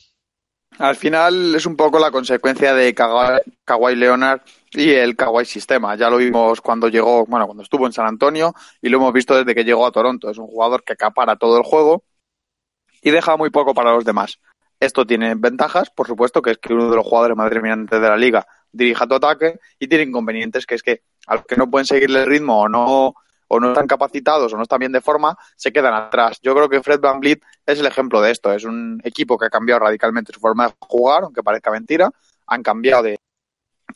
Al 0.79 0.97
final 0.97 1.55
es 1.55 1.67
un 1.67 1.77
poco 1.77 1.99
la 1.99 2.11
consecuencia 2.11 2.75
de 2.75 2.95
Kawhi 2.95 3.97
Leonard 3.97 4.41
y 4.71 4.91
el 4.91 5.17
Kawhi 5.17 5.45
sistema. 5.45 5.95
Ya 5.97 6.09
lo 6.09 6.17
vimos 6.17 6.61
cuando 6.61 6.89
llegó, 6.89 7.27
bueno, 7.27 7.47
cuando 7.47 7.63
estuvo 7.63 7.87
en 7.87 7.93
San 7.93 8.07
Antonio 8.07 8.55
y 8.81 8.89
lo 8.89 8.99
hemos 8.99 9.13
visto 9.13 9.37
desde 9.37 9.55
que 9.55 9.65
llegó 9.65 9.87
a 9.87 9.93
Toronto. 9.93 10.31
Es 10.31 10.39
un 10.39 10.47
jugador 10.47 10.83
que 10.83 10.95
acapara 10.95 11.37
todo 11.37 11.59
el 11.59 11.65
juego 11.65 12.05
y 13.03 13.11
deja 13.11 13.37
muy 13.37 13.51
poco 13.51 13.75
para 13.75 13.93
los 13.93 14.05
demás. 14.05 14.39
Esto 14.79 15.07
tiene 15.07 15.35
ventajas, 15.35 15.91
por 15.91 16.07
supuesto, 16.07 16.41
que 16.41 16.53
es 16.53 16.59
que 16.59 16.73
uno 16.73 16.89
de 16.89 16.97
los 16.97 17.07
jugadores 17.07 17.37
más 17.37 17.51
determinantes 17.51 18.01
de 18.01 18.09
la 18.09 18.17
liga 18.17 18.47
dirija 18.73 19.07
tu 19.07 19.17
ataque 19.17 19.59
y 19.79 19.89
tiene 19.89 20.05
inconvenientes, 20.05 20.65
que 20.65 20.77
es 20.77 20.83
que 20.83 21.03
a 21.27 21.35
los 21.35 21.45
que 21.45 21.57
no 21.57 21.71
pueden 21.71 21.85
seguirle 21.85 22.21
el 22.21 22.27
ritmo 22.27 22.61
o 22.61 22.69
no 22.69 23.15
o 23.53 23.59
no 23.59 23.69
están 23.69 23.89
capacitados 23.89 24.53
o 24.53 24.57
no 24.57 24.63
están 24.63 24.79
bien 24.79 24.93
de 24.93 25.01
forma, 25.01 25.37
se 25.57 25.73
quedan 25.73 25.93
atrás. 25.93 26.39
Yo 26.41 26.55
creo 26.55 26.69
que 26.69 26.83
Fred 26.83 27.01
Van 27.01 27.19
Vliet 27.19 27.43
es 27.67 27.81
el 27.81 27.87
ejemplo 27.87 28.21
de 28.23 28.31
esto. 28.31 28.53
Es 28.53 28.65
un 28.65 29.01
equipo 29.03 29.37
que 29.37 29.47
ha 29.47 29.51
cambiado 29.51 29.81
radicalmente 29.81 30.33
su 30.33 30.39
forma 30.39 30.69
de 30.69 30.75
jugar, 30.79 31.25
aunque 31.25 31.43
parezca 31.43 31.73
mentira. 31.73 32.11
Han 32.47 32.63
cambiado 32.63 33.03
de 33.03 33.19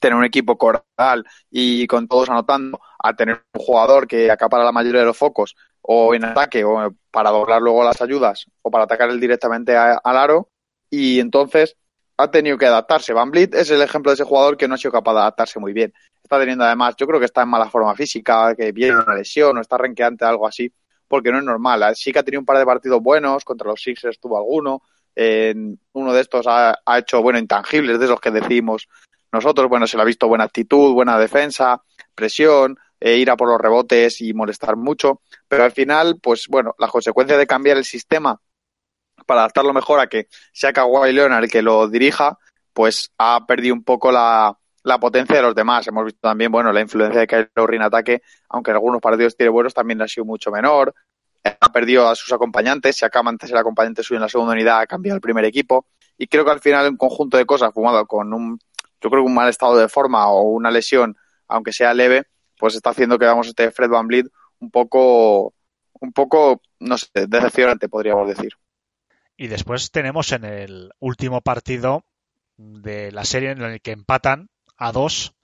tener 0.00 0.18
un 0.18 0.24
equipo 0.24 0.58
coral 0.58 1.24
y 1.50 1.86
con 1.86 2.08
todos 2.08 2.28
anotando 2.28 2.80
a 2.98 3.14
tener 3.14 3.44
un 3.52 3.64
jugador 3.64 4.08
que 4.08 4.28
acapara 4.28 4.64
la 4.64 4.72
mayoría 4.72 5.00
de 5.00 5.06
los 5.06 5.16
focos 5.16 5.54
o 5.82 6.14
en 6.16 6.24
ataque 6.24 6.64
o 6.64 6.92
para 7.12 7.30
doblar 7.30 7.62
luego 7.62 7.84
las 7.84 8.02
ayudas 8.02 8.46
o 8.60 8.72
para 8.72 8.84
atacar 8.84 9.08
él 9.08 9.20
directamente 9.20 9.76
al 9.76 10.00
aro 10.04 10.50
y 10.90 11.20
entonces 11.20 11.76
ha 12.16 12.28
tenido 12.28 12.58
que 12.58 12.66
adaptarse. 12.66 13.12
Van 13.12 13.30
Vliet 13.30 13.54
es 13.54 13.70
el 13.70 13.82
ejemplo 13.82 14.10
de 14.10 14.14
ese 14.14 14.24
jugador 14.24 14.56
que 14.56 14.66
no 14.66 14.74
ha 14.74 14.78
sido 14.78 14.90
capaz 14.90 15.12
de 15.14 15.20
adaptarse 15.20 15.60
muy 15.60 15.72
bien. 15.72 15.94
Está 16.34 16.42
teniendo 16.42 16.64
además, 16.64 16.96
yo 16.98 17.06
creo 17.06 17.20
que 17.20 17.26
está 17.26 17.42
en 17.42 17.48
mala 17.48 17.70
forma 17.70 17.94
física, 17.94 18.56
que 18.56 18.72
viene 18.72 18.96
una 18.96 19.14
lesión 19.14 19.56
o 19.56 19.60
está 19.60 19.78
renqueante, 19.78 20.24
algo 20.24 20.48
así, 20.48 20.72
porque 21.06 21.30
no 21.30 21.38
es 21.38 21.44
normal. 21.44 21.94
Sí 21.94 22.12
que 22.12 22.18
ha 22.18 22.24
tenido 22.24 22.40
un 22.40 22.44
par 22.44 22.58
de 22.58 22.66
partidos 22.66 23.00
buenos, 23.00 23.44
contra 23.44 23.68
los 23.68 23.80
Sixers 23.80 24.18
tuvo 24.18 24.36
alguno, 24.36 24.82
en 25.14 25.78
uno 25.92 26.12
de 26.12 26.20
estos 26.20 26.44
ha, 26.48 26.76
hecho, 26.98 27.22
bueno, 27.22 27.38
intangibles, 27.38 28.00
de 28.00 28.06
esos 28.06 28.20
que 28.20 28.32
decimos 28.32 28.88
nosotros, 29.30 29.68
bueno, 29.68 29.86
se 29.86 29.96
le 29.96 30.02
ha 30.02 30.06
visto 30.06 30.26
buena 30.26 30.42
actitud, 30.42 30.92
buena 30.92 31.16
defensa, 31.16 31.82
presión, 32.16 32.76
e 32.98 33.16
ir 33.16 33.30
a 33.30 33.36
por 33.36 33.48
los 33.48 33.60
rebotes 33.60 34.20
y 34.20 34.34
molestar 34.34 34.74
mucho, 34.74 35.20
pero 35.46 35.62
al 35.62 35.70
final, 35.70 36.18
pues 36.20 36.48
bueno, 36.48 36.74
la 36.78 36.88
consecuencia 36.88 37.38
de 37.38 37.46
cambiar 37.46 37.76
el 37.76 37.84
sistema 37.84 38.40
para 39.24 39.42
adaptarlo 39.42 39.72
mejor 39.72 40.00
a 40.00 40.08
que 40.08 40.26
sea 40.52 40.72
Kawhi 40.72 41.12
Leonard 41.12 41.44
el 41.44 41.50
que 41.50 41.62
lo 41.62 41.86
dirija, 41.86 42.38
pues 42.72 43.12
ha 43.18 43.46
perdido 43.46 43.74
un 43.74 43.84
poco 43.84 44.10
la, 44.10 44.58
potencia 44.98 45.36
de 45.36 45.42
los 45.42 45.54
demás. 45.54 45.86
Hemos 45.88 46.04
visto 46.04 46.20
también, 46.20 46.52
bueno, 46.52 46.72
la 46.72 46.80
influencia 46.80 47.20
de 47.20 47.26
Kyle 47.26 47.50
Lowry 47.54 47.76
en 47.76 47.82
ataque, 47.82 48.22
aunque 48.48 48.70
en 48.70 48.76
algunos 48.76 49.00
partidos 49.00 49.36
tiene 49.36 49.50
buenos, 49.50 49.74
también 49.74 50.00
ha 50.02 50.08
sido 50.08 50.24
mucho 50.24 50.50
menor. 50.50 50.94
Ha 51.42 51.72
perdido 51.72 52.08
a 52.08 52.14
sus 52.14 52.32
acompañantes, 52.32 52.96
si 52.96 53.04
acaba 53.04 53.28
antes 53.28 53.50
el 53.50 53.56
acompañante 53.56 54.02
suyo 54.02 54.18
en 54.18 54.22
la 54.22 54.28
segunda 54.28 54.52
unidad, 54.52 54.80
ha 54.80 54.86
cambiado 54.86 55.16
el 55.16 55.20
primer 55.20 55.44
equipo. 55.44 55.86
Y 56.16 56.26
creo 56.26 56.44
que 56.44 56.50
al 56.50 56.60
final 56.60 56.88
un 56.88 56.96
conjunto 56.96 57.36
de 57.36 57.44
cosas, 57.44 57.72
fumado 57.74 58.06
con 58.06 58.32
un, 58.32 58.58
yo 59.00 59.10
creo 59.10 59.22
que 59.22 59.28
un 59.28 59.34
mal 59.34 59.48
estado 59.48 59.76
de 59.76 59.88
forma 59.88 60.28
o 60.28 60.42
una 60.42 60.70
lesión, 60.70 61.16
aunque 61.48 61.72
sea 61.72 61.92
leve, 61.92 62.24
pues 62.58 62.74
está 62.74 62.90
haciendo 62.90 63.18
que 63.18 63.26
vamos 63.26 63.48
este 63.48 63.70
Fred 63.70 63.90
Van 63.90 64.06
Vliet 64.06 64.26
un 64.60 64.70
poco, 64.70 65.54
un 66.00 66.12
poco, 66.12 66.62
no 66.80 66.96
sé, 66.96 67.08
decepcionante, 67.26 67.88
podríamos 67.88 68.28
decir. 68.28 68.52
Y 69.36 69.48
después 69.48 69.90
tenemos 69.90 70.32
en 70.32 70.44
el 70.44 70.92
último 71.00 71.40
partido 71.40 72.04
de 72.56 73.10
la 73.12 73.24
serie 73.24 73.50
en 73.50 73.62
el 73.62 73.80
que 73.80 73.90
empatan 73.90 74.48
a 74.76 74.92
dos, 74.92 75.34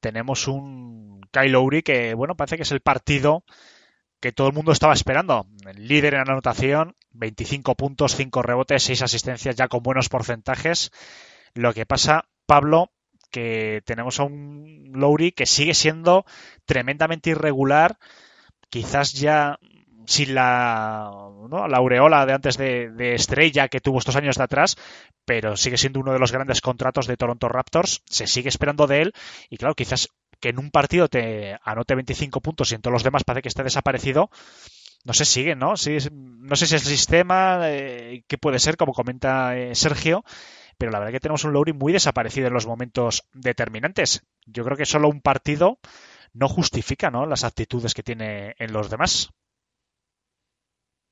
tenemos 0.00 0.48
un 0.48 1.20
Kyle 1.30 1.52
Lowry 1.52 1.82
que, 1.82 2.14
bueno, 2.14 2.36
parece 2.36 2.56
que 2.56 2.62
es 2.62 2.72
el 2.72 2.80
partido 2.80 3.44
que 4.20 4.32
todo 4.32 4.48
el 4.48 4.54
mundo 4.54 4.72
estaba 4.72 4.94
esperando. 4.94 5.46
Líder 5.74 6.14
en 6.14 6.20
anotación, 6.20 6.96
25 7.10 7.74
puntos, 7.74 8.16
5 8.16 8.42
rebotes, 8.42 8.82
6 8.82 9.02
asistencias 9.02 9.54
ya 9.56 9.68
con 9.68 9.82
buenos 9.82 10.08
porcentajes. 10.08 10.90
Lo 11.52 11.74
que 11.74 11.84
pasa, 11.84 12.24
Pablo, 12.46 12.90
que 13.30 13.82
tenemos 13.84 14.20
a 14.20 14.22
un 14.24 14.92
Lowry 14.94 15.32
que 15.32 15.44
sigue 15.44 15.74
siendo 15.74 16.24
tremendamente 16.64 17.30
irregular, 17.30 17.98
quizás 18.70 19.12
ya 19.12 19.58
sin 20.06 20.34
la, 20.34 21.10
¿no? 21.48 21.68
la 21.68 21.76
aureola 21.78 22.26
de 22.26 22.32
antes 22.32 22.56
de, 22.56 23.14
estrella 23.14 23.68
que 23.68 23.80
tuvo 23.80 23.98
estos 23.98 24.16
años 24.16 24.36
de 24.36 24.44
atrás, 24.44 24.76
pero 25.24 25.56
sigue 25.56 25.76
siendo 25.76 26.00
uno 26.00 26.12
de 26.12 26.18
los 26.18 26.32
grandes 26.32 26.60
contratos 26.60 27.06
de 27.06 27.16
Toronto 27.16 27.48
Raptors. 27.48 28.02
Se 28.06 28.26
sigue 28.26 28.48
esperando 28.48 28.86
de 28.86 29.02
él 29.02 29.12
y 29.50 29.56
claro, 29.56 29.74
quizás 29.74 30.08
que 30.40 30.50
en 30.50 30.58
un 30.58 30.70
partido 30.70 31.08
te 31.08 31.56
anote 31.64 31.94
25 31.94 32.40
puntos 32.40 32.70
y 32.70 32.74
en 32.74 32.82
todos 32.82 32.92
los 32.92 33.04
demás 33.04 33.24
parece 33.24 33.42
que 33.42 33.48
esté 33.48 33.62
desaparecido. 33.62 34.30
No 35.04 35.12
sé, 35.12 35.26
sigue, 35.26 35.54
¿no? 35.54 35.76
Sí, 35.76 35.98
no 36.10 36.56
sé 36.56 36.66
si 36.66 36.76
es 36.76 36.86
el 36.86 36.88
sistema, 36.88 37.60
eh, 37.64 38.24
qué 38.26 38.38
puede 38.38 38.58
ser, 38.58 38.78
como 38.78 38.94
comenta 38.94 39.54
eh, 39.56 39.74
Sergio, 39.74 40.24
pero 40.78 40.90
la 40.90 40.98
verdad 40.98 41.12
que 41.12 41.20
tenemos 41.20 41.44
un 41.44 41.52
Lowry 41.52 41.74
muy 41.74 41.92
desaparecido 41.92 42.48
en 42.48 42.54
los 42.54 42.66
momentos 42.66 43.24
determinantes. 43.34 44.22
Yo 44.46 44.64
creo 44.64 44.78
que 44.78 44.86
solo 44.86 45.08
un 45.08 45.20
partido 45.20 45.78
no 46.32 46.48
justifica 46.48 47.10
¿no? 47.10 47.26
las 47.26 47.44
actitudes 47.44 47.94
que 47.94 48.02
tiene 48.02 48.54
en 48.58 48.72
los 48.72 48.90
demás. 48.90 49.30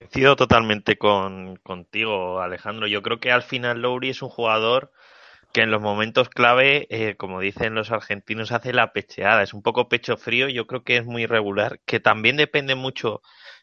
Coincido 0.02 0.34
totalmente 0.34 0.98
con, 0.98 1.56
contigo, 1.62 2.40
Alejandro. 2.40 2.88
Yo 2.88 3.02
creo 3.02 3.20
que 3.20 3.30
al 3.30 3.42
final 3.44 3.82
Lowry 3.82 4.10
es 4.10 4.20
un 4.22 4.30
jugador 4.30 4.90
que 5.52 5.60
en 5.62 5.70
los 5.70 5.80
momentos 5.80 6.28
clave, 6.28 6.88
eh, 6.90 7.14
como 7.16 7.38
dicen 7.38 7.76
los 7.76 7.92
argentinos, 7.92 8.50
hace 8.50 8.72
la 8.72 8.92
pecheada. 8.92 9.44
Es 9.44 9.54
un 9.54 9.62
poco 9.62 9.88
pecho 9.88 10.16
frío, 10.16 10.48
yo 10.48 10.66
creo 10.66 10.82
que 10.82 10.96
es 10.96 11.04
muy 11.04 11.26
regular, 11.26 11.80
que 11.86 12.00
también 12.00 12.36
depende 12.36 12.74
mucho 12.74 13.20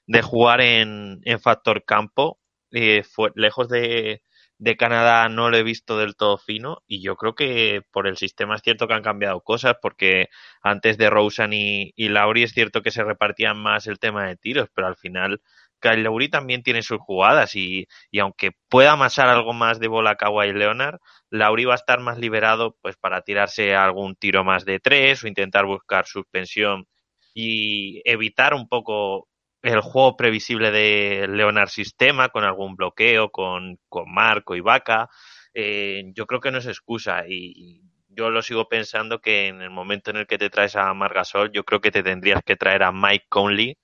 de 0.07 0.21
jugar 0.21 0.61
en, 0.61 1.19
en 1.25 1.41
factor 1.41 1.83
campo. 1.83 2.39
Eh, 2.71 3.03
lejos 3.35 3.67
de, 3.67 4.21
de 4.59 4.77
Canadá 4.77 5.27
no 5.27 5.49
lo 5.49 5.57
he 5.57 5.63
visto 5.63 5.97
del 5.97 6.15
todo 6.15 6.37
fino 6.37 6.83
y 6.87 7.01
yo 7.01 7.15
creo 7.15 7.33
que 7.33 7.81
por 7.91 8.07
el 8.07 8.15
sistema 8.17 8.55
es 8.55 8.61
cierto 8.61 8.87
que 8.87 8.93
han 8.93 9.01
cambiado 9.03 9.41
cosas 9.41 9.75
porque 9.81 10.29
antes 10.61 10.97
de 10.97 11.09
Rosen 11.09 11.51
y, 11.53 11.93
y 11.95 12.09
es 12.43 12.51
cierto 12.51 12.81
que 12.81 12.91
se 12.91 13.03
repartían 13.03 13.57
más 13.57 13.87
el 13.87 13.99
tema 13.99 14.27
de 14.27 14.35
tiros, 14.35 14.69
pero 14.73 14.87
al 14.87 14.97
final 14.97 15.41
Kyle 15.79 16.03
Lowry 16.03 16.29
también 16.29 16.63
tiene 16.63 16.81
sus 16.81 16.99
jugadas 16.99 17.55
y, 17.55 17.87
y 18.11 18.19
aunque 18.19 18.51
pueda 18.69 18.93
amasar 18.93 19.29
algo 19.29 19.53
más 19.53 19.79
de 19.79 19.87
bola 19.87 20.15
Kawhi 20.15 20.53
Leonard, 20.53 20.99
Lauri 21.29 21.65
va 21.65 21.73
a 21.73 21.75
estar 21.75 21.99
más 21.99 22.17
liberado 22.17 22.77
pues 22.81 22.97
para 22.97 23.21
tirarse 23.21 23.75
algún 23.75 24.15
tiro 24.15 24.43
más 24.43 24.65
de 24.65 24.79
tres 24.79 25.23
o 25.23 25.27
intentar 25.27 25.65
buscar 25.65 26.05
suspensión 26.05 26.87
y 27.33 28.01
evitar 28.05 28.53
un 28.53 28.67
poco 28.67 29.27
el 29.61 29.81
juego 29.81 30.15
previsible 30.15 30.71
de 30.71 31.27
Leonard 31.27 31.69
Sistema 31.69 32.29
con 32.29 32.43
algún 32.43 32.75
bloqueo 32.75 33.29
con, 33.29 33.77
con 33.89 34.11
Marco 34.11 34.55
y 34.55 34.61
Vaca. 34.61 35.09
Eh, 35.53 36.03
yo 36.13 36.25
creo 36.25 36.39
que 36.39 36.51
no 36.51 36.59
es 36.59 36.67
excusa 36.67 37.25
y, 37.27 37.81
yo 38.11 38.29
lo 38.31 38.41
sigo 38.41 38.67
pensando 38.67 39.21
que 39.21 39.47
en 39.47 39.61
el 39.61 39.69
momento 39.69 40.11
en 40.11 40.17
el 40.17 40.27
que 40.27 40.37
te 40.37 40.49
traes 40.49 40.75
a 40.75 40.93
Margasol, 40.93 41.51
yo 41.51 41.63
creo 41.63 41.79
que 41.79 41.91
te 41.91 42.03
tendrías 42.03 42.41
que 42.43 42.57
traer 42.57 42.83
a 42.83 42.91
Mike 42.91 43.27
Conley 43.29 43.77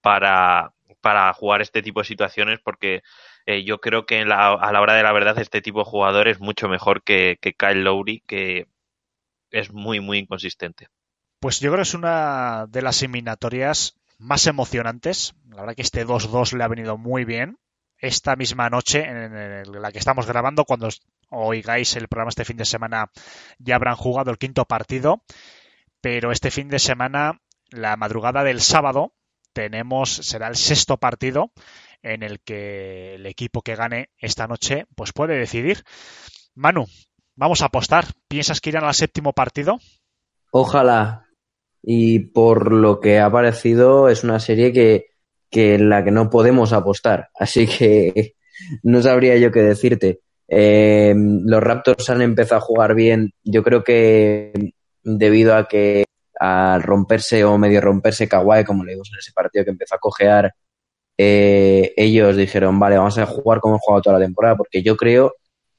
para, 0.00 0.72
para 1.02 1.32
jugar 1.34 1.60
este 1.60 1.82
tipo 1.82 2.00
de 2.00 2.06
situaciones 2.06 2.60
porque 2.64 3.02
eh, 3.44 3.64
yo 3.64 3.80
creo 3.80 4.06
que 4.06 4.24
la, 4.24 4.52
a 4.54 4.72
la 4.72 4.80
hora 4.80 4.94
de 4.94 5.02
la 5.02 5.12
verdad 5.12 5.38
este 5.38 5.60
tipo 5.60 5.80
de 5.80 5.84
jugador 5.84 6.28
es 6.28 6.40
mucho 6.40 6.68
mejor 6.68 7.02
que, 7.02 7.38
que 7.40 7.52
Kyle 7.52 7.84
Lowry, 7.84 8.22
que 8.26 8.68
es 9.50 9.72
muy, 9.72 10.00
muy 10.00 10.18
inconsistente. 10.18 10.88
Pues 11.40 11.60
yo 11.60 11.70
creo 11.70 11.82
que 11.82 11.88
es 11.88 11.94
una 11.94 12.66
de 12.68 12.82
las 12.82 13.02
eliminatorias 13.02 14.00
más 14.18 14.46
emocionantes. 14.46 15.34
La 15.48 15.62
verdad 15.62 15.74
que 15.74 15.82
este 15.82 16.06
2-2 16.06 16.56
le 16.56 16.64
ha 16.64 16.68
venido 16.68 16.96
muy 16.96 17.24
bien. 17.24 17.58
Esta 17.98 18.34
misma 18.34 18.68
noche 18.68 19.04
en 19.04 19.80
la 19.80 19.92
que 19.92 19.98
estamos 19.98 20.26
grabando, 20.26 20.64
cuando 20.64 20.88
oigáis 21.30 21.94
el 21.96 22.08
programa 22.08 22.30
este 22.30 22.44
fin 22.44 22.56
de 22.56 22.64
semana, 22.64 23.10
ya 23.58 23.76
habrán 23.76 23.96
jugado 23.96 24.30
el 24.30 24.38
quinto 24.38 24.64
partido. 24.64 25.22
Pero 26.00 26.32
este 26.32 26.50
fin 26.50 26.68
de 26.68 26.80
semana, 26.80 27.40
la 27.70 27.96
madrugada 27.96 28.42
del 28.42 28.60
sábado, 28.60 29.12
tenemos, 29.52 30.10
será 30.10 30.48
el 30.48 30.56
sexto 30.56 30.96
partido 30.96 31.52
en 32.02 32.22
el 32.22 32.40
que 32.40 33.14
el 33.14 33.26
equipo 33.26 33.62
que 33.62 33.76
gane 33.76 34.10
esta 34.18 34.46
noche 34.46 34.86
pues 34.94 35.12
puede 35.12 35.38
decidir. 35.38 35.84
Manu, 36.54 36.86
vamos 37.36 37.62
a 37.62 37.66
apostar. 37.66 38.06
¿Piensas 38.28 38.60
que 38.60 38.70
irán 38.70 38.84
al 38.84 38.94
séptimo 38.94 39.32
partido? 39.32 39.78
Ojalá. 40.50 41.26
Y 41.82 42.20
por 42.20 42.72
lo 42.72 43.00
que 43.00 43.18
ha 43.18 43.30
parecido, 43.30 44.08
es 44.08 44.24
una 44.24 44.38
serie 44.38 44.72
que, 44.72 45.06
que 45.50 45.74
en 45.74 45.88
la 45.88 46.04
que 46.04 46.10
no 46.10 46.30
podemos 46.30 46.72
apostar. 46.72 47.30
Así 47.34 47.66
que 47.66 48.34
no 48.82 49.02
sabría 49.02 49.36
yo 49.36 49.50
qué 49.50 49.62
decirte. 49.62 50.20
Eh, 50.48 51.14
los 51.16 51.62
Raptors 51.62 52.10
han 52.10 52.22
empezado 52.22 52.58
a 52.60 52.64
jugar 52.64 52.94
bien. 52.94 53.32
Yo 53.42 53.62
creo 53.62 53.82
que 53.82 54.52
debido 55.02 55.56
a 55.56 55.66
que 55.66 56.04
al 56.44 56.82
romperse 56.82 57.44
o 57.44 57.56
medio 57.56 57.80
romperse 57.80 58.28
Kawhi, 58.28 58.64
como 58.64 58.82
le 58.84 58.92
dimos 58.92 59.08
en 59.12 59.20
ese 59.20 59.32
partido 59.32 59.64
que 59.64 59.70
empezó 59.70 59.94
a 59.94 59.98
cojear, 59.98 60.52
eh, 61.16 61.92
ellos 61.96 62.36
dijeron, 62.36 62.80
vale, 62.80 62.96
vamos 62.98 63.16
a 63.18 63.26
jugar 63.26 63.60
como 63.60 63.74
hemos 63.74 63.82
jugado 63.82 64.02
toda 64.02 64.18
la 64.18 64.24
temporada, 64.24 64.56
porque 64.56 64.82
yo 64.82 64.96
creo 64.96 65.34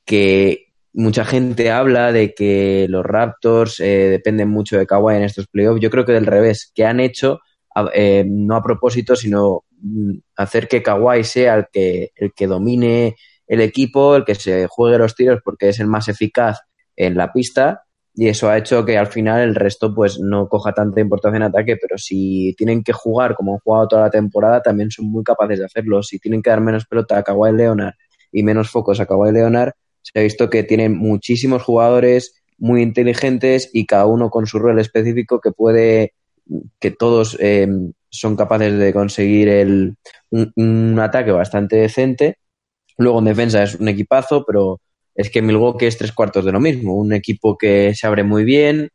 que 0.05 0.67
mucha 0.93 1.25
gente 1.25 1.69
habla 1.69 2.13
de 2.13 2.33
que 2.33 2.85
los 2.87 3.05
Raptors 3.05 3.81
eh, 3.81 4.07
dependen 4.09 4.47
mucho 4.47 4.77
de 4.77 4.87
Kawhi 4.87 5.17
en 5.17 5.23
estos 5.23 5.47
playoffs. 5.47 5.81
Yo 5.81 5.89
creo 5.89 6.05
que 6.05 6.13
del 6.13 6.27
revés, 6.27 6.71
que 6.73 6.85
han 6.85 7.01
hecho, 7.01 7.41
eh, 7.93 8.23
no 8.25 8.55
a 8.55 8.63
propósito, 8.63 9.17
sino 9.17 9.65
mm, 9.81 10.13
hacer 10.37 10.69
que 10.69 10.81
Kawhi 10.81 11.25
sea 11.25 11.55
el 11.55 11.65
que, 11.73 12.11
el 12.15 12.31
que 12.33 12.47
domine 12.47 13.17
el 13.47 13.59
equipo, 13.59 14.15
el 14.15 14.23
que 14.23 14.35
se 14.35 14.67
juegue 14.67 14.97
los 14.97 15.13
tiros 15.13 15.41
porque 15.43 15.67
es 15.69 15.79
el 15.81 15.87
más 15.87 16.07
eficaz 16.07 16.61
en 16.95 17.17
la 17.17 17.33
pista 17.33 17.83
y 18.15 18.27
eso 18.27 18.49
ha 18.49 18.57
hecho 18.57 18.85
que 18.85 18.97
al 18.97 19.07
final 19.07 19.41
el 19.41 19.55
resto 19.55 19.93
pues 19.93 20.19
no 20.19 20.47
coja 20.47 20.73
tanta 20.73 21.01
importancia 21.01 21.37
en 21.37 21.43
ataque, 21.43 21.77
pero 21.77 21.97
si 21.97 22.53
tienen 22.57 22.83
que 22.83 22.93
jugar 22.93 23.35
como 23.35 23.53
han 23.53 23.59
jugado 23.59 23.87
toda 23.87 24.03
la 24.03 24.11
temporada, 24.11 24.61
también 24.61 24.91
son 24.91 25.05
muy 25.05 25.23
capaces 25.23 25.59
de 25.59 25.65
hacerlo. 25.65 26.03
Si 26.03 26.19
tienen 26.19 26.43
que 26.43 26.51
dar 26.51 26.61
menos 26.61 26.85
pelota 26.85 27.17
a 27.17 27.23
Kawhi 27.23 27.53
Leonard 27.53 27.95
y 28.31 28.43
menos 28.43 28.69
focos 28.69 28.99
a 28.99 29.07
Kawhi 29.07 29.31
Leonard, 29.31 29.73
se 30.03 30.19
ha 30.19 30.23
visto 30.23 30.49
que 30.49 30.63
tienen 30.63 30.95
muchísimos 30.95 31.63
jugadores 31.63 32.35
muy 32.59 32.83
inteligentes 32.83 33.71
y 33.73 33.87
cada 33.87 34.05
uno 34.05 34.29
con 34.29 34.45
su 34.45 34.59
rol 34.59 34.79
específico 34.79 35.41
que 35.41 35.51
puede, 35.51 36.13
que 36.79 36.91
todos 36.91 37.35
eh, 37.39 37.67
son 38.09 38.35
capaces 38.35 38.77
de 38.77 38.93
conseguir 38.93 39.49
el, 39.49 39.95
un 40.29 40.99
ataque 40.99 41.31
bastante 41.31 41.77
decente. 41.77 42.37
Luego 42.97 43.19
en 43.19 43.25
defensa 43.25 43.63
es 43.63 43.73
un 43.75 43.87
equipazo, 43.87 44.45
pero 44.45 44.79
es 45.15 45.29
que 45.29 45.41
Milwaukee 45.41 45.85
es 45.85 45.97
tres 45.97 46.11
cuartos 46.11 46.45
de 46.45 46.51
lo 46.51 46.59
mismo. 46.59 46.95
Un 46.95 47.13
equipo 47.13 47.57
que 47.57 47.93
se 47.95 48.07
abre 48.07 48.23
muy 48.23 48.43
bien, 48.43 48.89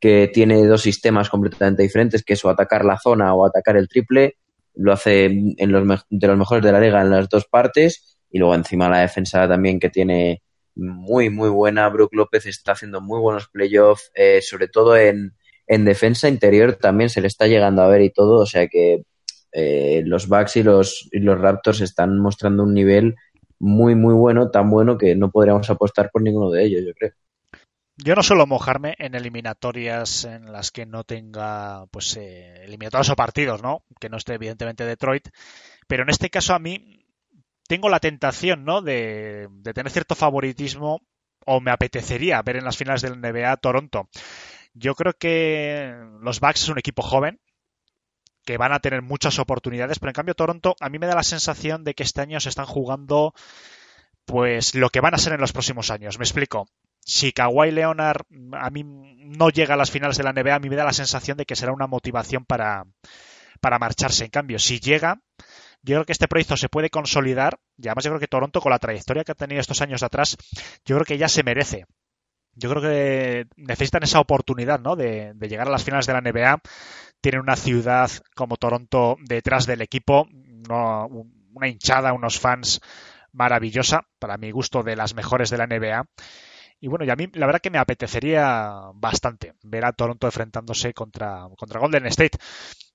que 0.00 0.30
tiene 0.32 0.64
dos 0.66 0.82
sistemas 0.82 1.28
completamente 1.28 1.82
diferentes, 1.82 2.24
que 2.24 2.32
es 2.32 2.44
o 2.44 2.48
atacar 2.48 2.84
la 2.84 2.98
zona 2.98 3.34
o 3.34 3.44
atacar 3.44 3.76
el 3.76 3.88
triple. 3.88 4.36
Lo 4.74 4.92
hace 4.92 5.26
en 5.26 5.72
los, 5.72 6.06
de 6.08 6.26
los 6.26 6.38
mejores 6.38 6.64
de 6.64 6.72
la 6.72 6.80
liga 6.80 7.02
en 7.02 7.10
las 7.10 7.28
dos 7.28 7.46
partes. 7.46 8.18
Y 8.30 8.38
luego 8.38 8.54
encima 8.54 8.88
la 8.88 9.00
defensa 9.00 9.46
también 9.48 9.78
que 9.78 9.90
tiene 9.90 10.42
muy, 10.74 11.30
muy 11.30 11.50
buena. 11.50 11.88
Brook 11.88 12.14
López 12.14 12.46
está 12.46 12.72
haciendo 12.72 13.00
muy 13.00 13.20
buenos 13.20 13.48
playoffs, 13.48 14.10
eh, 14.14 14.40
sobre 14.40 14.68
todo 14.68 14.96
en, 14.96 15.34
en 15.66 15.84
defensa 15.84 16.28
interior 16.28 16.74
también 16.74 17.10
se 17.10 17.20
le 17.20 17.26
está 17.26 17.46
llegando 17.46 17.82
a 17.82 17.88
ver 17.88 18.02
y 18.02 18.10
todo. 18.10 18.40
O 18.40 18.46
sea 18.46 18.66
que 18.68 19.02
eh, 19.52 20.02
los 20.04 20.28
Bucks 20.28 20.56
y 20.56 20.62
los, 20.62 21.08
y 21.12 21.18
los 21.18 21.40
Raptors 21.40 21.80
están 21.80 22.18
mostrando 22.18 22.62
un 22.62 22.74
nivel 22.74 23.16
muy, 23.60 23.94
muy 23.94 24.14
bueno, 24.14 24.50
tan 24.50 24.70
bueno 24.70 24.98
que 24.98 25.14
no 25.14 25.30
podríamos 25.30 25.68
apostar 25.70 26.10
por 26.10 26.22
ninguno 26.22 26.50
de 26.50 26.64
ellos, 26.64 26.82
yo 26.86 26.94
creo. 26.94 27.12
Yo 28.02 28.14
no 28.14 28.22
suelo 28.22 28.46
mojarme 28.46 28.94
en 28.98 29.14
eliminatorias 29.14 30.24
en 30.24 30.50
las 30.50 30.70
que 30.70 30.86
no 30.86 31.04
tenga, 31.04 31.84
pues, 31.90 32.16
eh, 32.16 32.64
eliminatorias 32.64 33.10
o 33.10 33.16
partidos, 33.16 33.62
¿no? 33.62 33.84
Que 34.00 34.08
no 34.08 34.16
esté, 34.16 34.34
evidentemente, 34.34 34.86
Detroit. 34.86 35.28
Pero 35.86 36.04
en 36.04 36.08
este 36.08 36.30
caso 36.30 36.54
a 36.54 36.58
mí 36.58 37.04
tengo 37.68 37.90
la 37.90 38.00
tentación, 38.00 38.64
¿no? 38.64 38.80
De, 38.80 39.48
de 39.50 39.74
tener 39.74 39.92
cierto 39.92 40.14
favoritismo 40.14 41.02
o 41.44 41.60
me 41.60 41.70
apetecería 41.70 42.40
ver 42.42 42.56
en 42.56 42.64
las 42.64 42.78
finales 42.78 43.02
del 43.02 43.20
NBA 43.20 43.56
Toronto. 43.58 44.08
Yo 44.72 44.94
creo 44.94 45.12
que 45.12 45.94
los 46.20 46.40
Bucks 46.40 46.62
es 46.62 46.68
un 46.68 46.78
equipo 46.78 47.02
joven, 47.02 47.40
que 48.50 48.58
van 48.58 48.72
a 48.72 48.80
tener 48.80 49.00
muchas 49.00 49.38
oportunidades, 49.38 50.00
pero 50.00 50.10
en 50.10 50.14
cambio 50.14 50.34
Toronto 50.34 50.74
a 50.80 50.88
mí 50.88 50.98
me 50.98 51.06
da 51.06 51.14
la 51.14 51.22
sensación 51.22 51.84
de 51.84 51.94
que 51.94 52.02
este 52.02 52.20
año 52.20 52.40
se 52.40 52.48
están 52.48 52.66
jugando 52.66 53.32
pues 54.24 54.74
lo 54.74 54.90
que 54.90 55.00
van 55.00 55.14
a 55.14 55.18
ser 55.18 55.34
en 55.34 55.40
los 55.40 55.52
próximos 55.52 55.92
años. 55.92 56.18
Me 56.18 56.24
explico. 56.24 56.66
Si 56.98 57.30
Kawhi 57.30 57.70
Leonard 57.70 58.22
a 58.54 58.70
mí 58.70 58.82
no 58.84 59.50
llega 59.50 59.74
a 59.74 59.76
las 59.76 59.92
finales 59.92 60.16
de 60.16 60.24
la 60.24 60.32
NBA, 60.32 60.56
a 60.56 60.58
mí 60.58 60.68
me 60.68 60.74
da 60.74 60.84
la 60.84 60.92
sensación 60.92 61.36
de 61.36 61.46
que 61.46 61.54
será 61.54 61.72
una 61.72 61.86
motivación 61.86 62.44
para, 62.44 62.86
para 63.60 63.78
marcharse. 63.78 64.24
En 64.24 64.30
cambio, 64.30 64.58
si 64.58 64.80
llega, 64.80 65.20
yo 65.82 65.94
creo 65.94 66.04
que 66.04 66.12
este 66.12 66.26
proyecto 66.26 66.56
se 66.56 66.68
puede 66.68 66.90
consolidar 66.90 67.60
y 67.78 67.86
además 67.86 68.04
yo 68.04 68.10
creo 68.10 68.20
que 68.20 68.26
Toronto 68.26 68.60
con 68.60 68.72
la 68.72 68.80
trayectoria 68.80 69.22
que 69.22 69.30
ha 69.30 69.36
tenido 69.36 69.60
estos 69.60 69.80
años 69.80 70.02
atrás, 70.02 70.36
yo 70.84 70.96
creo 70.96 71.06
que 71.06 71.18
ya 71.18 71.28
se 71.28 71.44
merece. 71.44 71.86
Yo 72.54 72.68
creo 72.68 72.82
que 72.82 73.46
necesitan 73.56 74.02
esa 74.02 74.18
oportunidad 74.18 74.80
¿no? 74.80 74.96
de, 74.96 75.34
de 75.34 75.48
llegar 75.48 75.68
a 75.68 75.70
las 75.70 75.84
finales 75.84 76.06
de 76.06 76.12
la 76.14 76.20
NBA 76.20 76.60
tienen 77.20 77.40
una 77.40 77.56
ciudad 77.56 78.10
como 78.34 78.56
Toronto 78.56 79.16
detrás 79.20 79.66
del 79.66 79.82
equipo, 79.82 80.28
una 80.28 81.68
hinchada, 81.68 82.12
unos 82.12 82.38
fans 82.38 82.80
maravillosa, 83.32 84.06
para 84.18 84.38
mi 84.38 84.50
gusto 84.50 84.82
de 84.82 84.96
las 84.96 85.14
mejores 85.14 85.50
de 85.50 85.58
la 85.58 85.66
NBA. 85.66 86.06
Y 86.80 86.88
bueno, 86.88 87.04
y 87.04 87.10
a 87.10 87.16
mí 87.16 87.28
la 87.34 87.46
verdad 87.46 87.60
que 87.60 87.70
me 87.70 87.78
apetecería 87.78 88.90
bastante 88.94 89.54
ver 89.62 89.84
a 89.84 89.92
Toronto 89.92 90.26
enfrentándose 90.26 90.94
contra, 90.94 91.46
contra 91.56 91.80
Golden 91.80 92.06
State. 92.06 92.38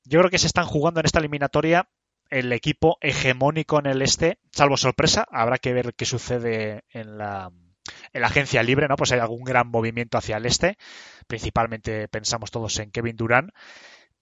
Yo 0.03 0.19
creo 0.19 0.31
que 0.31 0.39
se 0.39 0.47
están 0.47 0.65
jugando 0.65 0.99
en 0.99 1.05
esta 1.05 1.19
eliminatoria 1.19 1.87
el 2.29 2.51
equipo 2.51 2.97
hegemónico 3.01 3.79
en 3.79 3.85
el 3.85 4.01
este, 4.01 4.39
salvo 4.51 4.77
sorpresa, 4.77 5.25
habrá 5.29 5.59
que 5.59 5.73
ver 5.73 5.93
qué 5.93 6.05
sucede 6.05 6.83
en 6.89 7.19
la, 7.19 7.51
en 8.13 8.21
la 8.21 8.27
agencia 8.27 8.63
libre, 8.63 8.87
¿no? 8.87 8.95
Pues 8.95 9.11
hay 9.11 9.19
algún 9.19 9.43
gran 9.43 9.67
movimiento 9.67 10.17
hacia 10.17 10.37
el 10.37 10.47
este. 10.47 10.77
Principalmente 11.27 12.07
pensamos 12.07 12.49
todos 12.49 12.79
en 12.79 12.89
Kevin 12.89 13.15
Durant 13.15 13.51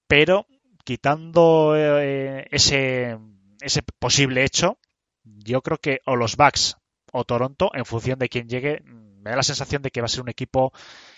pero 0.07 0.47
quitando 0.83 1.75
eh, 1.75 2.47
ese, 2.51 3.17
ese 3.61 3.81
posible 3.99 4.43
hecho, 4.43 4.77
yo 5.23 5.61
creo 5.61 5.77
que 5.77 6.01
o 6.05 6.15
los 6.15 6.35
Bucks 6.35 6.77
o 7.11 7.23
Toronto, 7.23 7.71
en 7.73 7.85
función 7.85 8.19
de 8.19 8.29
quién 8.29 8.47
llegue, 8.47 8.81
me 9.23 9.29
da 9.31 9.37
la 9.37 9.43
sensación 9.43 9.81
de 9.81 9.91
que 9.91 10.01
va 10.01 10.05
a 10.05 10.09
ser 10.09 10.21
un 10.21 10.29
equipo 10.29 10.73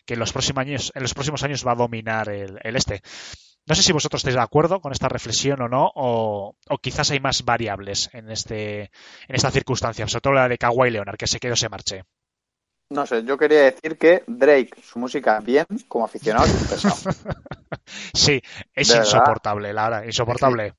que 0.06 0.14
en 0.14 0.20
los 0.20 0.32
próximos 0.32 0.62
años, 0.62 0.91
en 0.94 1.02
los 1.02 1.14
próximos 1.14 1.44
años 1.44 1.66
va 1.66 1.72
a 1.72 1.76
dominar 1.76 2.30
el, 2.30 2.60
este. 2.64 3.02
No 3.66 3.74
sé 3.74 3.82
si 3.82 3.94
vosotros 3.94 4.20
estáis 4.20 4.36
de 4.36 4.41
acuerdo 4.41 4.80
con 4.80 4.91
esta 4.91 5.10
reflexión 5.10 5.60
o 5.62 5.68
no, 5.68 5.91
o, 5.95 6.56
quizás 6.82 7.10
hay 7.10 7.20
más 7.20 7.44
variables 7.44 8.10
en 8.14 8.30
este 8.30 8.91
en 9.28 9.36
esta 9.36 9.49
circunstancia, 9.49 10.07
sobre 10.07 10.22
todo 10.22 10.34
la 10.34 10.48
de 10.48 10.60
Kawhi 10.60 10.91
Leonard, 10.91 11.18
que 11.18 11.28
se 11.28 11.40
quedó 11.40 11.56
se 11.56 11.70
marche. 11.70 12.03
No 12.90 13.06
sé, 13.06 13.24
yo 13.24 13.38
quería 13.38 13.64
decir 13.64 13.98
que 13.98 14.24
Drake, 14.28 14.72
su 14.84 14.99
música 14.99 15.40
bien, 15.40 15.66
como 15.88 16.06
aficionado, 16.06 16.45
es 16.45 16.53
pesado. 16.68 16.95
sí, 18.14 18.40
es 18.74 18.95
insoportable, 18.95 19.74
la 19.74 19.90
verdad, 19.90 20.03
insoportable. 20.06 20.76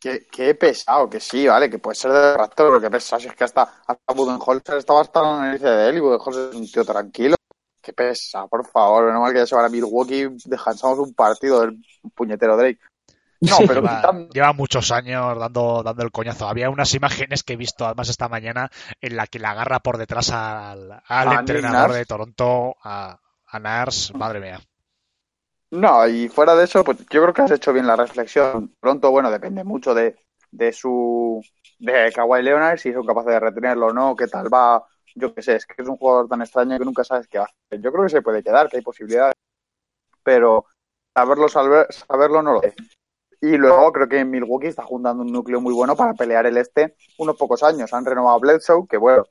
Qué, 0.00 0.54
pesado, 0.54 1.08
que 1.08 1.18
sí, 1.18 1.46
vale, 1.46 1.70
que 1.70 1.78
puede 1.78 1.94
ser 1.94 2.12
de 2.12 2.36
raptor, 2.36 2.68
pero 2.68 2.80
qué 2.80 2.90
pesado. 2.90 3.20
Si 3.20 3.28
es 3.28 3.34
que 3.34 3.44
hasta, 3.44 3.62
hasta 3.86 4.14
Budenholzer 4.14 4.76
estaba 4.76 5.00
hasta 5.00 5.20
en 5.48 5.54
el 5.54 5.58
de 5.58 5.88
él 5.88 5.96
y 5.96 6.00
Budenholzer 6.00 6.50
es 6.50 6.56
un 6.56 6.70
tío 6.70 6.84
tranquilo. 6.84 7.36
Qué 7.80 7.92
pesado, 7.92 8.48
por 8.48 8.66
favor. 8.66 9.12
No 9.12 9.20
mal 9.20 9.32
que 9.32 9.38
ya 9.38 9.46
se 9.46 9.54
van 9.54 9.64
a 9.64 9.68
Milwaukee, 9.68 10.28
descansamos 10.44 10.98
un 10.98 11.14
partido 11.14 11.60
del 11.60 11.78
puñetero 12.14 12.56
Drake. 12.56 12.80
No, 13.50 13.58
pero 13.66 13.82
lleva, 14.32 14.52
muchos 14.52 14.90
años 14.90 15.38
dando, 15.38 15.82
dando 15.82 16.02
el 16.02 16.10
coñazo. 16.10 16.48
Había 16.48 16.70
unas 16.70 16.94
imágenes 16.94 17.42
que 17.42 17.54
he 17.54 17.56
visto 17.56 17.84
además 17.86 18.08
esta 18.08 18.28
mañana 18.28 18.70
en 19.00 19.16
la 19.16 19.26
que 19.26 19.38
le 19.38 19.46
agarra 19.46 19.80
por 19.80 19.98
detrás 19.98 20.30
al, 20.30 21.02
al 21.06 21.28
A 21.28 21.34
entrenador 21.40 21.92
de 21.92 22.04
Toronto, 22.06 22.76
a, 22.82 23.18
a 23.46 23.58
Nars. 23.58 24.12
Madre 24.14 24.40
mía. 24.40 24.60
No, 25.70 26.06
y 26.06 26.28
fuera 26.28 26.54
de 26.54 26.64
eso, 26.64 26.84
pues 26.84 26.98
yo 27.10 27.22
creo 27.22 27.32
que 27.32 27.42
has 27.42 27.50
hecho 27.50 27.72
bien 27.72 27.86
la 27.86 27.96
reflexión. 27.96 28.74
Pronto, 28.80 29.10
bueno, 29.10 29.30
depende 29.30 29.64
mucho 29.64 29.92
de, 29.92 30.16
de 30.50 30.72
su 30.72 31.42
de 31.80 32.12
Kawhi 32.14 32.42
Leonard, 32.42 32.78
si 32.78 32.92
son 32.92 33.04
capaces 33.06 33.32
de 33.32 33.40
retenerlo 33.40 33.86
o 33.88 33.92
no, 33.92 34.14
qué 34.14 34.26
tal 34.28 34.52
va. 34.52 34.84
Yo 35.16 35.34
qué 35.34 35.42
sé, 35.42 35.56
es 35.56 35.66
que 35.66 35.82
es 35.82 35.88
un 35.88 35.96
jugador 35.96 36.28
tan 36.28 36.42
extraño 36.42 36.78
que 36.78 36.84
nunca 36.84 37.02
sabes 37.04 37.26
qué 37.28 37.38
va 37.38 37.44
a 37.44 37.48
hacer. 37.48 37.80
Yo 37.82 37.90
creo 37.92 38.04
que 38.04 38.10
se 38.10 38.22
puede 38.22 38.42
quedar, 38.42 38.68
que 38.68 38.76
hay 38.76 38.82
posibilidades, 38.82 39.34
pero 40.22 40.66
saberlo, 41.16 41.48
saber- 41.48 41.92
saberlo 41.92 42.42
no 42.42 42.54
lo 42.54 42.62
es. 42.62 42.74
Y 43.44 43.58
luego 43.58 43.92
creo 43.92 44.08
que 44.08 44.24
Milwaukee 44.24 44.68
está 44.68 44.84
juntando 44.84 45.22
un 45.22 45.30
núcleo 45.30 45.60
muy 45.60 45.74
bueno 45.74 45.94
para 45.94 46.14
pelear 46.14 46.46
el 46.46 46.56
este 46.56 46.96
unos 47.18 47.36
pocos 47.36 47.62
años. 47.62 47.92
Han 47.92 48.06
renovado 48.06 48.40
Bledsoe, 48.40 48.86
que 48.88 48.96
bueno, 48.96 49.24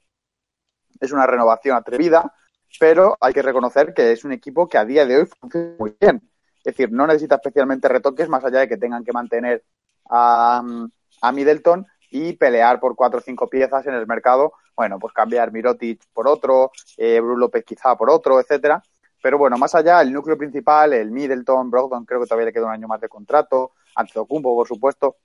es 0.99 1.11
una 1.11 1.25
renovación 1.25 1.75
atrevida, 1.75 2.31
pero 2.79 3.17
hay 3.19 3.33
que 3.33 3.41
reconocer 3.41 3.91
que 3.91 4.11
es 4.11 4.23
un 4.23 4.31
equipo 4.31 4.69
que 4.69 4.77
a 4.77 4.85
día 4.85 5.07
de 5.07 5.17
hoy 5.17 5.25
funciona 5.25 5.73
muy 5.79 5.95
bien. 5.99 6.29
Es 6.57 6.75
decir, 6.75 6.91
no 6.91 7.07
necesita 7.07 7.35
especialmente 7.37 7.87
retoques 7.87 8.29
más 8.29 8.45
allá 8.45 8.59
de 8.59 8.67
que 8.67 8.77
tengan 8.77 9.03
que 9.03 9.11
mantener 9.13 9.63
a, 10.07 10.61
a 11.21 11.31
Middleton 11.31 11.87
y 12.11 12.33
pelear 12.33 12.79
por 12.79 12.95
cuatro 12.95 13.17
o 13.17 13.23
cinco 13.23 13.49
piezas 13.49 13.87
en 13.87 13.95
el 13.95 14.05
mercado. 14.05 14.53
Bueno, 14.75 14.99
pues 14.99 15.11
cambiar 15.11 15.51
Mirotic 15.51 16.03
por 16.13 16.27
otro, 16.27 16.71
eh, 16.97 17.19
López 17.19 17.65
quizá 17.65 17.95
por 17.95 18.11
otro, 18.11 18.39
etcétera. 18.39 18.83
Pero 19.23 19.39
bueno, 19.39 19.57
más 19.57 19.73
allá, 19.73 20.01
el 20.01 20.13
núcleo 20.13 20.37
principal, 20.37 20.93
el 20.93 21.09
Middleton, 21.09 21.71
Brogdon, 21.71 22.05
creo 22.05 22.19
que 22.21 22.27
todavía 22.27 22.45
le 22.45 22.53
queda 22.53 22.65
un 22.65 22.73
año 22.73 22.87
más 22.87 23.01
de 23.01 23.09
contrato, 23.09 23.71
Antetokounmpo, 23.95 24.55
por 24.55 24.67
supuesto. 24.67 25.17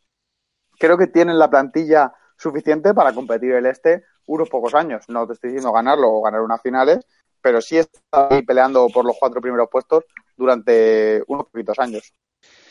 Creo 0.79 0.97
que 0.97 1.09
tienen 1.09 1.39
la 1.39 1.51
plantilla 1.51 2.13
suficiente 2.37 2.95
para 2.95 3.13
competir 3.13 3.53
el 3.53 3.67
este 3.67 4.05
unos 4.27 4.49
pocos 4.49 4.75
años. 4.75 5.05
No 5.09 5.27
te 5.27 5.33
estoy 5.33 5.51
diciendo 5.51 5.73
ganarlo 5.73 6.09
o 6.09 6.23
ganar 6.23 6.41
unas 6.41 6.63
finales, 6.63 7.01
pero 7.41 7.61
sí 7.61 7.79
está 7.79 8.29
ahí 8.31 8.43
peleando 8.43 8.89
por 8.89 9.05
los 9.05 9.17
cuatro 9.19 9.41
primeros 9.41 9.69
puestos 9.71 10.05
durante 10.37 11.23
unos 11.27 11.47
poquitos 11.47 11.79
años. 11.79 12.13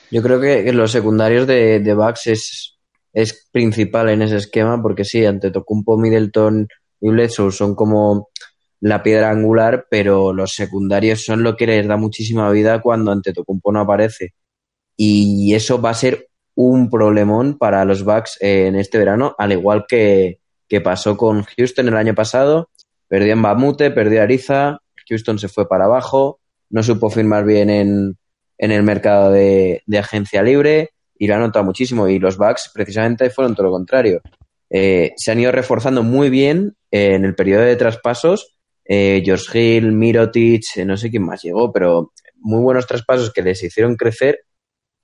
Yo 0.09 0.21
creo 0.21 0.39
que, 0.39 0.63
que 0.63 0.71
los 0.71 0.91
secundarios 0.91 1.47
de, 1.47 1.79
de 1.79 1.93
Bucks 1.93 2.27
es, 2.27 2.79
es 3.11 3.47
principal 3.51 4.09
en 4.09 4.21
ese 4.21 4.37
esquema, 4.37 4.81
porque 4.81 5.03
sí, 5.03 5.25
ante 5.25 5.51
Tocumpo, 5.51 5.97
Middleton 5.97 6.67
y 7.01 7.09
Bledsoe 7.09 7.51
son 7.51 7.75
como 7.75 8.29
la 8.79 9.03
piedra 9.03 9.31
angular, 9.31 9.87
pero 9.89 10.33
los 10.33 10.53
secundarios 10.53 11.23
son 11.25 11.43
lo 11.43 11.55
que 11.55 11.67
les 11.67 11.87
da 11.87 11.97
muchísima 11.97 12.49
vida 12.51 12.81
cuando 12.81 13.11
ante 13.11 13.33
Tocumpo 13.33 13.71
no 13.71 13.81
aparece. 13.81 14.33
Y 14.97 15.53
eso 15.53 15.79
va 15.79 15.91
a 15.91 15.93
ser 15.93 16.27
un 16.55 16.89
problemón 16.89 17.57
para 17.57 17.85
los 17.85 18.03
Bucks 18.03 18.37
en 18.41 18.75
este 18.75 18.97
verano, 18.97 19.35
al 19.37 19.51
igual 19.51 19.85
que, 19.87 20.39
que 20.67 20.81
pasó 20.81 21.15
con 21.15 21.43
Houston 21.43 21.87
el 21.87 21.95
año 21.95 22.15
pasado. 22.15 22.69
Perdió 23.07 23.33
en 23.33 23.41
Bamute, 23.41 23.91
perdió 23.91 24.23
Ariza, 24.23 24.79
Houston 25.07 25.39
se 25.39 25.47
fue 25.47 25.69
para 25.69 25.85
abajo, 25.85 26.39
no 26.71 26.83
supo 26.83 27.09
firmar 27.09 27.45
bien 27.45 27.69
en, 27.69 28.17
en 28.57 28.71
el 28.71 28.83
mercado 28.83 29.31
de, 29.31 29.83
de 29.85 29.97
agencia 29.99 30.41
libre 30.41 30.89
y 31.17 31.27
lo 31.27 31.35
ha 31.35 31.39
notado 31.39 31.63
muchísimo. 31.63 32.07
Y 32.07 32.19
los 32.19 32.37
Bucks 32.37 32.71
precisamente 32.73 33.29
fueron 33.29 33.55
todo 33.55 33.67
lo 33.67 33.71
contrario. 33.71 34.21
Eh, 34.69 35.13
se 35.15 35.31
han 35.31 35.39
ido 35.39 35.51
reforzando 35.51 36.03
muy 36.03 36.29
bien 36.29 36.75
eh, 36.91 37.13
en 37.13 37.23
el 37.23 37.35
periodo 37.35 37.63
de 37.63 37.75
traspasos. 37.75 38.57
Eh, 38.83 39.21
George 39.23 39.59
Hill, 39.77 39.91
Mirotic, 39.91 40.63
eh, 40.75 40.85
no 40.85 40.97
sé 40.97 41.09
quién 41.09 41.23
más 41.23 41.43
llegó, 41.43 41.71
pero 41.71 42.13
muy 42.35 42.61
buenos 42.61 42.87
traspasos 42.87 43.31
que 43.31 43.41
les 43.41 43.61
hicieron 43.63 43.95
crecer 43.95 44.39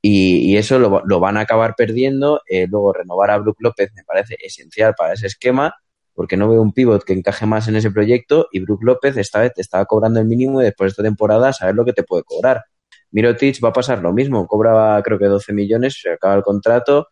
y, 0.06 0.52
y 0.52 0.58
eso 0.58 0.80
lo, 0.80 1.02
lo, 1.06 1.20
van 1.22 1.38
a 1.38 1.42
acabar 1.42 1.76
perdiendo. 1.78 2.42
Eh, 2.48 2.68
luego 2.68 2.92
renovar 2.92 3.32
a 3.32 3.38
Brook 3.38 3.56
López 3.60 3.90
me 3.96 4.04
parece 4.04 4.36
esencial 4.40 4.94
para 4.98 5.14
ese 5.14 5.28
esquema 5.28 5.74
porque 6.14 6.36
no 6.38 6.50
veo 6.50 6.62
un 6.62 6.74
pivot 6.74 7.04
que 7.06 7.14
encaje 7.14 7.46
más 7.46 7.70
en 7.70 7.78
ese 7.78 7.90
proyecto 7.90 8.48
y 8.52 8.60
Brook 8.60 8.84
López 8.84 9.16
esta 9.16 9.40
vez 9.40 9.54
te 9.54 9.62
estaba 9.62 9.86
cobrando 9.86 10.20
el 10.20 10.28
mínimo 10.28 10.62
y 10.62 10.66
después 10.66 10.90
de 10.90 10.92
esta 10.92 11.04
temporada 11.04 11.54
saber 11.54 11.76
lo 11.76 11.86
que 11.86 11.94
te 11.94 12.04
puede 12.04 12.24
cobrar. 12.24 12.66
Mirotic 13.12 13.64
va 13.64 13.70
a 13.70 13.74
pasar 13.74 14.02
lo 14.02 14.12
mismo, 14.12 14.46
cobraba 14.46 15.02
creo 15.04 15.18
que 15.18 15.26
12 15.26 15.54
millones, 15.54 16.00
se 16.02 16.12
acaba 16.12 16.36
el 16.36 16.44
contrato 16.44 17.08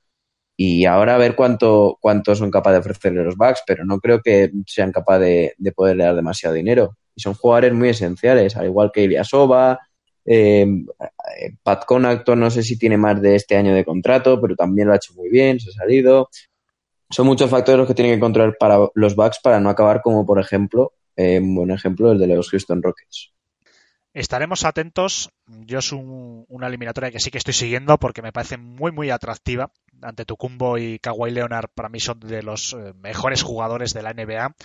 y 0.58 0.86
ahora 0.86 1.16
a 1.16 1.18
ver 1.18 1.36
cuánto, 1.36 1.98
cuánto 2.02 2.36
son 2.36 2.52
capaces 2.52 2.76
de 2.76 2.80
ofrecerle 2.92 3.24
los 3.24 3.38
Bucks, 3.38 3.64
pero 3.66 3.86
no 3.86 4.00
creo 4.00 4.22
que 4.22 4.52
sean 4.68 4.92
capaces 4.92 5.22
de, 5.22 5.54
de 5.58 5.72
poderle 5.72 6.04
dar 6.04 6.16
demasiado 6.16 6.56
dinero. 6.56 6.98
Y 7.16 7.22
son 7.22 7.36
jugadores 7.36 7.74
muy 7.74 7.90
esenciales, 7.90 8.56
al 8.58 8.66
igual 8.66 8.92
que 8.94 9.04
Iliasova, 9.04 9.80
eh, 10.26 10.68
Pat 11.64 11.86
Connaughton, 11.86 12.40
no 12.40 12.50
sé 12.50 12.64
si 12.64 12.78
tiene 12.78 12.98
más 12.98 13.22
de 13.22 13.36
este 13.36 13.56
año 13.56 13.74
de 13.74 13.86
contrato, 13.86 14.40
pero 14.40 14.56
también 14.56 14.88
lo 14.88 14.94
ha 14.94 14.98
hecho 14.98 15.14
muy 15.14 15.30
bien, 15.30 15.60
se 15.60 15.70
ha 15.70 15.74
salido. 15.74 16.30
Son 17.10 17.26
muchos 17.26 17.50
factores 17.50 17.80
los 17.80 17.88
que 17.88 17.94
tienen 17.94 18.16
que 18.16 18.20
controlar 18.20 18.56
para 18.58 18.78
los 18.96 19.16
Bucks 19.16 19.40
para 19.44 19.60
no 19.60 19.70
acabar 19.70 20.02
como, 20.02 20.26
por 20.26 20.40
ejemplo, 20.40 20.94
eh, 21.16 21.40
un 21.40 21.56
buen 21.56 21.72
ejemplo, 21.72 22.12
el 22.12 22.20
de 22.20 22.28
los 22.28 22.50
Houston 22.50 22.82
Rockets. 22.82 23.34
Estaremos 24.14 24.66
atentos. 24.66 25.30
Yo 25.46 25.80
es 25.80 25.94
un, 25.94 26.46
una 26.50 26.68
eliminatoria 26.68 27.12
que 27.12 27.20
sí 27.20 27.32
que 27.32 27.38
estoy 27.38 27.54
siguiendo 27.54 27.98
porque 27.98 28.22
me 28.22 28.34
parece 28.34 28.58
muy, 28.58 28.92
muy 28.92 29.10
atractiva. 29.10 29.72
Ante 30.02 30.26
Tucumbo 30.26 30.78
y 30.78 31.00
Kawhi 31.00 31.32
Leonard 31.32 31.70
para 31.74 31.88
mí 31.88 32.00
son 32.00 32.20
de 32.20 32.44
los 32.44 32.74
eh, 32.74 32.94
mejores 32.96 33.44
jugadores 33.44 33.94
de 33.94 34.02
la 34.02 34.14
NBA. 34.14 34.56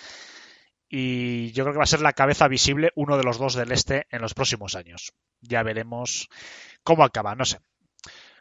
Y 0.89 1.53
yo 1.53 1.65
creo 1.65 1.75
que 1.75 1.79
va 1.79 1.85
a 1.85 1.89
ser 1.89 2.01
la 2.01 2.13
cabeza 2.13 2.49
visible 2.49 2.93
uno 2.95 3.17
de 3.17 3.25
los 3.25 3.39
dos 3.39 3.55
del 3.55 3.73
este 3.73 4.07
en 4.11 4.23
los 4.23 4.35
próximos 4.35 4.77
años. 4.77 5.13
Ya 5.41 5.63
veremos 5.63 6.29
cómo 6.83 7.05
acaba, 7.05 7.35
no 7.35 7.45
sé. 7.45 7.59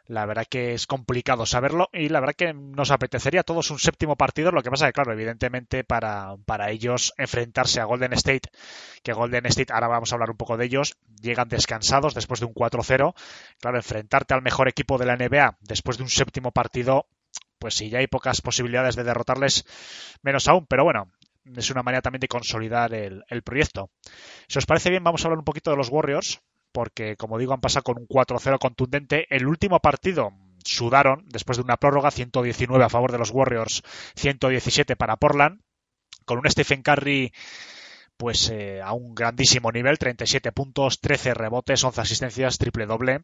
La 0.08 0.24
verdad 0.24 0.46
que 0.48 0.72
es 0.72 0.86
complicado 0.86 1.46
saberlo 1.46 1.88
y 1.92 2.08
la 2.10 2.20
verdad 2.20 2.36
que 2.36 2.54
nos 2.54 2.92
apetecería 2.92 3.40
a 3.40 3.44
todos 3.44 3.72
un 3.72 3.80
séptimo 3.80 4.14
partido. 4.14 4.52
Lo 4.52 4.62
que 4.62 4.70
pasa 4.70 4.86
que, 4.86 4.92
claro, 4.92 5.12
evidentemente 5.12 5.82
para, 5.82 6.36
para 6.46 6.70
ellos 6.70 7.12
enfrentarse 7.16 7.80
a 7.80 7.84
Golden 7.86 8.12
State, 8.12 8.48
que 9.02 9.12
Golden 9.12 9.46
State, 9.46 9.72
ahora 9.72 9.88
vamos 9.88 10.12
a 10.12 10.14
hablar 10.14 10.30
un 10.30 10.36
poco 10.36 10.56
de 10.56 10.66
ellos, 10.66 10.96
llegan 11.20 11.48
descansados 11.48 12.14
después 12.14 12.38
de 12.38 12.46
un 12.46 12.54
4-0. 12.54 13.14
Claro, 13.60 13.76
enfrentarte 13.76 14.34
al 14.34 14.42
mejor 14.42 14.68
equipo 14.68 14.96
de 14.96 15.06
la 15.06 15.16
NBA 15.16 15.58
después 15.62 15.96
de 15.96 16.04
un 16.04 16.08
séptimo 16.08 16.52
partido, 16.52 17.08
pues 17.58 17.74
sí, 17.74 17.90
ya 17.90 17.98
hay 17.98 18.06
pocas 18.06 18.40
posibilidades 18.42 18.94
de 18.94 19.02
derrotarles, 19.02 19.64
menos 20.22 20.46
aún. 20.46 20.66
Pero 20.66 20.84
bueno, 20.84 21.10
es 21.54 21.70
una 21.70 21.82
manera 21.82 22.02
también 22.02 22.20
de 22.20 22.28
consolidar 22.28 22.94
el, 22.94 23.24
el 23.28 23.42
proyecto. 23.42 23.90
Si 24.48 24.58
os 24.58 24.66
parece 24.66 24.90
bien, 24.90 25.04
vamos 25.04 25.24
a 25.24 25.28
hablar 25.28 25.38
un 25.38 25.44
poquito 25.44 25.70
de 25.70 25.76
los 25.76 25.88
Warriors 25.90 26.40
porque, 26.72 27.16
como 27.16 27.38
digo, 27.38 27.54
han 27.54 27.60
pasado 27.60 27.84
con 27.84 27.98
un 27.98 28.06
4-0 28.06 28.58
contundente. 28.58 29.26
El 29.34 29.46
último 29.46 29.80
partido 29.80 30.32
sudaron, 30.62 31.24
después 31.26 31.56
de 31.56 31.64
una 31.64 31.78
prórroga, 31.78 32.10
119 32.10 32.84
a 32.84 32.90
favor 32.90 33.12
de 33.12 33.18
los 33.18 33.30
Warriors, 33.30 33.82
117 34.16 34.94
para 34.94 35.16
Portland, 35.16 35.62
con 36.26 36.38
un 36.38 36.50
Stephen 36.50 36.82
Curry 36.82 37.32
pues 38.16 38.50
eh, 38.50 38.80
a 38.82 38.92
un 38.92 39.14
grandísimo 39.14 39.70
nivel, 39.72 39.98
37 39.98 40.52
puntos, 40.52 41.00
13 41.00 41.34
rebotes, 41.34 41.82
11 41.84 42.00
asistencias, 42.00 42.58
triple 42.58 42.86
doble, 42.86 43.22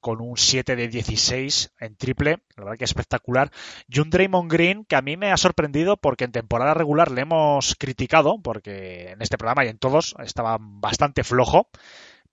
con 0.00 0.20
un 0.20 0.36
7 0.36 0.74
de 0.74 0.88
16 0.88 1.74
en 1.78 1.96
triple, 1.96 2.38
la 2.56 2.64
verdad 2.64 2.78
que 2.78 2.84
espectacular. 2.84 3.52
Y 3.86 4.00
un 4.00 4.10
Draymond 4.10 4.50
Green 4.50 4.84
que 4.84 4.96
a 4.96 5.02
mí 5.02 5.16
me 5.16 5.30
ha 5.30 5.36
sorprendido 5.36 5.96
porque 5.96 6.24
en 6.24 6.32
temporada 6.32 6.74
regular 6.74 7.12
le 7.12 7.22
hemos 7.22 7.76
criticado, 7.76 8.40
porque 8.42 9.10
en 9.10 9.22
este 9.22 9.38
programa 9.38 9.64
y 9.64 9.68
en 9.68 9.78
todos 9.78 10.16
estaba 10.18 10.58
bastante 10.60 11.22
flojo, 11.22 11.68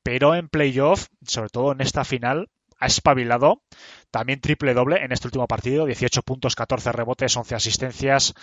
pero 0.02 0.34
en 0.36 0.50
playoff, 0.50 1.08
sobre 1.26 1.50
todo 1.50 1.72
en 1.72 1.82
esta 1.82 2.04
final, 2.04 2.50
ha 2.80 2.88
espabilado. 2.88 3.62
También 4.10 4.42
triple 4.42 4.74
doble 4.74 5.04
en 5.04 5.12
este 5.12 5.28
último 5.28 5.48
partido, 5.48 5.86
18 5.86 6.24
puntos, 6.24 6.56
14 6.56 6.92
rebotes, 6.92 7.38
11 7.38 7.56
asistencias, 7.56 8.34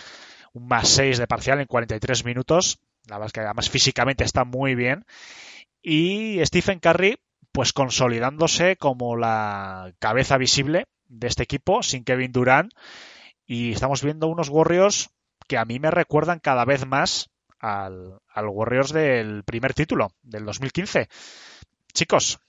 un 0.53 0.67
más 0.67 0.87
6 0.87 1.17
de 1.17 1.27
parcial 1.27 1.59
en 1.59 1.67
43 1.67 2.23
minutos. 2.23 2.79
La 3.07 3.17
verdad 3.17 3.27
es 3.27 3.33
que 3.33 3.39
además 3.41 3.69
físicamente 3.69 4.23
está 4.23 4.43
muy 4.43 4.75
bien. 4.75 5.05
Y 5.81 6.39
Stephen 6.45 6.79
Curry, 6.79 7.17
pues 7.51 7.73
consolidándose 7.73 8.75
como 8.77 9.15
la 9.15 9.93
cabeza 9.99 10.37
visible 10.37 10.85
de 11.07 11.27
este 11.27 11.43
equipo, 11.43 11.83
sin 11.83 12.03
Kevin 12.03 12.31
Durant. 12.31 12.73
Y 13.45 13.71
estamos 13.71 14.03
viendo 14.03 14.27
unos 14.27 14.49
Warriors 14.49 15.09
que 15.47 15.57
a 15.57 15.65
mí 15.65 15.79
me 15.79 15.91
recuerdan 15.91 16.39
cada 16.39 16.65
vez 16.65 16.85
más 16.85 17.29
al, 17.59 18.19
al 18.27 18.47
Warriors 18.47 18.91
del 18.91 19.43
primer 19.43 19.73
título, 19.73 20.11
del 20.21 20.45
2015. 20.45 21.07
Chicos, 21.93 22.39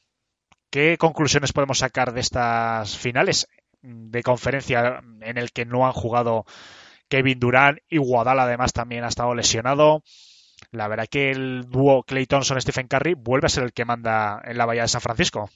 ¿qué 0.71 0.99
conclusiones 0.99 1.53
podemos 1.53 1.79
sacar 1.79 2.13
de 2.13 2.21
estas 2.21 2.97
finales 2.97 3.47
de 3.83 4.23
conferencia 4.23 5.03
en 5.21 5.39
el 5.39 5.53
que 5.53 5.65
no 5.65 5.87
han 5.87 5.93
jugado 5.93 6.45
Kevin 7.09 7.39
Durant 7.39 7.79
y 7.89 7.99
Guadal 7.99 8.41
además 8.41 8.73
también 8.73 9.05
ha 9.05 9.09
estado 9.09 9.35
lesionado? 9.35 10.03
La 10.71 10.89
verdad 10.89 11.07
que 11.11 11.31
el 11.31 11.69
dúo 11.69 12.03
Clay 12.03 12.27
Thompson-Stephen 12.27 12.89
Curry 12.89 13.15
vuelve 13.15 13.47
a 13.47 13.51
ser 13.51 13.65
el 13.65 13.73
que 13.73 13.85
manda 13.85 14.41
en 14.45 14.59
la 14.59 14.67
Bahía 14.67 14.83
de 14.83 14.89
San 14.89 15.01
Francisco. 15.01 15.49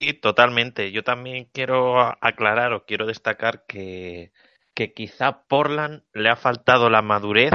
Sí, 0.00 0.14
totalmente. 0.14 0.92
Yo 0.92 1.02
también 1.02 1.48
quiero 1.52 2.00
aclarar 2.24 2.72
o 2.72 2.84
quiero 2.84 3.06
destacar 3.06 3.64
que, 3.66 4.32
que 4.74 4.92
quizá 4.92 5.42
Portland 5.48 6.02
le 6.12 6.28
ha 6.30 6.36
faltado 6.36 6.88
la 6.88 7.02
madurez 7.02 7.52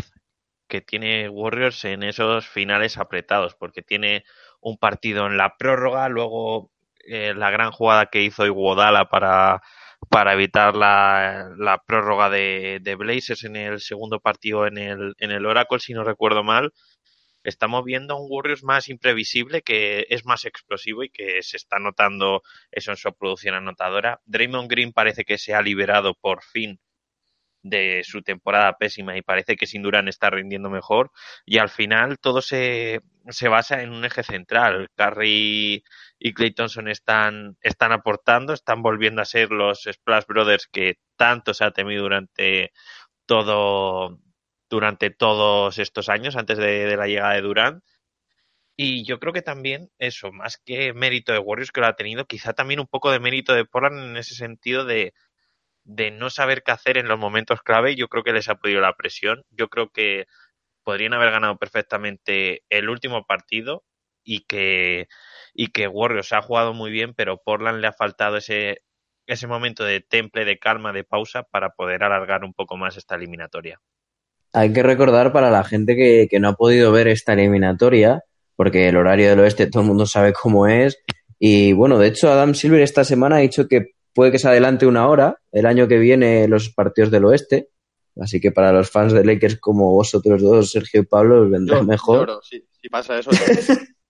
que 0.67 0.81
tiene 0.81 1.29
Warriors 1.29 1.85
en 1.85 2.03
esos 2.03 2.47
finales 2.47 2.97
apretados, 2.97 3.55
porque 3.55 3.81
tiene 3.81 4.23
un 4.59 4.77
partido 4.77 5.27
en 5.27 5.37
la 5.37 5.55
prórroga, 5.57 6.09
luego 6.09 6.71
eh, 7.05 7.33
la 7.35 7.51
gran 7.51 7.71
jugada 7.71 8.07
que 8.07 8.23
hizo 8.23 8.45
Iguodala 8.45 9.09
para, 9.09 9.61
para 10.09 10.33
evitar 10.33 10.75
la, 10.75 11.51
la 11.57 11.79
prórroga 11.85 12.29
de, 12.29 12.79
de 12.81 12.95
Blazers 12.95 13.43
en 13.43 13.55
el 13.55 13.79
segundo 13.79 14.19
partido 14.19 14.67
en 14.67 14.77
el, 14.77 15.15
en 15.19 15.31
el 15.31 15.45
Oracle, 15.45 15.79
si 15.79 15.93
no 15.93 16.03
recuerdo 16.03 16.43
mal. 16.43 16.71
Estamos 17.43 17.83
viendo 17.83 18.15
un 18.17 18.27
Warriors 18.29 18.63
más 18.63 18.87
imprevisible, 18.87 19.61
que 19.61 20.05
es 20.09 20.25
más 20.25 20.45
explosivo 20.45 21.03
y 21.03 21.09
que 21.09 21.43
se 21.43 21.57
está 21.57 21.77
notando 21.79 22.41
eso 22.71 22.91
en 22.91 22.97
su 22.97 23.13
producción 23.13 23.55
anotadora. 23.55 24.21
Draymond 24.25 24.69
Green 24.69 24.93
parece 24.93 25.25
que 25.25 25.37
se 25.37 25.53
ha 25.53 25.61
liberado 25.61 26.13
por 26.15 26.41
fin 26.43 26.79
de 27.63 28.03
su 28.03 28.21
temporada 28.21 28.77
pésima 28.77 29.17
y 29.17 29.21
parece 29.21 29.55
que 29.55 29.67
sin 29.67 29.81
Durán 29.81 30.07
está 30.09 30.29
rindiendo 30.29 30.69
mejor 30.69 31.11
y 31.45 31.57
al 31.59 31.69
final 31.69 32.19
todo 32.19 32.41
se, 32.41 33.01
se 33.29 33.47
basa 33.47 33.81
en 33.81 33.91
un 33.91 34.05
eje 34.05 34.23
central. 34.23 34.89
Curry 34.95 35.83
y 36.25 36.33
Clay 36.33 36.53
Thompson 36.53 36.87
están, 36.87 37.57
están 37.59 37.91
aportando, 37.91 38.53
están 38.53 38.81
volviendo 38.81 39.21
a 39.21 39.25
ser 39.25 39.51
los 39.51 39.83
Splash 39.91 40.23
Brothers 40.25 40.69
que 40.71 40.97
tanto 41.17 41.53
se 41.53 41.65
ha 41.65 41.71
temido 41.71 42.03
durante 42.03 42.71
todo 43.25 44.19
durante 44.69 45.09
todos 45.09 45.77
estos 45.79 46.07
años 46.07 46.37
antes 46.37 46.57
de, 46.57 46.95
la 46.95 47.07
llegada 47.07 47.33
de 47.33 47.41
Durant 47.41 47.83
y 48.77 49.03
yo 49.03 49.19
creo 49.19 49.33
que 49.33 49.41
también 49.41 49.91
eso, 49.97 50.31
más 50.31 50.57
que 50.57 50.93
mérito 50.93 51.33
de 51.33 51.39
Warriors 51.39 51.73
que 51.73 51.81
lo 51.81 51.87
ha 51.87 51.95
tenido, 51.97 52.25
quizá 52.25 52.53
también 52.53 52.79
un 52.79 52.87
poco 52.87 53.11
de 53.11 53.19
mérito 53.19 53.53
de 53.53 53.65
Portland 53.65 54.11
en 54.11 54.17
ese 54.17 54.33
sentido 54.33 54.85
de 54.85 55.13
de 55.83 56.11
no 56.11 56.29
saber 56.29 56.63
qué 56.63 56.71
hacer 56.71 56.97
en 56.97 57.09
los 57.09 57.19
momentos 57.19 57.61
clave, 57.61 57.95
yo 57.97 58.07
creo 58.07 58.23
que 58.23 58.31
les 58.31 58.47
ha 58.47 58.55
podido 58.55 58.79
la 58.79 58.95
presión. 58.95 59.43
Yo 59.49 59.67
creo 59.67 59.89
que 59.89 60.27
podrían 60.83 61.13
haber 61.13 61.31
ganado 61.31 61.57
perfectamente 61.57 62.63
el 62.69 62.89
último 62.89 63.25
partido 63.25 63.83
y 64.23 64.45
que, 64.45 65.07
y 65.53 65.67
que 65.67 65.87
Warriors 65.87 66.33
ha 66.33 66.41
jugado 66.41 66.73
muy 66.73 66.91
bien, 66.91 67.13
pero 67.13 67.37
Portland 67.43 67.79
le 67.79 67.87
ha 67.87 67.93
faltado 67.93 68.37
ese, 68.37 68.79
ese 69.27 69.47
momento 69.47 69.83
de 69.83 70.01
temple, 70.01 70.45
de 70.45 70.57
calma, 70.57 70.91
de 70.93 71.03
pausa 71.03 71.43
para 71.43 71.69
poder 71.69 72.03
alargar 72.03 72.43
un 72.43 72.53
poco 72.53 72.75
más 72.77 72.97
esta 72.97 73.15
eliminatoria. 73.15 73.79
Hay 74.51 74.71
que 74.73 74.83
recordar 74.83 75.31
para 75.33 75.49
la 75.49 75.63
gente 75.63 75.95
que, 75.95 76.27
que 76.29 76.39
no 76.39 76.49
ha 76.49 76.53
podido 76.55 76.91
ver 76.91 77.07
esta 77.07 77.33
eliminatoria, 77.33 78.23
porque 78.55 78.87
el 78.87 78.97
horario 78.97 79.29
del 79.29 79.39
oeste 79.39 79.67
todo 79.67 79.81
el 79.81 79.87
mundo 79.87 80.05
sabe 80.05 80.33
cómo 80.33 80.67
es. 80.67 80.97
Y 81.39 81.73
bueno, 81.73 81.97
de 81.97 82.07
hecho, 82.07 82.31
Adam 82.31 82.53
Silver 82.53 82.81
esta 82.81 83.03
semana 83.03 83.37
ha 83.37 83.39
dicho 83.39 83.67
que 83.67 83.93
puede 84.13 84.31
que 84.31 84.37
se 84.39 84.47
adelante 84.47 84.85
una 84.85 85.07
hora 85.07 85.37
el 85.51 85.65
año 85.65 85.87
que 85.87 85.97
viene 85.97 86.47
los 86.47 86.69
partidos 86.69 87.09
del 87.09 87.25
oeste. 87.25 87.69
Así 88.21 88.39
que 88.39 88.51
para 88.51 88.71
los 88.71 88.91
fans 88.91 89.11
de 89.11 89.25
Lakers 89.25 89.59
como 89.59 89.91
vosotros 89.93 90.39
dos, 90.41 90.69
Sergio 90.71 91.01
y 91.01 91.05
Pablo, 91.05 91.41
os 91.41 91.49
vendrá 91.49 91.77
Yo- 91.77 91.83
mejor. 91.83 92.27
lloro, 92.27 92.41
si, 92.43 92.63
si 92.79 92.89
pasa 92.89 93.17
eso. 93.17 93.31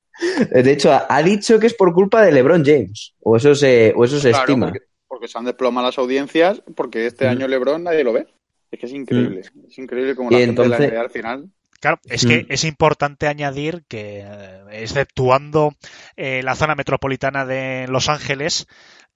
De 0.51 0.71
hecho, 0.71 0.91
ha, 1.09 1.23
dicho 1.23 1.59
que 1.59 1.67
es 1.67 1.73
por 1.73 1.93
culpa 1.93 2.21
de 2.21 2.31
LeBron 2.31 2.63
James. 2.63 3.13
O 3.21 3.35
eso 3.37 3.55
se, 3.55 3.93
o 3.95 4.05
eso 4.05 4.19
se 4.19 4.29
Claro, 4.29 4.43
estima. 4.45 4.65
porque, 4.67 4.85
porque 5.07 5.27
se 5.27 5.37
han 5.37 5.45
desplomado 5.45 5.87
las 5.87 5.97
audiencias, 5.97 6.61
porque 6.75 7.07
este 7.07 7.25
Mm. 7.25 7.29
año 7.29 7.47
LeBron 7.47 7.83
nadie 7.83 8.03
lo 8.03 8.13
ve. 8.13 8.27
Es 8.71 8.79
que 8.79 8.85
es 8.87 8.93
increíble. 8.93 9.41
Es 9.67 9.77
increíble 9.77 10.15
como 10.15 10.31
la 10.31 10.37
gente 10.37 10.61
de 10.61 10.65
entonces- 10.67 10.93
la 10.93 11.01
al 11.01 11.09
final. 11.09 11.49
Claro, 11.79 11.99
es 12.05 12.25
que 12.25 12.43
Mm. 12.43 12.45
es 12.49 12.63
importante 12.63 13.27
añadir 13.27 13.83
que, 13.89 14.21
eh, 14.25 14.61
exceptuando 14.71 15.73
eh, 16.15 16.41
la 16.43 16.55
zona 16.55 16.75
metropolitana 16.75 17.45
de 17.45 17.87
Los 17.89 18.07
Ángeles, 18.07 18.67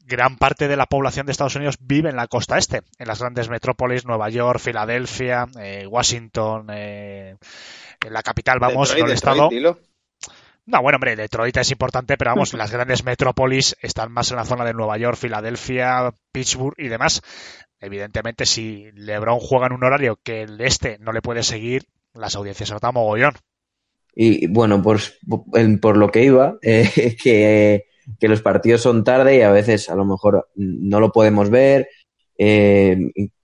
gran 0.06 0.38
parte 0.38 0.68
de 0.68 0.76
la 0.78 0.86
población 0.86 1.26
de 1.26 1.32
Estados 1.32 1.56
Unidos 1.56 1.78
vive 1.80 2.10
en 2.10 2.16
la 2.16 2.28
costa 2.28 2.58
este, 2.58 2.82
en 2.98 3.08
las 3.08 3.20
grandes 3.20 3.50
metrópolis, 3.50 4.06
Nueva 4.06 4.30
York, 4.30 4.60
Filadelfia, 4.60 5.46
eh, 5.62 5.86
Washington, 5.88 6.68
eh, 6.72 7.36
en 8.06 8.14
la 8.14 8.22
capital, 8.24 8.60
vamos, 8.60 8.90
Detroit, 8.90 9.06
no 9.06 9.12
el 9.12 9.16
Detroit, 9.16 9.36
estado. 9.36 9.50
dilo. 9.50 9.80
No, 10.68 10.82
bueno, 10.82 10.98
hombre, 10.98 11.16
Detroit 11.16 11.56
es 11.58 11.72
importante, 11.72 12.18
pero 12.18 12.32
vamos, 12.32 12.54
las 12.54 12.72
grandes 12.72 13.04
metrópolis 13.04 13.76
están 13.82 14.12
más 14.12 14.30
en 14.32 14.38
la 14.38 14.46
zona 14.46 14.66
de 14.66 14.74
Nueva 14.74 14.98
York, 14.98 15.18
Filadelfia, 15.18 16.14
Pittsburgh 16.32 16.76
y 16.78 16.90
demás. 16.90 17.22
Evidentemente, 17.80 18.46
si 18.46 18.92
LeBron 18.94 19.40
juega 19.40 19.68
en 19.68 19.74
un 19.74 19.84
horario 19.84 20.20
que 20.24 20.42
el 20.44 20.60
este 20.62 20.98
no 21.00 21.12
le 21.14 21.22
puede 21.22 21.44
seguir, 21.44 21.86
las 22.14 22.36
audiencias 22.36 22.70
se 22.70 22.74
notan 22.76 22.94
mogollón. 22.94 23.34
Y 24.14 24.48
bueno, 24.48 24.82
pues 24.82 25.18
en- 25.54 25.80
por 25.80 25.96
lo 25.96 26.10
que 26.10 26.24
iba, 26.24 26.58
eh, 26.62 27.16
que, 27.22 27.86
que 28.20 28.28
los 28.28 28.42
partidos 28.42 28.82
son 28.82 29.04
tarde 29.04 29.38
y 29.38 29.42
a 29.42 29.52
veces 29.52 29.90
a 29.90 29.96
lo 29.96 30.06
mejor 30.06 30.50
no 30.56 31.00
lo 31.00 31.12
podemos 31.12 31.50
ver. 31.50 31.88
Eh, 32.40 32.98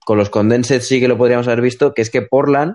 con 0.04 0.18
los 0.18 0.30
condensed 0.30 0.80
sí 0.82 1.00
que 1.00 1.08
lo 1.08 1.16
podríamos 1.16 1.46
haber 1.48 1.60
visto, 1.62 1.94
que 1.94 2.02
es 2.02 2.10
que 2.10 2.22
Portland 2.22 2.74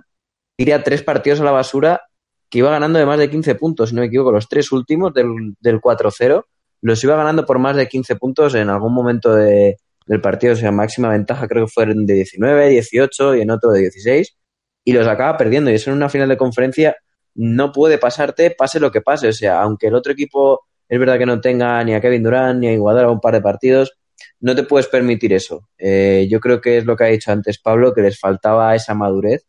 tira 0.57 0.84
tres 0.84 1.03
partidos 1.03 1.39
a 1.41 1.43
la 1.45 1.51
basura 1.51 2.01
que 2.49 2.59
iba 2.59 2.71
ganando 2.71 2.99
de 2.99 3.05
más 3.05 3.19
de 3.19 3.30
15 3.30 3.55
puntos, 3.55 3.89
si 3.89 3.95
no 3.95 4.01
me 4.01 4.07
equivoco, 4.07 4.31
los 4.31 4.47
tres 4.47 4.71
últimos 4.71 5.13
del, 5.13 5.55
del 5.59 5.80
4-0 5.81 6.45
los 6.81 7.03
iba 7.03 7.15
ganando 7.15 7.45
por 7.45 7.59
más 7.59 7.76
de 7.76 7.88
15 7.88 8.15
puntos 8.15 8.55
en 8.55 8.69
algún 8.69 8.93
momento 8.93 9.35
de- 9.35 9.77
del 10.05 10.21
partido, 10.21 10.53
o 10.53 10.55
sea, 10.55 10.71
máxima 10.71 11.09
ventaja 11.09 11.47
creo 11.47 11.65
que 11.65 11.71
fueron 11.71 12.05
de 12.05 12.13
19, 12.15 12.69
18 12.69 13.35
y 13.35 13.41
en 13.41 13.51
otro 13.51 13.71
de 13.71 13.81
16 13.81 14.35
y 14.84 14.93
los 14.93 15.05
acaba 15.07 15.38
perdiendo 15.38 15.69
y 15.69 15.76
eso 15.76 15.91
en 15.91 15.97
una 15.97 16.09
final 16.09 16.30
de 16.30 16.38
conferencia 16.38 16.95
no 17.35 17.71
puede 17.71 17.97
pasarte, 17.99 18.51
pase 18.51 18.80
lo 18.80 18.91
que 18.91 19.01
pase. 19.01 19.27
O 19.27 19.34
sea, 19.34 19.61
aunque 19.61 19.88
el 19.88 19.93
otro 19.95 20.11
equipo 20.13 20.61
es 20.88 20.99
verdad 20.99 21.17
que 21.19 21.26
no 21.27 21.39
tenga 21.41 21.84
ni 21.84 21.93
a 21.93 22.01
Kevin 22.01 22.23
Durant 22.23 22.59
ni 22.59 22.67
a 22.67 22.73
Iguodala 22.73 23.09
un 23.11 23.19
par 23.19 23.35
de 23.35 23.41
partidos, 23.41 23.93
no 24.39 24.55
te 24.55 24.63
puedes 24.63 24.88
permitir 24.88 25.31
eso. 25.34 25.69
Eh, 25.77 26.27
yo 26.30 26.39
creo 26.39 26.59
que 26.59 26.77
es 26.80 26.85
lo 26.85 26.95
que 26.95 27.03
ha 27.03 27.07
dicho 27.07 27.31
antes 27.31 27.59
Pablo, 27.59 27.93
que 27.93 28.01
les 28.01 28.19
faltaba 28.19 28.73
esa 28.76 28.93
madurez 28.95 29.45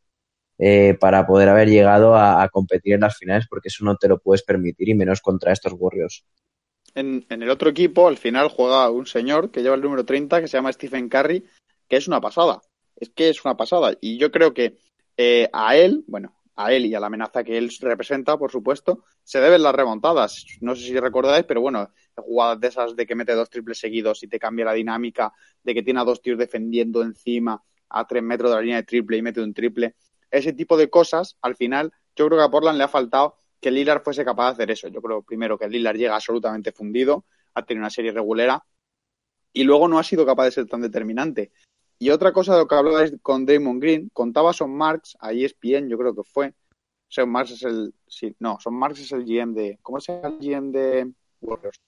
eh, 0.63 0.95
para 1.01 1.27
poder 1.27 1.49
haber 1.49 1.69
llegado 1.69 2.15
a, 2.15 2.47
competir 2.51 2.93
en 2.93 3.01
las 3.01 3.17
finales, 3.17 3.47
porque 3.49 3.69
eso 3.69 3.83
no 3.83 3.97
te 3.97 4.09
lo 4.09 4.19
puedes 4.19 4.43
permitir 4.43 4.91
y 4.91 4.95
menos 4.95 5.23
contra 5.23 5.53
estos 5.53 5.73
Warriors. 5.75 6.25
En, 6.95 7.25
en 7.31 7.43
el 7.43 7.49
otro 7.49 7.71
equipo, 7.71 8.09
al 8.09 8.19
final 8.19 8.49
juega 8.49 8.91
un 8.91 9.07
señor 9.07 9.51
que 9.51 9.63
lleva 9.63 9.75
el 9.75 9.81
número 9.81 10.05
30, 10.05 10.41
que 10.41 10.49
se 10.49 10.59
llama 10.59 10.73
Stephen 10.73 11.09
Curry, 11.09 11.47
que 11.89 11.97
es 11.97 12.09
una 12.09 12.21
pasada. 12.21 12.61
Es 12.97 13.09
que 13.09 13.31
es 13.31 13.43
una 13.43 13.57
pasada. 13.57 13.95
Y 14.03 14.19
yo 14.19 14.31
creo 14.31 14.53
que 14.53 14.77
eh, 15.17 15.49
a 15.51 15.77
él, 15.77 16.05
bueno, 16.07 16.35
a 16.57 16.73
él 16.75 16.85
y 16.85 16.95
a 16.95 17.01
la 17.01 17.07
amenaza 17.07 17.43
que 17.43 17.57
él 17.57 17.71
representa, 17.81 18.37
por 18.37 18.51
supuesto, 18.51 19.05
se 19.25 19.41
deben 19.41 19.63
las 19.63 19.75
remontadas. 19.75 20.45
No 20.61 20.77
sé 20.77 20.83
si 20.83 21.01
recordáis, 21.01 21.47
pero 21.47 21.63
bueno, 21.63 21.91
jugadas 22.17 22.61
de 22.61 22.69
esas 22.69 22.97
de 22.97 23.07
que 23.07 23.15
mete 23.15 23.33
dos 23.33 23.49
triples 23.49 23.79
seguidos 23.79 24.23
y 24.23 24.29
te 24.29 24.39
cambia 24.39 24.67
la 24.67 24.75
dinámica, 24.75 25.33
de 25.63 25.75
que 25.75 25.83
tiene 25.83 26.01
a 26.01 26.05
dos 26.05 26.21
tíos 26.21 26.39
defendiendo 26.39 27.03
encima 27.03 27.63
a 27.89 28.07
tres 28.07 28.23
metros 28.23 28.51
de 28.51 28.57
la 28.57 28.63
línea 28.63 28.77
de 28.77 28.83
triple 28.85 29.17
y 29.17 29.23
mete 29.23 29.41
un 29.41 29.55
triple. 29.55 29.95
Ese 30.31 30.53
tipo 30.53 30.77
de 30.77 30.91
cosas, 30.91 31.37
al 31.43 31.57
final, 31.57 31.93
yo 32.17 32.27
creo 32.27 32.39
que 32.39 32.45
a 32.45 32.51
Portland 32.51 32.79
le 32.79 32.85
ha 32.85 32.89
faltado 32.89 33.37
que 33.61 33.71
Lillard 33.71 34.03
fuese 34.03 34.25
capaz 34.25 34.47
de 34.47 34.53
hacer 34.53 34.71
eso. 34.71 34.89
Yo 34.89 35.03
creo 35.03 35.23
primero 35.23 35.59
que 35.59 35.69
Lillard 35.69 35.97
llega 35.97 36.15
absolutamente 36.15 36.73
fundido, 36.73 37.25
ha 37.55 37.65
tenido 37.65 37.83
una 37.83 37.91
serie 37.91 38.13
regulera 38.13 38.65
y 39.53 39.65
luego 39.65 39.89
no 39.89 39.99
ha 39.99 40.05
sido 40.05 40.25
capaz 40.25 40.45
de 40.45 40.53
ser 40.53 40.67
tan 40.67 40.81
determinante. 40.81 41.53
Y 41.99 42.11
otra 42.11 42.33
cosa 42.33 42.55
de 42.55 42.61
lo 42.61 42.67
que 42.67 42.75
hablabais 42.75 43.13
con 43.21 43.45
Damon 43.45 43.79
Green, 43.79 44.09
contaba 44.13 44.53
Son 44.53 44.75
Marks 44.75 45.17
a 45.21 45.33
E 45.33 45.45
ESPN, 45.45 45.89
yo 45.89 45.99
creo 45.99 46.15
que 46.15 46.25
fue. 46.25 46.55
Son 47.09 47.29
Marks 47.29 47.51
es 47.51 47.63
el. 47.65 47.95
No, 48.39 48.59
Son 48.59 48.75
Marks 48.75 49.01
es 49.01 49.13
el 49.13 49.25
GM 49.25 49.53
de. 49.53 49.79
¿Cómo 49.83 50.01
se 50.01 50.13
llama 50.13 50.29
el 50.29 50.39
GM 50.39 50.73
de 50.73 51.13
Warriors? 51.43 51.79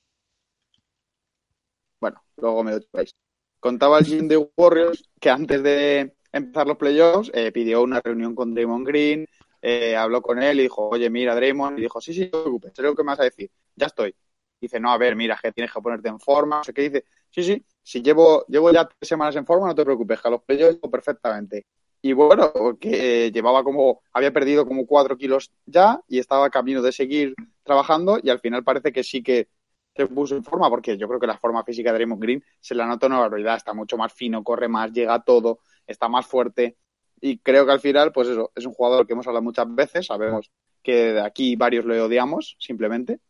Bueno, 1.98 2.22
luego 2.36 2.64
me 2.64 2.72
lo 2.72 2.80
veis. 2.92 3.14
Contaba 3.58 4.00
el 4.00 4.04
GM 4.04 4.28
de 4.28 4.50
Warriors 4.56 5.08
que 5.18 5.30
antes 5.30 5.62
de 5.62 6.14
empezar 6.32 6.66
los 6.66 6.76
playoffs 6.76 7.30
eh, 7.34 7.52
pidió 7.52 7.82
una 7.82 8.00
reunión 8.00 8.34
con 8.34 8.54
Draymond 8.54 8.86
Green, 8.86 9.26
eh, 9.60 9.96
habló 9.96 10.22
con 10.22 10.42
él 10.42 10.60
y 10.60 10.62
dijo, 10.64 10.88
oye, 10.88 11.08
mira, 11.10 11.34
Draymond, 11.34 11.78
y 11.78 11.82
dijo, 11.82 12.00
sí, 12.00 12.12
sí, 12.12 12.22
no 12.24 12.30
te 12.30 12.42
preocupes, 12.42 12.72
sé 12.74 12.82
lo 12.82 12.94
que 12.94 13.02
me 13.02 13.08
vas 13.12 13.20
a 13.20 13.24
decir, 13.24 13.50
ya 13.76 13.86
estoy. 13.86 14.14
Dice, 14.60 14.78
no, 14.80 14.92
a 14.92 14.98
ver, 14.98 15.16
mira, 15.16 15.38
que 15.42 15.52
tienes 15.52 15.72
que 15.72 15.80
ponerte 15.80 16.08
en 16.08 16.20
forma, 16.20 16.58
no 16.58 16.64
sé 16.64 16.72
qué, 16.72 16.82
dice, 16.82 17.04
sí, 17.30 17.42
sí, 17.42 17.64
si 17.82 18.02
llevo, 18.02 18.44
llevo 18.46 18.72
ya 18.72 18.86
tres 18.86 19.08
semanas 19.08 19.36
en 19.36 19.46
forma, 19.46 19.66
no 19.66 19.74
te 19.74 19.84
preocupes, 19.84 20.20
que 20.20 20.28
a 20.28 20.30
los 20.30 20.42
playoffs 20.42 20.78
perfectamente. 20.90 21.66
Y 22.00 22.12
bueno, 22.14 22.52
que 22.80 23.30
llevaba 23.30 23.62
como, 23.62 24.02
había 24.12 24.32
perdido 24.32 24.66
como 24.66 24.86
cuatro 24.86 25.16
kilos 25.16 25.52
ya 25.66 26.00
y 26.08 26.18
estaba 26.18 26.50
camino 26.50 26.82
de 26.82 26.90
seguir 26.90 27.34
trabajando 27.62 28.18
y 28.20 28.30
al 28.30 28.40
final 28.40 28.64
parece 28.64 28.92
que 28.92 29.04
sí 29.04 29.22
que 29.22 29.48
se 29.94 30.06
puso 30.06 30.36
en 30.36 30.42
forma, 30.42 30.68
porque 30.68 30.96
yo 30.96 31.06
creo 31.06 31.20
que 31.20 31.26
la 31.26 31.38
forma 31.38 31.62
física 31.64 31.90
de 31.90 31.98
Draymond 31.98 32.20
Green 32.22 32.44
se 32.60 32.74
la 32.74 32.86
nota 32.86 33.06
una 33.06 33.20
barbaridad, 33.20 33.56
está 33.56 33.74
mucho 33.74 33.96
más 33.96 34.12
fino, 34.12 34.42
corre 34.42 34.68
más, 34.68 34.92
llega 34.92 35.14
a 35.14 35.22
todo, 35.22 35.60
está 35.86 36.08
más 36.08 36.26
fuerte. 36.26 36.76
Y 37.20 37.38
creo 37.38 37.64
que 37.66 37.72
al 37.72 37.80
final, 37.80 38.12
pues 38.12 38.28
eso, 38.28 38.50
es 38.54 38.66
un 38.66 38.74
jugador 38.74 39.06
que 39.06 39.12
hemos 39.12 39.26
hablado 39.26 39.44
muchas 39.44 39.72
veces, 39.74 40.06
sabemos 40.06 40.50
que 40.82 41.12
de 41.12 41.20
aquí 41.20 41.54
varios 41.56 41.84
le 41.84 42.00
odiamos, 42.00 42.56
simplemente, 42.58 43.20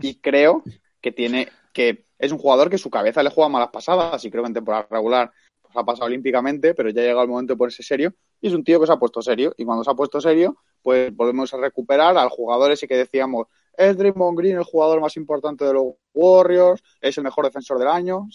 y, 0.00 0.14
creo 0.20 0.62
que 1.00 1.12
tiene, 1.12 1.48
que 1.72 2.06
es 2.18 2.32
un 2.32 2.38
jugador 2.38 2.70
que 2.70 2.78
su 2.78 2.90
cabeza 2.90 3.22
le 3.22 3.30
juega 3.30 3.48
malas 3.48 3.70
pasadas 3.70 4.24
y 4.24 4.30
creo 4.30 4.42
que 4.42 4.48
en 4.48 4.54
temporada 4.54 4.86
regular 4.90 5.32
pues, 5.62 5.74
ha 5.76 5.84
pasado 5.84 6.06
olímpicamente, 6.06 6.74
pero 6.74 6.90
ya 6.90 7.02
ha 7.02 7.04
llegado 7.04 7.22
el 7.22 7.28
momento 7.28 7.52
de 7.52 7.58
ponerse 7.58 7.82
serio 7.82 8.14
y 8.40 8.48
es 8.48 8.54
un 8.54 8.64
tío 8.64 8.80
que 8.80 8.86
se 8.86 8.92
ha 8.92 8.98
puesto 8.98 9.22
serio 9.22 9.54
y 9.56 9.64
cuando 9.64 9.84
se 9.84 9.90
ha 9.90 9.94
puesto 9.94 10.20
serio, 10.20 10.56
pues 10.82 11.14
volvemos 11.14 11.52
a 11.54 11.58
recuperar 11.58 12.16
al 12.16 12.28
jugador 12.28 12.72
ese 12.72 12.88
que 12.88 12.96
decíamos, 12.96 13.46
es 13.76 13.96
Draymond 13.96 14.38
Green 14.38 14.56
el 14.56 14.64
jugador 14.64 15.00
más 15.00 15.16
importante 15.16 15.64
de 15.64 15.74
los 15.74 15.94
Warriors, 16.12 16.82
es 17.00 17.16
el 17.18 17.24
mejor 17.24 17.44
defensor 17.44 17.78
del 17.78 17.88
año, 17.88 18.28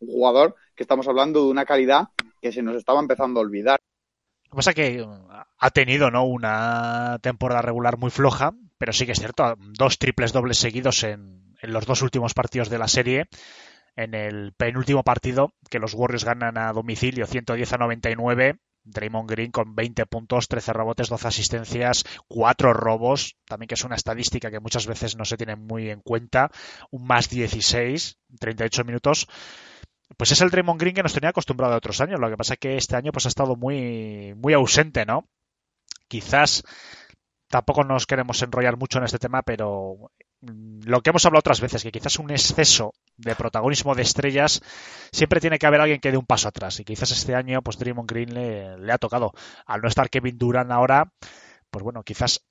un 0.00 0.08
jugador 0.08 0.54
que 0.74 0.82
estamos 0.82 1.08
hablando 1.08 1.44
de 1.44 1.50
una 1.50 1.64
calidad 1.64 2.08
que 2.40 2.52
se 2.52 2.62
nos 2.62 2.76
estaba 2.76 3.00
empezando 3.00 3.40
a 3.40 3.42
olvidar. 3.42 3.78
Lo 4.44 4.50
que 4.50 4.56
pasa 4.56 4.70
es 4.70 4.76
que 4.76 5.06
ha 5.58 5.70
tenido 5.70 6.10
¿no? 6.10 6.24
una 6.24 7.18
temporada 7.22 7.62
regular 7.62 7.98
muy 7.98 8.10
floja, 8.10 8.52
pero 8.78 8.92
sí 8.92 9.06
que 9.06 9.12
es 9.12 9.18
cierto, 9.18 9.56
dos 9.58 9.98
triples 9.98 10.32
dobles 10.32 10.58
seguidos 10.58 11.02
en, 11.02 11.54
en 11.60 11.72
los 11.72 11.86
dos 11.86 12.02
últimos 12.02 12.34
partidos 12.34 12.70
de 12.70 12.78
la 12.78 12.88
serie. 12.88 13.26
en 13.96 14.14
el 14.14 14.52
penúltimo 14.52 15.02
partido 15.02 15.52
que 15.70 15.78
los 15.78 15.94
Warriors 15.94 16.24
ganan 16.24 16.58
a 16.58 16.72
domicilio 16.72 17.26
110 17.26 17.72
a 17.72 17.78
99. 17.78 18.58
Draymond 18.86 19.28
Green 19.28 19.50
con 19.50 19.74
20 19.74 20.06
puntos, 20.06 20.46
13 20.46 20.72
rebotes, 20.72 21.08
12 21.08 21.28
asistencias, 21.28 22.04
4 22.28 22.72
robos, 22.72 23.36
también 23.44 23.66
que 23.66 23.74
es 23.74 23.84
una 23.84 23.96
estadística 23.96 24.50
que 24.50 24.60
muchas 24.60 24.86
veces 24.86 25.16
no 25.16 25.24
se 25.24 25.36
tiene 25.36 25.56
muy 25.56 25.90
en 25.90 26.00
cuenta, 26.00 26.50
un 26.92 27.04
más 27.04 27.28
16, 27.28 28.18
38 28.38 28.84
minutos. 28.84 29.26
Pues 30.16 30.32
es 30.32 30.40
el 30.40 30.50
Draymond 30.50 30.80
Green 30.80 30.94
que 30.94 31.02
nos 31.02 31.12
tenía 31.12 31.30
acostumbrado 31.30 31.74
a 31.74 31.78
otros 31.78 32.00
años. 32.00 32.20
Lo 32.20 32.30
que 32.30 32.36
pasa 32.36 32.54
es 32.54 32.60
que 32.60 32.76
este 32.76 32.96
año 32.96 33.12
pues 33.12 33.26
ha 33.26 33.28
estado 33.28 33.56
muy, 33.56 34.34
muy 34.36 34.54
ausente, 34.54 35.04
¿no? 35.04 35.28
Quizás 36.08 36.62
tampoco 37.48 37.84
nos 37.84 38.06
queremos 38.06 38.40
enrollar 38.42 38.76
mucho 38.76 38.98
en 38.98 39.04
este 39.04 39.18
tema, 39.18 39.42
pero 39.42 40.10
mm, 40.40 40.80
lo 40.84 41.00
que 41.00 41.10
hemos 41.10 41.24
hablado 41.26 41.40
otras 41.40 41.60
veces, 41.60 41.82
que 41.82 41.92
quizás 41.92 42.18
un 42.18 42.30
exceso 42.30 42.92
de 43.16 43.34
protagonismo 43.34 43.94
de 43.94 44.02
estrellas, 44.02 44.62
siempre 45.12 45.40
tiene 45.40 45.58
que 45.58 45.66
haber 45.66 45.80
alguien 45.80 46.00
que 46.00 46.10
dé 46.10 46.16
un 46.16 46.26
paso 46.26 46.48
atrás. 46.48 46.78
Y 46.80 46.84
quizás 46.84 47.10
este 47.10 47.34
año, 47.34 47.62
pues 47.62 47.78
Draymond 47.78 48.10
Green 48.10 48.34
le, 48.34 48.78
le 48.78 48.92
ha 48.92 48.98
tocado. 48.98 49.32
Al 49.66 49.82
no 49.82 49.88
estar 49.88 50.08
Kevin 50.08 50.38
Durant 50.38 50.70
ahora, 50.70 51.12
pues 51.70 51.82
bueno, 51.82 52.02
quizás 52.02 52.44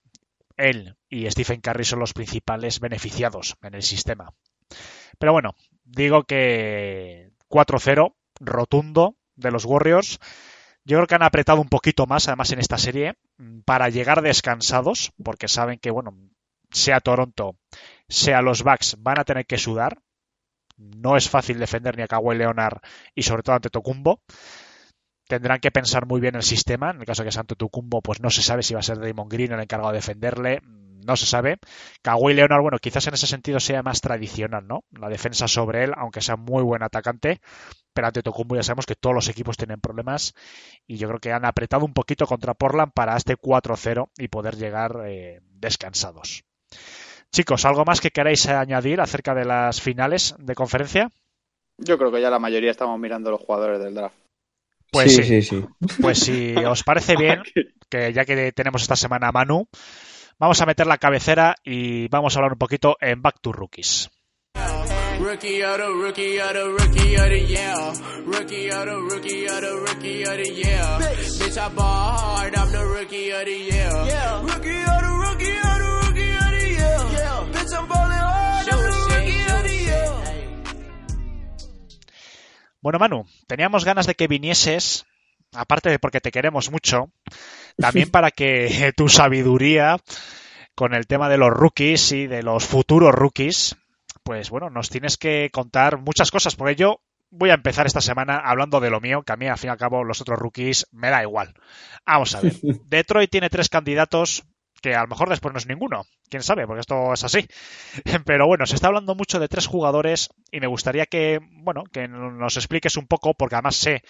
él 0.57 0.95
y 1.09 1.29
Stephen 1.29 1.61
Curry 1.61 1.83
son 1.83 1.99
los 1.99 2.13
principales 2.13 2.79
beneficiados 2.79 3.55
en 3.61 3.75
el 3.75 3.83
sistema. 3.83 4.33
Pero 5.17 5.31
bueno, 5.31 5.55
digo 5.83 6.23
que 6.23 7.31
4-0, 7.49 8.15
rotundo 8.39 9.15
de 9.35 9.51
los 9.51 9.65
Warriors. 9.65 10.19
Yo 10.83 10.97
creo 10.97 11.07
que 11.07 11.15
han 11.15 11.23
apretado 11.23 11.61
un 11.61 11.69
poquito 11.69 12.05
más, 12.05 12.27
además, 12.27 12.51
en 12.51 12.59
esta 12.59 12.77
serie, 12.77 13.15
para 13.65 13.89
llegar 13.89 14.21
descansados, 14.21 15.13
porque 15.23 15.47
saben 15.47 15.79
que, 15.79 15.89
bueno, 15.89 16.15
sea 16.71 16.99
Toronto, 16.99 17.57
sea 18.07 18.41
los 18.41 18.63
Bucks, 18.63 18.97
van 18.99 19.19
a 19.19 19.23
tener 19.23 19.45
que 19.45 19.57
sudar. 19.57 19.99
No 20.77 21.15
es 21.15 21.29
fácil 21.29 21.57
defender 21.57 21.95
ni 21.97 22.03
a 22.03 22.07
Kawhi 22.07 22.37
Leonard 22.37 22.79
y 23.15 23.23
sobre 23.23 23.43
todo 23.43 23.55
ante 23.55 23.69
Tocumbo. 23.69 24.21
Tendrán 25.27 25.59
que 25.59 25.71
pensar 25.71 26.05
muy 26.05 26.21
bien 26.21 26.35
el 26.35 26.43
sistema. 26.43 26.91
En 26.91 26.99
el 26.99 27.05
caso 27.05 27.23
de 27.23 27.29
que 27.29 27.31
Santo 27.31 27.55
Tucumbo, 27.55 28.01
pues 28.01 28.19
no 28.19 28.29
se 28.29 28.43
sabe 28.43 28.61
si 28.61 28.73
va 28.73 28.81
a 28.81 28.83
ser 28.83 28.99
Damon 28.99 29.29
Green 29.29 29.53
el 29.53 29.61
encargado 29.61 29.91
de 29.91 29.97
defenderle. 29.97 30.61
No 31.05 31.15
se 31.15 31.25
sabe. 31.25 31.57
Kawhi 32.01 32.33
Leonard, 32.33 32.61
bueno, 32.61 32.79
quizás 32.79 33.05
en 33.07 33.13
ese 33.13 33.27
sentido 33.27 33.59
sea 33.59 33.83
más 33.83 34.01
tradicional, 34.01 34.65
¿no? 34.67 34.83
La 34.91 35.09
defensa 35.09 35.47
sobre 35.47 35.83
él, 35.83 35.91
aunque 35.95 36.21
sea 36.21 36.35
muy 36.35 36.63
buen 36.63 36.83
atacante. 36.83 37.41
Pero 37.93 38.07
ante 38.07 38.23
Tocumbo 38.23 38.55
ya 38.55 38.63
sabemos 38.63 38.85
que 38.85 38.95
todos 38.95 39.15
los 39.15 39.29
equipos 39.29 39.55
tienen 39.55 39.79
problemas. 39.79 40.33
Y 40.87 40.97
yo 40.97 41.07
creo 41.07 41.19
que 41.19 41.31
han 41.31 41.45
apretado 41.45 41.85
un 41.85 41.93
poquito 41.93 42.25
contra 42.25 42.55
Portland 42.55 42.91
para 42.93 43.15
este 43.15 43.37
4-0 43.37 44.09
y 44.17 44.27
poder 44.27 44.55
llegar 44.55 45.03
eh, 45.05 45.41
descansados. 45.43 46.43
Chicos, 47.31 47.65
¿algo 47.65 47.85
más 47.85 48.01
que 48.01 48.11
queráis 48.11 48.47
añadir 48.47 49.01
acerca 49.01 49.35
de 49.35 49.45
las 49.45 49.81
finales 49.81 50.35
de 50.39 50.55
conferencia? 50.55 51.09
Yo 51.77 51.97
creo 51.97 52.11
que 52.11 52.21
ya 52.21 52.29
la 52.29 52.39
mayoría 52.39 52.71
estamos 52.71 52.99
mirando 52.99 53.31
los 53.31 53.41
jugadores 53.41 53.79
del 53.79 53.93
draft. 53.93 54.15
Pues 54.91 55.13
sí, 55.13 55.23
sí, 55.23 55.41
sí. 55.41 55.65
Pues 56.01 56.19
si 56.19 56.55
os 56.55 56.83
parece 56.83 57.15
bien, 57.17 57.43
que 57.89 58.13
ya 58.13 58.23
que 58.25 58.51
tenemos 58.53 58.81
esta 58.81 58.95
semana 58.95 59.27
a 59.27 59.31
Manu, 59.31 59.67
vamos 60.39 60.61
a 60.61 60.65
meter 60.65 60.87
la 60.87 60.97
cabecera 60.97 61.55
y 61.63 62.07
vamos 62.07 62.35
a 62.35 62.39
hablar 62.39 62.53
un 62.53 62.59
poquito 62.59 62.97
en 62.99 63.21
Back 63.21 63.39
to 63.41 63.51
Rookies. 63.51 64.09
Rookie 65.19 65.63
of 65.63 65.77
the 65.77 65.87
rookie 65.87 66.39
of 66.39 66.53
the 66.53 66.65
rookie 66.67 67.15
of 67.15 67.29
the 67.29 67.39
year. 67.39 67.75
Rookie 68.25 68.69
of 68.69 68.85
the 68.85 68.95
rookie 68.97 69.47
of 69.47 69.61
the 69.61 69.73
rookie 69.79 70.23
of 70.23 70.37
the 70.37 70.51
year. 70.51 70.83
Bitch, 71.39 71.57
I 71.57 71.69
ball 71.69 72.17
hard, 72.17 72.55
I'm 72.55 72.71
the 72.71 72.85
rookie 72.85 73.31
of 73.31 73.45
the 73.45 73.51
year. 73.51 73.89
Rookie 74.43 74.83
of 74.83 75.01
the 75.01 75.11
rookie 75.25 75.57
of 75.57 75.77
the 75.79 75.89
rookie 76.03 76.35
of 76.35 76.51
the 76.51 76.67
year. 76.67 76.97
Bitch, 77.53 77.73
I'm 77.73 77.87
balling 77.87 78.19
hard, 78.19 78.69
I'm 78.69 78.77
the 78.77 78.91
rookie 79.07 79.45
of 79.51 79.63
the 79.63 79.73
year. 79.73 80.11
Bueno, 82.81 82.99
Manu, 82.99 83.25
teníamos 83.47 83.85
ganas 83.85 84.05
de 84.07 84.15
que 84.15 84.27
vinieses, 84.27 85.05
aparte 85.55 85.89
de 85.89 85.99
porque 85.99 86.21
te 86.21 86.31
queremos 86.31 86.71
mucho, 86.71 87.09
también 87.77 88.09
para 88.09 88.31
que 88.31 88.93
tu 88.95 89.09
sabiduría 89.09 89.97
con 90.75 90.93
el 90.93 91.07
tema 91.07 91.29
de 91.29 91.37
los 91.37 91.49
rookies 91.49 92.11
y 92.11 92.27
de 92.27 92.43
los 92.43 92.65
futuros 92.65 93.13
rookies, 93.13 93.75
pues 94.23 94.49
bueno, 94.49 94.69
nos 94.69 94.89
tienes 94.89 95.17
que 95.17 95.49
contar 95.51 95.97
muchas 95.97 96.31
cosas, 96.31 96.55
porque 96.55 96.75
yo 96.75 96.99
voy 97.31 97.49
a 97.49 97.55
empezar 97.55 97.85
esta 97.85 98.01
semana 98.01 98.37
hablando 98.37 98.79
de 98.79 98.89
lo 98.89 98.99
mío, 99.01 99.23
que 99.23 99.33
a 99.33 99.37
mí 99.37 99.47
al 99.47 99.57
fin 99.57 99.69
y 99.69 99.71
al 99.71 99.77
cabo 99.77 100.03
los 100.03 100.21
otros 100.21 100.39
rookies 100.39 100.87
me 100.91 101.09
da 101.09 101.21
igual. 101.21 101.53
Vamos 102.05 102.35
a 102.35 102.41
ver, 102.41 102.53
Detroit 102.85 103.29
tiene 103.29 103.49
tres 103.49 103.69
candidatos 103.69 104.43
que 104.81 104.93
a 104.93 105.01
lo 105.01 105.07
mejor 105.07 105.29
después 105.29 105.53
no 105.53 105.57
es 105.57 105.67
ninguno, 105.67 106.05
quién 106.29 106.43
sabe, 106.43 106.67
porque 106.67 106.81
esto 106.81 107.13
es 107.13 107.23
así. 107.23 107.47
Pero 108.25 108.45
bueno, 108.45 108.65
se 108.65 108.75
está 108.75 108.87
hablando 108.87 109.15
mucho 109.15 109.39
de 109.39 109.47
tres 109.47 109.67
jugadores 109.67 110.29
y 110.51 110.59
me 110.59 110.67
gustaría 110.67 111.05
que, 111.05 111.39
bueno, 111.51 111.83
que 111.91 112.07
nos 112.07 112.57
expliques 112.57 112.97
un 112.97 113.07
poco, 113.07 113.33
porque 113.33 113.55
además 113.55 113.77
sé 113.77 114.03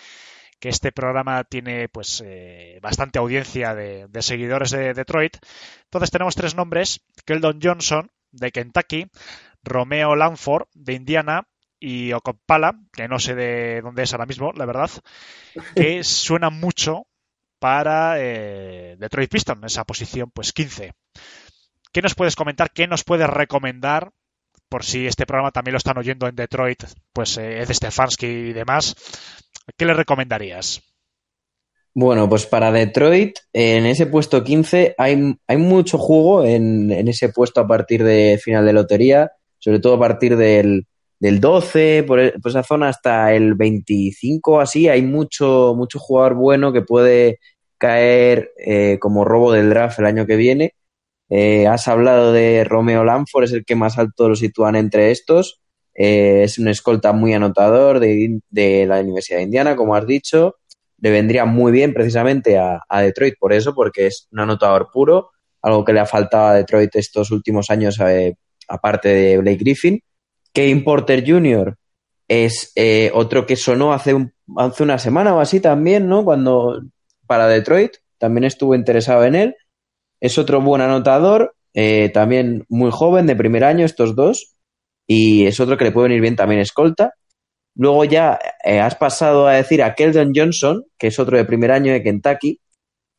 que 0.60 0.70
este 0.70 0.92
programa 0.92 1.44
tiene 1.44 1.90
pues 1.90 2.24
eh, 2.26 2.80
bastante 2.82 3.20
audiencia 3.20 3.76
de, 3.76 4.08
de 4.08 4.22
seguidores 4.22 4.72
de 4.72 4.94
Detroit. 4.94 5.38
Entonces 5.84 6.12
tenemos 6.12 6.36
tres 6.36 6.56
nombres, 6.56 7.02
Keldon 7.26 7.60
Johnson 7.62 8.10
de 8.32 8.52
Kentucky, 8.52 9.08
Romeo 9.64 10.16
Lanford 10.16 10.68
de 10.74 10.94
Indiana 10.94 11.48
y 11.80 12.14
Okopala, 12.14 12.80
que 12.94 13.08
no 13.08 13.20
sé 13.20 13.36
de 13.36 13.82
dónde 13.82 14.04
es 14.04 14.14
ahora 14.14 14.26
mismo, 14.26 14.52
la 14.54 14.66
verdad, 14.66 14.90
que 15.76 16.04
suena 16.04 16.50
mucho 16.50 17.08
para 17.60 18.16
eh, 18.20 18.96
Detroit 18.98 19.32
Pistons, 19.32 19.64
esa 19.66 19.86
posición 19.86 20.32
pues 20.32 20.54
15. 20.54 20.94
¿Qué 21.92 22.02
nos 22.02 22.16
puedes 22.16 22.36
comentar? 22.36 22.72
¿Qué 22.72 22.88
nos 22.88 23.04
puedes 23.04 23.30
recomendar? 23.30 24.12
Por 24.70 24.84
si 24.84 25.08
este 25.08 25.26
programa 25.26 25.52
también 25.52 25.74
lo 25.74 25.78
están 25.78 25.98
oyendo 25.98 26.28
en 26.28 26.36
Detroit, 26.36 26.84
pues 27.14 27.38
eh, 27.38 27.62
Ed 27.62 27.72
Stefanski 27.72 28.26
y 28.26 28.54
demás. 28.54 28.96
¿Qué 29.78 29.86
le 29.86 29.94
recomendarías? 29.94 30.82
Bueno, 31.94 32.28
pues 32.28 32.46
para 32.46 32.72
Detroit, 32.72 33.38
en 33.54 33.86
ese 33.86 34.06
puesto 34.08 34.44
15 34.44 34.96
hay, 34.98 35.36
hay 35.48 35.58
mucho 35.58 35.98
juego 35.98 36.44
en, 36.44 36.92
en 36.92 37.08
ese 37.08 37.30
puesto 37.30 37.62
a 37.62 37.68
partir 37.68 38.04
de 38.04 38.40
final 38.44 38.66
de 38.66 38.74
lotería, 38.74 39.32
sobre 39.60 39.80
todo 39.80 39.94
a 39.96 40.00
partir 40.00 40.36
del, 40.36 40.88
del 41.20 41.40
12, 41.40 42.04
por, 42.06 42.20
e- 42.20 42.34
por 42.42 42.50
esa 42.52 42.64
zona 42.64 42.90
hasta 42.90 43.34
el 43.34 43.54
25, 43.56 44.60
así, 44.60 44.90
hay 44.90 45.04
mucho, 45.04 45.74
mucho 45.78 45.98
jugador 46.00 46.36
bueno 46.36 46.74
que 46.74 46.82
puede 46.82 47.40
caer 47.78 48.52
eh, 48.58 48.98
como 49.00 49.24
robo 49.24 49.54
del 49.54 49.70
draft 49.70 50.00
el 50.00 50.06
año 50.06 50.26
que 50.26 50.36
viene. 50.36 50.74
Eh, 51.30 51.68
has 51.68 51.88
hablado 51.88 52.34
de 52.34 52.64
Romeo 52.66 53.04
Lanford, 53.06 53.46
es 53.46 53.54
el 53.54 53.66
que 53.66 53.76
más 53.76 53.98
alto 53.98 54.30
lo 54.30 54.36
sitúan 54.36 54.76
entre 54.76 55.12
estos. 55.12 55.62
Eh, 55.96 56.44
es 56.44 56.60
un 56.60 56.68
escolta 56.68 57.14
muy 57.14 57.34
anotador 57.34 58.02
de, 58.02 58.42
de, 58.50 58.86
la 58.86 59.00
Universidad 59.00 59.38
de 59.38 59.44
Indiana, 59.46 59.76
como 59.76 59.96
has 59.96 60.06
dicho. 60.06 60.58
Le 61.00 61.10
vendría 61.10 61.46
muy 61.46 61.72
bien 61.72 61.94
precisamente 61.94 62.58
a, 62.58 62.82
a, 62.88 63.02
Detroit 63.02 63.36
por 63.40 63.54
eso, 63.54 63.74
porque 63.74 64.08
es 64.08 64.28
un 64.32 64.42
anotador 64.42 64.90
puro, 64.92 65.32
algo 65.62 65.86
que 65.86 65.94
le 65.94 66.02
ha 66.02 66.06
faltado 66.06 66.48
a 66.48 66.54
Detroit 66.54 66.94
estos 66.96 67.32
últimos 67.32 67.70
años, 67.70 68.00
eh, 68.02 68.36
aparte 68.68 69.10
de 69.10 69.38
Blake 69.38 69.58
Griffin. 69.58 70.02
Kevin 70.54 70.84
Porter 70.84 71.24
Jr. 71.26 71.78
es 72.28 72.72
eh, 72.76 73.12
otro 73.14 73.46
que 73.46 73.56
sonó 73.56 73.94
hace, 73.94 74.16
hace 74.58 74.84
una 74.84 74.98
semana 75.00 75.34
o 75.34 75.40
así 75.40 75.60
también, 75.60 76.08
¿no? 76.08 76.24
Cuando 76.26 76.82
para 77.26 77.48
Detroit 77.48 77.94
también 78.18 78.44
estuvo 78.44 78.76
interesado 78.76 79.24
en 79.26 79.36
él. 79.36 79.56
Es 80.20 80.38
otro 80.38 80.62
buen 80.62 80.82
anotador, 80.82 81.56
también 82.14 82.66
muy 82.70 82.90
joven, 82.90 83.28
de 83.28 83.36
primer 83.36 83.66
año, 83.66 83.86
estos 83.86 84.16
dos. 84.16 84.55
Y 85.08 85.46
es 85.46 85.60
otro 85.60 85.78
que 85.78 85.86
le 85.86 85.92
puede 85.92 86.10
venir 86.10 86.22
bien 86.22 86.36
también 86.36 86.62
escolta. 86.62 87.14
Luego 87.76 88.06
ya 88.06 88.40
eh, 88.64 88.80
has 88.80 88.96
pasado 88.96 89.48
a 89.48 89.54
decir 89.54 89.84
a 89.84 89.96
Keldon 89.96 90.32
Johnson, 90.34 90.86
que 90.98 91.08
es 91.08 91.20
otro 91.20 91.38
de 91.38 91.46
primer 91.46 91.72
año 91.72 91.92
de 91.92 92.02
Kentucky, 92.02 92.60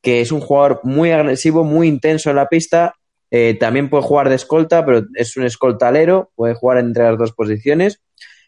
que 0.02 0.20
es 0.20 0.32
un 0.32 0.40
jugador 0.40 0.80
muy 0.82 1.10
agresivo, 1.10 1.62
muy 1.64 1.88
intenso 1.88 2.30
en 2.30 2.36
la 2.36 2.46
pista. 2.46 2.94
Eh, 3.30 3.56
también 3.58 3.90
puede 3.90 4.04
jugar 4.04 4.28
de 4.28 4.36
escolta, 4.36 4.84
pero 4.86 5.02
es 5.14 5.36
un 5.36 5.44
escoltalero, 5.44 6.30
puede 6.34 6.54
jugar 6.54 6.78
entre 6.78 7.04
las 7.04 7.18
dos 7.18 7.32
posiciones. 7.32 8.00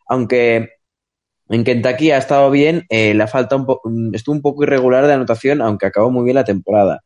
Aunque 0.07 0.71
en 1.51 1.65
Kentucky 1.65 2.11
ha 2.11 2.19
estado 2.19 2.51
bien, 2.51 2.87
eh, 2.89 3.13
le 3.13 3.23
ha 3.23 3.27
faltado 3.27 3.81
un 3.85 4.15
estuvo 4.15 4.35
un 4.35 4.43
poco 4.43 4.63
irregular 4.63 5.07
de 5.07 5.13
anotación, 5.13 5.61
aunque 5.61 5.87
acabó 5.87 6.11
muy 6.11 6.25
bien 6.25 6.37
la 6.37 6.45
temporada. 6.45 7.03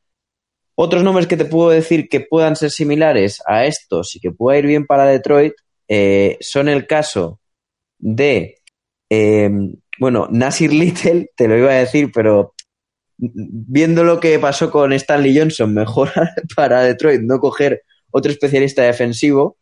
Otros 0.74 1.02
nombres 1.02 1.26
que 1.26 1.36
te 1.36 1.44
puedo 1.44 1.70
decir 1.70 2.08
que 2.08 2.20
puedan 2.20 2.56
ser 2.56 2.70
similares 2.70 3.42
a 3.46 3.66
estos 3.66 4.14
y 4.16 4.20
que 4.20 4.30
pueda 4.30 4.58
ir 4.58 4.66
bien 4.66 4.86
para 4.86 5.06
Detroit 5.06 5.54
eh, 5.94 6.38
son 6.40 6.70
el 6.70 6.86
caso 6.86 7.38
de, 7.98 8.62
eh, 9.10 9.50
bueno, 9.98 10.26
Nasir 10.30 10.72
Little, 10.72 11.30
te 11.36 11.46
lo 11.46 11.58
iba 11.58 11.70
a 11.70 11.74
decir, 11.74 12.10
pero 12.14 12.54
viendo 13.18 14.02
lo 14.02 14.18
que 14.18 14.38
pasó 14.38 14.70
con 14.70 14.94
Stanley 14.94 15.36
Johnson, 15.36 15.74
mejor 15.74 16.10
para 16.56 16.82
Detroit 16.82 17.20
no 17.20 17.38
coger 17.40 17.82
otro 18.10 18.32
especialista 18.32 18.80
defensivo. 18.82 19.58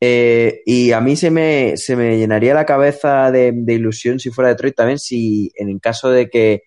Eh, 0.00 0.62
y 0.64 0.92
a 0.92 1.02
mí 1.02 1.14
se 1.14 1.30
me, 1.30 1.76
se 1.76 1.94
me 1.94 2.16
llenaría 2.16 2.54
la 2.54 2.64
cabeza 2.64 3.30
de, 3.30 3.52
de, 3.54 3.74
ilusión 3.74 4.18
si 4.18 4.30
fuera 4.30 4.48
Detroit 4.48 4.76
también, 4.76 4.98
si 4.98 5.52
en 5.56 5.68
el 5.68 5.80
caso 5.80 6.08
de 6.10 6.30
que 6.30 6.62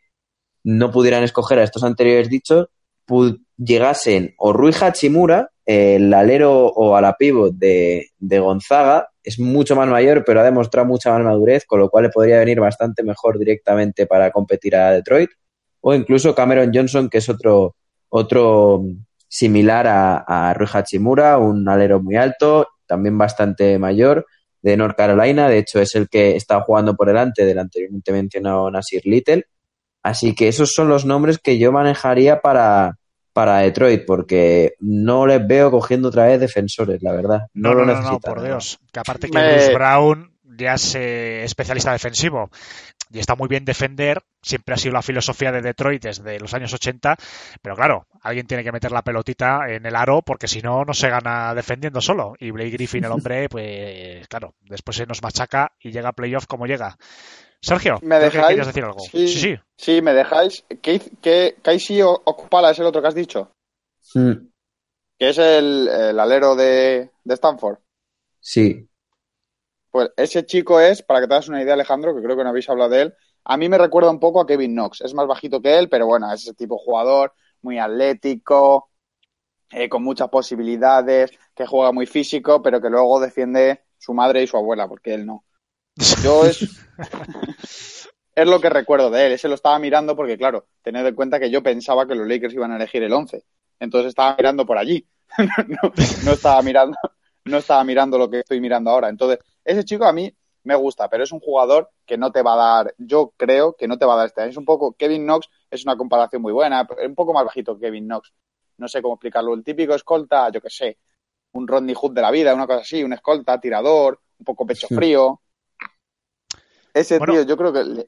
no 0.64 0.92
pudieran 0.92 1.24
escoger 1.24 1.58
a 1.58 1.64
estos 1.64 1.84
anteriores 1.84 2.30
dichos, 2.30 2.68
llegasen 3.60 4.34
o 4.38 4.54
Rui 4.54 4.74
Hachimura, 4.80 5.52
el 5.66 6.12
alero 6.14 6.66
o 6.66 6.96
a 6.96 7.02
la 7.02 7.14
pivot 7.14 7.54
de, 7.54 8.08
de 8.18 8.40
Gonzaga 8.40 9.10
es 9.22 9.40
mucho 9.40 9.76
más 9.76 9.88
mayor, 9.88 10.24
pero 10.26 10.40
ha 10.40 10.44
demostrado 10.44 10.88
mucha 10.88 11.12
más 11.12 11.24
madurez, 11.24 11.66
con 11.66 11.80
lo 11.80 11.90
cual 11.90 12.06
le 12.06 12.10
podría 12.10 12.40
venir 12.40 12.60
bastante 12.60 13.04
mejor 13.04 13.38
directamente 13.38 14.08
para 14.08 14.32
competir 14.32 14.76
a 14.76 14.92
Detroit. 14.92 15.30
O 15.82 15.94
incluso 15.94 16.34
Cameron 16.34 16.72
Johnson, 16.74 17.10
que 17.10 17.20
es 17.20 17.30
otro, 17.30 17.76
otro 18.10 18.82
similar 19.28 19.86
a, 19.86 20.18
a 20.18 20.54
Rui 20.56 20.68
Hachimura, 20.74 21.38
un 21.38 21.68
alero 21.70 22.02
muy 22.02 22.16
alto, 22.16 22.68
también 22.88 23.18
bastante 23.18 23.78
mayor, 23.78 24.26
de 24.62 24.76
North 24.76 24.98
Carolina. 24.98 25.48
De 25.48 25.60
hecho, 25.60 25.80
es 25.80 25.94
el 25.96 26.10
que 26.10 26.36
está 26.36 26.62
jugando 26.62 26.96
por 26.96 27.08
delante 27.08 27.46
del 27.46 27.60
anteriormente 27.60 28.12
mencionado 28.12 28.72
Nasir 28.72 29.04
Little. 29.06 29.46
Así 30.02 30.34
que 30.34 30.48
esos 30.48 30.72
son 30.74 30.90
los 30.90 31.06
nombres 31.06 31.38
que 31.38 31.60
yo 31.60 31.72
manejaría 31.72 32.42
para, 32.42 32.99
para 33.40 33.58
Detroit, 33.60 34.04
porque 34.06 34.74
no 34.80 35.26
les 35.26 35.46
veo 35.48 35.72
cogiendo 35.72 36.10
otra 36.10 36.26
vez 36.26 36.40
defensores, 36.40 37.02
la 37.02 37.14
verdad. 37.14 37.48
No, 37.54 37.70
No, 37.70 37.76
lo 37.76 37.86
no, 37.86 37.86
no, 37.88 37.94
no, 37.94 38.02
necesitan. 38.02 38.34
por 38.34 38.44
Dios. 38.44 38.80
Que 38.92 39.00
aparte 39.00 39.30
que 39.30 39.38
Me- 39.38 39.54
Bruce 39.54 39.74
Brown 39.74 40.32
ya 40.44 40.74
es 40.74 40.96
eh, 40.96 41.44
especialista 41.44 41.92
defensivo 41.94 42.50
y 43.12 43.20
está 43.20 43.36
muy 43.36 43.48
bien 43.48 43.64
defender, 43.66 44.22
siempre 44.42 44.76
ha 44.76 44.78
sido 44.78 44.94
la 44.94 45.02
filosofía 45.02 45.52
de 45.52 45.62
Detroit 45.62 46.04
desde 46.04 46.40
los 46.40 46.54
años 46.54 46.74
80, 46.74 47.16
pero 47.62 47.76
claro, 47.76 48.06
alguien 48.22 48.46
tiene 48.46 48.64
que 48.64 48.72
meter 48.72 48.92
la 48.92 49.02
pelotita 49.04 49.62
en 49.70 49.86
el 49.86 49.96
aro 49.96 50.22
porque 50.22 50.48
si 50.48 50.62
no, 50.62 50.84
no 50.86 50.94
se 50.94 51.10
gana 51.10 51.56
defendiendo 51.56 52.02
solo. 52.02 52.34
Y 52.40 52.52
Blake 52.52 52.72
Griffin, 52.72 53.06
el 53.06 53.12
hombre, 53.12 53.48
pues 53.50 54.28
claro, 54.28 54.54
después 54.62 54.98
se 54.98 55.06
nos 55.08 55.24
machaca 55.24 55.72
y 55.80 55.92
llega 55.92 56.10
a 56.10 56.14
playoff 56.14 56.46
como 56.46 56.68
llega. 56.68 56.98
Sergio, 57.62 58.00
¿Me 58.02 58.20
que 58.20 58.26
dejáis? 58.26 58.68
decir 58.68 58.84
algo. 58.84 59.00
Sí. 59.00 59.28
sí. 59.28 59.40
sí. 59.40 59.56
Sí, 59.78 60.02
me 60.02 60.14
dejáis. 60.14 60.66
¿Qué, 60.82 61.00
qué, 61.22 61.56
Casey 61.62 62.02
O- 62.02 62.22
Okpala 62.26 62.72
es 62.72 62.80
el 62.80 62.86
otro 62.86 63.02
que 63.02 63.08
has 63.08 63.16
dicho? 63.16 63.52
Mm, 64.16 64.50
Que 65.20 65.30
es 65.30 65.38
el, 65.38 65.88
el 65.88 66.20
alero 66.20 66.56
de, 66.56 67.12
de 67.24 67.34
Stanford. 67.36 67.78
Sí, 68.42 68.90
Pues 69.92 70.10
ese 70.18 70.46
chico 70.46 70.80
es, 70.80 71.02
para 71.02 71.22
que 71.22 71.28
te 71.28 71.34
hagas 71.34 71.50
una 71.50 71.62
idea, 71.64 71.74
Alejandro, 71.74 72.16
que 72.16 72.22
creo 72.22 72.38
que 72.38 72.44
no 72.44 72.50
habéis 72.50 72.70
hablado 72.70 72.92
de 72.92 73.02
él, 73.04 73.14
a 73.46 73.58
mí 73.58 73.70
me 73.70 73.78
recuerda 73.78 74.12
un 74.12 74.20
poco 74.20 74.40
a 74.42 74.46
Kevin 74.48 74.74
Knox. 74.74 75.02
Es 75.02 75.14
más 75.14 75.28
bajito 75.28 75.62
que 75.62 75.78
él, 75.80 75.90
pero 75.90 76.06
bueno, 76.06 76.32
es 76.32 76.44
ese 76.44 76.54
tipo 76.54 76.76
de 76.76 76.82
jugador, 76.86 77.34
muy 77.62 77.80
atlético, 77.80 78.92
eh, 79.72 79.90
con 79.90 80.04
muchas 80.04 80.30
posibilidades, 80.30 81.32
que 81.56 81.68
juega 81.68 81.92
muy 81.94 82.06
físico, 82.08 82.62
pero 82.64 82.82
que 82.82 82.90
luego 82.90 83.20
defiende 83.20 83.84
su 83.98 84.14
madre 84.14 84.44
y 84.44 84.48
su 84.48 84.58
abuela, 84.58 84.88
porque 84.88 85.14
él 85.16 85.26
no. 85.26 85.46
Yo 86.24 86.46
es, 86.46 86.62
es 88.36 88.48
lo 88.48 88.60
que 88.60 88.70
recuerdo 88.70 89.10
de 89.10 89.28
él. 89.28 89.32
Ese 89.34 89.48
lo 89.48 89.56
estaba 89.56 89.80
mirando 89.80 90.16
porque, 90.16 90.38
claro, 90.38 90.68
tened 90.82 91.06
en 91.06 91.16
cuenta 91.16 91.40
que 91.40 91.50
yo 91.50 91.62
pensaba 91.64 92.08
que 92.08 92.16
los 92.16 92.28
Lakers 92.28 92.54
iban 92.54 92.72
a 92.72 92.78
elegir 92.78 93.04
el 93.04 93.14
11. 93.14 93.44
Entonces 93.80 94.10
estaba 94.10 94.36
mirando 94.38 94.66
por 94.66 94.78
allí. 94.78 95.06
no, 95.68 95.92
no 96.26 96.32
estaba 96.32 96.62
mirando, 96.62 96.98
no 97.46 97.58
estaba 97.58 97.84
mirando 97.84 98.18
lo 98.18 98.30
que 98.30 98.40
estoy 98.40 98.60
mirando 98.60 98.90
ahora. 98.90 99.10
Entonces, 99.10 99.40
ese 99.64 99.84
chico 99.84 100.06
a 100.06 100.14
mí 100.14 100.34
me 100.64 100.76
gusta, 100.76 101.10
pero 101.10 101.24
es 101.24 101.32
un 101.32 101.40
jugador 101.40 101.90
que 102.06 102.18
no 102.18 102.32
te 102.32 102.42
va 102.42 102.54
a 102.54 102.76
dar, 102.84 102.94
yo 102.98 103.34
creo 103.38 103.76
que 103.78 103.88
no 103.88 103.98
te 103.98 104.06
va 104.06 104.14
a 104.14 104.18
dar 104.18 104.28
este 104.28 104.42
año. 104.42 104.50
Es 104.52 104.58
un 104.58 104.66
poco, 104.66 104.94
Kevin 104.94 105.24
Knox 105.24 105.50
es 105.70 105.84
una 105.86 105.96
comparación 105.96 106.42
muy 106.42 106.52
buena, 106.52 106.88
es 107.00 107.08
un 107.08 107.16
poco 107.16 107.34
más 107.34 107.46
bajito 107.46 107.76
que 107.76 107.88
Kevin 107.88 108.06
Knox. 108.08 108.34
No 108.78 108.88
sé 108.88 109.02
cómo 109.02 109.16
explicarlo. 109.16 109.54
El 109.54 109.64
típico 109.64 109.94
escolta, 109.94 110.50
yo 110.52 110.62
qué 110.62 110.70
sé, 110.70 110.98
un 111.54 111.68
Rodney 111.68 111.96
Hood 111.96 112.14
de 112.14 112.22
la 112.22 112.32
vida, 112.32 112.54
una 112.54 112.68
cosa 112.68 112.80
así, 112.82 113.04
un 113.04 113.14
escolta, 113.14 113.60
tirador, 113.60 114.20
un 114.38 114.46
poco 114.46 114.66
pecho 114.66 114.88
Sí. 114.88 114.96
frío. 114.96 115.42
Ese 117.00 117.18
Bueno. 117.18 117.34
tío, 117.34 117.44
yo 117.44 117.58
creo 117.58 117.72
que 117.74 117.84
le- 117.84 118.08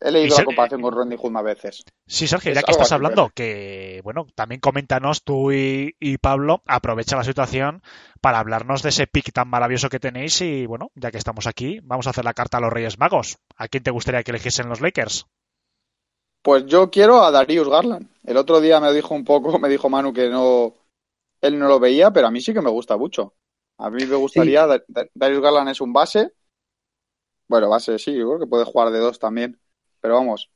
he 0.00 0.10
leído 0.10 0.36
la 0.36 0.44
comparación 0.44 0.82
con 0.82 0.92
Rodney 0.94 1.16
Hood 1.16 1.30
más 1.30 1.44
veces. 1.44 1.84
Sí, 2.06 2.26
Sergio, 2.26 2.50
Es 2.50 2.56
ya 2.56 2.62
que 2.64 2.72
estás 2.72 2.86
así, 2.86 2.94
hablando, 2.94 3.26
pero- 3.26 3.32
que 3.34 4.00
bueno, 4.02 4.26
también 4.34 4.60
coméntanos 4.60 5.22
tú 5.22 5.52
y, 5.52 5.94
y 6.00 6.18
Pablo, 6.18 6.62
aprovecha 6.66 7.16
la 7.16 7.22
situación 7.24 7.82
para 8.20 8.40
hablarnos 8.40 8.82
de 8.82 8.88
ese 8.88 9.06
pick 9.06 9.32
tan 9.32 9.48
maravilloso 9.48 9.88
que 9.88 10.00
tenéis 10.00 10.40
y 10.40 10.66
bueno, 10.66 10.90
ya 10.96 11.10
que 11.12 11.18
estamos 11.18 11.46
aquí, 11.46 11.78
vamos 11.84 12.06
a 12.06 12.10
hacer 12.10 12.24
la 12.24 12.34
carta 12.34 12.58
a 12.58 12.60
los 12.60 12.72
Reyes 12.72 12.98
Magos. 12.98 13.36
¿A 13.56 13.68
quién 13.68 13.84
te 13.84 13.92
gustaría 13.92 14.22
que 14.24 14.32
eligiesen 14.32 14.68
los 14.68 14.80
Lakers? 14.80 15.26
Pues 16.42 16.66
yo 16.66 16.90
quiero 16.90 17.22
a 17.22 17.30
Darius 17.30 17.68
Garland. 17.68 18.08
El 18.24 18.36
otro 18.36 18.60
día 18.60 18.80
me 18.80 18.92
dijo 18.92 19.14
un 19.14 19.24
poco, 19.24 19.52
me 19.60 19.68
dijo 19.68 19.88
Manu 19.88 20.12
que 20.12 20.28
no, 20.28 20.74
él 21.40 21.58
no 21.58 21.68
lo 21.68 21.78
veía, 21.78 22.10
pero 22.12 22.26
a 22.26 22.30
mí 22.30 22.40
sí 22.40 22.52
que 22.52 22.60
me 22.60 22.70
gusta 22.70 22.96
mucho. 22.96 23.34
A 23.78 23.88
mí 23.90 24.04
me 24.04 24.16
gustaría, 24.16 24.66
Da- 24.66 24.82
Da- 24.88 25.06
Darius 25.14 25.40
Garland 25.40 25.68
es 25.70 25.80
un 25.80 25.92
base. 25.92 26.32
Bueno, 27.52 27.68
base 27.68 27.98
sí, 27.98 28.14
yo 28.14 28.28
creo 28.28 28.38
que 28.38 28.46
puede 28.46 28.64
jugar 28.64 28.90
de 28.92 28.98
dos 28.98 29.18
también. 29.18 29.60
Pero 30.00 30.14
vamos, 30.14 30.50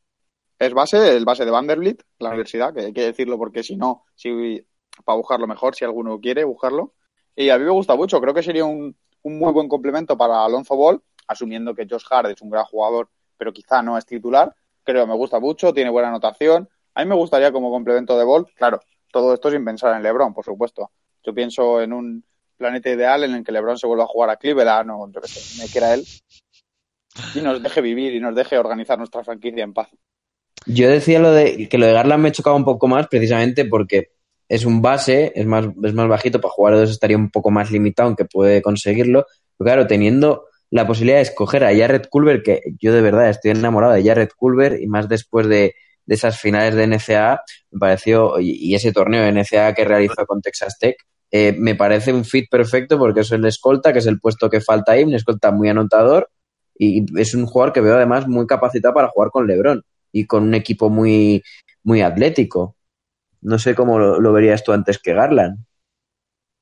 es 0.59 0.73
base, 0.73 1.14
el 1.14 1.27
base 1.27 1.44
de 1.44 1.51
Vanderbilt, 1.51 2.01
la 2.18 2.31
universidad, 2.31 2.73
que 2.73 2.86
hay 2.86 2.93
que 2.94 3.02
decirlo 3.02 3.36
porque 3.36 3.62
si 3.62 3.77
no, 3.77 4.06
si, 4.14 4.66
para 5.05 5.18
buscarlo 5.18 5.47
mejor, 5.47 5.74
si 5.74 5.85
alguno 5.85 6.18
quiere 6.18 6.44
buscarlo. 6.44 6.94
Y 7.35 7.51
a 7.51 7.59
mí 7.59 7.64
me 7.66 7.70
gusta 7.70 7.97
mucho, 7.97 8.18
creo 8.18 8.32
que 8.32 8.43
sería 8.43 8.64
un, 8.64 8.97
un 9.20 9.39
muy 9.39 9.52
buen 9.52 9.68
complemento 9.68 10.16
para 10.16 10.43
Alonso 10.43 10.74
Ball, 10.74 11.02
asumiendo 11.27 11.74
que 11.74 11.86
Josh 11.86 12.06
Hart 12.09 12.31
es 12.31 12.40
un 12.40 12.48
gran 12.48 12.64
jugador, 12.64 13.10
pero 13.36 13.52
quizá 13.52 13.82
no 13.82 13.98
es 13.98 14.06
titular. 14.06 14.56
Creo 14.82 15.05
que 15.05 15.10
me 15.10 15.18
gusta 15.18 15.39
mucho, 15.39 15.74
tiene 15.74 15.90
buena 15.90 16.09
anotación. 16.09 16.66
A 16.94 17.05
mí 17.05 17.10
me 17.10 17.14
gustaría 17.14 17.52
como 17.52 17.70
complemento 17.70 18.16
de 18.16 18.24
Ball, 18.24 18.47
claro, 18.55 18.81
todo 19.12 19.35
esto 19.35 19.51
sin 19.51 19.66
pensar 19.66 19.94
en 19.94 20.02
LeBron, 20.02 20.32
por 20.32 20.47
supuesto. 20.47 20.93
Yo 21.23 21.35
pienso 21.35 21.82
en 21.82 21.93
un 21.93 22.24
planeta 22.56 22.89
ideal 22.89 23.23
en 23.24 23.35
el 23.35 23.44
que 23.44 23.52
LeBron 23.52 23.77
se 23.77 23.86
vuelva 23.86 24.05
a 24.05 24.06
jugar 24.06 24.31
a 24.31 24.39
Cleveland 24.39 24.90
o 24.93 25.10
yo 25.10 25.20
qué 25.20 25.28
sé, 25.28 25.62
me 25.62 25.70
quiera 25.70 25.93
él 25.93 26.02
y 27.34 27.40
nos 27.40 27.62
deje 27.62 27.80
vivir 27.80 28.14
y 28.14 28.20
nos 28.20 28.34
deje 28.34 28.59
organizar 28.59 28.98
nuestra 28.98 29.24
franquicia 29.24 29.64
en 29.64 29.72
paz. 29.72 29.88
Yo 30.66 30.88
decía 30.88 31.18
lo 31.20 31.32
de 31.32 31.68
que 31.68 31.78
lo 31.78 31.86
de 31.86 31.93
Garland 31.93 32.22
me 32.22 32.32
chocaba 32.32 32.56
un 32.56 32.64
poco 32.64 32.88
más 32.88 33.06
precisamente 33.09 33.64
porque 33.64 34.10
es 34.48 34.64
un 34.64 34.82
base, 34.82 35.32
es 35.34 35.47
más, 35.47 35.66
es 35.82 35.94
más 35.94 36.09
bajito, 36.09 36.40
para 36.40 36.52
jugar 36.52 36.74
a 36.74 36.78
dos 36.78 36.90
estaría 36.90 37.16
un 37.16 37.30
poco 37.30 37.51
más 37.51 37.70
limitado, 37.70 38.09
aunque 38.09 38.24
puede 38.24 38.62
conseguirlo. 38.62 39.26
Pero 39.56 39.66
claro, 39.66 39.86
teniendo 39.86 40.47
la 40.70 40.86
posibilidad 40.86 41.18
de 41.18 41.22
escoger 41.22 41.64
a 41.64 41.74
Jared 41.74 42.06
Culver, 42.09 42.43
que 42.43 42.62
yo 42.80 42.93
de 42.93 43.01
verdad 43.01 43.28
estoy 43.30 43.52
enamorado 43.52 43.93
de 43.93 44.05
Jared 44.05 44.28
Culver, 44.36 44.80
y 44.80 44.86
más 44.86 45.09
después 45.09 45.48
de, 45.48 45.74
de 46.05 46.14
esas 46.14 46.40
finales 46.40 46.74
de 46.74 46.86
NCAA, 46.86 47.43
me 47.70 47.78
pareció, 47.78 48.38
y, 48.40 48.74
ese 48.74 48.93
torneo 48.93 49.22
de 49.22 49.32
NCAA 49.32 49.74
que 49.74 49.84
realizó 49.84 50.26
con 50.26 50.40
Texas 50.40 50.78
Tech, 50.78 50.97
eh, 51.30 51.55
me 51.59 51.74
parece 51.74 52.12
un 52.12 52.24
fit 52.24 52.48
perfecto 52.48 52.98
porque 52.98 53.20
es 53.20 53.32
el 53.32 53.44
escolta, 53.44 53.93
que 53.93 53.98
es 53.98 54.06
el 54.06 54.20
puesto 54.20 54.48
que 54.48 54.60
falta 54.60 54.93
ahí, 54.93 55.02
un 55.02 55.14
escolta 55.14 55.51
muy 55.51 55.68
anotador, 55.68 56.30
y 56.78 57.05
es 57.20 57.35
un 57.35 57.47
jugador 57.47 57.73
que 57.73 57.81
veo 57.81 57.97
además 57.97 58.27
muy 58.28 58.47
capacitado 58.47 58.94
para 58.94 59.09
jugar 59.09 59.31
con 59.31 59.47
LeBron 59.47 59.82
y 60.12 60.27
con 60.27 60.43
un 60.44 60.55
equipo 60.55 60.89
muy, 60.90 61.43
muy 61.82 62.03
atlético. 62.03 62.77
No 63.43 63.59
sé 63.59 63.74
cómo 63.74 63.98
lo, 63.98 64.20
lo 64.20 64.32
verías 64.32 64.65
tú 64.65 64.73
antes 64.73 64.98
que 64.98 65.15
Garland. 65.15 65.59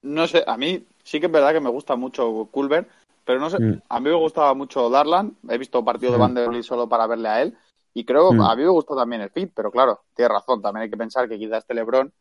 No 0.03 0.27
sé, 0.27 0.45
a 0.47 0.57
mí 0.57 0.87
sí 1.03 1.21
que 1.21 1.27
es 1.27 1.33
verdad 1.33 1.53
que 1.53 1.61
me 1.61 1.71
gusta 1.71 1.97
mucho 1.97 2.49
Culver, 2.51 2.87
pero 3.25 3.41
no 3.41 3.49
sé, 3.49 3.59
Mm. 3.59 3.83
a 3.89 4.01
mí 4.01 4.11
me 4.11 4.17
gustaba 4.17 4.53
mucho 4.55 4.91
Darland, 4.91 5.35
he 5.49 5.57
visto 5.57 5.85
partido 5.85 6.13
de 6.13 6.19
Mm. 6.19 6.21
Vanderbilt 6.21 6.65
solo 6.65 6.89
para 6.89 7.07
verle 7.07 7.29
a 7.29 7.43
él, 7.43 7.57
y 7.95 8.05
creo, 8.05 8.33
Mm. 8.33 8.41
a 8.43 8.55
mí 8.57 8.63
me 8.63 8.69
gustó 8.69 8.95
también 8.95 9.23
el 9.23 9.31
fit, 9.31 9.51
pero 9.55 9.71
claro, 9.71 10.01
tienes 10.15 10.33
razón, 10.33 10.61
también 10.61 10.83
hay 10.83 10.91
que 10.91 10.97
pensar 10.97 11.29
que 11.29 11.39
quizás 11.39 11.59
este 11.59 11.75
LeBron, 11.75 12.13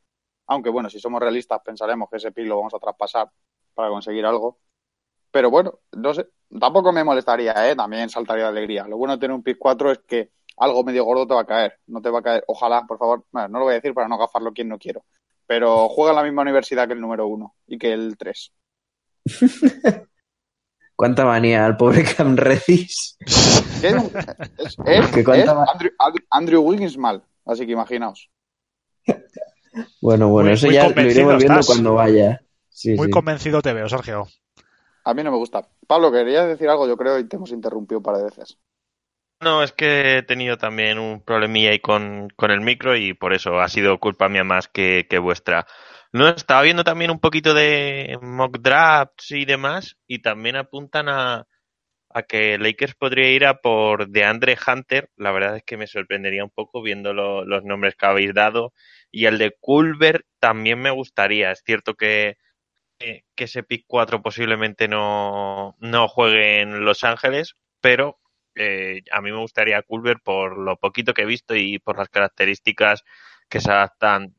aunque 0.48 0.70
bueno, 0.70 0.90
si 0.90 1.00
somos 1.00 1.22
realistas 1.22 1.62
pensaremos 1.64 2.10
que 2.10 2.18
ese 2.18 2.32
pick 2.32 2.46
lo 2.48 2.58
vamos 2.58 2.74
a 2.74 2.80
traspasar 2.80 3.30
para 3.74 3.90
conseguir 3.90 4.26
algo, 4.26 4.58
pero 5.34 5.50
bueno, 5.50 5.80
no 5.94 6.14
sé, 6.14 6.28
tampoco 6.60 6.94
me 6.94 7.04
molestaría, 7.04 7.54
¿eh? 7.72 7.76
también 7.76 8.08
saltaría 8.10 8.44
de 8.44 8.50
alegría. 8.52 8.86
Lo 8.88 8.98
bueno 8.98 9.16
de 9.16 9.20
tener 9.20 9.36
un 9.36 9.42
pick 9.42 9.58
4 9.58 9.92
es 9.92 10.00
que 10.08 10.30
algo 10.58 10.84
medio 10.84 11.04
gordo 11.04 11.26
te 11.26 11.34
va 11.34 11.42
a 11.42 11.46
caer, 11.46 11.80
no 11.88 12.02
te 12.02 12.10
va 12.12 12.20
a 12.20 12.22
caer, 12.22 12.44
ojalá, 12.48 12.84
por 12.88 13.00
favor, 13.00 13.26
bueno, 13.32 13.48
no 13.48 13.58
lo 13.60 13.66
voy 13.66 13.72
a 13.72 13.76
decir 13.76 13.96
para 13.96 14.08
no 14.08 14.18
gafarlo 14.20 14.54
quien 14.54 14.70
no 14.70 14.78
quiero, 14.78 15.04
pero 15.48 15.90
juega 15.90 16.12
en 16.12 16.18
la 16.18 16.24
misma 16.24 16.44
universidad 16.44 16.86
que 16.88 16.94
el 16.94 17.02
número 17.02 17.26
1 17.28 17.56
y 17.68 17.78
que 17.80 17.92
el 17.94 18.16
3. 18.18 18.54
¿Cuánta 20.96 21.26
manía 21.26 21.66
al 21.66 21.76
pobre 21.76 22.04
Cam 22.04 22.38
Redis? 22.38 23.18
¿Qué? 23.82 23.88
Es, 24.58 24.78
es- 24.86 25.08
¿Qué 25.14 25.24
cuánta 25.24 25.52
es 25.52 25.56
ma- 25.56 25.66
Andrew, 25.74 25.92
Andrew- 26.30 26.64
Wiggins 26.64 26.98
mal, 26.98 27.24
así 27.46 27.66
que 27.66 27.72
imaginaos. 27.72 28.30
Bueno, 30.02 30.30
bueno, 30.30 30.50
Muy- 30.50 30.54
eso 30.54 30.68
muy 30.68 30.76
ya 30.76 30.88
lo 30.88 31.02
iremos 31.02 31.38
viendo 31.38 31.60
estás. 31.60 31.66
cuando 31.66 31.96
vaya. 31.96 32.42
Sí, 32.70 32.94
Muy 32.96 33.08
sí. 33.08 33.12
convencido 33.12 33.62
te 33.62 33.74
veo, 33.74 33.90
Sergio. 33.90 34.28
A 35.06 35.14
mí 35.14 35.24
no 35.24 35.32
me 35.32 35.38
gusta. 35.38 35.70
Pablo, 35.88 36.12
querías 36.12 36.46
decir 36.48 36.68
algo, 36.70 36.88
yo 36.88 36.98
creo, 36.98 37.18
y 37.20 37.28
te 37.28 37.38
hemos 37.38 37.52
interrumpido 37.52 38.00
un 38.00 38.04
par 38.04 38.18
de 38.18 38.24
veces. 38.26 38.58
No, 39.42 39.62
es 39.62 39.74
que 39.74 40.18
he 40.20 40.24
tenido 40.24 40.58
también 40.58 40.98
un 41.00 41.22
problemilla 41.22 41.72
ahí 41.72 41.80
con, 41.80 42.30
con 42.38 42.50
el 42.50 42.62
micro 42.62 42.96
y 42.96 43.14
por 43.14 43.34
eso 43.34 43.60
ha 43.60 43.68
sido 43.68 44.00
culpa 44.00 44.30
mía 44.30 44.44
más 44.46 44.70
que, 44.70 45.06
que 45.10 45.20
vuestra. 45.20 45.68
No, 46.14 46.30
estaba 46.30 46.62
viendo 46.62 46.84
también 46.86 47.12
un 47.12 47.20
poquito 47.20 47.54
de 47.54 48.18
mock 48.22 48.60
drafts 48.62 49.32
y 49.32 49.44
demás 49.46 49.98
y 50.08 50.22
también 50.22 50.56
apuntan 50.56 51.10
a, 51.10 51.46
a 52.10 52.24
que 52.24 52.58
Lakers 52.60 52.96
podría 52.96 53.32
ir 53.32 53.46
a 53.46 53.62
por 53.62 54.10
DeAndre 54.10 54.58
Hunter. 54.68 55.10
La 55.18 55.32
verdad 55.32 55.58
es 55.58 55.64
que 55.66 55.78
me 55.78 55.88
sorprendería 55.88 56.44
un 56.46 56.52
poco 56.52 56.82
viendo 56.84 57.14
lo- 57.14 57.46
los 57.46 57.64
nombres 57.66 57.96
que 57.96 58.06
habéis 58.08 58.34
dado. 58.34 58.74
Y 59.12 59.26
el 59.26 59.38
de 59.40 59.56
Culver 59.60 60.26
también 60.40 60.82
me 60.82 60.92
gustaría. 60.92 61.52
Es 61.52 61.64
cierto 61.66 61.96
que, 61.96 62.38
que, 62.98 63.24
ese 63.38 63.64
pick 63.64 63.86
4 63.88 64.22
posiblemente 64.22 64.88
no, 64.88 65.76
no 65.80 66.08
juegue 66.08 66.62
en 66.62 66.86
Los 66.86 67.04
Ángeles, 67.04 67.56
pero 67.82 68.20
eh, 68.56 69.02
a 69.12 69.22
mí 69.22 69.32
me 69.32 69.40
gustaría 69.40 69.82
Culver 69.82 70.20
por 70.24 70.58
lo 70.58 70.78
poquito 70.78 71.14
que 71.14 71.24
he 71.24 71.26
visto 71.26 71.56
y 71.56 71.80
por 71.80 71.98
las 71.98 72.10
características 72.10 73.04
que 73.50 73.60
se 73.60 73.72
adaptan 73.72 74.36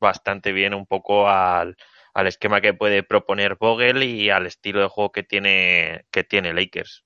bastante 0.00 0.52
bien 0.52 0.74
un 0.74 0.86
poco 0.86 1.28
al, 1.28 1.76
al 2.14 2.26
esquema 2.26 2.60
que 2.60 2.74
puede 2.74 3.02
proponer 3.02 3.56
Vogel 3.56 4.02
y 4.02 4.30
al 4.30 4.46
estilo 4.46 4.80
de 4.80 4.88
juego 4.88 5.12
que 5.12 5.22
tiene, 5.22 6.04
que 6.10 6.24
tiene 6.24 6.52
Lakers. 6.52 7.04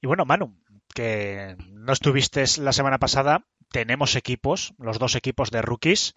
Y 0.00 0.06
bueno, 0.06 0.24
Manu, 0.24 0.58
que 0.94 1.56
no 1.70 1.92
estuviste 1.92 2.44
la 2.58 2.72
semana 2.72 2.98
pasada, 2.98 3.46
tenemos 3.70 4.16
equipos, 4.16 4.74
los 4.78 4.98
dos 4.98 5.14
equipos 5.14 5.50
de 5.50 5.62
rookies. 5.62 6.14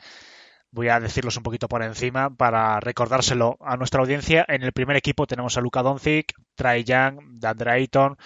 Voy 0.72 0.90
a 0.90 1.00
decirlos 1.00 1.38
un 1.38 1.44
poquito 1.44 1.68
por 1.68 1.84
encima 1.84 2.30
para 2.30 2.80
recordárselo 2.80 3.58
a 3.62 3.78
nuestra 3.78 4.02
audiencia. 4.02 4.46
En 4.48 4.64
el 4.64 4.74
primer 4.74 4.98
equipo 4.98 5.26
tenemos 5.26 5.58
a 5.58 5.62
Luka 5.62 5.82
Doncic, 5.82 6.34
Trae 6.56 6.84
Young, 6.84 7.20
Dandre 7.40 7.72
Ayton, 7.72 8.18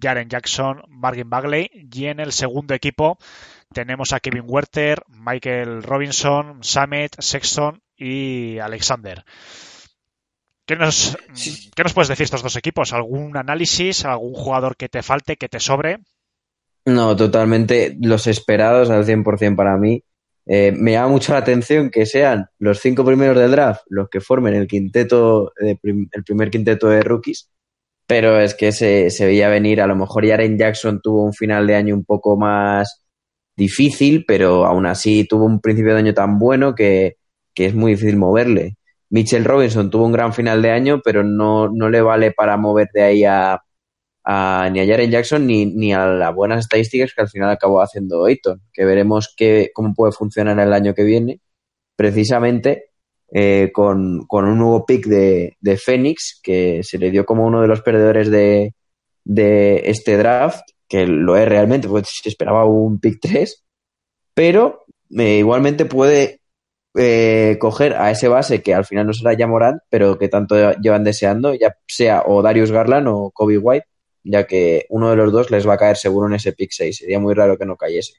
Jaren 0.00 0.28
Jackson, 0.28 0.82
Marvin 0.88 1.28
Bagley. 1.28 1.70
Y 1.92 2.06
en 2.06 2.20
el 2.20 2.32
segundo 2.32 2.74
equipo 2.74 3.18
tenemos 3.72 4.12
a 4.12 4.20
Kevin 4.20 4.44
Werther, 4.46 5.02
Michael 5.08 5.82
Robinson, 5.82 6.62
Samet, 6.62 7.14
Sexton 7.18 7.82
y 7.96 8.58
Alexander. 8.58 9.24
¿Qué 10.68 10.76
nos, 10.76 11.16
¿Qué 11.74 11.82
nos 11.82 11.94
puedes 11.94 12.08
decir 12.08 12.24
estos 12.24 12.42
dos 12.42 12.56
equipos? 12.56 12.92
¿Algún 12.92 13.36
análisis? 13.36 14.04
¿Algún 14.04 14.34
jugador 14.34 14.76
que 14.76 14.90
te 14.90 15.02
falte, 15.02 15.36
que 15.36 15.48
te 15.48 15.60
sobre? 15.60 16.00
No, 16.84 17.16
totalmente 17.16 17.96
los 18.00 18.26
esperados 18.26 18.90
al 18.90 19.06
100% 19.06 19.56
para 19.56 19.76
mí. 19.78 20.02
Eh, 20.50 20.72
me 20.72 20.92
llama 20.92 21.08
mucho 21.08 21.32
la 21.32 21.40
atención 21.40 21.90
que 21.90 22.06
sean 22.06 22.46
los 22.58 22.80
cinco 22.80 23.04
primeros 23.04 23.36
del 23.38 23.50
draft 23.50 23.82
los 23.90 24.08
que 24.08 24.22
formen 24.22 24.54
el 24.54 24.66
quinteto, 24.66 25.52
el 25.58 26.24
primer 26.24 26.50
quinteto 26.50 26.88
de 26.88 27.02
rookies, 27.02 27.50
pero 28.06 28.40
es 28.40 28.54
que 28.54 28.72
se, 28.72 29.10
se 29.10 29.26
veía 29.26 29.50
venir, 29.50 29.82
a 29.82 29.86
lo 29.86 29.94
mejor 29.94 30.26
Jaren 30.26 30.56
Jackson 30.56 31.00
tuvo 31.02 31.24
un 31.24 31.34
final 31.34 31.66
de 31.66 31.74
año 31.74 31.94
un 31.94 32.04
poco 32.04 32.38
más 32.38 33.04
difícil, 33.56 34.24
pero 34.26 34.64
aún 34.64 34.86
así 34.86 35.24
tuvo 35.28 35.44
un 35.44 35.60
principio 35.60 35.92
de 35.92 36.00
año 36.00 36.14
tan 36.14 36.38
bueno 36.38 36.74
que, 36.74 37.18
que 37.54 37.66
es 37.66 37.74
muy 37.74 37.92
difícil 37.92 38.16
moverle. 38.16 38.76
Mitchell 39.10 39.44
Robinson 39.44 39.90
tuvo 39.90 40.06
un 40.06 40.12
gran 40.12 40.32
final 40.32 40.62
de 40.62 40.70
año, 40.70 41.00
pero 41.04 41.24
no, 41.24 41.68
no 41.68 41.90
le 41.90 42.00
vale 42.00 42.32
para 42.32 42.56
mover 42.56 42.88
de 42.94 43.02
ahí 43.02 43.24
a, 43.24 43.60
ni 44.28 44.80
a 44.80 44.86
Jaren 44.86 45.10
Jackson 45.10 45.46
ni, 45.46 45.64
ni, 45.66 45.92
a 45.94 46.06
las 46.06 46.34
buenas 46.34 46.60
estadísticas 46.60 47.12
que 47.14 47.22
al 47.22 47.30
final 47.30 47.50
acabó 47.50 47.80
haciendo 47.80 48.26
Ayton, 48.26 48.60
que 48.72 48.84
veremos 48.84 49.34
qué, 49.36 49.70
cómo 49.72 49.94
puede 49.94 50.12
funcionar 50.12 50.58
el 50.60 50.72
año 50.72 50.94
que 50.94 51.04
viene, 51.04 51.40
precisamente 51.96 52.90
eh, 53.32 53.70
con, 53.72 54.26
con, 54.26 54.46
un 54.46 54.58
nuevo 54.58 54.84
pick 54.84 55.06
de, 55.06 55.56
de 55.60 55.76
Phoenix, 55.78 56.40
que 56.42 56.82
se 56.82 56.98
le 56.98 57.10
dio 57.10 57.24
como 57.24 57.46
uno 57.46 57.62
de 57.62 57.68
los 57.68 57.80
perdedores 57.80 58.30
de, 58.30 58.74
de 59.24 59.82
este 59.86 60.16
draft, 60.18 60.62
que 60.88 61.06
lo 61.06 61.36
es 61.36 61.48
realmente, 61.48 61.88
porque 61.88 62.08
se 62.10 62.28
esperaba 62.28 62.66
un 62.66 63.00
pick 63.00 63.20
3, 63.20 63.64
pero 64.34 64.84
eh, 65.16 65.38
igualmente 65.38 65.86
puede 65.86 66.40
eh, 66.94 67.56
coger 67.60 67.94
a 67.94 68.10
ese 68.10 68.28
base 68.28 68.62
que 68.62 68.74
al 68.74 68.84
final 68.84 69.06
no 69.06 69.12
será 69.12 69.32
ya 69.32 69.46
Morant, 69.46 69.80
pero 69.88 70.18
que 70.18 70.28
tanto 70.28 70.72
llevan 70.74 71.04
deseando, 71.04 71.54
ya 71.54 71.76
sea 71.86 72.24
o 72.26 72.42
Darius 72.42 72.72
Garland 72.72 73.08
o 73.08 73.30
Kobe 73.30 73.58
White, 73.58 73.86
ya 74.28 74.46
que 74.46 74.86
uno 74.90 75.10
de 75.10 75.16
los 75.16 75.32
dos 75.32 75.50
les 75.50 75.66
va 75.66 75.74
a 75.74 75.78
caer 75.78 75.96
seguro 75.96 76.28
en 76.28 76.34
ese 76.34 76.52
pick 76.52 76.70
6. 76.70 76.98
Sería 76.98 77.18
muy 77.18 77.34
raro 77.34 77.56
que 77.56 77.64
no 77.64 77.76
cayese. 77.76 78.14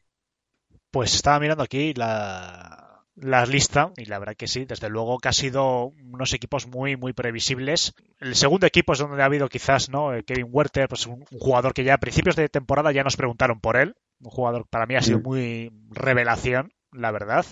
Pues 0.91 1.13
estaba 1.13 1.39
mirando 1.39 1.63
aquí 1.63 1.93
la, 1.93 3.03
la 3.15 3.45
lista 3.45 3.91
y 3.95 4.05
la 4.05 4.17
verdad 4.17 4.35
que 4.35 4.47
sí, 4.47 4.65
desde 4.65 4.89
luego 4.89 5.19
que 5.19 5.29
ha 5.29 5.33
sido 5.33 5.93
unos 6.11 6.33
equipos 6.33 6.65
muy 6.67 6.97
muy 6.97 7.13
previsibles. 7.13 7.93
El 8.19 8.35
segundo 8.35 8.65
equipo 8.65 8.93
es 8.93 8.99
donde 8.99 9.21
ha 9.21 9.25
habido 9.25 9.49
quizás, 9.49 9.89
¿no? 9.89 10.15
Eh, 10.15 10.23
Kevin 10.23 10.47
Werther, 10.49 10.87
pues 10.87 11.05
un, 11.05 11.23
jugador 11.25 11.73
que 11.73 11.83
ya 11.83 11.93
a 11.93 11.99
principios 11.99 12.35
de 12.35 12.49
temporada 12.49 12.91
ya 12.91 13.03
nos 13.03 13.15
preguntaron 13.15 13.59
por 13.59 13.77
él, 13.77 13.95
un 14.19 14.31
jugador 14.31 14.63
que 14.63 14.69
para 14.71 14.87
mí 14.87 14.95
ha 14.95 15.01
sido 15.01 15.19
mm. 15.19 15.23
muy 15.23 15.71
revelación, 15.91 16.73
la 16.91 17.11
verdad. 17.11 17.45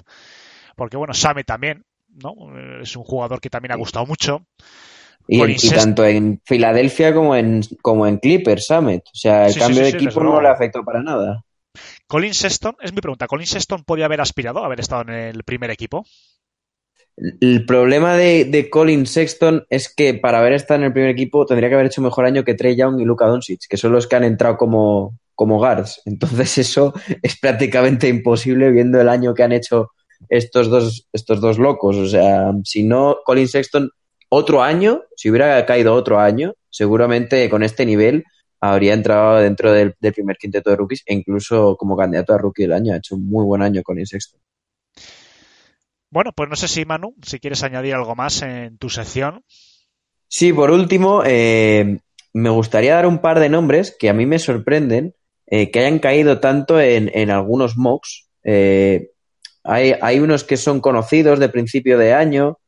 Porque 0.75 0.97
bueno, 0.97 1.13
Same 1.13 1.43
también, 1.43 1.85
¿no? 2.07 2.33
Es 2.81 2.95
un 2.95 3.03
jugador 3.03 3.39
que 3.39 3.51
también 3.51 3.73
ha 3.73 3.77
gustado 3.77 4.07
mucho. 4.07 4.47
Y, 5.27 5.69
tanto 5.69 6.05
en 6.05 6.41
Filadelfia 6.45 7.13
como 7.13 7.35
en, 7.35 7.61
como 7.81 8.07
en 8.07 8.17
Clippers, 8.17 8.67
Samet. 8.67 9.03
O 9.07 9.15
sea, 9.15 9.47
el 9.47 9.55
cambio 9.55 9.83
de 9.83 9.89
equipo 9.89 10.23
no 10.23 10.41
le 10.41 10.47
afectó 10.47 10.83
para 10.83 11.01
nada. 11.01 11.43
Colin 12.07 12.33
Sexton, 12.33 12.75
es 12.81 12.93
mi 12.93 13.01
pregunta, 13.01 13.27
¿Colin 13.27 13.45
Sexton 13.45 13.83
podía 13.83 14.05
haber 14.05 14.21
aspirado 14.21 14.63
a 14.63 14.65
haber 14.65 14.79
estado 14.79 15.03
en 15.03 15.09
el 15.09 15.43
primer 15.43 15.69
equipo? 15.69 16.05
El 17.17 17.65
problema 17.65 18.15
de, 18.15 18.45
de, 18.45 18.69
Colin 18.69 19.05
Sexton 19.05 19.65
es 19.69 19.93
que 19.93 20.13
para 20.13 20.39
haber 20.39 20.53
estado 20.53 20.79
en 20.79 20.85
el 20.85 20.93
primer 20.93 21.09
equipo 21.09 21.45
tendría 21.45 21.67
que 21.67 21.75
haber 21.75 21.87
hecho 21.87 22.01
mejor 22.01 22.25
año 22.25 22.43
que 22.43 22.53
Trey 22.53 22.75
Young 22.75 23.01
y 23.01 23.05
Luka 23.05 23.25
Doncic, 23.25 23.67
que 23.67 23.77
son 23.77 23.91
los 23.91 24.07
que 24.07 24.15
han 24.15 24.23
entrado 24.23 24.55
como, 24.55 25.17
como 25.35 25.57
guards. 25.57 26.01
Entonces 26.05 26.57
eso 26.59 26.93
es 27.21 27.39
prácticamente 27.39 28.07
imposible 28.07 28.71
viendo 28.71 29.01
el 29.01 29.09
año 29.09 29.33
que 29.33 29.43
han 29.43 29.51
hecho 29.51 29.91
estos 30.29 30.69
dos, 30.69 31.07
estos 31.11 31.41
dos 31.41 31.57
locos. 31.57 31.95
O 31.97 32.07
sea, 32.07 32.51
si 32.63 32.83
no, 32.83 33.17
Colin 33.25 33.47
Sexton 33.47 33.89
otro 34.29 34.61
año, 34.61 35.03
si 35.15 35.29
hubiera 35.29 35.65
caído 35.65 35.93
otro 35.93 36.19
año, 36.19 36.53
seguramente 36.69 37.49
con 37.49 37.63
este 37.63 37.85
nivel 37.85 38.23
habría 38.59 38.93
entrado 38.93 39.37
dentro 39.37 39.71
del, 39.71 39.93
primer 39.93 40.37
quinteto 40.37 40.69
de 40.69 40.75
rookies 40.75 41.03
e 41.05 41.13
incluso 41.13 41.75
como 41.77 41.95
candidato 41.95 42.33
a 42.33 42.37
rookie 42.37 42.63
del 42.63 42.73
año. 42.73 42.93
Ha 42.93 42.97
hecho 42.97 43.15
un 43.15 43.27
muy 43.29 43.45
buen 43.45 43.61
año 43.61 43.83
con 43.83 44.03
Sexton. 44.03 44.39
Bueno, 46.09 46.31
pues 46.35 46.49
no 46.49 46.55
sé 46.55 46.67
si 46.67 46.85
Manu, 46.85 47.15
si 47.21 47.39
quieres 47.39 47.63
añadir 47.63 47.93
algo 47.93 48.15
más 48.15 48.41
en 48.41 48.77
tu 48.77 48.89
sección. 48.89 49.43
Sí, 50.27 50.53
por 50.53 50.71
último, 50.71 51.23
eh, 51.25 51.99
me 52.33 52.49
gustaría 52.49 52.95
dar 52.95 53.05
un 53.05 53.19
par 53.19 53.39
de 53.39 53.49
nombres 53.49 53.95
que 53.97 54.09
a 54.09 54.13
mí 54.13 54.25
me 54.25 54.39
sorprenden 54.39 55.13
eh, 55.45 55.71
que 55.71 55.79
hayan 55.79 55.99
caído 55.99 56.39
tanto 56.39 56.79
en, 56.79 57.29
algunos 57.29 57.77
mocks. 57.77 58.27
Eh, 58.43 59.11
hay, 59.63 59.93
hay, 60.01 60.19
unos 60.19 60.43
que 60.43 60.57
son 60.57 60.81
conocidos 60.81 61.39
de 61.39 61.49
principio 61.49 61.97
de 61.97 62.13
año, 62.13 62.59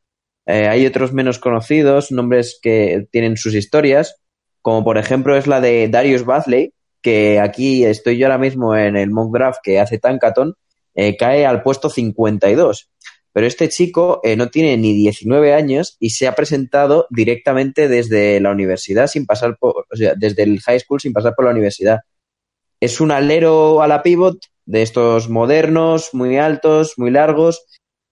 eh, 0.49 0.67
hay 0.67 0.87
otros 0.87 1.13
menos 1.13 1.37
conocidos, 1.37 2.11
nombres 2.11 2.57
que 2.59 3.07
tienen 3.11 3.37
sus 3.37 3.53
historias, 3.53 4.15
como 4.63 4.83
por 4.83 4.97
ejemplo 4.97 5.37
es 5.37 5.45
la 5.45 5.61
de 5.61 5.87
Darius 5.89 6.25
Bazley, 6.25 6.73
que 7.03 7.39
aquí 7.39 7.85
estoy 7.85 8.17
yo 8.17 8.25
ahora 8.25 8.39
mismo 8.39 8.75
en 8.75 8.97
el 8.97 9.11
mock 9.11 9.31
draft 9.31 9.59
que 9.61 9.79
hace 9.79 9.99
Tankaton, 9.99 10.55
eh, 10.95 11.15
cae 11.17 11.45
al 11.45 11.61
puesto 11.61 11.91
52. 11.91 12.89
Pero 13.31 13.45
este 13.45 13.69
chico 13.69 14.21
eh, 14.23 14.35
no 14.35 14.49
tiene 14.49 14.75
ni 14.77 14.95
19 14.95 15.53
años 15.53 15.97
y 15.99 16.09
se 16.09 16.27
ha 16.27 16.33
presentado 16.33 17.05
directamente 17.11 17.87
desde 17.87 18.39
la 18.39 18.49
universidad 18.49 19.05
sin 19.05 19.27
pasar 19.27 19.55
por, 19.59 19.85
o 19.91 19.95
sea, 19.95 20.15
desde 20.17 20.41
el 20.41 20.59
high 20.61 20.79
school 20.79 20.99
sin 20.99 21.13
pasar 21.13 21.35
por 21.35 21.45
la 21.45 21.51
universidad. 21.51 21.99
Es 22.79 22.99
un 22.99 23.11
alero 23.11 23.83
a 23.83 23.87
la 23.87 24.01
pivot 24.01 24.39
de 24.65 24.81
estos 24.81 25.29
modernos, 25.29 26.09
muy 26.13 26.37
altos, 26.37 26.93
muy 26.97 27.11
largos, 27.11 27.67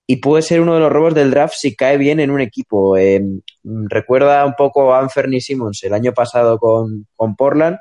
y 0.09 0.17
puede 0.17 0.41
ser 0.41 0.61
uno 0.61 0.73
de 0.73 0.79
los 0.79 0.91
robos 0.91 1.13
del 1.13 1.31
draft 1.31 1.55
si 1.57 1.75
cae 1.75 1.97
bien 1.97 2.21
en 2.21 2.31
un 2.31 2.39
equipo. 2.39 2.97
Eh, 2.97 3.21
recuerda 3.63 4.45
un 4.45 4.55
poco 4.55 4.93
a 4.93 5.01
Anthony 5.01 5.41
Simmons 5.41 5.83
el 5.83 5.93
año 5.93 6.13
pasado 6.13 6.57
con, 6.57 7.05
con 7.15 7.35
Portland, 7.35 7.77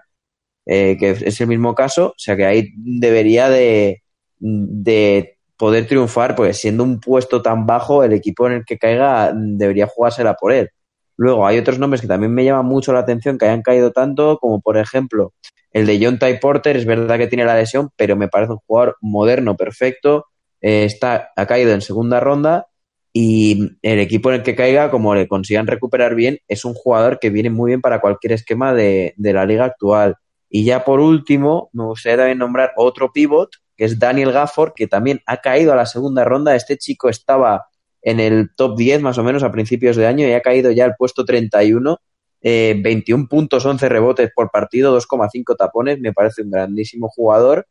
eh, 0.66 0.96
que 0.98 1.10
es 1.10 1.40
el 1.40 1.46
mismo 1.46 1.74
caso, 1.76 2.08
o 2.08 2.14
sea 2.18 2.36
que 2.36 2.44
ahí 2.44 2.72
debería 2.76 3.48
de, 3.48 4.02
de 4.40 5.38
poder 5.56 5.86
triunfar, 5.86 6.34
porque 6.34 6.52
siendo 6.52 6.82
un 6.82 6.98
puesto 7.00 7.42
tan 7.42 7.64
bajo, 7.64 8.02
el 8.02 8.12
equipo 8.12 8.48
en 8.48 8.54
el 8.54 8.64
que 8.64 8.76
caiga 8.76 9.32
debería 9.34 9.86
jugársela 9.86 10.34
por 10.34 10.52
él. 10.52 10.70
Luego 11.16 11.46
hay 11.46 11.58
otros 11.58 11.78
nombres 11.78 12.00
que 12.00 12.08
también 12.08 12.34
me 12.34 12.44
llaman 12.44 12.66
mucho 12.66 12.92
la 12.92 12.98
atención 13.00 13.38
que 13.38 13.46
hayan 13.46 13.62
caído 13.62 13.92
tanto, 13.92 14.38
como 14.38 14.60
por 14.60 14.76
ejemplo 14.76 15.32
el 15.70 15.86
de 15.86 15.98
John 16.02 16.18
Ty 16.18 16.38
Porter, 16.40 16.76
es 16.76 16.86
verdad 16.86 17.18
que 17.18 17.26
tiene 17.26 17.44
la 17.44 17.54
lesión, 17.54 17.90
pero 17.96 18.16
me 18.16 18.28
parece 18.28 18.52
un 18.52 18.58
jugador 18.66 18.96
moderno, 19.00 19.56
perfecto, 19.56 20.26
eh, 20.66 20.84
está, 20.84 21.30
ha 21.36 21.46
caído 21.46 21.72
en 21.72 21.80
segunda 21.80 22.18
ronda 22.18 22.66
y 23.12 23.78
el 23.82 24.00
equipo 24.00 24.30
en 24.30 24.38
el 24.38 24.42
que 24.42 24.56
caiga, 24.56 24.90
como 24.90 25.14
le 25.14 25.28
consigan 25.28 25.68
recuperar 25.68 26.16
bien, 26.16 26.40
es 26.48 26.64
un 26.64 26.74
jugador 26.74 27.20
que 27.20 27.30
viene 27.30 27.50
muy 27.50 27.68
bien 27.68 27.80
para 27.80 28.00
cualquier 28.00 28.32
esquema 28.32 28.74
de, 28.74 29.14
la 29.16 29.46
liga 29.46 29.64
actual. 29.64 30.16
Y 30.50 30.64
ya 30.64 30.84
por 30.84 30.98
último, 30.98 31.70
me 31.72 31.84
gustaría 31.84 32.16
también 32.16 32.38
nombrar 32.38 32.72
otro 32.76 33.12
pivot, 33.12 33.50
que 33.76 33.84
es 33.84 34.00
Daniel 34.00 34.32
Gafford, 34.32 34.72
que 34.74 34.88
también 34.88 35.20
ha 35.26 35.36
caído 35.36 35.72
a 35.72 35.76
la 35.76 35.86
segunda 35.86 36.24
ronda. 36.24 36.56
Este 36.56 36.76
chico 36.76 37.08
estaba 37.08 37.66
en 38.02 38.18
el 38.18 38.50
top 38.56 38.76
10 38.76 39.02
más 39.02 39.18
o 39.18 39.22
menos 39.22 39.44
a 39.44 39.52
principios 39.52 39.94
de 39.94 40.08
año 40.08 40.26
y 40.26 40.32
ha 40.32 40.40
caído 40.40 40.72
ya 40.72 40.84
al 40.84 40.96
puesto 40.96 41.24
31. 41.24 41.96
21 42.42 43.24
eh, 43.24 43.26
puntos, 43.30 43.64
11 43.64 43.88
rebotes 43.88 44.30
por 44.34 44.50
partido, 44.50 44.98
2,5 44.98 45.56
tapones. 45.56 46.00
Me 46.00 46.12
parece 46.12 46.42
un 46.42 46.50
grandísimo 46.50 47.08
jugador 47.08 47.68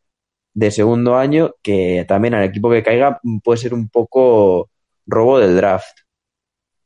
de 0.55 0.71
segundo 0.71 1.17
año 1.17 1.51
que 1.61 2.05
también 2.07 2.33
al 2.33 2.45
equipo 2.45 2.71
que 2.71 2.81
caiga 2.81 3.19
puede 3.43 3.59
ser 3.59 3.73
un 3.73 3.89
poco 3.89 4.69
robo 5.05 5.37
del 5.37 5.55
draft. 5.55 5.99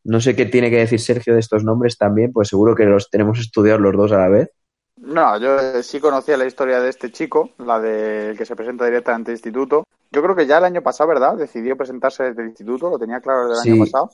No 0.04 0.20
sé 0.20 0.36
qué 0.36 0.46
tiene 0.46 0.72
que 0.72 0.78
decir 0.78 1.00
Sergio 1.00 1.36
de 1.36 1.40
estos 1.40 1.64
nombres 1.64 1.98
también, 1.98 2.34
pues 2.34 2.50
seguro 2.50 2.76
que 2.76 2.86
los 2.86 3.10
tenemos 3.10 3.40
estudiados 3.40 3.80
los 3.80 3.96
dos 3.96 4.12
a 4.12 4.18
la 4.18 4.30
vez. 4.30 4.52
No, 4.98 5.40
yo 5.40 5.82
sí 5.82 6.02
conocía 6.02 6.36
la 6.36 6.46
historia 6.46 6.82
de 6.82 6.90
este 6.90 7.12
chico, 7.12 7.52
la 7.60 7.80
de 7.80 8.36
que 8.38 8.46
se 8.46 8.56
presenta 8.56 8.84
directamente 8.84 9.32
al 9.32 9.36
instituto. 9.36 9.84
Yo 10.12 10.22
creo 10.24 10.36
que 10.36 10.48
ya 10.48 10.58
el 10.58 10.66
año 10.66 10.82
pasado, 10.82 11.08
¿verdad? 11.08 11.38
Decidió 11.38 11.78
presentarse 11.78 12.24
desde 12.24 12.42
el 12.42 12.50
instituto, 12.50 12.90
lo 12.90 13.00
tenía 13.00 13.22
claro 13.22 13.48
desde 13.48 13.70
el 13.70 13.74
año 13.74 13.86
pasado. 13.86 14.10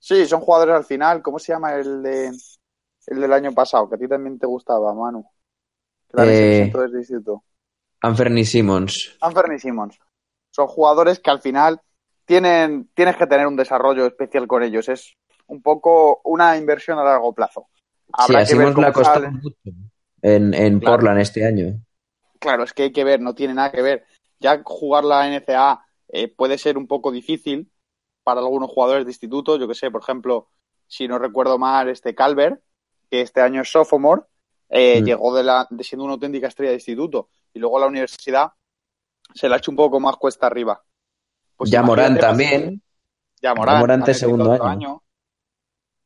Sí, 0.00 0.26
son 0.26 0.40
jugadores 0.40 0.74
al 0.74 0.84
final. 0.84 1.22
¿Cómo 1.22 1.38
se 1.38 1.52
llama 1.52 1.76
el 1.76 2.02
de 2.02 2.32
el 3.06 3.20
del 3.20 3.32
año 3.32 3.52
pasado? 3.52 3.88
Que 3.88 3.94
a 3.94 3.98
ti 3.98 4.08
también 4.08 4.38
te 4.38 4.46
gustaba, 4.46 4.92
Manu. 4.92 5.24
Que 6.10 6.16
la 6.16 6.26
eh... 6.26 6.72
desde 6.74 6.84
el 6.84 6.96
instituto. 6.96 7.44
Anferni 8.04 8.44
Simmons. 8.44 9.16
Anferni 9.20 9.58
Simmons. 9.58 9.98
Son 10.50 10.66
jugadores 10.66 11.18
que 11.20 11.30
al 11.30 11.40
final 11.40 11.80
tienen, 12.24 12.88
tienes 12.94 13.16
que 13.16 13.26
tener 13.26 13.46
un 13.46 13.56
desarrollo 13.56 14.06
especial 14.06 14.46
con 14.46 14.62
ellos. 14.62 14.88
Es 14.88 15.16
un 15.46 15.62
poco 15.62 16.20
una 16.24 16.56
inversión 16.56 16.98
a 16.98 17.04
largo 17.04 17.32
plazo. 17.32 17.66
Sí, 18.26 18.34
a 18.36 18.44
Simmons 18.46 18.76
le 18.76 18.86
ha 18.86 18.92
costado 18.92 19.30
mucho 19.30 19.56
en, 20.22 20.54
en 20.54 20.78
Claro. 20.80 20.96
Portland 20.96 21.20
este 21.20 21.46
año. 21.46 21.80
Claro, 22.38 22.64
es 22.64 22.72
que 22.72 22.84
hay 22.84 22.92
que 22.92 23.04
ver, 23.04 23.20
no 23.20 23.34
tiene 23.34 23.54
nada 23.54 23.72
que 23.72 23.82
ver. 23.82 24.04
Ya 24.38 24.60
jugar 24.64 25.04
la 25.04 25.26
NCAA 25.28 25.84
eh, 26.08 26.28
puede 26.28 26.58
ser 26.58 26.76
un 26.78 26.86
poco 26.86 27.10
difícil 27.10 27.70
para 28.22 28.40
algunos 28.40 28.70
jugadores 28.70 29.04
de 29.06 29.10
instituto. 29.12 29.56
Yo 29.58 29.66
que 29.66 29.74
sé, 29.74 29.90
por 29.90 30.02
ejemplo, 30.02 30.48
si 30.86 31.08
no 31.08 31.18
recuerdo 31.18 31.58
mal, 31.58 31.88
este 31.88 32.14
Calvert, 32.14 32.60
que 33.10 33.22
este 33.22 33.40
año 33.40 33.62
es 33.62 33.70
sophomore, 33.70 34.22
eh, 34.68 35.00
Mm. 35.00 35.04
llegó 35.04 35.34
de, 35.34 35.42
la, 35.44 35.66
de 35.70 35.84
siendo 35.84 36.04
una 36.04 36.14
auténtica 36.14 36.48
estrella 36.48 36.70
de 36.70 36.76
instituto 36.76 37.28
y 37.54 37.60
luego 37.60 37.78
la 37.78 37.86
universidad 37.86 38.52
se 39.32 39.48
la 39.48 39.56
ha 39.56 39.58
hecho 39.58 39.70
un 39.70 39.76
poco 39.76 39.98
más 40.00 40.16
cuesta 40.16 40.46
arriba. 40.46 40.82
Pues 41.56 41.70
ya 41.70 41.82
Morán 41.82 42.16
imagínate, 42.16 42.26
también. 42.26 42.82
Ya 43.40 43.54
Morán, 43.54 44.02
de 44.02 44.14
segundo 44.14 44.52
año. 44.62 45.02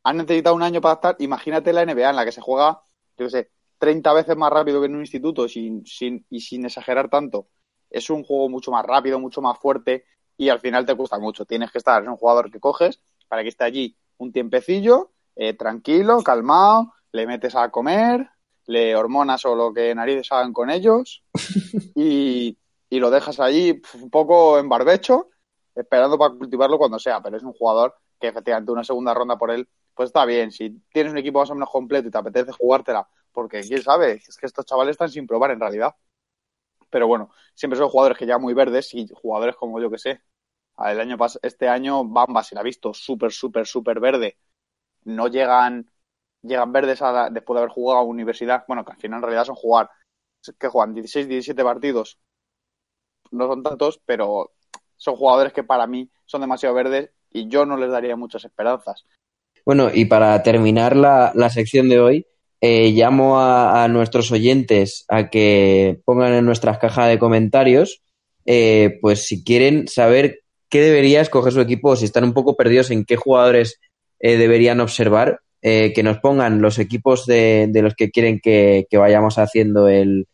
Han 0.05 0.19
necesitado 0.19 0.55
un 0.55 0.63
año 0.63 0.81
para 0.81 0.93
adaptar. 0.93 1.17
Imagínate 1.19 1.73
la 1.73 1.85
NBA 1.85 2.11
en 2.11 2.17
la 2.17 2.25
que 2.25 2.33
se 2.33 2.41
juega, 2.41 2.81
yo 3.17 3.27
qué 3.27 3.31
sé, 3.31 3.51
30 3.79 4.13
veces 4.13 4.37
más 4.37 4.53
rápido 4.53 4.81
que 4.81 4.87
en 4.87 4.95
un 4.95 5.01
instituto 5.01 5.49
sin, 5.49 5.85
sin, 5.85 6.25
y 6.31 6.41
sin 6.41 6.65
exagerar 6.65 7.09
tanto. 7.09 7.49
Es 7.91 8.11
un 8.11 8.23
juego 8.23 8.49
mucho 8.49 8.71
más 8.71 8.85
rápido, 8.85 9.19
mucho 9.19 9.41
más 9.41 9.59
fuerte 9.59 10.05
y 10.37 10.51
al 10.51 10.61
final 10.61 10.87
te 10.87 10.95
cuesta 10.95 11.19
mucho. 11.19 11.45
Tienes 11.45 11.71
que 11.71 11.79
estar, 11.79 12.03
es 12.03 12.09
un 12.09 12.17
jugador 12.17 12.51
que 12.51 12.61
coges 12.61 13.01
para 13.29 13.43
que 13.43 13.49
esté 13.49 13.65
allí 13.65 13.97
un 14.19 14.33
tiempecillo, 14.33 15.13
eh, 15.37 15.55
tranquilo, 15.55 16.23
calmado, 16.23 16.93
le 17.13 17.27
metes 17.27 17.55
a 17.55 17.71
comer, 17.71 18.29
le 18.69 18.95
hormonas 18.95 19.45
o 19.47 19.57
lo 19.57 19.73
que 19.73 19.95
narices 19.95 20.31
hagan 20.31 20.53
con 20.53 20.71
ellos 20.71 21.25
y, 21.95 22.57
y 22.91 23.01
lo 23.01 23.11
dejas 23.11 23.41
allí 23.41 23.81
un 23.95 24.11
poco 24.11 24.59
en 24.59 24.69
barbecho, 24.69 25.31
esperando 25.75 26.19
para 26.19 26.35
cultivarlo 26.35 26.79
cuando 26.79 26.99
sea. 26.99 27.23
Pero 27.23 27.37
es 27.39 27.43
un 27.43 27.55
jugador 27.55 27.97
que 28.21 28.29
efectivamente 28.29 28.71
una 28.71 28.85
segunda 28.85 29.15
ronda 29.15 29.39
por 29.39 29.51
él, 29.51 29.69
pues 29.95 30.09
está 30.09 30.25
bien. 30.27 30.53
Si 30.53 30.71
tienes 30.93 31.13
un 31.13 31.19
equipo 31.19 31.39
más 31.41 31.51
o 31.51 31.55
menos 31.55 31.71
completo 31.71 32.09
y 32.09 32.11
te 32.11 32.19
apetece 32.19 32.53
jugártela, 32.53 33.09
porque 33.33 33.63
quién 33.63 33.83
sabe, 33.83 34.23
es 34.27 34.37
que 34.37 34.47
estos 34.47 34.67
chavales 34.67 34.93
están 34.93 35.09
sin 35.11 35.27
probar 35.27 35.51
en 35.51 35.61
realidad. 35.61 35.95
Pero 36.91 37.07
bueno, 37.07 37.31
siempre 37.55 37.79
son 37.79 37.89
jugadores 37.89 38.19
que 38.19 38.27
ya 38.27 38.39
muy 38.39 38.55
verdes 38.55 38.93
y 38.95 39.09
jugadores 39.15 39.57
como 39.57 39.81
yo 39.81 39.91
que 39.91 39.99
sé. 39.99 40.23
El 40.79 41.01
año 41.01 41.17
pas 41.19 41.39
este 41.43 41.69
año 41.69 42.05
Bamba 42.05 42.43
se 42.45 42.55
la 42.55 42.61
ha 42.61 42.65
visto 42.65 42.95
súper, 42.95 43.33
súper, 43.33 43.67
súper 43.67 43.99
verde. 44.01 44.39
No 45.05 45.29
llegan, 45.29 45.91
llegan 46.49 46.73
verdes 46.73 47.03
a 47.03 47.31
después 47.31 47.57
de 47.57 47.61
haber 47.61 47.73
jugado 47.73 48.01
a 48.01 48.05
universidad. 48.05 48.65
Bueno, 48.67 48.85
que 48.85 48.93
al 48.93 48.99
final 48.99 49.19
en 49.19 49.23
realidad 49.23 49.45
son 49.45 49.55
jugar, 49.55 49.91
que 50.59 50.69
juegan 50.69 50.95
16, 50.95 51.29
17 51.29 51.63
partidos. 51.63 52.19
No 53.31 53.47
son 53.47 53.63
tantos, 53.63 54.01
pero 54.05 54.53
son 54.97 55.17
jugadores 55.17 55.53
que 55.53 55.63
para 55.63 55.87
mí 55.87 56.11
son 56.25 56.41
demasiado 56.41 56.75
verdes 56.75 57.11
y 57.31 57.49
yo 57.49 57.67
no 57.67 57.77
les 57.77 57.91
daría 57.91 58.17
muchas 58.17 58.45
esperanzas. 58.45 59.05
Bueno, 59.65 59.91
y 59.93 60.07
para 60.07 60.43
terminar 60.43 60.97
la, 60.97 61.33
la 61.35 61.51
sección 61.51 61.89
de 61.89 62.01
hoy, 62.01 62.27
eh, 62.61 62.91
llamo 62.91 63.41
a, 63.41 63.87
nuestros 63.87 64.33
oyentes 64.33 65.05
a 65.09 65.31
que 65.31 66.01
pongan 66.05 66.33
en 66.35 66.45
nuestras 66.45 66.79
cajas 66.79 67.09
de 67.09 67.19
comentarios, 67.19 68.03
eh, 68.47 68.99
pues 69.01 69.27
si 69.27 69.45
quieren 69.45 69.87
saber 69.87 70.41
qué 70.69 70.81
debería 70.81 71.21
escoger 71.21 71.53
su 71.53 71.61
equipo 71.61 71.95
si 71.95 72.05
están 72.07 72.25
un 72.25 72.33
poco 72.33 72.57
perdidos 72.57 72.91
en 72.91 73.05
qué 73.05 73.15
jugadores 73.15 73.79
eh, 74.19 74.37
deberían 74.37 74.81
observar, 74.81 75.41
eh, 75.63 75.93
que 75.95 76.03
nos 76.03 76.19
pongan 76.19 76.61
los 76.61 76.79
equipos 76.79 77.27
de, 77.27 77.67
de 77.71 77.83
los 77.83 77.95
que 77.95 78.11
quieren 78.11 78.41
que, 78.41 78.87
vayamos 78.93 79.39
haciendo 79.39 79.89
el, 79.89 80.27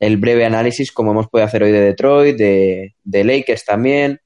breve 0.00 0.44
análisis, 0.44 0.92
como 0.92 1.12
hemos 1.12 1.28
podido 1.28 1.46
hacer 1.46 1.62
hoy 1.62 1.72
de 1.72 1.80
Detroit, 1.80 2.36
de, 2.36 2.94
de 3.02 3.24
Lakers 3.24 3.64
también, 3.64 4.20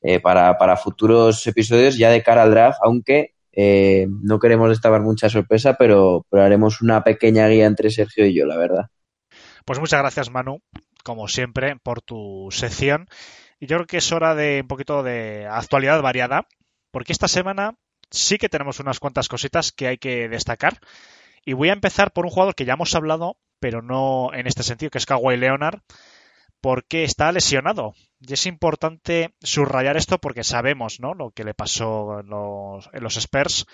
eh, 0.00 0.20
para, 0.20 0.56
para 0.56 0.76
futuros 0.76 1.46
episodios 1.46 1.98
ya 1.98 2.10
de 2.10 2.22
cara 2.22 2.44
al 2.44 2.50
draft, 2.52 2.78
aunque 2.82 3.34
eh, 3.52 4.06
no 4.08 4.38
queremos 4.38 4.68
destacar 4.68 5.00
mucha 5.00 5.28
sorpresa, 5.28 5.74
pero, 5.76 6.24
pero 6.30 6.44
haremos 6.44 6.80
una 6.80 7.02
pequeña 7.02 7.48
guía 7.48 7.66
entre 7.66 7.90
Sergio 7.90 8.24
y 8.24 8.32
yo, 8.32 8.46
la 8.46 8.56
verdad. 8.56 8.86
Pues 9.64 9.80
muchas 9.80 10.00
gracias, 10.00 10.30
Manu, 10.30 10.60
como 11.02 11.26
siempre, 11.26 11.74
por 11.82 12.00
tu 12.00 12.48
sección. 12.52 13.08
Y 13.58 13.66
yo 13.66 13.76
creo 13.78 13.86
que 13.88 13.96
es 13.96 14.12
hora 14.12 14.36
de 14.36 14.60
un 14.62 14.68
poquito 14.68 15.02
de 15.02 15.46
actualidad 15.50 16.00
variada, 16.00 16.46
porque 16.92 17.12
esta 17.12 17.26
semana 17.26 17.74
sí 18.10 18.38
que 18.38 18.48
tenemos 18.48 18.80
unas 18.80 19.00
cuantas 19.00 19.28
cositas 19.28 19.72
que 19.72 19.88
hay 19.88 19.98
que 19.98 20.28
destacar. 20.28 20.80
Y 21.44 21.52
voy 21.54 21.70
a 21.70 21.74
empezar 21.74 22.12
por 22.12 22.24
un 22.24 22.30
jugador 22.30 22.54
que 22.54 22.64
ya 22.64 22.74
hemos 22.74 22.94
hablado, 22.94 23.36
pero 23.60 23.82
no 23.82 24.32
en 24.34 24.46
este 24.46 24.62
sentido, 24.62 24.90
que 24.90 24.98
es 24.98 25.06
Kawhi 25.06 25.36
Leonard, 25.36 25.80
porque 26.60 27.04
está 27.04 27.32
lesionado. 27.32 27.94
Y 28.20 28.32
es 28.32 28.46
importante 28.46 29.34
subrayar 29.40 29.96
esto 29.96 30.18
porque 30.18 30.44
sabemos 30.44 31.00
¿no? 31.00 31.14
lo 31.14 31.30
que 31.30 31.44
le 31.44 31.54
pasó 31.54 32.20
en 32.20 32.28
los, 32.28 33.16
Spurs. 33.16 33.66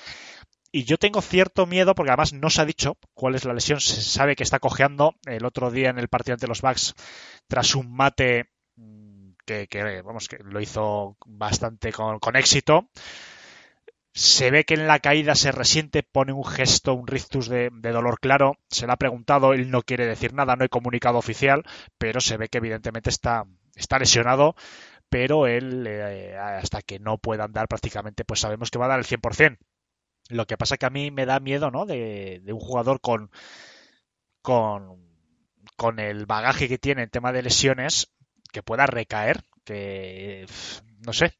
Y 0.70 0.84
yo 0.84 0.98
tengo 0.98 1.22
cierto 1.22 1.66
miedo, 1.66 1.94
porque 1.94 2.10
además 2.10 2.32
no 2.32 2.50
se 2.50 2.60
ha 2.60 2.64
dicho 2.64 2.98
cuál 3.14 3.36
es 3.36 3.44
la 3.44 3.54
lesión. 3.54 3.80
Se 3.80 4.02
sabe 4.02 4.36
que 4.36 4.42
está 4.42 4.58
cojeando. 4.58 5.14
El 5.24 5.44
otro 5.44 5.70
día 5.70 5.90
en 5.90 5.98
el 5.98 6.08
partido 6.08 6.34
ante 6.34 6.48
los 6.48 6.62
Bucks, 6.62 6.94
tras 7.46 7.74
un 7.74 7.94
mate 7.94 8.50
mm, 8.76 9.30
que, 9.46 9.68
que, 9.68 10.02
vamos, 10.02 10.28
que 10.28 10.38
lo 10.42 10.60
hizo 10.60 11.16
bastante 11.24 11.92
con, 11.92 12.18
con 12.18 12.36
éxito. 12.36 12.90
Se 14.14 14.52
ve 14.52 14.64
que 14.64 14.74
en 14.74 14.86
la 14.86 15.00
caída 15.00 15.34
se 15.34 15.50
resiente, 15.50 16.04
pone 16.04 16.32
un 16.32 16.44
gesto, 16.44 16.94
un 16.94 17.08
rictus 17.08 17.48
de, 17.48 17.70
dolor 17.70 18.20
claro. 18.20 18.56
Se 18.70 18.86
le 18.86 18.92
ha 18.92 18.96
preguntado, 18.96 19.52
él 19.52 19.70
no 19.70 19.82
quiere 19.82 20.06
decir 20.06 20.32
nada, 20.34 20.54
no 20.54 20.62
hay 20.62 20.68
comunicado 20.68 21.18
oficial, 21.18 21.64
pero 21.98 22.20
se 22.20 22.36
ve 22.36 22.48
que 22.48 22.58
evidentemente 22.58 23.10
está, 23.10 23.44
está 23.74 23.98
lesionado. 23.98 24.54
Pero 25.08 25.48
él, 25.48 25.84
eh, 25.88 26.36
hasta 26.36 26.80
que 26.82 27.00
no 27.00 27.18
pueda 27.18 27.44
andar 27.44 27.66
prácticamente, 27.68 28.24
pues 28.24 28.40
sabemos 28.40 28.70
que 28.70 28.78
va 28.78 28.86
a 28.86 28.88
dar 28.88 29.00
el 29.00 29.04
100%. 29.04 29.58
Lo 30.30 30.46
que 30.46 30.56
pasa 30.56 30.76
que 30.76 30.86
a 30.86 30.90
mí 30.90 31.10
me 31.10 31.26
da 31.26 31.40
miedo, 31.40 31.70
¿no? 31.72 31.84
De, 31.84 32.40
de 32.42 32.52
un 32.52 32.60
jugador 32.60 33.00
con, 33.00 33.30
con, 34.42 35.04
con 35.76 35.98
el 35.98 36.26
bagaje 36.26 36.68
que 36.68 36.78
tiene 36.78 37.02
en 37.02 37.10
tema 37.10 37.32
de 37.32 37.42
lesiones, 37.42 38.12
que 38.52 38.62
pueda 38.62 38.86
recaer, 38.86 39.42
que 39.64 40.46
no 41.04 41.12
sé. 41.12 41.34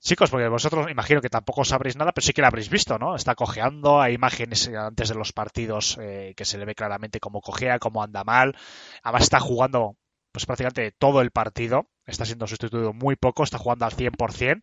Chicos, 0.00 0.30
porque 0.30 0.48
vosotros 0.48 0.90
imagino 0.90 1.20
que 1.20 1.28
tampoco 1.28 1.62
sabréis 1.62 1.96
nada, 1.96 2.12
pero 2.12 2.26
sí 2.26 2.32
que 2.32 2.40
lo 2.40 2.46
habréis 2.46 2.70
visto, 2.70 2.98
¿no? 2.98 3.14
Está 3.14 3.34
cojeando, 3.34 4.00
hay 4.00 4.14
imágenes 4.14 4.68
antes 4.68 5.10
de 5.10 5.14
los 5.14 5.32
partidos 5.32 5.98
eh, 6.00 6.32
que 6.36 6.46
se 6.46 6.56
le 6.56 6.64
ve 6.64 6.74
claramente 6.74 7.20
cómo 7.20 7.42
cojea, 7.42 7.78
cómo 7.78 8.02
anda 8.02 8.24
mal. 8.24 8.56
Además 9.02 9.24
está 9.24 9.40
jugando 9.40 9.96
pues 10.32 10.46
prácticamente 10.46 10.92
todo 10.92 11.20
el 11.20 11.32
partido, 11.32 11.88
está 12.06 12.24
siendo 12.24 12.46
sustituido 12.46 12.94
muy 12.94 13.16
poco, 13.16 13.42
está 13.42 13.58
jugando 13.58 13.84
al 13.84 13.92
100%. 13.92 14.62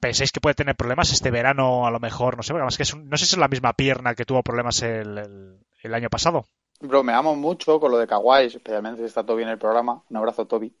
¿Pensáis 0.00 0.32
que 0.32 0.40
puede 0.40 0.54
tener 0.54 0.76
problemas 0.76 1.12
este 1.12 1.30
verano? 1.30 1.86
A 1.86 1.90
lo 1.90 2.00
mejor, 2.00 2.36
no 2.36 2.42
sé, 2.42 2.52
además 2.54 2.76
que 2.78 2.84
es 2.84 2.94
un, 2.94 3.08
no 3.08 3.18
sé 3.18 3.26
si 3.26 3.34
es 3.34 3.38
la 3.38 3.48
misma 3.48 3.74
pierna 3.74 4.14
que 4.14 4.24
tuvo 4.24 4.42
problemas 4.42 4.82
el, 4.82 5.18
el, 5.18 5.58
el 5.82 5.94
año 5.94 6.08
pasado. 6.08 6.46
Bromeamos 6.80 7.36
mucho 7.36 7.78
con 7.78 7.90
lo 7.90 7.98
de 7.98 8.06
Kawhi, 8.06 8.46
especialmente 8.46 9.00
si 9.00 9.06
está 9.06 9.24
Toby 9.24 9.42
en 9.42 9.50
el 9.50 9.58
programa. 9.58 10.02
Un 10.08 10.16
abrazo, 10.16 10.46
Toby. 10.46 10.74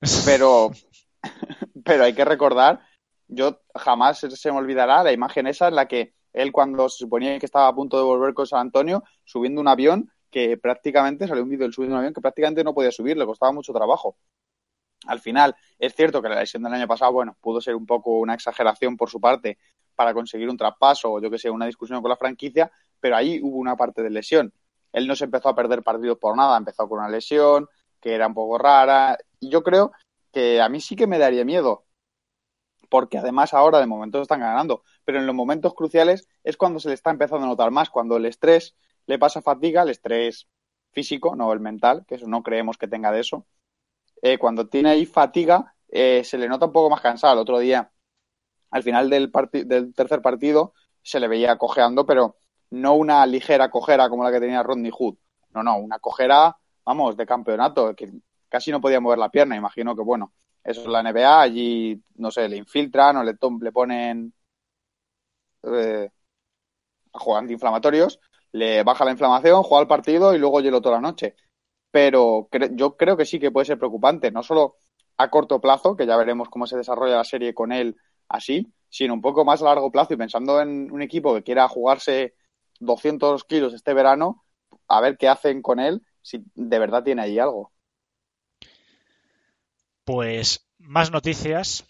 Pero, 0.24 0.70
pero 1.84 2.04
hay 2.04 2.14
que 2.14 2.24
recordar, 2.24 2.80
yo 3.30 3.60
jamás 3.74 4.18
se 4.18 4.52
me 4.52 4.58
olvidará 4.58 5.02
la 5.02 5.12
imagen 5.12 5.46
esa 5.46 5.68
en 5.68 5.76
la 5.76 5.86
que 5.86 6.14
él 6.32 6.52
cuando 6.52 6.88
se 6.88 6.98
suponía 6.98 7.38
que 7.38 7.46
estaba 7.46 7.68
a 7.68 7.74
punto 7.74 7.96
de 7.96 8.04
volver 8.04 8.34
con 8.34 8.46
San 8.46 8.60
Antonio, 8.60 9.02
subiendo 9.24 9.60
un 9.60 9.68
avión 9.68 10.10
que 10.30 10.56
prácticamente, 10.56 11.26
salió 11.26 11.42
un 11.42 11.48
vídeo 11.48 11.64
del 11.64 11.72
subiendo 11.72 11.94
un 11.94 12.00
avión 12.00 12.14
que 12.14 12.20
prácticamente 12.20 12.62
no 12.62 12.74
podía 12.74 12.92
subir, 12.92 13.16
le 13.16 13.26
costaba 13.26 13.52
mucho 13.52 13.72
trabajo. 13.72 14.16
Al 15.06 15.20
final, 15.20 15.56
es 15.78 15.94
cierto 15.94 16.20
que 16.20 16.28
la 16.28 16.40
lesión 16.40 16.62
del 16.62 16.74
año 16.74 16.86
pasado, 16.86 17.12
bueno, 17.12 17.36
pudo 17.40 17.60
ser 17.60 17.74
un 17.74 17.86
poco 17.86 18.18
una 18.18 18.34
exageración 18.34 18.96
por 18.96 19.08
su 19.08 19.20
parte 19.20 19.58
para 19.94 20.12
conseguir 20.14 20.48
un 20.48 20.56
traspaso 20.56 21.12
o 21.12 21.20
yo 21.20 21.30
que 21.30 21.38
sé, 21.38 21.50
una 21.50 21.66
discusión 21.66 22.00
con 22.02 22.10
la 22.10 22.16
franquicia, 22.16 22.70
pero 23.00 23.16
ahí 23.16 23.40
hubo 23.42 23.56
una 23.56 23.76
parte 23.76 24.02
de 24.02 24.10
lesión. 24.10 24.52
Él 24.92 25.06
no 25.06 25.16
se 25.16 25.24
empezó 25.24 25.48
a 25.48 25.54
perder 25.54 25.82
partidos 25.82 26.18
por 26.18 26.36
nada, 26.36 26.56
empezó 26.56 26.88
con 26.88 26.98
una 26.98 27.08
lesión 27.08 27.68
que 28.00 28.14
era 28.14 28.26
un 28.26 28.34
poco 28.34 28.58
rara, 28.58 29.18
y 29.38 29.50
yo 29.50 29.62
creo 29.62 29.92
que 30.32 30.60
a 30.60 30.68
mí 30.68 30.80
sí 30.80 30.96
que 30.96 31.06
me 31.06 31.18
daría 31.18 31.44
miedo, 31.44 31.84
porque 32.90 33.16
además 33.18 33.54
ahora 33.54 33.78
de 33.78 33.86
momento 33.86 34.20
están 34.20 34.40
ganando, 34.40 34.82
pero 35.04 35.18
en 35.18 35.26
los 35.26 35.34
momentos 35.34 35.72
cruciales 35.74 36.28
es 36.44 36.56
cuando 36.58 36.80
se 36.80 36.88
le 36.88 36.94
está 36.94 37.10
empezando 37.10 37.46
a 37.46 37.48
notar 37.48 37.70
más, 37.70 37.88
cuando 37.88 38.16
el 38.16 38.26
estrés 38.26 38.74
le 39.06 39.18
pasa 39.18 39.40
fatiga, 39.40 39.82
el 39.82 39.90
estrés 39.90 40.48
físico, 40.92 41.36
no 41.36 41.52
el 41.52 41.60
mental, 41.60 42.04
que 42.06 42.16
eso 42.16 42.26
no 42.26 42.42
creemos 42.42 42.76
que 42.76 42.88
tenga 42.88 43.12
de 43.12 43.20
eso, 43.20 43.46
eh, 44.22 44.38
cuando 44.38 44.68
tiene 44.68 44.90
ahí 44.90 45.06
fatiga, 45.06 45.74
eh, 45.88 46.22
se 46.24 46.36
le 46.36 46.48
nota 46.48 46.66
un 46.66 46.72
poco 46.72 46.90
más 46.90 47.00
cansado. 47.00 47.34
El 47.34 47.38
otro 47.40 47.58
día, 47.58 47.90
al 48.70 48.82
final 48.82 49.08
del, 49.08 49.32
del 49.52 49.94
tercer 49.94 50.20
partido, 50.20 50.74
se 51.02 51.20
le 51.20 51.28
veía 51.28 51.56
cojeando, 51.56 52.04
pero 52.04 52.36
no 52.70 52.94
una 52.94 53.24
ligera 53.26 53.70
cojera 53.70 54.08
como 54.08 54.24
la 54.24 54.30
que 54.30 54.40
tenía 54.40 54.62
Rodney 54.62 54.92
Hood. 54.92 55.16
No, 55.54 55.62
no, 55.62 55.78
una 55.78 55.98
cojera, 55.98 56.56
vamos, 56.84 57.16
de 57.16 57.26
campeonato, 57.26 57.94
que 57.96 58.10
casi 58.48 58.70
no 58.70 58.80
podía 58.80 59.00
mover 59.00 59.18
la 59.18 59.30
pierna. 59.30 59.56
Imagino 59.56 59.96
que, 59.96 60.02
bueno, 60.02 60.32
eso 60.64 60.80
es 60.82 60.86
la 60.86 61.00
NBA, 61.00 61.40
allí, 61.40 62.02
no 62.16 62.30
sé, 62.30 62.48
le 62.48 62.56
infiltran 62.56 63.16
o 63.18 63.24
le, 63.24 63.34
le 63.60 63.72
ponen 63.72 64.32
eh, 65.62 66.10
antiinflamatorios, 67.36 68.20
le 68.52 68.82
baja 68.82 69.04
la 69.04 69.12
inflamación, 69.12 69.62
juega 69.62 69.82
el 69.82 69.88
partido 69.88 70.34
y 70.34 70.38
luego 70.38 70.60
hielo 70.60 70.80
toda 70.80 70.96
la 70.96 71.02
noche 71.02 71.36
pero 71.90 72.48
yo 72.72 72.96
creo 72.96 73.16
que 73.16 73.24
sí 73.24 73.38
que 73.38 73.50
puede 73.50 73.66
ser 73.66 73.78
preocupante, 73.78 74.30
no 74.30 74.42
solo 74.42 74.76
a 75.16 75.28
corto 75.30 75.60
plazo, 75.60 75.96
que 75.96 76.06
ya 76.06 76.16
veremos 76.16 76.48
cómo 76.48 76.66
se 76.66 76.76
desarrolla 76.76 77.16
la 77.16 77.24
serie 77.24 77.54
con 77.54 77.72
él 77.72 77.96
así, 78.28 78.72
sino 78.88 79.14
un 79.14 79.20
poco 79.20 79.44
más 79.44 79.62
a 79.62 79.66
largo 79.66 79.90
plazo 79.90 80.14
y 80.14 80.16
pensando 80.16 80.60
en 80.60 80.90
un 80.90 81.02
equipo 81.02 81.34
que 81.34 81.42
quiera 81.42 81.68
jugarse 81.68 82.34
200 82.78 83.44
kilos 83.44 83.74
este 83.74 83.92
verano, 83.92 84.44
a 84.88 85.00
ver 85.00 85.18
qué 85.18 85.28
hacen 85.28 85.62
con 85.62 85.80
él, 85.80 86.02
si 86.22 86.44
de 86.54 86.78
verdad 86.78 87.02
tiene 87.02 87.22
ahí 87.22 87.38
algo. 87.38 87.72
Pues 90.12 90.66
más 90.78 91.12
noticias. 91.12 91.84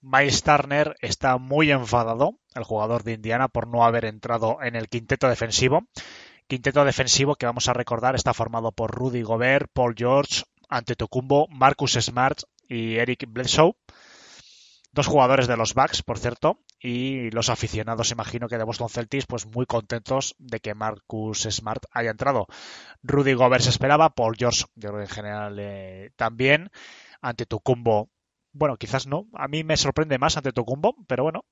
Miles 0.00 0.44
Turner 0.44 0.94
está 1.00 1.36
muy 1.36 1.72
enfadado, 1.72 2.38
el 2.54 2.62
jugador 2.62 3.02
de 3.02 3.14
Indiana, 3.14 3.48
por 3.48 3.66
no 3.66 3.84
haber 3.84 4.04
entrado 4.04 4.62
en 4.62 4.76
el 4.76 4.88
quinteto 4.88 5.28
defensivo. 5.28 5.82
Quinteto 6.46 6.84
defensivo 6.84 7.34
que 7.34 7.46
vamos 7.46 7.68
a 7.68 7.72
recordar 7.72 8.14
está 8.14 8.34
formado 8.34 8.70
por 8.70 8.92
Rudy 8.92 9.22
Gobert, 9.22 9.68
Paul 9.72 9.96
George, 9.98 10.44
Antetokounmpo, 10.68 11.48
Marcus 11.48 11.94
Smart 11.94 12.38
y 12.68 12.98
Eric 12.98 13.24
Bledsoe. 13.26 13.74
Dos 14.92 15.08
jugadores 15.08 15.48
de 15.48 15.56
los 15.56 15.74
Bucks, 15.74 16.04
por 16.04 16.20
cierto, 16.20 16.60
y 16.78 17.32
los 17.32 17.48
aficionados, 17.48 18.12
imagino 18.12 18.46
que 18.46 18.58
de 18.58 18.64
Boston 18.64 18.88
Celtics, 18.88 19.26
pues 19.26 19.46
muy 19.46 19.66
contentos 19.66 20.36
de 20.38 20.60
que 20.60 20.74
Marcus 20.74 21.48
Smart 21.50 21.82
haya 21.90 22.10
entrado. 22.10 22.46
Rudy 23.02 23.32
Gobert 23.32 23.64
se 23.64 23.70
esperaba, 23.70 24.10
Paul 24.10 24.36
George, 24.38 24.66
yo 24.76 24.90
creo 24.90 25.00
que 25.00 25.10
en 25.10 25.16
general 25.16 25.56
eh, 25.58 26.10
también. 26.14 26.70
Antetokounmpo 27.20 28.10
bueno, 28.52 28.76
quizás 28.76 29.06
no. 29.06 29.28
A 29.34 29.46
mí 29.46 29.62
me 29.62 29.76
sorprende 29.76 30.18
más 30.18 30.36
ante 30.36 30.52
Tocumbo, 30.52 30.96
pero 31.06 31.22
bueno. 31.22 31.44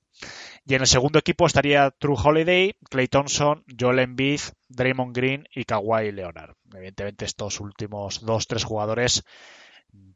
Y 0.65 0.75
en 0.75 0.81
el 0.81 0.87
segundo 0.87 1.19
equipo 1.19 1.45
estaría 1.45 1.91
True 1.91 2.17
Holiday, 2.21 2.75
Clay 2.89 3.07
Thompson, 3.07 3.63
Joel 3.79 3.99
Embiid, 3.99 4.41
Draymond 4.67 5.15
Green 5.15 5.47
y 5.53 5.63
Kawhi 5.63 6.11
Leonard. 6.11 6.55
Evidentemente 6.73 7.25
estos 7.25 7.59
últimos 7.61 8.25
dos, 8.25 8.47
tres 8.47 8.65
jugadores, 8.65 9.23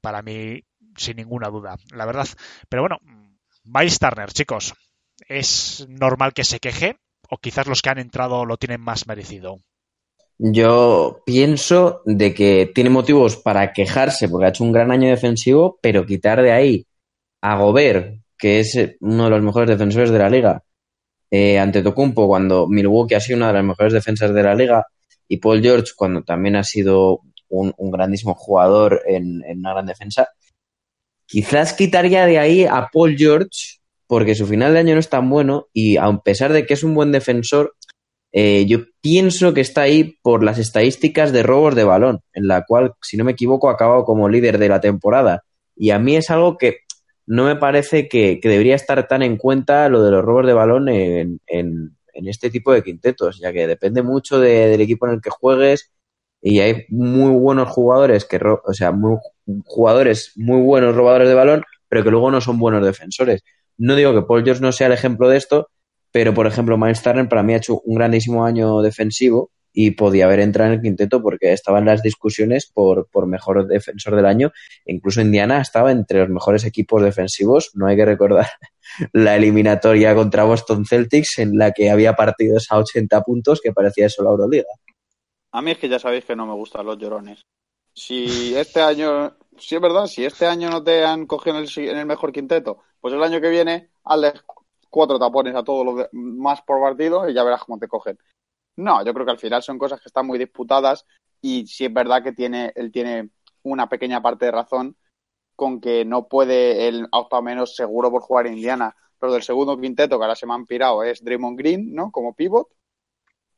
para 0.01 0.21
mí, 0.21 0.63
sin 0.97 1.17
ninguna 1.17 1.49
duda, 1.49 1.77
la 1.91 2.05
verdad. 2.05 2.27
Pero 2.67 2.83
bueno, 2.83 2.97
Miles 3.63 3.99
Turner, 3.99 4.31
chicos, 4.33 4.73
¿es 5.27 5.85
normal 5.87 6.33
que 6.33 6.43
se 6.43 6.59
queje? 6.59 6.97
¿O 7.29 7.37
quizás 7.37 7.65
los 7.67 7.81
que 7.81 7.89
han 7.89 7.99
entrado 7.99 8.45
lo 8.45 8.57
tienen 8.57 8.81
más 8.81 9.07
merecido? 9.07 9.57
Yo 10.39 11.21
pienso 11.25 12.01
de 12.05 12.33
que 12.33 12.71
tiene 12.73 12.89
motivos 12.89 13.37
para 13.37 13.71
quejarse 13.71 14.27
porque 14.27 14.45
ha 14.45 14.49
hecho 14.49 14.63
un 14.63 14.71
gran 14.71 14.91
año 14.91 15.09
defensivo, 15.09 15.79
pero 15.81 16.05
quitar 16.05 16.41
de 16.41 16.51
ahí 16.51 16.87
a 17.41 17.57
Gobert, 17.57 18.19
que 18.37 18.59
es 18.59 18.77
uno 18.99 19.25
de 19.25 19.29
los 19.29 19.41
mejores 19.41 19.69
defensores 19.69 20.11
de 20.11 20.19
la 20.19 20.29
liga, 20.29 20.63
eh, 21.29 21.59
ante 21.59 21.81
Tocumpo 21.81 22.27
cuando 22.27 22.67
Milwaukee 22.67 23.15
ha 23.15 23.19
sido 23.19 23.37
una 23.37 23.47
de 23.47 23.53
las 23.53 23.63
mejores 23.63 23.93
defensas 23.93 24.33
de 24.33 24.43
la 24.43 24.53
liga 24.53 24.85
y 25.27 25.37
Paul 25.37 25.61
George 25.61 25.93
cuando 25.95 26.23
también 26.23 26.55
ha 26.55 26.63
sido 26.63 27.21
un, 27.49 27.73
grandísimo 27.91 28.35
jugador 28.35 29.01
en, 29.07 29.43
en, 29.45 29.59
una 29.59 29.73
gran 29.73 29.85
defensa, 29.85 30.27
quizás 31.25 31.73
quitaría 31.73 32.25
de 32.25 32.39
ahí 32.39 32.65
a 32.65 32.89
Paul 32.91 33.15
George 33.17 33.79
porque 34.07 34.35
su 34.35 34.45
final 34.45 34.73
de 34.73 34.79
año 34.79 34.93
no 34.93 34.99
es 34.99 35.09
tan 35.09 35.29
bueno 35.29 35.67
y 35.73 35.97
a 35.97 36.11
pesar 36.17 36.53
de 36.53 36.65
que 36.65 36.75
es 36.75 36.83
un 36.83 36.93
buen 36.93 37.11
defensor, 37.11 37.75
eh, 38.35 38.65
yo 38.65 38.79
pienso 38.99 39.53
que 39.53 39.61
está 39.61 39.83
ahí 39.83 40.17
por 40.23 40.43
las 40.43 40.57
estadísticas 40.57 41.31
de 41.31 41.43
robos 41.43 41.75
de 41.75 41.83
balón, 41.83 42.21
en 42.33 42.47
la 42.47 42.65
cual, 42.65 42.93
si 43.01 43.15
no 43.15 43.23
me 43.23 43.33
equivoco, 43.33 43.69
ha 43.69 43.73
acabado 43.73 44.03
como 44.05 44.27
líder 44.27 44.57
de 44.57 44.69
la 44.69 44.81
temporada. 44.81 45.43
Y 45.75 45.91
a 45.91 45.99
mí 45.99 46.15
es 46.15 46.31
algo 46.31 46.57
que 46.57 46.79
no 47.27 47.45
me 47.45 47.55
parece 47.55 48.07
que, 48.09 48.39
debería 48.41 48.75
estar 48.75 49.07
tan 49.07 49.21
en 49.21 49.37
cuenta 49.37 49.87
lo 49.87 50.03
de 50.03 50.11
los 50.11 50.25
robos 50.25 50.47
de 50.47 50.53
balón 50.53 50.89
en, 50.89 51.39
este 52.13 52.49
tipo 52.49 52.73
de 52.73 52.83
quintetos, 52.83 53.39
ya 53.39 53.53
que 53.53 53.67
depende 53.67 54.01
mucho 54.01 54.39
del 54.39 54.81
equipo 54.81 55.07
en 55.07 55.13
el 55.13 55.21
que 55.21 55.29
juegues 55.29 55.91
y 56.41 56.59
hay 56.59 56.85
muy 56.89 57.31
buenos 57.31 57.69
jugadores 57.69 58.25
que, 58.25 58.37
o 58.37 58.73
sea, 58.73 58.91
muy, 58.91 59.17
jugadores 59.65 60.33
muy 60.35 60.61
buenos 60.61 60.95
robadores 60.95 61.27
de 61.27 61.35
balón, 61.35 61.63
pero 61.87 62.03
que 62.03 62.11
luego 62.11 62.31
no 62.31 62.41
son 62.41 62.59
buenos 62.59 62.85
defensores. 62.85 63.43
No 63.77 63.95
digo 63.95 64.13
que 64.13 64.23
Paul 64.23 64.43
George 64.43 64.61
no 64.61 64.71
sea 64.71 64.87
el 64.87 64.93
ejemplo 64.93 65.29
de 65.29 65.37
esto, 65.37 65.69
pero, 66.13 66.31
por 66.35 66.45
ejemplo, 66.45 66.77
Miles 66.77 67.01
Turner 67.01 67.27
para 67.27 67.41
mí 67.41 67.55
ha 67.55 67.57
hecho 67.57 67.81
un 67.85 67.95
grandísimo 67.95 68.45
año 68.45 68.83
defensivo 68.83 69.49
y 69.73 69.91
podía 69.91 70.25
haber 70.25 70.41
entrado 70.41 70.71
en 70.71 70.75
el 70.75 70.81
quinteto 70.83 71.23
porque 71.23 71.53
estaba 71.53 71.79
en 71.79 71.85
las 71.85 72.03
discusiones 72.03 72.71
por, 72.71 73.07
mejor 73.25 73.67
defensor 73.67 74.15
del 74.15 74.27
año. 74.27 74.51
Incluso 74.85 75.21
Indiana 75.21 75.59
estaba 75.59 75.91
entre 75.91 76.19
los 76.19 76.29
mejores 76.29 76.65
equipos 76.65 77.01
defensivos. 77.01 77.71
No 77.73 77.87
hay 77.87 77.95
que 77.95 78.05
recordar 78.05 78.47
la 79.11 79.35
eliminatoria 79.35 80.13
contra 80.13 80.43
Boston 80.43 80.85
Celtics 80.85 81.39
en 81.39 81.57
la 81.57 81.71
que 81.71 81.89
había 81.89 82.13
partidos 82.13 82.67
a 82.69 82.77
80 82.77 83.21
puntos 83.21 83.59
que 83.59 83.73
parecía 83.73 84.05
eso 84.05 84.21
la 84.21 84.29
Euroliga. 84.29 84.69
A 85.51 85.63
mí 85.63 85.71
es 85.71 85.79
que 85.79 85.89
ya 85.89 85.97
sabéis 85.97 86.25
que 86.25 86.35
no 86.35 86.45
me 86.45 86.53
gustan 86.53 86.85
los 86.85 86.99
llorones. 86.99 87.41
Si 87.91 88.55
este 88.55 88.81
año, 88.81 89.35
sí 89.57 89.73
es 89.73 89.81
verdad, 89.81 90.05
si 90.05 90.25
este 90.25 90.45
año 90.45 90.69
no 90.69 90.83
te 90.83 91.03
han 91.03 91.25
cogido 91.25 91.57
en 91.57 91.63
el, 91.63 91.89
en 91.89 91.97
el 91.97 92.05
mejor 92.05 92.31
quinteto, 92.31 92.83
pues 93.01 93.15
el 93.15 93.23
año 93.23 93.41
que 93.41 93.49
viene, 93.49 93.89
al 94.03 94.25
cuatro 94.93 95.17
tapones 95.17 95.55
a 95.55 95.63
todos 95.63 95.83
los 95.83 96.07
más 96.11 96.61
por 96.61 96.79
partido 96.79 97.27
y 97.27 97.33
ya 97.33 97.43
verás 97.43 97.63
cómo 97.63 97.79
te 97.79 97.87
cogen. 97.87 98.19
No, 98.75 99.03
yo 99.03 99.11
creo 99.11 99.25
que 99.25 99.31
al 99.31 99.39
final 99.39 99.63
son 99.63 99.79
cosas 99.79 99.99
que 99.99 100.07
están 100.07 100.27
muy 100.27 100.37
disputadas 100.37 101.07
y 101.41 101.65
sí 101.65 101.85
es 101.85 101.93
verdad 101.93 102.21
que 102.21 102.31
tiene, 102.31 102.71
él 102.75 102.91
tiene 102.91 103.31
una 103.63 103.89
pequeña 103.89 104.21
parte 104.21 104.45
de 104.45 104.51
razón 104.51 104.95
con 105.55 105.81
que 105.81 106.05
no 106.05 106.27
puede 106.27 106.87
él 106.87 107.07
hasta 107.11 107.41
menos 107.41 107.75
seguro 107.75 108.11
por 108.11 108.21
jugar 108.21 108.45
en 108.45 108.53
Indiana. 108.53 108.95
Pero 109.19 109.33
del 109.33 109.41
segundo 109.41 109.79
quinteto 109.79 110.19
que 110.19 110.25
ahora 110.25 110.35
se 110.35 110.45
me 110.45 110.53
han 110.53 110.67
pirado 110.67 111.01
es 111.01 111.23
Draymond 111.23 111.57
Green, 111.57 111.95
¿no? 111.95 112.11
Como 112.11 112.35
pivot. 112.35 112.67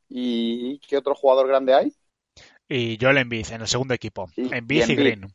¿Y 0.08 0.78
qué 0.78 0.96
otro 0.96 1.14
jugador 1.14 1.48
grande 1.48 1.74
hay? 1.74 1.92
Y 2.66 2.96
Joel 2.98 3.18
Embiid 3.18 3.52
en 3.52 3.60
el 3.60 3.68
segundo 3.68 3.92
equipo. 3.92 4.30
Embiid 4.36 4.88
y, 4.88 4.92
y 4.92 4.96
Green. 4.96 5.34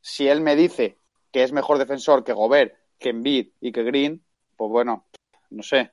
Si 0.00 0.28
él 0.28 0.40
me 0.40 0.54
dice 0.54 0.98
que 1.32 1.42
es 1.42 1.50
mejor 1.50 1.78
defensor 1.78 2.22
que 2.22 2.32
Gobert, 2.32 2.76
que 3.00 3.08
Embiid 3.08 3.48
y 3.60 3.72
que 3.72 3.82
Green, 3.82 4.24
pues 4.56 4.70
bueno, 4.70 5.06
no 5.52 5.62
sé. 5.62 5.92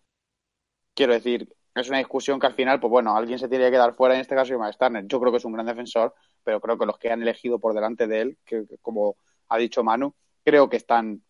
Quiero 0.93 1.13
decir, 1.13 1.47
es 1.75 1.89
una 1.89 1.99
discusión 1.99 2.39
que 2.39 2.47
al 2.47 2.55
final, 2.55 2.79
pues 2.79 2.89
bueno, 2.89 3.15
alguien 3.15 3.39
se 3.39 3.47
tiene 3.47 3.65
que 3.65 3.71
quedar 3.71 3.95
fuera, 3.95 4.15
en 4.15 4.21
este 4.21 4.35
caso 4.35 4.57
Miles 4.57 4.77
Turner. 4.77 5.05
Yo 5.07 5.19
creo 5.19 5.31
que 5.31 5.37
es 5.37 5.45
un 5.45 5.53
gran 5.53 5.65
defensor, 5.65 6.13
pero 6.43 6.59
creo 6.59 6.77
que 6.77 6.85
los 6.85 6.97
que 6.97 7.11
han 7.11 7.21
elegido 7.21 7.59
por 7.59 7.73
delante 7.73 8.07
de 8.07 8.21
él, 8.21 8.37
que 8.45 8.65
como 8.81 9.15
ha 9.49 9.57
dicho 9.57 9.83
Manu, 9.83 10.13
creo 10.43 10.69
que 10.69 10.77
están 10.77 11.23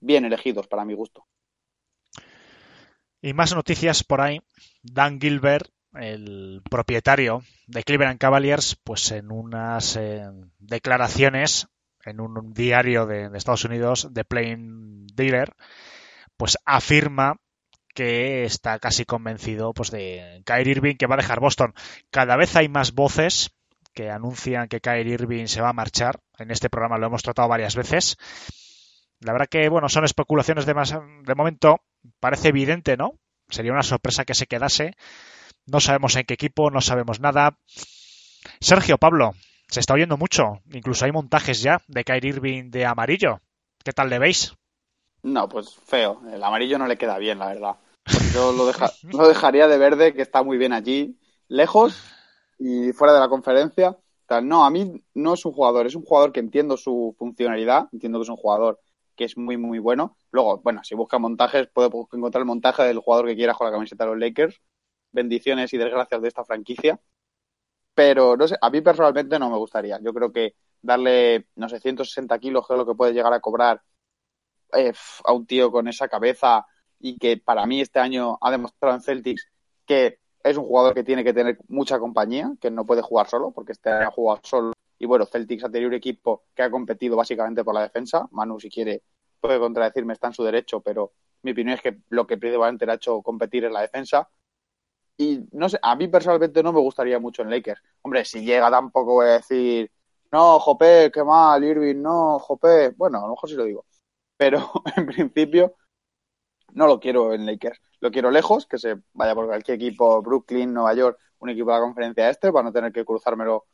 bien 0.00 0.24
elegidos 0.24 0.66
para 0.66 0.84
mi 0.84 0.94
gusto. 0.94 1.26
Y 3.22 3.34
más 3.34 3.54
noticias 3.54 4.02
por 4.02 4.20
ahí. 4.22 4.40
Dan 4.82 5.20
Gilbert, 5.20 5.68
el 5.94 6.62
propietario 6.70 7.42
de 7.66 7.82
Cleveland 7.82 8.18
Cavaliers, 8.18 8.76
pues 8.82 9.10
en 9.12 9.30
unas 9.30 9.96
eh, 9.96 10.30
declaraciones 10.58 11.68
en 12.04 12.20
un 12.20 12.52
diario 12.52 13.06
de, 13.06 13.30
Estados 13.34 13.64
Unidos, 13.64 14.08
The 14.12 14.24
Plain 14.24 15.06
Dealer, 15.08 15.54
pues 16.36 16.56
afirma 16.64 17.36
que 17.94 18.44
está 18.44 18.78
casi 18.78 19.04
convencido 19.04 19.72
pues, 19.72 19.90
de 19.90 20.42
Kyrie 20.44 20.72
Irving 20.72 20.96
que 20.96 21.06
va 21.06 21.14
a 21.14 21.18
dejar 21.18 21.40
Boston. 21.40 21.74
Cada 22.10 22.36
vez 22.36 22.56
hay 22.56 22.68
más 22.68 22.92
voces 22.92 23.50
que 23.92 24.10
anuncian 24.10 24.68
que 24.68 24.80
Kyrie 24.80 25.14
Irving 25.14 25.46
se 25.46 25.60
va 25.60 25.70
a 25.70 25.74
marchar. 25.74 26.20
En 26.38 26.50
este 26.50 26.70
programa 26.70 26.98
lo 26.98 27.06
hemos 27.06 27.22
tratado 27.22 27.48
varias 27.48 27.74
veces. 27.74 28.16
La 29.20 29.32
verdad 29.32 29.48
que, 29.50 29.68
bueno, 29.68 29.88
son 29.88 30.04
especulaciones 30.04 30.66
de, 30.66 30.74
más, 30.74 30.92
de 30.92 31.34
momento. 31.34 31.80
Parece 32.20 32.48
evidente, 32.48 32.96
¿no? 32.96 33.18
Sería 33.48 33.72
una 33.72 33.82
sorpresa 33.82 34.24
que 34.24 34.34
se 34.34 34.46
quedase. 34.46 34.94
No 35.66 35.80
sabemos 35.80 36.16
en 36.16 36.24
qué 36.24 36.34
equipo, 36.34 36.70
no 36.70 36.80
sabemos 36.80 37.20
nada. 37.20 37.58
Sergio, 38.60 38.96
Pablo, 38.96 39.34
se 39.68 39.80
está 39.80 39.94
oyendo 39.94 40.16
mucho. 40.16 40.62
Incluso 40.72 41.04
hay 41.04 41.12
montajes 41.12 41.60
ya 41.60 41.82
de 41.88 42.04
Kyrie 42.04 42.30
Irving 42.30 42.70
de 42.70 42.86
amarillo. 42.86 43.40
¿Qué 43.84 43.92
tal 43.92 44.08
le 44.08 44.18
veis? 44.18 44.54
No, 45.22 45.48
pues 45.48 45.74
feo. 45.74 46.22
El 46.32 46.42
amarillo 46.42 46.78
no 46.78 46.86
le 46.86 46.96
queda 46.96 47.18
bien, 47.18 47.38
la 47.38 47.48
verdad. 47.48 47.76
Yo 48.34 48.52
lo, 48.52 48.70
lo 49.18 49.28
dejaría 49.28 49.68
de 49.68 49.78
verde, 49.78 50.14
que 50.14 50.22
está 50.22 50.42
muy 50.42 50.58
bien 50.58 50.72
allí, 50.72 51.18
lejos 51.48 52.02
y 52.58 52.92
fuera 52.92 53.14
de 53.14 53.20
la 53.20 53.28
conferencia. 53.28 53.96
No, 54.42 54.64
a 54.64 54.70
mí 54.70 55.02
no 55.14 55.34
es 55.34 55.44
un 55.44 55.52
jugador, 55.52 55.86
es 55.86 55.96
un 55.96 56.04
jugador 56.04 56.30
que 56.30 56.38
entiendo 56.38 56.76
su 56.76 57.16
funcionalidad, 57.18 57.88
entiendo 57.92 58.20
que 58.20 58.22
es 58.22 58.28
un 58.28 58.36
jugador 58.36 58.80
que 59.16 59.24
es 59.24 59.36
muy, 59.36 59.56
muy 59.56 59.80
bueno. 59.80 60.16
Luego, 60.30 60.60
bueno, 60.62 60.84
si 60.84 60.94
busca 60.94 61.18
montajes, 61.18 61.66
puede 61.66 61.88
encontrar 61.88 62.40
el 62.40 62.46
montaje 62.46 62.84
del 62.84 63.00
jugador 63.00 63.26
que 63.26 63.34
quiera 63.34 63.54
con 63.54 63.66
la 63.66 63.72
camiseta 63.72 64.04
de 64.04 64.10
los 64.10 64.20
Lakers. 64.20 64.60
Bendiciones 65.10 65.72
y 65.74 65.78
desgracias 65.78 66.22
de 66.22 66.28
esta 66.28 66.44
franquicia. 66.44 67.00
Pero, 67.94 68.36
no 68.36 68.46
sé, 68.46 68.56
a 68.60 68.70
mí 68.70 68.80
personalmente 68.80 69.38
no 69.38 69.50
me 69.50 69.56
gustaría. 69.56 69.98
Yo 70.00 70.14
creo 70.14 70.30
que 70.30 70.54
darle, 70.80 71.48
no 71.56 71.68
sé, 71.68 71.80
160 71.80 72.38
kilos, 72.38 72.66
que 72.66 72.74
es 72.74 72.78
lo 72.78 72.86
que 72.86 72.94
puede 72.94 73.12
llegar 73.12 73.32
a 73.32 73.40
cobrar 73.40 73.82
eh, 74.74 74.92
a 75.24 75.32
un 75.32 75.46
tío 75.46 75.70
con 75.70 75.88
esa 75.88 76.08
cabeza 76.08 76.66
y 76.98 77.18
que 77.18 77.36
para 77.38 77.66
mí 77.66 77.80
este 77.80 77.98
año 77.98 78.38
ha 78.40 78.50
demostrado 78.50 78.94
en 78.94 79.02
Celtics 79.02 79.48
que 79.86 80.20
es 80.44 80.56
un 80.56 80.66
jugador 80.66 80.94
que 80.94 81.02
tiene 81.02 81.24
que 81.24 81.32
tener 81.32 81.58
mucha 81.68 81.98
compañía, 81.98 82.52
que 82.60 82.70
no 82.70 82.86
puede 82.86 83.02
jugar 83.02 83.28
solo, 83.28 83.50
porque 83.50 83.72
este 83.72 83.90
año 83.90 84.06
ha 84.06 84.10
jugado 84.12 84.40
solo. 84.44 84.72
Y 84.98 85.06
bueno, 85.06 85.26
Celtics 85.26 85.64
ha 85.64 85.68
tenido 85.70 85.88
un 85.88 85.94
equipo 85.94 86.44
que 86.54 86.62
ha 86.62 86.70
competido 86.70 87.16
básicamente 87.16 87.64
por 87.64 87.74
la 87.74 87.82
defensa. 87.82 88.28
Manu, 88.30 88.60
si 88.60 88.70
quiere, 88.70 89.02
puede 89.40 89.58
contradecirme, 89.58 90.12
está 90.12 90.28
en 90.28 90.34
su 90.34 90.44
derecho, 90.44 90.80
pero 90.80 91.12
mi 91.42 91.52
opinión 91.52 91.74
es 91.74 91.82
que 91.82 91.98
lo 92.10 92.26
que 92.26 92.38
principalmente 92.38 92.86
le 92.86 92.92
ha 92.92 92.94
hecho 92.96 93.20
competir 93.22 93.64
es 93.64 93.72
la 93.72 93.80
defensa. 93.80 94.28
Y 95.16 95.40
no 95.52 95.68
sé, 95.68 95.78
a 95.82 95.96
mí 95.96 96.08
personalmente 96.08 96.62
no 96.62 96.72
me 96.72 96.80
gustaría 96.80 97.18
mucho 97.18 97.42
en 97.42 97.50
Lakers. 97.50 97.82
Hombre, 98.02 98.24
si 98.24 98.44
llega 98.44 98.70
tampoco 98.70 99.14
voy 99.14 99.26
a 99.26 99.32
decir, 99.32 99.90
no, 100.32 100.58
Jope, 100.60 101.10
qué 101.12 101.24
mal, 101.24 101.62
Irving, 101.64 102.00
no, 102.00 102.38
Jope. 102.38 102.90
Bueno, 102.90 103.18
a 103.18 103.22
lo 103.22 103.30
mejor 103.30 103.50
sí 103.50 103.56
lo 103.56 103.64
digo 103.64 103.84
pero 104.40 104.72
en 104.96 105.04
principio 105.04 105.76
no 106.72 106.86
lo 106.86 106.98
quiero 106.98 107.34
en 107.34 107.44
Lakers. 107.44 107.78
Lo 108.00 108.10
quiero 108.10 108.30
lejos, 108.30 108.66
que 108.66 108.78
se 108.78 108.96
vaya 109.12 109.34
por 109.34 109.46
cualquier 109.46 109.74
equipo, 109.74 110.22
Brooklyn, 110.22 110.72
Nueva 110.72 110.94
York, 110.94 111.18
un 111.40 111.50
equipo 111.50 111.70
de 111.70 111.76
la 111.76 111.84
conferencia 111.84 112.30
este, 112.30 112.50
para 112.50 112.64
no 112.64 112.72
tener 112.72 112.90
que 112.90 113.04
cruzármelo 113.04 113.66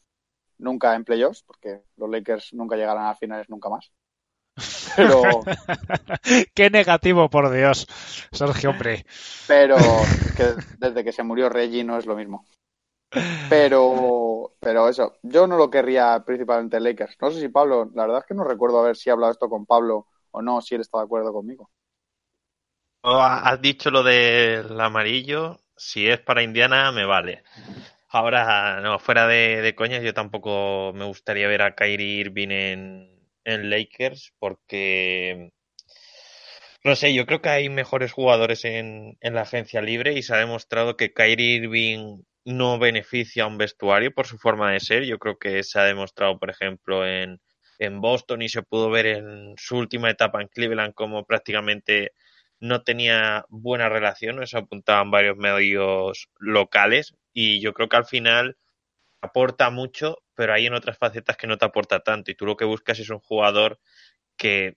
nunca 0.58 0.96
en 0.96 1.04
playoffs, 1.04 1.44
porque 1.44 1.82
los 1.96 2.10
Lakers 2.10 2.52
nunca 2.54 2.74
llegarán 2.74 3.06
a 3.06 3.14
finales 3.14 3.48
nunca 3.48 3.68
más. 3.68 3.92
Pero, 4.96 5.22
Qué 6.54 6.70
negativo, 6.70 7.30
por 7.30 7.52
Dios. 7.52 7.86
Sergio, 8.32 8.70
hombre. 8.70 9.06
pero 9.46 9.76
que 10.36 10.54
desde 10.78 11.04
que 11.04 11.12
se 11.12 11.22
murió 11.22 11.48
Reggie 11.48 11.84
no 11.84 11.96
es 11.96 12.06
lo 12.06 12.16
mismo. 12.16 12.44
Pero, 13.48 14.54
pero 14.58 14.88
eso, 14.88 15.18
yo 15.22 15.46
no 15.46 15.56
lo 15.56 15.70
querría 15.70 16.24
principalmente 16.26 16.78
en 16.78 16.84
Lakers. 16.84 17.16
No 17.20 17.30
sé 17.30 17.40
si 17.40 17.48
Pablo, 17.48 17.88
la 17.94 18.02
verdad 18.02 18.22
es 18.22 18.26
que 18.26 18.34
no 18.34 18.42
recuerdo 18.42 18.80
haber 18.80 18.96
si 18.96 19.10
he 19.10 19.12
hablado 19.12 19.30
esto 19.30 19.48
con 19.48 19.64
Pablo 19.64 20.08
o 20.36 20.42
no, 20.42 20.60
si 20.60 20.74
él 20.74 20.82
está 20.82 20.98
de 20.98 21.04
acuerdo 21.04 21.32
conmigo. 21.32 21.70
Has 23.02 23.60
dicho 23.62 23.90
lo 23.90 24.02
del 24.02 24.78
amarillo. 24.80 25.60
Si 25.76 26.06
es 26.08 26.20
para 26.20 26.42
Indiana, 26.42 26.92
me 26.92 27.06
vale. 27.06 27.42
Ahora, 28.08 28.80
no, 28.82 28.98
fuera 28.98 29.26
de, 29.26 29.62
de 29.62 29.74
coñas, 29.74 30.02
yo 30.02 30.12
tampoco 30.12 30.92
me 30.94 31.06
gustaría 31.06 31.48
ver 31.48 31.62
a 31.62 31.74
Kyrie 31.74 32.20
Irving 32.20 32.48
en, 32.50 33.70
Lakers 33.70 34.34
porque, 34.38 35.52
no 36.84 36.96
sé, 36.96 37.14
yo 37.14 37.26
creo 37.26 37.40
que 37.40 37.48
hay 37.48 37.68
mejores 37.68 38.12
jugadores 38.12 38.64
en, 38.64 39.16
en 39.20 39.34
la 39.34 39.42
agencia 39.42 39.80
libre 39.80 40.14
y 40.14 40.22
se 40.22 40.34
ha 40.34 40.38
demostrado 40.38 40.96
que 40.96 41.12
Kyrie 41.12 41.56
Irving 41.56 42.22
no 42.44 42.78
beneficia 42.78 43.44
a 43.44 43.46
un 43.46 43.56
vestuario 43.56 44.12
por 44.12 44.26
su 44.26 44.36
forma 44.38 44.72
de 44.72 44.80
ser. 44.80 45.04
Yo 45.04 45.18
creo 45.18 45.38
que 45.38 45.62
se 45.62 45.78
ha 45.78 45.84
demostrado, 45.84 46.38
por 46.38 46.50
ejemplo, 46.50 47.06
en, 47.06 47.40
en 47.78 48.00
Boston 48.00 48.42
y 48.42 48.48
se 48.48 48.62
pudo 48.62 48.90
ver 48.90 49.06
en 49.06 49.54
su 49.56 49.76
última 49.76 50.10
etapa 50.10 50.40
en 50.40 50.48
Cleveland 50.48 50.94
como 50.94 51.24
prácticamente 51.24 52.12
no 52.60 52.82
tenía 52.82 53.44
buena 53.48 53.88
relación, 53.88 54.42
eso 54.42 54.58
apuntaban 54.58 55.10
varios 55.10 55.36
medios 55.36 56.28
locales 56.38 57.14
y 57.32 57.60
yo 57.60 57.74
creo 57.74 57.88
que 57.88 57.96
al 57.96 58.06
final 58.06 58.56
aporta 59.20 59.70
mucho, 59.70 60.18
pero 60.34 60.54
hay 60.54 60.66
en 60.66 60.74
otras 60.74 60.98
facetas 60.98 61.36
que 61.36 61.46
no 61.46 61.58
te 61.58 61.64
aporta 61.66 62.00
tanto. 62.00 62.30
Y 62.30 62.34
tú 62.34 62.46
lo 62.46 62.56
que 62.56 62.64
buscas 62.64 62.98
es 62.98 63.10
un 63.10 63.20
jugador 63.20 63.80
que, 64.36 64.76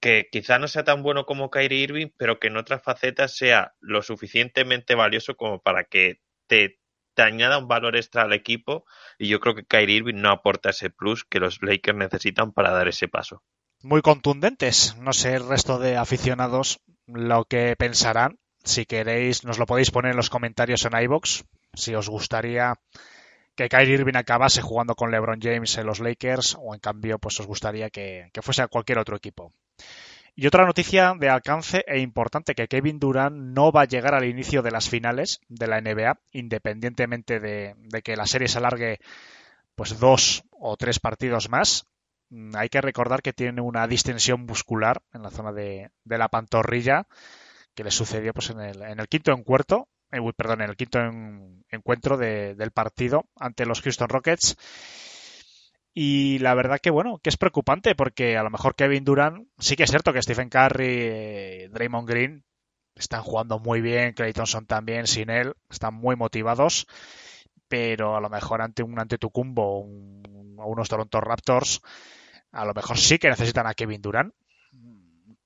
que 0.00 0.28
quizá 0.30 0.58
no 0.58 0.68
sea 0.68 0.84
tan 0.84 1.02
bueno 1.02 1.26
como 1.26 1.50
Kyrie 1.50 1.82
Irving, 1.82 2.08
pero 2.16 2.38
que 2.38 2.48
en 2.48 2.56
otras 2.56 2.82
facetas 2.82 3.36
sea 3.36 3.74
lo 3.80 4.02
suficientemente 4.02 4.94
valioso 4.94 5.36
como 5.36 5.60
para 5.60 5.84
que 5.84 6.20
te, 6.46 6.78
añada 7.22 7.58
un 7.58 7.68
valor 7.68 7.96
extra 7.96 8.22
al 8.22 8.32
equipo 8.32 8.84
y 9.18 9.28
yo 9.28 9.40
creo 9.40 9.54
que 9.54 9.64
Kyrie 9.64 9.96
Irving 9.96 10.20
no 10.20 10.30
aporta 10.30 10.70
ese 10.70 10.90
plus 10.90 11.24
que 11.24 11.40
los 11.40 11.62
Lakers 11.62 11.98
necesitan 11.98 12.52
para 12.52 12.70
dar 12.70 12.88
ese 12.88 13.08
paso. 13.08 13.42
Muy 13.82 14.02
contundentes. 14.02 14.96
No 14.98 15.12
sé 15.12 15.34
el 15.34 15.48
resto 15.48 15.78
de 15.78 15.96
aficionados 15.96 16.80
lo 17.06 17.44
que 17.44 17.76
pensarán. 17.76 18.38
Si 18.64 18.86
queréis, 18.86 19.44
nos 19.44 19.58
lo 19.58 19.66
podéis 19.66 19.90
poner 19.90 20.10
en 20.12 20.16
los 20.16 20.30
comentarios 20.30 20.84
en 20.84 21.00
iBox. 21.00 21.44
Si 21.74 21.94
os 21.94 22.08
gustaría 22.08 22.74
que 23.54 23.68
Kyrie 23.68 23.94
Irving 23.94 24.16
acabase 24.16 24.62
jugando 24.62 24.94
con 24.94 25.10
LeBron 25.10 25.40
James 25.40 25.76
en 25.78 25.86
los 25.86 26.00
Lakers 26.00 26.56
o 26.60 26.74
en 26.74 26.80
cambio 26.80 27.18
pues 27.18 27.38
os 27.40 27.46
gustaría 27.46 27.90
que, 27.90 28.30
que 28.32 28.42
fuese 28.42 28.62
a 28.62 28.68
cualquier 28.68 28.98
otro 28.98 29.16
equipo. 29.16 29.52
Y 30.40 30.46
otra 30.46 30.64
noticia 30.64 31.14
de 31.18 31.28
alcance 31.28 31.84
e 31.88 31.98
importante 31.98 32.54
que 32.54 32.68
Kevin 32.68 33.00
Durant 33.00 33.34
no 33.34 33.72
va 33.72 33.82
a 33.82 33.86
llegar 33.92 34.14
al 34.14 34.24
inicio 34.24 34.62
de 34.62 34.70
las 34.70 34.88
finales 34.88 35.40
de 35.48 35.66
la 35.66 35.78
NBA, 35.80 36.20
independientemente 36.30 37.40
de, 37.40 37.74
que 38.04 38.14
la 38.14 38.24
serie 38.24 38.46
se 38.46 38.58
alargue 38.58 39.00
pues 39.74 39.98
dos 39.98 40.44
o 40.52 40.76
tres 40.76 41.00
partidos 41.00 41.48
más. 41.48 41.86
Mm, 42.30 42.54
Hay 42.56 42.68
que 42.68 42.80
recordar 42.80 43.20
que 43.20 43.32
tiene 43.32 43.60
una 43.62 43.88
distensión 43.88 44.46
muscular 44.46 45.02
en 45.12 45.22
la 45.24 45.30
zona 45.30 45.52
de, 45.52 45.90
la 46.04 46.28
pantorrilla 46.28 47.08
que 47.74 47.82
le 47.84 47.90
sucedió 47.90 48.32
pues 48.32 48.50
en 48.50 48.60
el, 48.60 48.82
en 48.82 49.00
el 49.00 49.08
quinto 49.08 49.32
encuentro, 49.32 49.88
eh, 50.12 50.20
perdón, 50.36 50.62
en 50.62 50.70
el 50.70 50.76
quinto 50.76 51.00
en- 51.00 51.64
encuentro 51.70 52.16
de- 52.16 52.54
del 52.54 52.70
partido 52.70 53.24
ante 53.40 53.66
los 53.66 53.82
Houston 53.82 54.08
Rockets. 54.08 54.56
Y 56.00 56.38
la 56.38 56.54
verdad 56.54 56.78
que 56.80 56.90
bueno, 56.90 57.18
que 57.18 57.28
es 57.28 57.36
preocupante 57.36 57.96
porque 57.96 58.36
a 58.36 58.44
lo 58.44 58.50
mejor 58.50 58.76
Kevin 58.76 59.02
Durant, 59.02 59.48
sí 59.58 59.74
que 59.74 59.82
es 59.82 59.90
cierto 59.90 60.12
que 60.12 60.22
Stephen 60.22 60.48
Curry, 60.48 60.86
eh, 60.86 61.68
Draymond 61.72 62.08
Green 62.08 62.44
están 62.94 63.24
jugando 63.24 63.58
muy 63.58 63.80
bien, 63.80 64.12
Clay 64.12 64.32
Thompson 64.32 64.64
también, 64.64 65.08
sin 65.08 65.28
él, 65.28 65.54
están 65.68 65.94
muy 65.94 66.14
motivados, 66.14 66.86
pero 67.66 68.16
a 68.16 68.20
lo 68.20 68.30
mejor 68.30 68.62
ante 68.62 68.84
un 68.84 68.96
Antetokounmpo 69.00 69.80
un, 69.80 70.54
o 70.60 70.68
unos 70.68 70.88
Toronto 70.88 71.20
Raptors, 71.20 71.80
a 72.52 72.64
lo 72.64 72.74
mejor 72.74 72.96
sí 72.96 73.18
que 73.18 73.30
necesitan 73.30 73.66
a 73.66 73.74
Kevin 73.74 74.00
Durant. 74.00 74.32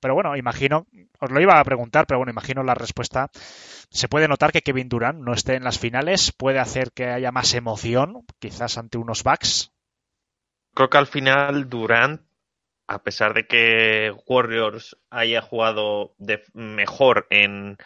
Pero 0.01 0.13
bueno, 0.13 0.37
imagino, 0.37 0.87
os 1.19 1.31
lo 1.31 1.41
iba 1.41 1.61
a 1.61 1.65
preguntar, 1.65 2.07
pero 2.07 2.19
bueno, 2.19 2.33
imagino 2.33 2.63
la 2.63 2.75
respuesta. 2.75 3.31
Se 3.89 4.07
puede 4.07 4.29
notar 4.29 4.53
que 4.53 4.61
Kevin 4.61 4.91
Durant 4.91 5.19
no 5.19 5.33
esté 5.33 5.55
en 5.55 5.65
las 5.65 5.79
finales, 5.79 6.31
puede 6.31 6.59
hacer 6.59 6.93
que 6.93 7.07
haya 7.07 7.33
más 7.33 7.55
emoción, 7.55 8.27
quizás 8.39 8.77
ante 8.77 8.99
unos 8.99 9.23
Bucks. 9.23 9.72
Creo 10.75 10.89
que 10.91 10.99
al 10.99 11.07
final 11.07 11.69
Durant, 11.69 12.23
a 12.87 13.03
pesar 13.03 13.35
de 13.35 13.47
que 13.47 14.13
Warriors 14.27 14.97
haya 15.11 15.43
jugado 15.43 16.15
de 16.19 16.43
mejor 16.55 17.27
en, 17.31 17.77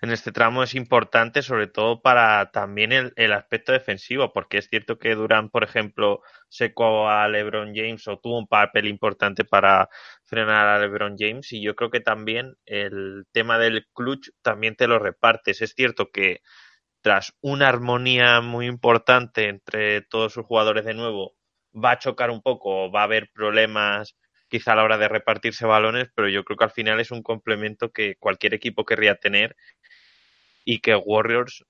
en 0.00 0.10
este 0.10 0.32
tramo, 0.32 0.62
es 0.64 0.74
importante 0.74 1.42
sobre 1.42 1.68
todo 1.68 2.02
para 2.02 2.50
también 2.50 2.92
el, 2.92 3.12
el 3.16 3.32
aspecto 3.32 3.72
defensivo, 3.72 4.32
porque 4.32 4.58
es 4.58 4.68
cierto 4.68 4.98
que 4.98 5.14
Durant, 5.14 5.52
por 5.52 5.64
ejemplo, 5.64 6.22
secó 6.48 7.08
a 7.08 7.28
LeBron 7.28 7.74
James 7.74 8.06
o 8.08 8.18
tuvo 8.18 8.38
un 8.38 8.48
papel 8.48 8.86
importante 8.88 9.44
para 9.44 9.88
frenar 10.24 10.66
a 10.68 10.78
LeBron 10.80 11.16
James 11.18 11.52
y 11.52 11.62
yo 11.62 11.76
creo 11.76 11.90
que 11.90 12.00
también 12.00 12.56
el 12.66 13.24
tema 13.32 13.58
del 13.58 13.86
clutch 13.94 14.30
también 14.42 14.74
te 14.76 14.88
lo 14.88 14.98
repartes. 14.98 15.62
Es 15.62 15.74
cierto 15.76 16.10
que 16.12 16.40
tras 17.02 17.34
una 17.40 17.68
armonía 17.68 18.40
muy 18.40 18.66
importante 18.66 19.48
entre 19.48 20.02
todos 20.02 20.32
sus 20.32 20.44
jugadores 20.46 20.84
de 20.84 20.94
nuevo, 20.94 21.34
va 21.72 21.92
a 21.92 21.98
chocar 21.98 22.30
un 22.30 22.42
poco, 22.42 22.90
va 22.90 23.00
a 23.00 23.04
haber 23.04 23.30
problemas 23.32 24.16
quizá 24.48 24.72
a 24.72 24.76
la 24.76 24.84
hora 24.84 24.98
de 24.98 25.08
repartirse 25.08 25.66
balones, 25.66 26.08
pero 26.14 26.28
yo 26.28 26.44
creo 26.44 26.56
que 26.58 26.64
al 26.64 26.70
final 26.70 27.00
es 27.00 27.10
un 27.10 27.22
complemento 27.22 27.90
que 27.90 28.16
cualquier 28.16 28.54
equipo 28.54 28.84
querría 28.84 29.16
tener 29.16 29.56
y 30.64 30.80
que 30.80 30.94
Warriors 30.94 31.64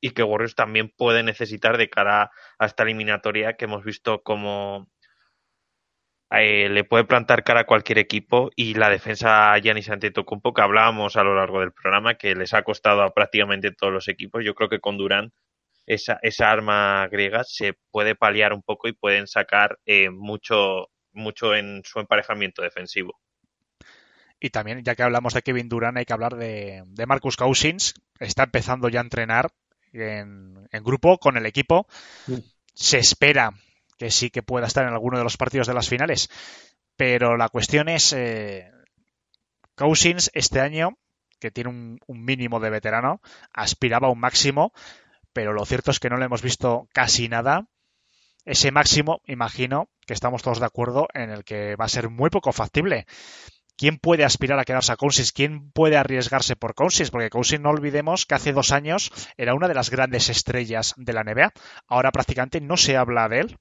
y 0.00 0.10
que 0.10 0.22
Warriors 0.22 0.54
también 0.54 0.92
puede 0.96 1.22
necesitar 1.22 1.76
de 1.78 1.90
cara 1.90 2.30
a 2.58 2.66
esta 2.66 2.82
eliminatoria 2.82 3.56
que 3.56 3.66
hemos 3.66 3.84
visto 3.84 4.22
como 4.22 4.88
eh, 6.32 6.68
le 6.68 6.84
puede 6.84 7.04
plantar 7.04 7.42
cara 7.44 7.60
a 7.60 7.66
cualquier 7.66 7.98
equipo 7.98 8.50
y 8.56 8.74
la 8.74 8.88
defensa 8.88 9.56
Giannis 9.58 9.90
Antetokounmpo 9.90 10.54
que 10.54 10.62
hablábamos 10.62 11.16
a 11.16 11.24
lo 11.24 11.34
largo 11.34 11.60
del 11.60 11.72
programa 11.72 12.14
que 12.14 12.34
les 12.34 12.54
ha 12.54 12.62
costado 12.62 13.02
a 13.02 13.12
prácticamente 13.12 13.72
todos 13.72 13.92
los 13.92 14.08
equipos. 14.08 14.44
Yo 14.44 14.54
creo 14.54 14.68
que 14.68 14.80
con 14.80 14.96
Durant 14.96 15.32
esa, 15.90 16.20
esa 16.22 16.50
arma 16.50 17.08
griega 17.08 17.42
se 17.42 17.74
puede 17.90 18.14
paliar 18.14 18.52
un 18.52 18.62
poco 18.62 18.86
y 18.86 18.92
pueden 18.92 19.26
sacar 19.26 19.78
eh, 19.86 20.08
mucho, 20.08 20.88
mucho 21.12 21.54
en 21.54 21.82
su 21.84 21.98
emparejamiento 21.98 22.62
defensivo. 22.62 23.20
Y 24.38 24.50
también, 24.50 24.84
ya 24.84 24.94
que 24.94 25.02
hablamos 25.02 25.34
de 25.34 25.42
Kevin 25.42 25.68
Durant, 25.68 25.98
hay 25.98 26.04
que 26.04 26.12
hablar 26.12 26.36
de, 26.36 26.84
de 26.86 27.06
Marcus 27.06 27.36
Cousins. 27.36 27.94
Está 28.20 28.44
empezando 28.44 28.88
ya 28.88 29.00
a 29.00 29.02
entrenar 29.02 29.50
en, 29.92 30.68
en 30.70 30.84
grupo 30.84 31.18
con 31.18 31.36
el 31.36 31.44
equipo. 31.44 31.88
Se 32.72 32.98
espera 32.98 33.50
que 33.98 34.10
sí 34.10 34.30
que 34.30 34.42
pueda 34.42 34.68
estar 34.68 34.86
en 34.86 34.92
alguno 34.92 35.18
de 35.18 35.24
los 35.24 35.36
partidos 35.36 35.66
de 35.66 35.74
las 35.74 35.88
finales. 35.88 36.30
Pero 36.96 37.36
la 37.36 37.48
cuestión 37.48 37.88
es, 37.88 38.12
eh, 38.12 38.70
Cousins 39.74 40.30
este 40.34 40.60
año, 40.60 40.96
que 41.40 41.50
tiene 41.50 41.70
un, 41.70 41.98
un 42.06 42.24
mínimo 42.24 42.60
de 42.60 42.70
veterano, 42.70 43.20
aspiraba 43.52 44.06
a 44.08 44.10
un 44.10 44.20
máximo, 44.20 44.72
pero 45.32 45.52
lo 45.52 45.64
cierto 45.64 45.90
es 45.90 46.00
que 46.00 46.10
no 46.10 46.16
le 46.16 46.26
hemos 46.26 46.42
visto 46.42 46.88
casi 46.92 47.28
nada. 47.28 47.66
Ese 48.44 48.70
máximo, 48.70 49.20
imagino 49.26 49.88
que 50.06 50.14
estamos 50.14 50.42
todos 50.42 50.60
de 50.60 50.66
acuerdo 50.66 51.08
en 51.14 51.30
el 51.30 51.44
que 51.44 51.76
va 51.76 51.84
a 51.84 51.88
ser 51.88 52.08
muy 52.08 52.30
poco 52.30 52.52
factible. 52.52 53.06
¿Quién 53.76 53.98
puede 53.98 54.24
aspirar 54.24 54.58
a 54.58 54.64
quedarse 54.64 54.92
a 54.92 54.96
Cousins? 54.96 55.32
¿Quién 55.32 55.70
puede 55.72 55.96
arriesgarse 55.96 56.54
por 56.54 56.74
Cousins? 56.74 57.10
Porque 57.10 57.30
Cousins, 57.30 57.62
no 57.62 57.70
olvidemos 57.70 58.26
que 58.26 58.34
hace 58.34 58.52
dos 58.52 58.72
años 58.72 59.10
era 59.38 59.54
una 59.54 59.68
de 59.68 59.74
las 59.74 59.88
grandes 59.88 60.28
estrellas 60.28 60.94
de 60.98 61.12
la 61.14 61.24
NBA. 61.24 61.52
Ahora 61.86 62.12
prácticamente 62.12 62.60
no 62.60 62.76
se 62.76 62.98
habla 62.98 63.28
de 63.28 63.40
él. 63.40 63.56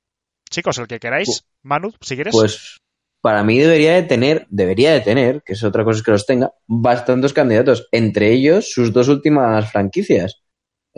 Chicos, 0.49 0.77
el 0.77 0.87
que 0.87 0.99
queráis. 0.99 1.45
Manu, 1.61 1.93
si 2.01 2.15
quieres. 2.15 2.33
Pues 2.33 2.81
para 3.21 3.43
mí 3.43 3.59
debería 3.59 3.93
de 3.93 4.03
tener, 4.03 4.45
debería 4.49 4.91
de 4.91 5.01
tener, 5.01 5.41
que 5.43 5.53
es 5.53 5.63
otra 5.63 5.83
cosa 5.83 6.03
que 6.03 6.11
los 6.11 6.25
tenga, 6.25 6.51
bastantes 6.67 7.31
candidatos. 7.31 7.87
Entre 7.91 8.33
ellos, 8.33 8.71
sus 8.71 8.91
dos 8.91 9.07
últimas 9.07 9.71
franquicias. 9.71 10.41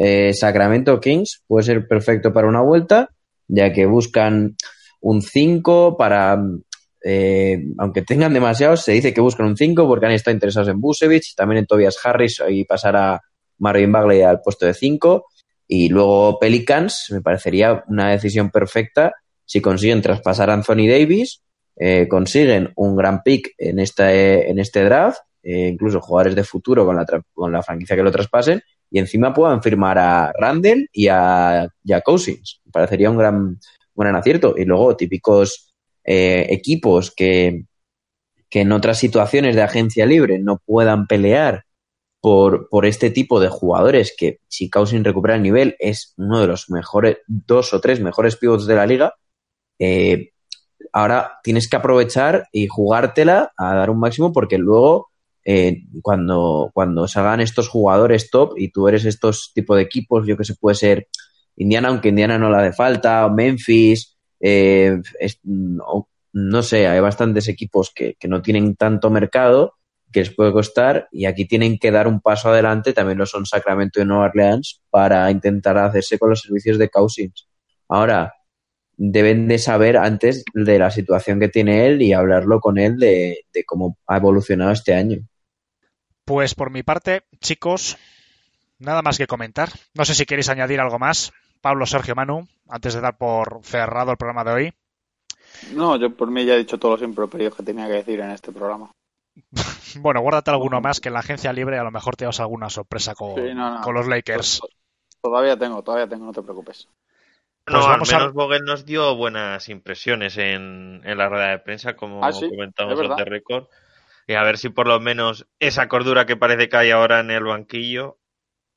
Eh, 0.03 0.34
Sacramento 0.34 0.99
Kings 0.99 1.44
puede 1.45 1.64
ser 1.64 1.88
perfecto 1.88 2.34
para 2.34 2.48
una 2.48 2.61
vuelta, 2.61 3.10
ya 3.48 3.72
que 3.72 3.86
buscan 3.86 4.56
un 5.02 5.22
5 5.22 5.95
para. 5.95 6.41
eh, 7.03 7.64
aunque 7.78 8.02
tengan 8.02 8.34
demasiados, 8.34 8.84
se 8.84 8.94
dice 8.94 9.14
que 9.14 9.22
buscan 9.22 9.45
un 9.45 9.57
5 9.57 9.88
porque 9.88 10.07
han 10.07 10.14
estado 10.14 10.34
interesados 10.34 10.69
en 10.69 10.82
Busevich, 10.82 11.36
también 11.36 11.60
en 11.60 11.65
Tobias 11.68 11.98
Harris 12.03 12.41
y 12.49 12.64
pasar 12.65 12.95
a 12.95 13.22
Marvin 13.60 13.91
Bagley 13.91 14.22
al 14.22 14.41
puesto 14.41 14.65
de 14.65 14.73
5. 14.73 15.26
Y 15.68 15.90
luego 15.90 16.40
Pelicans, 16.40 17.07
me 17.11 17.22
parecería 17.22 17.84
una 17.88 18.10
decisión 18.10 18.49
perfecta 18.49 19.14
si 19.45 19.61
consiguen 19.61 20.02
traspasar 20.02 20.49
a 20.49 20.53
Anthony 20.53 20.88
Davis, 20.88 21.41
eh, 21.76 22.07
consiguen 22.07 22.72
un 22.76 22.95
gran 22.95 23.22
pick 23.22 23.53
en 23.57 23.80
este, 23.80 24.49
en 24.49 24.60
este 24.60 24.84
draft 24.84 25.19
eh, 25.44 25.69
incluso 25.69 25.99
jugadores 25.99 26.36
de 26.36 26.44
futuro 26.44 26.86
con 26.86 26.95
la, 26.95 27.06
con 27.34 27.52
la 27.52 27.64
franquicia 27.64 27.95
que 27.95 28.03
lo 28.03 28.11
traspasen, 28.11 28.61
y 28.91 28.99
encima 28.99 29.34
puedan 29.34 29.63
firmar 29.63 29.97
a 29.97 30.34
Randall 30.38 30.89
y 30.91 31.07
a, 31.07 31.68
y 31.84 32.01
Cousins. 32.01 32.61
Me 32.65 32.72
Parecería 32.73 33.09
un 33.09 33.18
gran, 33.18 33.59
un 33.95 34.07
acierto. 34.07 34.53
Y 34.57 34.65
luego, 34.65 34.97
típicos 34.97 35.73
eh, 36.03 36.47
equipos 36.49 37.09
que, 37.15 37.63
que 38.49 38.61
en 38.61 38.72
otras 38.73 38.99
situaciones 38.99 39.55
de 39.55 39.61
agencia 39.61 40.05
libre 40.05 40.39
no 40.39 40.57
puedan 40.57 41.07
pelear 41.07 41.63
por, 42.19 42.68
por 42.69 42.85
este 42.85 43.09
tipo 43.09 43.39
de 43.39 43.47
jugadores 43.47 44.13
que 44.15 44.39
si 44.47 44.69
Cousins 44.69 45.05
recupera 45.05 45.35
el 45.35 45.41
nivel 45.41 45.76
es 45.80 46.13
uno 46.18 46.41
de 46.41 46.47
los 46.47 46.69
mejores, 46.69 47.19
dos 47.27 47.73
o 47.73 47.80
tres 47.80 48.01
mejores 48.01 48.35
pivots 48.35 48.68
de 48.68 48.76
la 48.76 48.85
liga, 48.85 49.15
eh, 49.80 50.31
ahora 50.91 51.39
tienes 51.43 51.69
que 51.69 51.77
aprovechar 51.77 52.47
y 52.51 52.68
jugártela 52.68 53.53
a 53.57 53.76
dar 53.76 53.89
un 53.89 53.99
máximo 53.99 54.34
porque 54.34 54.57
luego 54.57 55.10
eh, 55.43 55.84
cuando, 56.01 56.72
cuando 56.73 57.07
salgan 57.07 57.41
estos 57.41 57.68
jugadores 57.68 58.30
top 58.30 58.53
y 58.57 58.72
tú 58.72 58.88
eres 58.88 59.05
estos 59.05 59.51
tipo 59.53 59.76
de 59.76 59.84
equipos, 59.84 60.26
yo 60.27 60.38
que 60.38 60.43
sé, 60.43 60.55
puede 60.55 60.76
ser 60.76 61.07
Indiana, 61.55 61.89
aunque 61.89 62.09
Indiana 62.09 62.38
no 62.38 62.49
la 62.49 62.59
hace 62.59 62.73
falta, 62.73 63.26
o 63.26 63.31
Memphis, 63.31 64.18
eh, 64.39 64.99
no 66.34 66.63
sé, 66.63 66.88
hay 66.88 66.99
bastantes 66.99 67.47
equipos 67.47 67.91
que, 67.93 68.15
que 68.19 68.27
no 68.27 68.41
tienen 68.41 68.76
tanto 68.76 69.09
mercado 69.09 69.76
que 70.11 70.22
les 70.22 70.35
puede 70.35 70.51
costar 70.51 71.07
y 71.11 71.26
aquí 71.26 71.45
tienen 71.45 71.77
que 71.80 71.91
dar 71.91 72.07
un 72.07 72.22
paso 72.22 72.49
adelante, 72.49 72.93
también 72.93 73.18
lo 73.18 73.26
son 73.26 73.45
Sacramento 73.45 74.01
y 74.01 74.05
Nueva 74.05 74.26
Orleans, 74.26 74.81
para 74.89 75.30
intentar 75.31 75.77
hacerse 75.77 76.19
con 76.19 76.30
los 76.30 76.41
servicios 76.41 76.77
de 76.77 76.89
Cousins. 76.89 77.47
Ahora, 77.88 78.34
deben 78.97 79.47
de 79.47 79.57
saber 79.57 79.97
antes 79.97 80.43
de 80.53 80.80
la 80.80 80.91
situación 80.91 81.39
que 81.39 81.49
tiene 81.49 81.88
él 81.88 82.01
y 82.01 82.13
hablarlo 82.13 82.59
con 82.59 82.77
él 82.77 82.97
de, 82.97 83.45
de 83.53 83.63
cómo 83.63 83.97
ha 84.07 84.18
evolucionado 84.18 84.72
este 84.72 84.93
año. 84.93 85.19
Pues 86.32 86.56
por 86.56 86.70
mi 86.72 86.82
parte, 86.82 87.24
chicos, 87.41 87.98
nada 88.80 89.02
más 89.02 89.18
que 89.18 89.28
comentar. 89.28 89.68
No 89.94 90.06
sé 90.06 90.16
si 90.16 90.26
queréis 90.26 90.48
añadir 90.48 90.80
algo 90.80 90.98
más. 90.98 91.34
Pablo, 91.60 91.86
Sergio, 91.86 92.16
Manu, 92.16 92.48
antes 92.70 92.94
de 92.94 93.02
dar 93.02 93.18
por 93.18 93.60
cerrado 93.64 94.12
el 94.12 94.18
programa 94.18 94.45
de 94.45 94.52
hoy. 94.53 94.74
No, 95.74 95.98
yo 95.98 96.16
por 96.16 96.32
mí 96.32 96.45
ya 96.45 96.53
he 96.53 96.60
dicho 96.60 96.80
todos 96.80 97.02
los 97.02 97.06
improperios 97.10 97.53
que 97.53 97.64
tenía 97.64 97.88
que 97.88 97.95
decir 97.95 98.22
en 98.22 98.30
este 98.30 98.53
programa. 98.53 98.91
Bueno, 99.99 100.22
guárdate 100.22 100.52
alguno 100.52 100.80
más 100.80 101.02
que 101.02 101.10
en 101.10 101.16
la 101.16 101.20
agencia 101.20 101.52
libre 101.52 101.78
a 101.78 101.84
lo 101.84 101.91
mejor 101.91 102.16
te 102.16 102.24
das 102.24 102.40
alguna 102.40 102.70
sorpresa 102.70 103.14
con, 103.14 103.36
Sí, 103.36 103.53
no, 103.53 103.74
no. 103.74 103.82
con 103.82 103.94
los 103.94 104.08
Lakers. 104.08 104.62
Todavía 105.22 105.58
tengo, 105.60 105.84
todavía 105.84 106.08
tengo, 106.08 106.28
no 106.28 106.32
te 106.32 106.41
preocupes. 106.41 106.88
Pues 107.66 107.76
no, 107.78 107.91
al 107.91 108.02
a- 108.02 108.03
menos 108.20 108.34
Vogel 108.34 108.64
nos 108.64 108.86
dio 108.86 109.18
buenas 109.18 109.68
impresiones 109.68 110.38
en, 110.38 111.02
en 111.03 111.18
la 111.18 111.28
rueda 111.28 111.49
de 111.49 111.60
prensa, 111.60 111.98
como 111.98 112.24
Ah, 112.24 112.32
sí, 112.32 112.48
comentamos 112.49 112.98
de 112.98 113.26
récord. 113.26 113.66
A 114.36 114.44
ver 114.44 114.58
si 114.58 114.70
por 114.70 114.88
lo 114.88 114.99
menos 114.99 115.48
esa 115.60 115.88
cordura 115.88 116.26
que 116.26 116.38
parece 116.38 116.70
que 116.70 116.78
hay 116.78 116.91
ahora 116.91 117.20
en 117.20 117.32
el 117.32 117.44
banquillo, 117.44 118.20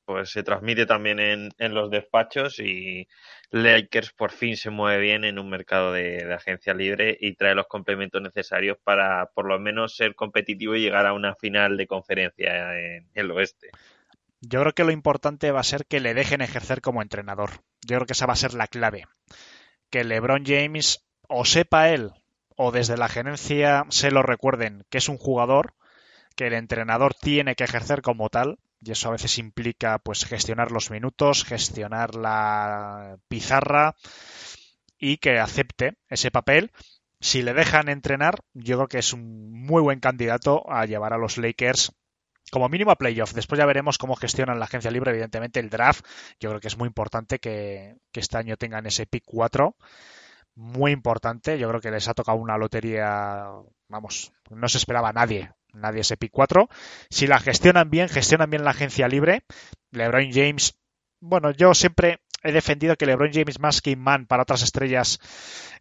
pues 0.04 0.30
se 0.30 0.42
transmite 0.42 0.86
también 0.86 1.18
en, 1.18 1.50
en 1.58 1.74
los 1.74 1.90
despachos 1.90 2.58
y 2.60 3.08
Lakers 3.50 4.12
por 4.12 4.32
fin 4.32 4.56
se 4.56 4.70
mueve 4.70 5.00
bien 5.00 5.24
en 5.24 5.38
un 5.38 5.48
mercado 5.48 5.92
de, 5.92 6.24
de 6.24 6.34
agencia 6.34 6.74
libre 6.74 7.16
y 7.18 7.34
trae 7.34 7.54
los 7.54 7.66
complementos 7.66 8.20
necesarios 8.20 8.76
para 8.82 9.26
por 9.34 9.46
lo 9.46 9.58
menos 9.58 9.96
ser 9.96 10.14
competitivo 10.14 10.74
y 10.74 10.80
llegar 10.80 11.06
a 11.06 11.14
una 11.14 11.34
final 11.34 11.76
de 11.76 11.86
conferencia 11.86 12.78
en 12.78 13.08
el 13.14 13.30
oeste. 13.30 13.70
Yo 14.40 14.60
creo 14.60 14.72
que 14.74 14.84
lo 14.84 14.90
importante 14.90 15.50
va 15.52 15.60
a 15.60 15.64
ser 15.64 15.86
que 15.86 16.00
le 16.00 16.12
dejen 16.12 16.42
ejercer 16.42 16.82
como 16.82 17.00
entrenador. 17.00 17.50
Yo 17.86 17.96
creo 17.96 18.06
que 18.06 18.12
esa 18.12 18.26
va 18.26 18.34
a 18.34 18.36
ser 18.36 18.52
la 18.52 18.66
clave. 18.66 19.06
Que 19.90 20.04
LeBron 20.04 20.44
James 20.44 21.06
o 21.28 21.46
sepa 21.46 21.88
él 21.90 22.12
o 22.56 22.72
desde 22.72 22.96
la 22.96 23.08
gerencia 23.08 23.86
se 23.88 24.10
lo 24.10 24.22
recuerden 24.22 24.84
que 24.90 24.98
es 24.98 25.08
un 25.08 25.18
jugador 25.18 25.74
que 26.36 26.46
el 26.46 26.54
entrenador 26.54 27.14
tiene 27.14 27.54
que 27.54 27.64
ejercer 27.64 28.02
como 28.02 28.28
tal 28.28 28.58
y 28.84 28.92
eso 28.92 29.08
a 29.08 29.12
veces 29.12 29.38
implica 29.38 29.98
pues 29.98 30.24
gestionar 30.24 30.70
los 30.70 30.90
minutos, 30.90 31.44
gestionar 31.44 32.14
la 32.14 33.16
pizarra 33.28 33.94
y 34.98 35.16
que 35.18 35.38
acepte 35.38 35.96
ese 36.08 36.30
papel. 36.30 36.70
Si 37.20 37.42
le 37.42 37.54
dejan 37.54 37.88
entrenar, 37.88 38.40
yo 38.52 38.76
creo 38.76 38.88
que 38.88 38.98
es 38.98 39.14
un 39.14 39.50
muy 39.50 39.80
buen 39.80 40.00
candidato 40.00 40.70
a 40.70 40.84
llevar 40.84 41.14
a 41.14 41.18
los 41.18 41.38
Lakers 41.38 41.92
como 42.50 42.68
mínimo 42.68 42.90
a 42.90 42.96
playoff. 42.96 43.32
Después 43.32 43.58
ya 43.58 43.64
veremos 43.64 43.96
cómo 43.96 44.16
gestionan 44.16 44.58
la 44.58 44.66
agencia 44.66 44.90
libre, 44.90 45.12
evidentemente 45.12 45.60
el 45.60 45.70
draft. 45.70 46.04
Yo 46.38 46.50
creo 46.50 46.60
que 46.60 46.68
es 46.68 46.76
muy 46.76 46.86
importante 46.86 47.38
que, 47.38 47.96
que 48.12 48.20
este 48.20 48.36
año 48.36 48.58
tengan 48.58 48.84
ese 48.84 49.06
pick 49.06 49.24
4. 49.24 49.74
Muy 50.56 50.92
importante. 50.92 51.58
Yo 51.58 51.68
creo 51.68 51.80
que 51.80 51.90
les 51.90 52.08
ha 52.08 52.14
tocado 52.14 52.38
una 52.38 52.58
lotería, 52.58 53.48
vamos, 53.88 54.32
no 54.50 54.68
se 54.68 54.78
esperaba 54.78 55.08
a 55.08 55.12
nadie, 55.12 55.50
nadie 55.72 56.00
ese 56.00 56.16
pick 56.16 56.30
4. 56.32 56.68
Si 57.10 57.26
la 57.26 57.40
gestionan 57.40 57.90
bien, 57.90 58.08
gestionan 58.08 58.50
bien 58.50 58.64
la 58.64 58.70
agencia 58.70 59.08
libre. 59.08 59.44
LeBron 59.90 60.30
James, 60.32 60.78
bueno, 61.20 61.50
yo 61.50 61.74
siempre 61.74 62.20
he 62.42 62.52
defendido 62.52 62.96
que 62.96 63.06
LeBron 63.06 63.32
James 63.32 63.58
más 63.58 63.80
que 63.80 63.96
man 63.96 64.26
para 64.26 64.42
otras 64.42 64.62
estrellas 64.62 65.18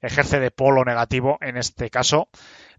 ejerce 0.02 0.40
de 0.40 0.50
polo 0.52 0.84
negativo 0.84 1.38
en 1.42 1.58
este 1.58 1.90
caso. 1.90 2.30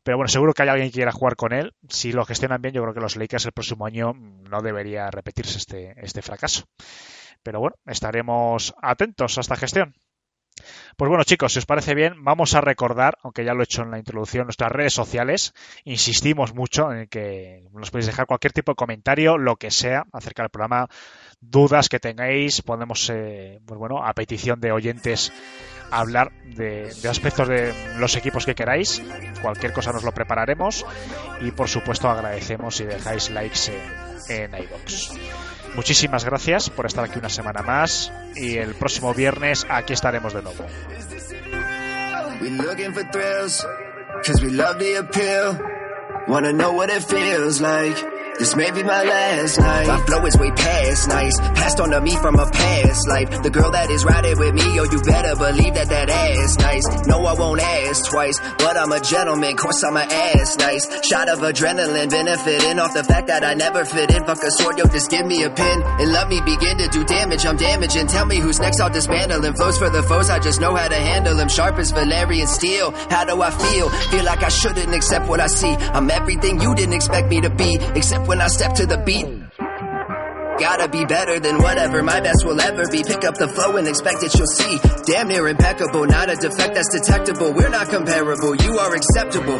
Pero 0.03 0.19
bueno, 0.19 0.29
seguro 0.29 0.53
que 0.53 0.63
hay 0.63 0.69
alguien 0.69 0.89
que 0.91 0.97
quiera 0.97 1.13
jugar 1.13 1.37
con 1.37 1.53
él. 1.53 1.73
Si 1.89 2.13
lo 2.13 2.25
gestionan 2.25 2.61
bien, 2.61 2.75
yo 2.75 2.83
creo 2.83 2.95
que 2.95 3.01
los 3.01 3.17
Lakers 3.17 3.47
el 3.47 3.53
próximo 3.53 3.87
año 3.87 4.13
no 4.15 4.61
debería 4.61 5.11
repetirse 5.11 5.59
este, 5.59 5.95
este 5.97 6.23
fracaso. 6.23 6.65
Pero 7.43 7.61
bueno, 7.61 7.77
estaremos 7.87 8.75
atentos 8.83 9.39
a 9.39 9.41
esta 9.41 9.57
gestión. 9.57 9.95
Pues 10.97 11.09
bueno, 11.09 11.25
chicos, 11.25 11.53
si 11.53 11.59
os 11.59 11.67
parece 11.67 11.95
bien, 11.95 12.23
vamos 12.23 12.55
a 12.55 12.61
recordar, 12.61 13.19
aunque 13.23 13.45
ya 13.45 13.55
lo 13.55 13.61
he 13.61 13.65
hecho 13.65 13.83
en 13.83 13.91
la 13.91 13.99
introducción, 13.99 14.45
nuestras 14.45 14.71
redes 14.71 14.95
sociales. 14.95 15.53
Insistimos 15.85 16.55
mucho 16.55 16.93
en 16.93 17.09
que 17.09 17.65
nos 17.73 17.91
podéis 17.91 18.07
dejar 18.07 18.27
cualquier 18.27 18.53
tipo 18.53 18.73
de 18.73 18.77
comentario, 18.77 19.37
lo 19.37 19.57
que 19.57 19.71
sea, 19.71 20.07
acerca 20.13 20.43
del 20.43 20.51
programa, 20.51 20.89
dudas 21.41 21.89
que 21.89 21.99
tengáis, 21.99 22.63
podemos, 22.63 23.11
eh, 23.11 23.61
pues 23.67 23.79
bueno, 23.79 24.05
a 24.05 24.13
petición 24.15 24.61
de 24.61 24.73
oyentes, 24.73 25.33
hablar 25.91 26.33
de, 26.45 26.91
aspectos 27.09 27.49
de 27.49 27.75
los 27.99 28.17
equipos 28.17 28.47
que 28.47 28.55
queráis. 28.55 29.03
Cualquier 29.43 29.73
cosa 29.73 29.93
nos 29.93 30.05
lo 30.05 30.13
prepararemos 30.13 30.85
y, 31.41 31.51
por 31.51 31.69
supuesto, 31.69 32.09
agradecemos 32.09 32.77
si 32.77 32.85
dejáis 32.85 33.31
likes 33.31 33.71
en, 34.29 34.55
en 34.55 34.63
iVoox. 34.63 35.13
Muchísimas 35.75 36.25
gracias 36.25 36.71
por 36.71 36.87
estar 36.87 37.05
aquí 37.05 37.19
una 37.19 37.29
semana 37.29 37.63
más 37.63 38.13
y 38.37 38.57
el 38.59 38.75
próximo 38.75 39.13
viernes 39.13 39.67
aquí 39.69 39.93
estaremos 39.93 40.33
de 40.33 40.43
nuevo. 40.43 40.65
This 48.39 48.57
may 48.57 48.71
be 48.73 48.83
my 48.83 49.05
last 49.05 49.61
night. 49.61 49.87
My 49.87 50.01
flow 50.07 50.27
is 50.27 50.37
way 50.37 50.51
past 50.51 51.09
nice. 51.09 51.39
Passed 51.39 51.79
on 51.79 51.91
to 51.91 52.01
me 52.01 52.17
from 52.17 52.35
a 52.35 52.51
past 52.51 53.09
life. 53.09 53.43
The 53.43 53.51
girl 53.51 53.71
that 53.71 53.91
is 53.91 54.05
riding 54.05 54.37
with 54.37 54.55
me, 54.55 54.75
yo, 54.75 54.83
you 54.85 55.01
better 55.03 55.37
believe 55.37 55.75
that 55.75 55.89
that 55.89 56.11
ass 56.11 56.59
nice. 56.59 57.07
No, 57.07 57.25
I 57.27 57.35
won't 57.35 57.61
ask 57.61 58.11
twice, 58.11 58.41
but 58.59 58.77
I'm 58.77 58.91
a 58.91 59.01
gentleman. 59.01 59.57
Course 59.57 59.85
I'm 59.85 59.97
a 59.97 60.01
ass 60.01 60.59
nice. 60.59 60.85
Shot 61.07 61.29
of 61.29 61.39
adrenaline, 61.41 62.11
benefiting 62.11 62.81
off 62.81 62.93
the 62.93 63.05
fact 63.05 63.29
that 63.29 63.45
I 63.45 63.55
never 63.55 63.85
fit 63.85 64.11
in. 64.11 64.25
Fuck 64.25 64.43
a 64.43 64.51
sword, 64.51 64.79
yo, 64.79 64.87
just 64.87 65.11
give 65.11 65.27
me 65.27 65.45
a 65.45 65.51
pin 65.51 65.83
and 65.85 66.11
let 66.13 66.29
me 66.29 66.41
begin 66.41 66.79
to 66.79 66.89
do 66.89 67.05
damage. 67.05 67.47
I'm 67.47 67.57
damaging. 67.57 68.09
Tell 68.09 68.27
me 68.27 68.39
who's 68.39 68.59
next, 68.59 68.81
I'll 68.81 68.91
dismantle 68.91 69.45
him. 69.45 69.55
Flows 69.55 69.79
for 69.79 69.91
the 69.91 70.03
foes, 70.03 70.29
I 70.29 70.41
just 70.41 70.61
know 70.61 70.75
how 70.75 70.89
to 70.89 70.97
handle 70.97 71.37
them. 71.37 71.49
Sharp 71.49 71.79
as 71.79 71.93
Valerian 71.93 72.49
steel. 72.49 72.91
How 73.11 73.25
do 73.25 73.41
I 73.41 73.51
feel? 73.51 73.91
Feel 74.11 74.25
like 74.25 74.43
I 74.43 74.49
shouldn't 74.49 74.93
accept 74.93 75.29
what 75.29 75.39
I 75.39 75.47
see. 75.47 75.75
I'm 75.95 76.11
everything 76.11 76.61
you 76.61 76.75
didn't 76.75 76.95
expect 76.95 77.29
me 77.29 77.41
to 77.41 77.51
be, 77.51 77.79
except 77.95 78.24
when 78.27 78.41
I 78.41 78.49
step 78.49 78.75
to 78.75 78.87
the 78.87 78.99
beat. 78.99 79.44
Gotta 80.59 80.89
be 80.89 81.05
better 81.05 81.41
than 81.41 81.59
whatever 81.59 82.03
my 82.03 82.21
best 82.21 82.45
will 82.47 82.61
ever 82.61 82.87
be. 82.89 83.03
Pick 83.03 83.25
up 83.25 83.35
the 83.35 83.49
flow 83.49 83.77
and 83.77 83.89
expect 83.89 84.23
it, 84.23 84.35
you'll 84.39 84.47
see. 84.47 84.79
Damn 85.05 85.29
near 85.29 85.49
impeccable, 85.49 86.07
not 86.07 86.31
a 86.31 86.37
defect 86.37 86.75
that's 86.75 86.89
detectable. 86.95 87.53
We're 87.53 87.69
not 87.69 87.89
comparable, 87.89 88.55
you 88.55 88.79
are 88.79 88.95
acceptable. 88.95 89.59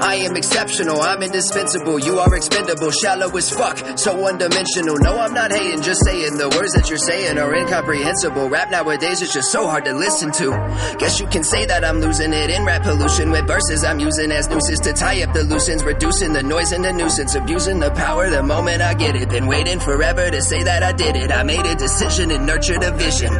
I 0.00 0.16
am 0.26 0.36
exceptional, 0.36 1.00
I'm 1.00 1.22
indispensable. 1.22 1.98
You 1.98 2.18
are 2.20 2.34
expendable, 2.34 2.90
shallow 2.90 3.34
as 3.36 3.50
fuck, 3.50 3.98
so 3.98 4.16
one 4.16 4.38
dimensional. 4.38 4.96
No, 4.98 5.18
I'm 5.18 5.34
not 5.34 5.52
hating, 5.52 5.82
just 5.82 6.04
saying 6.04 6.38
the 6.38 6.48
words 6.48 6.72
that 6.74 6.88
you're 6.88 6.98
saying 6.98 7.38
are 7.38 7.54
incomprehensible. 7.54 8.48
Rap 8.48 8.70
nowadays 8.70 9.22
is 9.22 9.32
just 9.32 9.50
so 9.50 9.66
hard 9.66 9.84
to 9.84 9.94
listen 9.94 10.30
to. 10.32 10.50
Guess 10.98 11.20
you 11.20 11.26
can 11.26 11.42
say 11.42 11.66
that 11.66 11.84
I'm 11.84 12.00
losing 12.00 12.32
it 12.32 12.50
in 12.50 12.64
rap 12.64 12.82
pollution 12.82 13.30
with 13.30 13.46
verses 13.46 13.84
I'm 13.84 13.98
using 13.98 14.30
as 14.30 14.48
nooses 14.48 14.78
to 14.80 14.92
tie 14.92 15.22
up 15.22 15.34
the 15.34 15.42
loose 15.42 15.68
ends, 15.68 15.82
reducing 15.84 16.32
the 16.32 16.42
noise 16.42 16.72
and 16.72 16.84
the 16.84 16.92
nuisance, 16.92 17.34
abusing 17.34 17.80
the 17.80 17.90
power 17.90 18.30
the 18.30 18.42
moment 18.42 18.80
I 18.80 18.94
get 18.94 19.16
it. 19.16 19.28
Been 19.28 19.46
waiting 19.46 19.80
forever 19.80 20.30
to 20.30 20.35
say 20.42 20.62
that 20.62 20.82
I 20.82 20.92
did 20.92 21.16
it. 21.16 21.30
I 21.32 21.42
made 21.42 21.64
a 21.66 21.74
decision 21.74 22.30
and 22.30 22.46
nurtured 22.46 22.82
a 22.82 22.90
vision. 22.92 23.32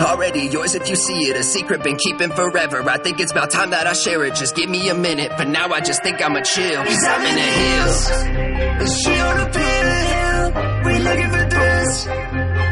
Already 0.00 0.42
yours 0.46 0.74
if 0.74 0.88
you 0.88 0.96
see 0.96 1.28
it, 1.30 1.36
a 1.36 1.42
secret 1.42 1.82
been 1.82 1.96
keeping 1.96 2.30
forever. 2.30 2.88
I 2.88 2.98
think 2.98 3.20
it's 3.20 3.32
about 3.32 3.50
time 3.50 3.70
that 3.70 3.86
I 3.86 3.92
share 3.92 4.24
it. 4.24 4.34
Just 4.34 4.54
give 4.56 4.68
me 4.70 4.88
a 4.88 4.94
minute, 4.94 5.32
but 5.36 5.48
now 5.48 5.68
I 5.68 5.80
just 5.80 6.02
think 6.02 6.20
I'ma 6.22 6.40
chill. 6.40 6.82
Cause 6.84 7.04
I'm 7.04 7.26
in 7.26 7.34
the 7.34 7.50
hills. 7.62 9.00
She 9.02 9.10
on 9.18 9.40
a 9.40 9.50
pill? 9.50 10.52
We 10.86 10.98
looking 10.98 11.30
for 11.30 11.50
thrills. 11.50 12.06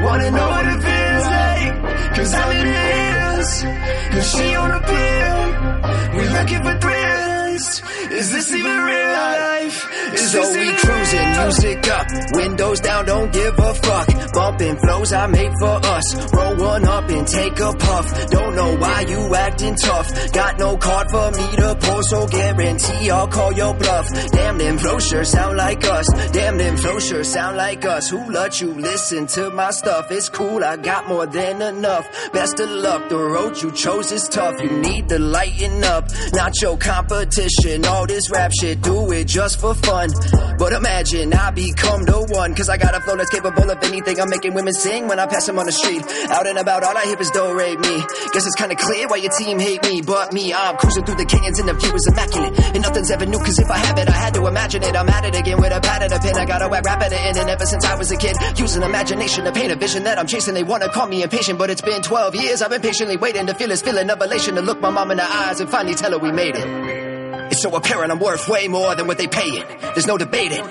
Wanna 0.04 0.30
know 0.30 0.48
what 0.48 0.66
it 0.66 0.80
feels 0.88 1.26
like? 1.38 2.14
Cause 2.16 2.34
I'm 2.34 2.56
in 2.56 2.66
the 2.66 2.72
hills. 2.72 4.30
She 4.30 4.54
on 4.54 4.70
a 4.70 4.80
pill? 4.80 6.18
We 6.18 6.28
looking 6.28 6.62
for 6.64 6.80
thrills. 6.80 7.27
Is 7.58 8.30
this 8.30 8.52
even 8.54 8.70
real 8.70 9.12
life? 9.12 10.14
Is 10.14 10.30
So 10.30 10.40
we 10.40 10.72
cruising, 10.74 11.30
music 11.42 11.88
up, 11.88 12.06
windows 12.32 12.80
down, 12.80 13.04
don't 13.06 13.32
give 13.32 13.58
a 13.58 13.74
fuck. 13.74 14.32
Bumping 14.32 14.76
flows 14.76 15.12
I 15.12 15.26
made 15.26 15.52
for 15.58 15.80
us. 15.84 16.32
Roll 16.32 16.56
one 16.56 16.84
up 16.84 17.08
and 17.10 17.26
take 17.26 17.58
a 17.58 17.72
puff. 17.72 18.30
Don't 18.30 18.54
know 18.54 18.76
why 18.76 19.00
you 19.00 19.34
acting 19.34 19.74
tough. 19.74 20.32
Got 20.32 20.58
no 20.58 20.76
card 20.76 21.10
for 21.10 21.30
me 21.32 21.56
to 21.56 21.76
pull, 21.80 22.02
so 22.04 22.26
guarantee 22.28 23.10
I'll 23.10 23.26
call 23.26 23.52
your 23.52 23.74
bluff. 23.74 24.06
Damn, 24.30 24.58
them 24.58 24.78
flows 24.78 25.08
sure 25.08 25.24
sound 25.24 25.56
like 25.56 25.84
us. 25.84 26.06
Damn, 26.30 26.58
them 26.58 26.76
flows 26.76 27.08
sure 27.08 27.24
sound 27.24 27.56
like 27.56 27.84
us. 27.84 28.08
Who 28.08 28.30
let 28.30 28.60
you 28.60 28.72
listen 28.74 29.26
to 29.26 29.50
my 29.50 29.70
stuff? 29.70 30.12
It's 30.12 30.28
cool, 30.28 30.62
I 30.62 30.76
got 30.76 31.08
more 31.08 31.26
than 31.26 31.60
enough. 31.60 32.06
Best 32.32 32.60
of 32.60 32.70
luck, 32.70 33.08
the 33.08 33.18
road 33.18 33.60
you 33.60 33.72
chose 33.72 34.12
is 34.12 34.28
tough. 34.28 34.62
You 34.62 34.70
need 34.70 35.08
to 35.08 35.18
lighten 35.18 35.82
up, 35.82 36.04
not 36.32 36.52
your 36.62 36.76
competition. 36.78 37.47
All 37.48 38.06
this 38.06 38.30
rap 38.30 38.52
shit, 38.52 38.82
do 38.82 39.10
it 39.10 39.24
just 39.24 39.58
for 39.58 39.72
fun. 39.72 40.10
But 40.58 40.74
imagine 40.74 41.32
I 41.32 41.50
become 41.50 42.04
the 42.04 42.20
one, 42.28 42.54
cause 42.54 42.68
I 42.68 42.76
got 42.76 42.94
a 42.94 43.00
flow 43.00 43.16
that's 43.16 43.30
capable 43.30 43.70
of 43.70 43.82
anything. 43.82 44.20
I'm 44.20 44.28
making 44.28 44.52
women 44.52 44.74
sing 44.74 45.08
when 45.08 45.18
I 45.18 45.26
pass 45.26 45.46
them 45.46 45.58
on 45.58 45.64
the 45.64 45.72
street. 45.72 46.04
Out 46.28 46.46
and 46.46 46.58
about, 46.58 46.84
all 46.84 46.96
I 46.96 47.06
hear 47.06 47.18
is 47.18 47.30
do 47.30 47.54
rate 47.54 47.80
me. 47.80 48.04
Guess 48.34 48.44
it's 48.44 48.54
kinda 48.54 48.76
clear 48.76 49.08
why 49.08 49.16
your 49.16 49.32
team 49.32 49.58
hate 49.58 49.82
me. 49.82 50.02
But 50.02 50.34
me, 50.34 50.52
I'm 50.52 50.76
cruising 50.76 51.06
through 51.06 51.16
the 51.16 51.24
canyons 51.24 51.58
and 51.58 51.68
the 51.68 51.72
view 51.72 51.94
is 51.94 52.06
immaculate. 52.12 52.52
And 52.74 52.82
nothing's 52.82 53.10
ever 53.10 53.24
new, 53.24 53.38
cause 53.38 53.58
if 53.58 53.70
I 53.70 53.78
have 53.78 53.98
it, 53.98 54.08
I 54.08 54.12
had 54.12 54.34
to 54.34 54.46
imagine 54.46 54.82
it. 54.82 54.94
I'm 54.94 55.08
at 55.08 55.24
it 55.24 55.34
again 55.34 55.58
with 55.58 55.72
a 55.72 55.80
pad 55.80 56.02
and 56.02 56.12
a 56.12 56.18
pen. 56.18 56.36
I 56.36 56.44
got 56.44 56.60
a 56.60 56.68
whack 56.68 56.84
rap 56.84 57.00
at 57.00 57.10
the 57.10 57.20
end, 57.20 57.38
and 57.38 57.48
ever 57.48 57.64
since 57.64 57.84
I 57.86 57.94
was 57.94 58.10
a 58.10 58.16
kid, 58.16 58.36
using 58.56 58.82
imagination 58.82 59.44
to 59.46 59.52
paint 59.52 59.72
a 59.72 59.76
vision 59.76 60.04
that 60.04 60.18
I'm 60.18 60.26
chasing. 60.26 60.52
They 60.52 60.64
wanna 60.64 60.90
call 60.90 61.06
me 61.06 61.22
impatient, 61.22 61.58
but 61.58 61.70
it's 61.70 61.82
been 61.82 62.02
12 62.02 62.34
years. 62.34 62.60
I've 62.60 62.70
been 62.70 62.82
patiently 62.82 63.16
waiting 63.16 63.46
to 63.46 63.54
feel 63.54 63.68
this 63.68 63.80
feeling 63.80 64.10
of 64.10 64.20
elation, 64.20 64.56
to 64.56 64.60
look 64.60 64.80
my 64.82 64.90
mom 64.90 65.10
in 65.12 65.16
the 65.16 65.24
eyes 65.24 65.60
and 65.60 65.70
finally 65.70 65.94
tell 65.94 66.12
her 66.12 66.18
we 66.18 66.30
made 66.30 66.54
it. 66.54 67.17
It's 67.50 67.62
so 67.62 67.74
apparent 67.74 68.12
I'm 68.12 68.18
worth 68.18 68.48
way 68.48 68.68
more 68.68 68.94
than 68.94 69.06
what 69.06 69.18
they 69.18 69.26
paying. 69.26 69.64
There's 69.94 70.06
no 70.06 70.18
debating. 70.18 70.64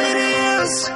It 0.00 0.16
is? 0.16 0.88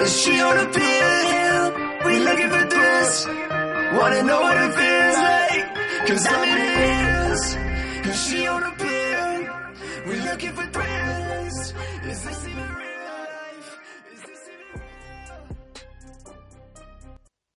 Is 0.00 0.22
she 0.22 0.40
on 0.40 0.56
a 0.58 0.66
pill? 0.72 1.72
We 2.06 2.18
looking 2.20 2.48
for 2.48 2.64
this. 2.64 3.26
Wanna 3.26 4.22
know 4.22 4.40
what 4.40 4.56
it 4.56 4.72
feels 4.80 5.16
like? 5.16 6.08
Cause 6.08 6.26
I'm 6.26 6.48
it 6.48 7.32
is. 7.32 7.56
Is 8.06 8.26
she 8.26 8.46
on 8.46 8.62
a 8.62 8.72
pill? 8.72 9.48
We 10.08 10.20
looking 10.20 10.52
for 10.52 10.66
thrills. 10.66 11.74
Is 12.04 12.24
this? 12.24 12.49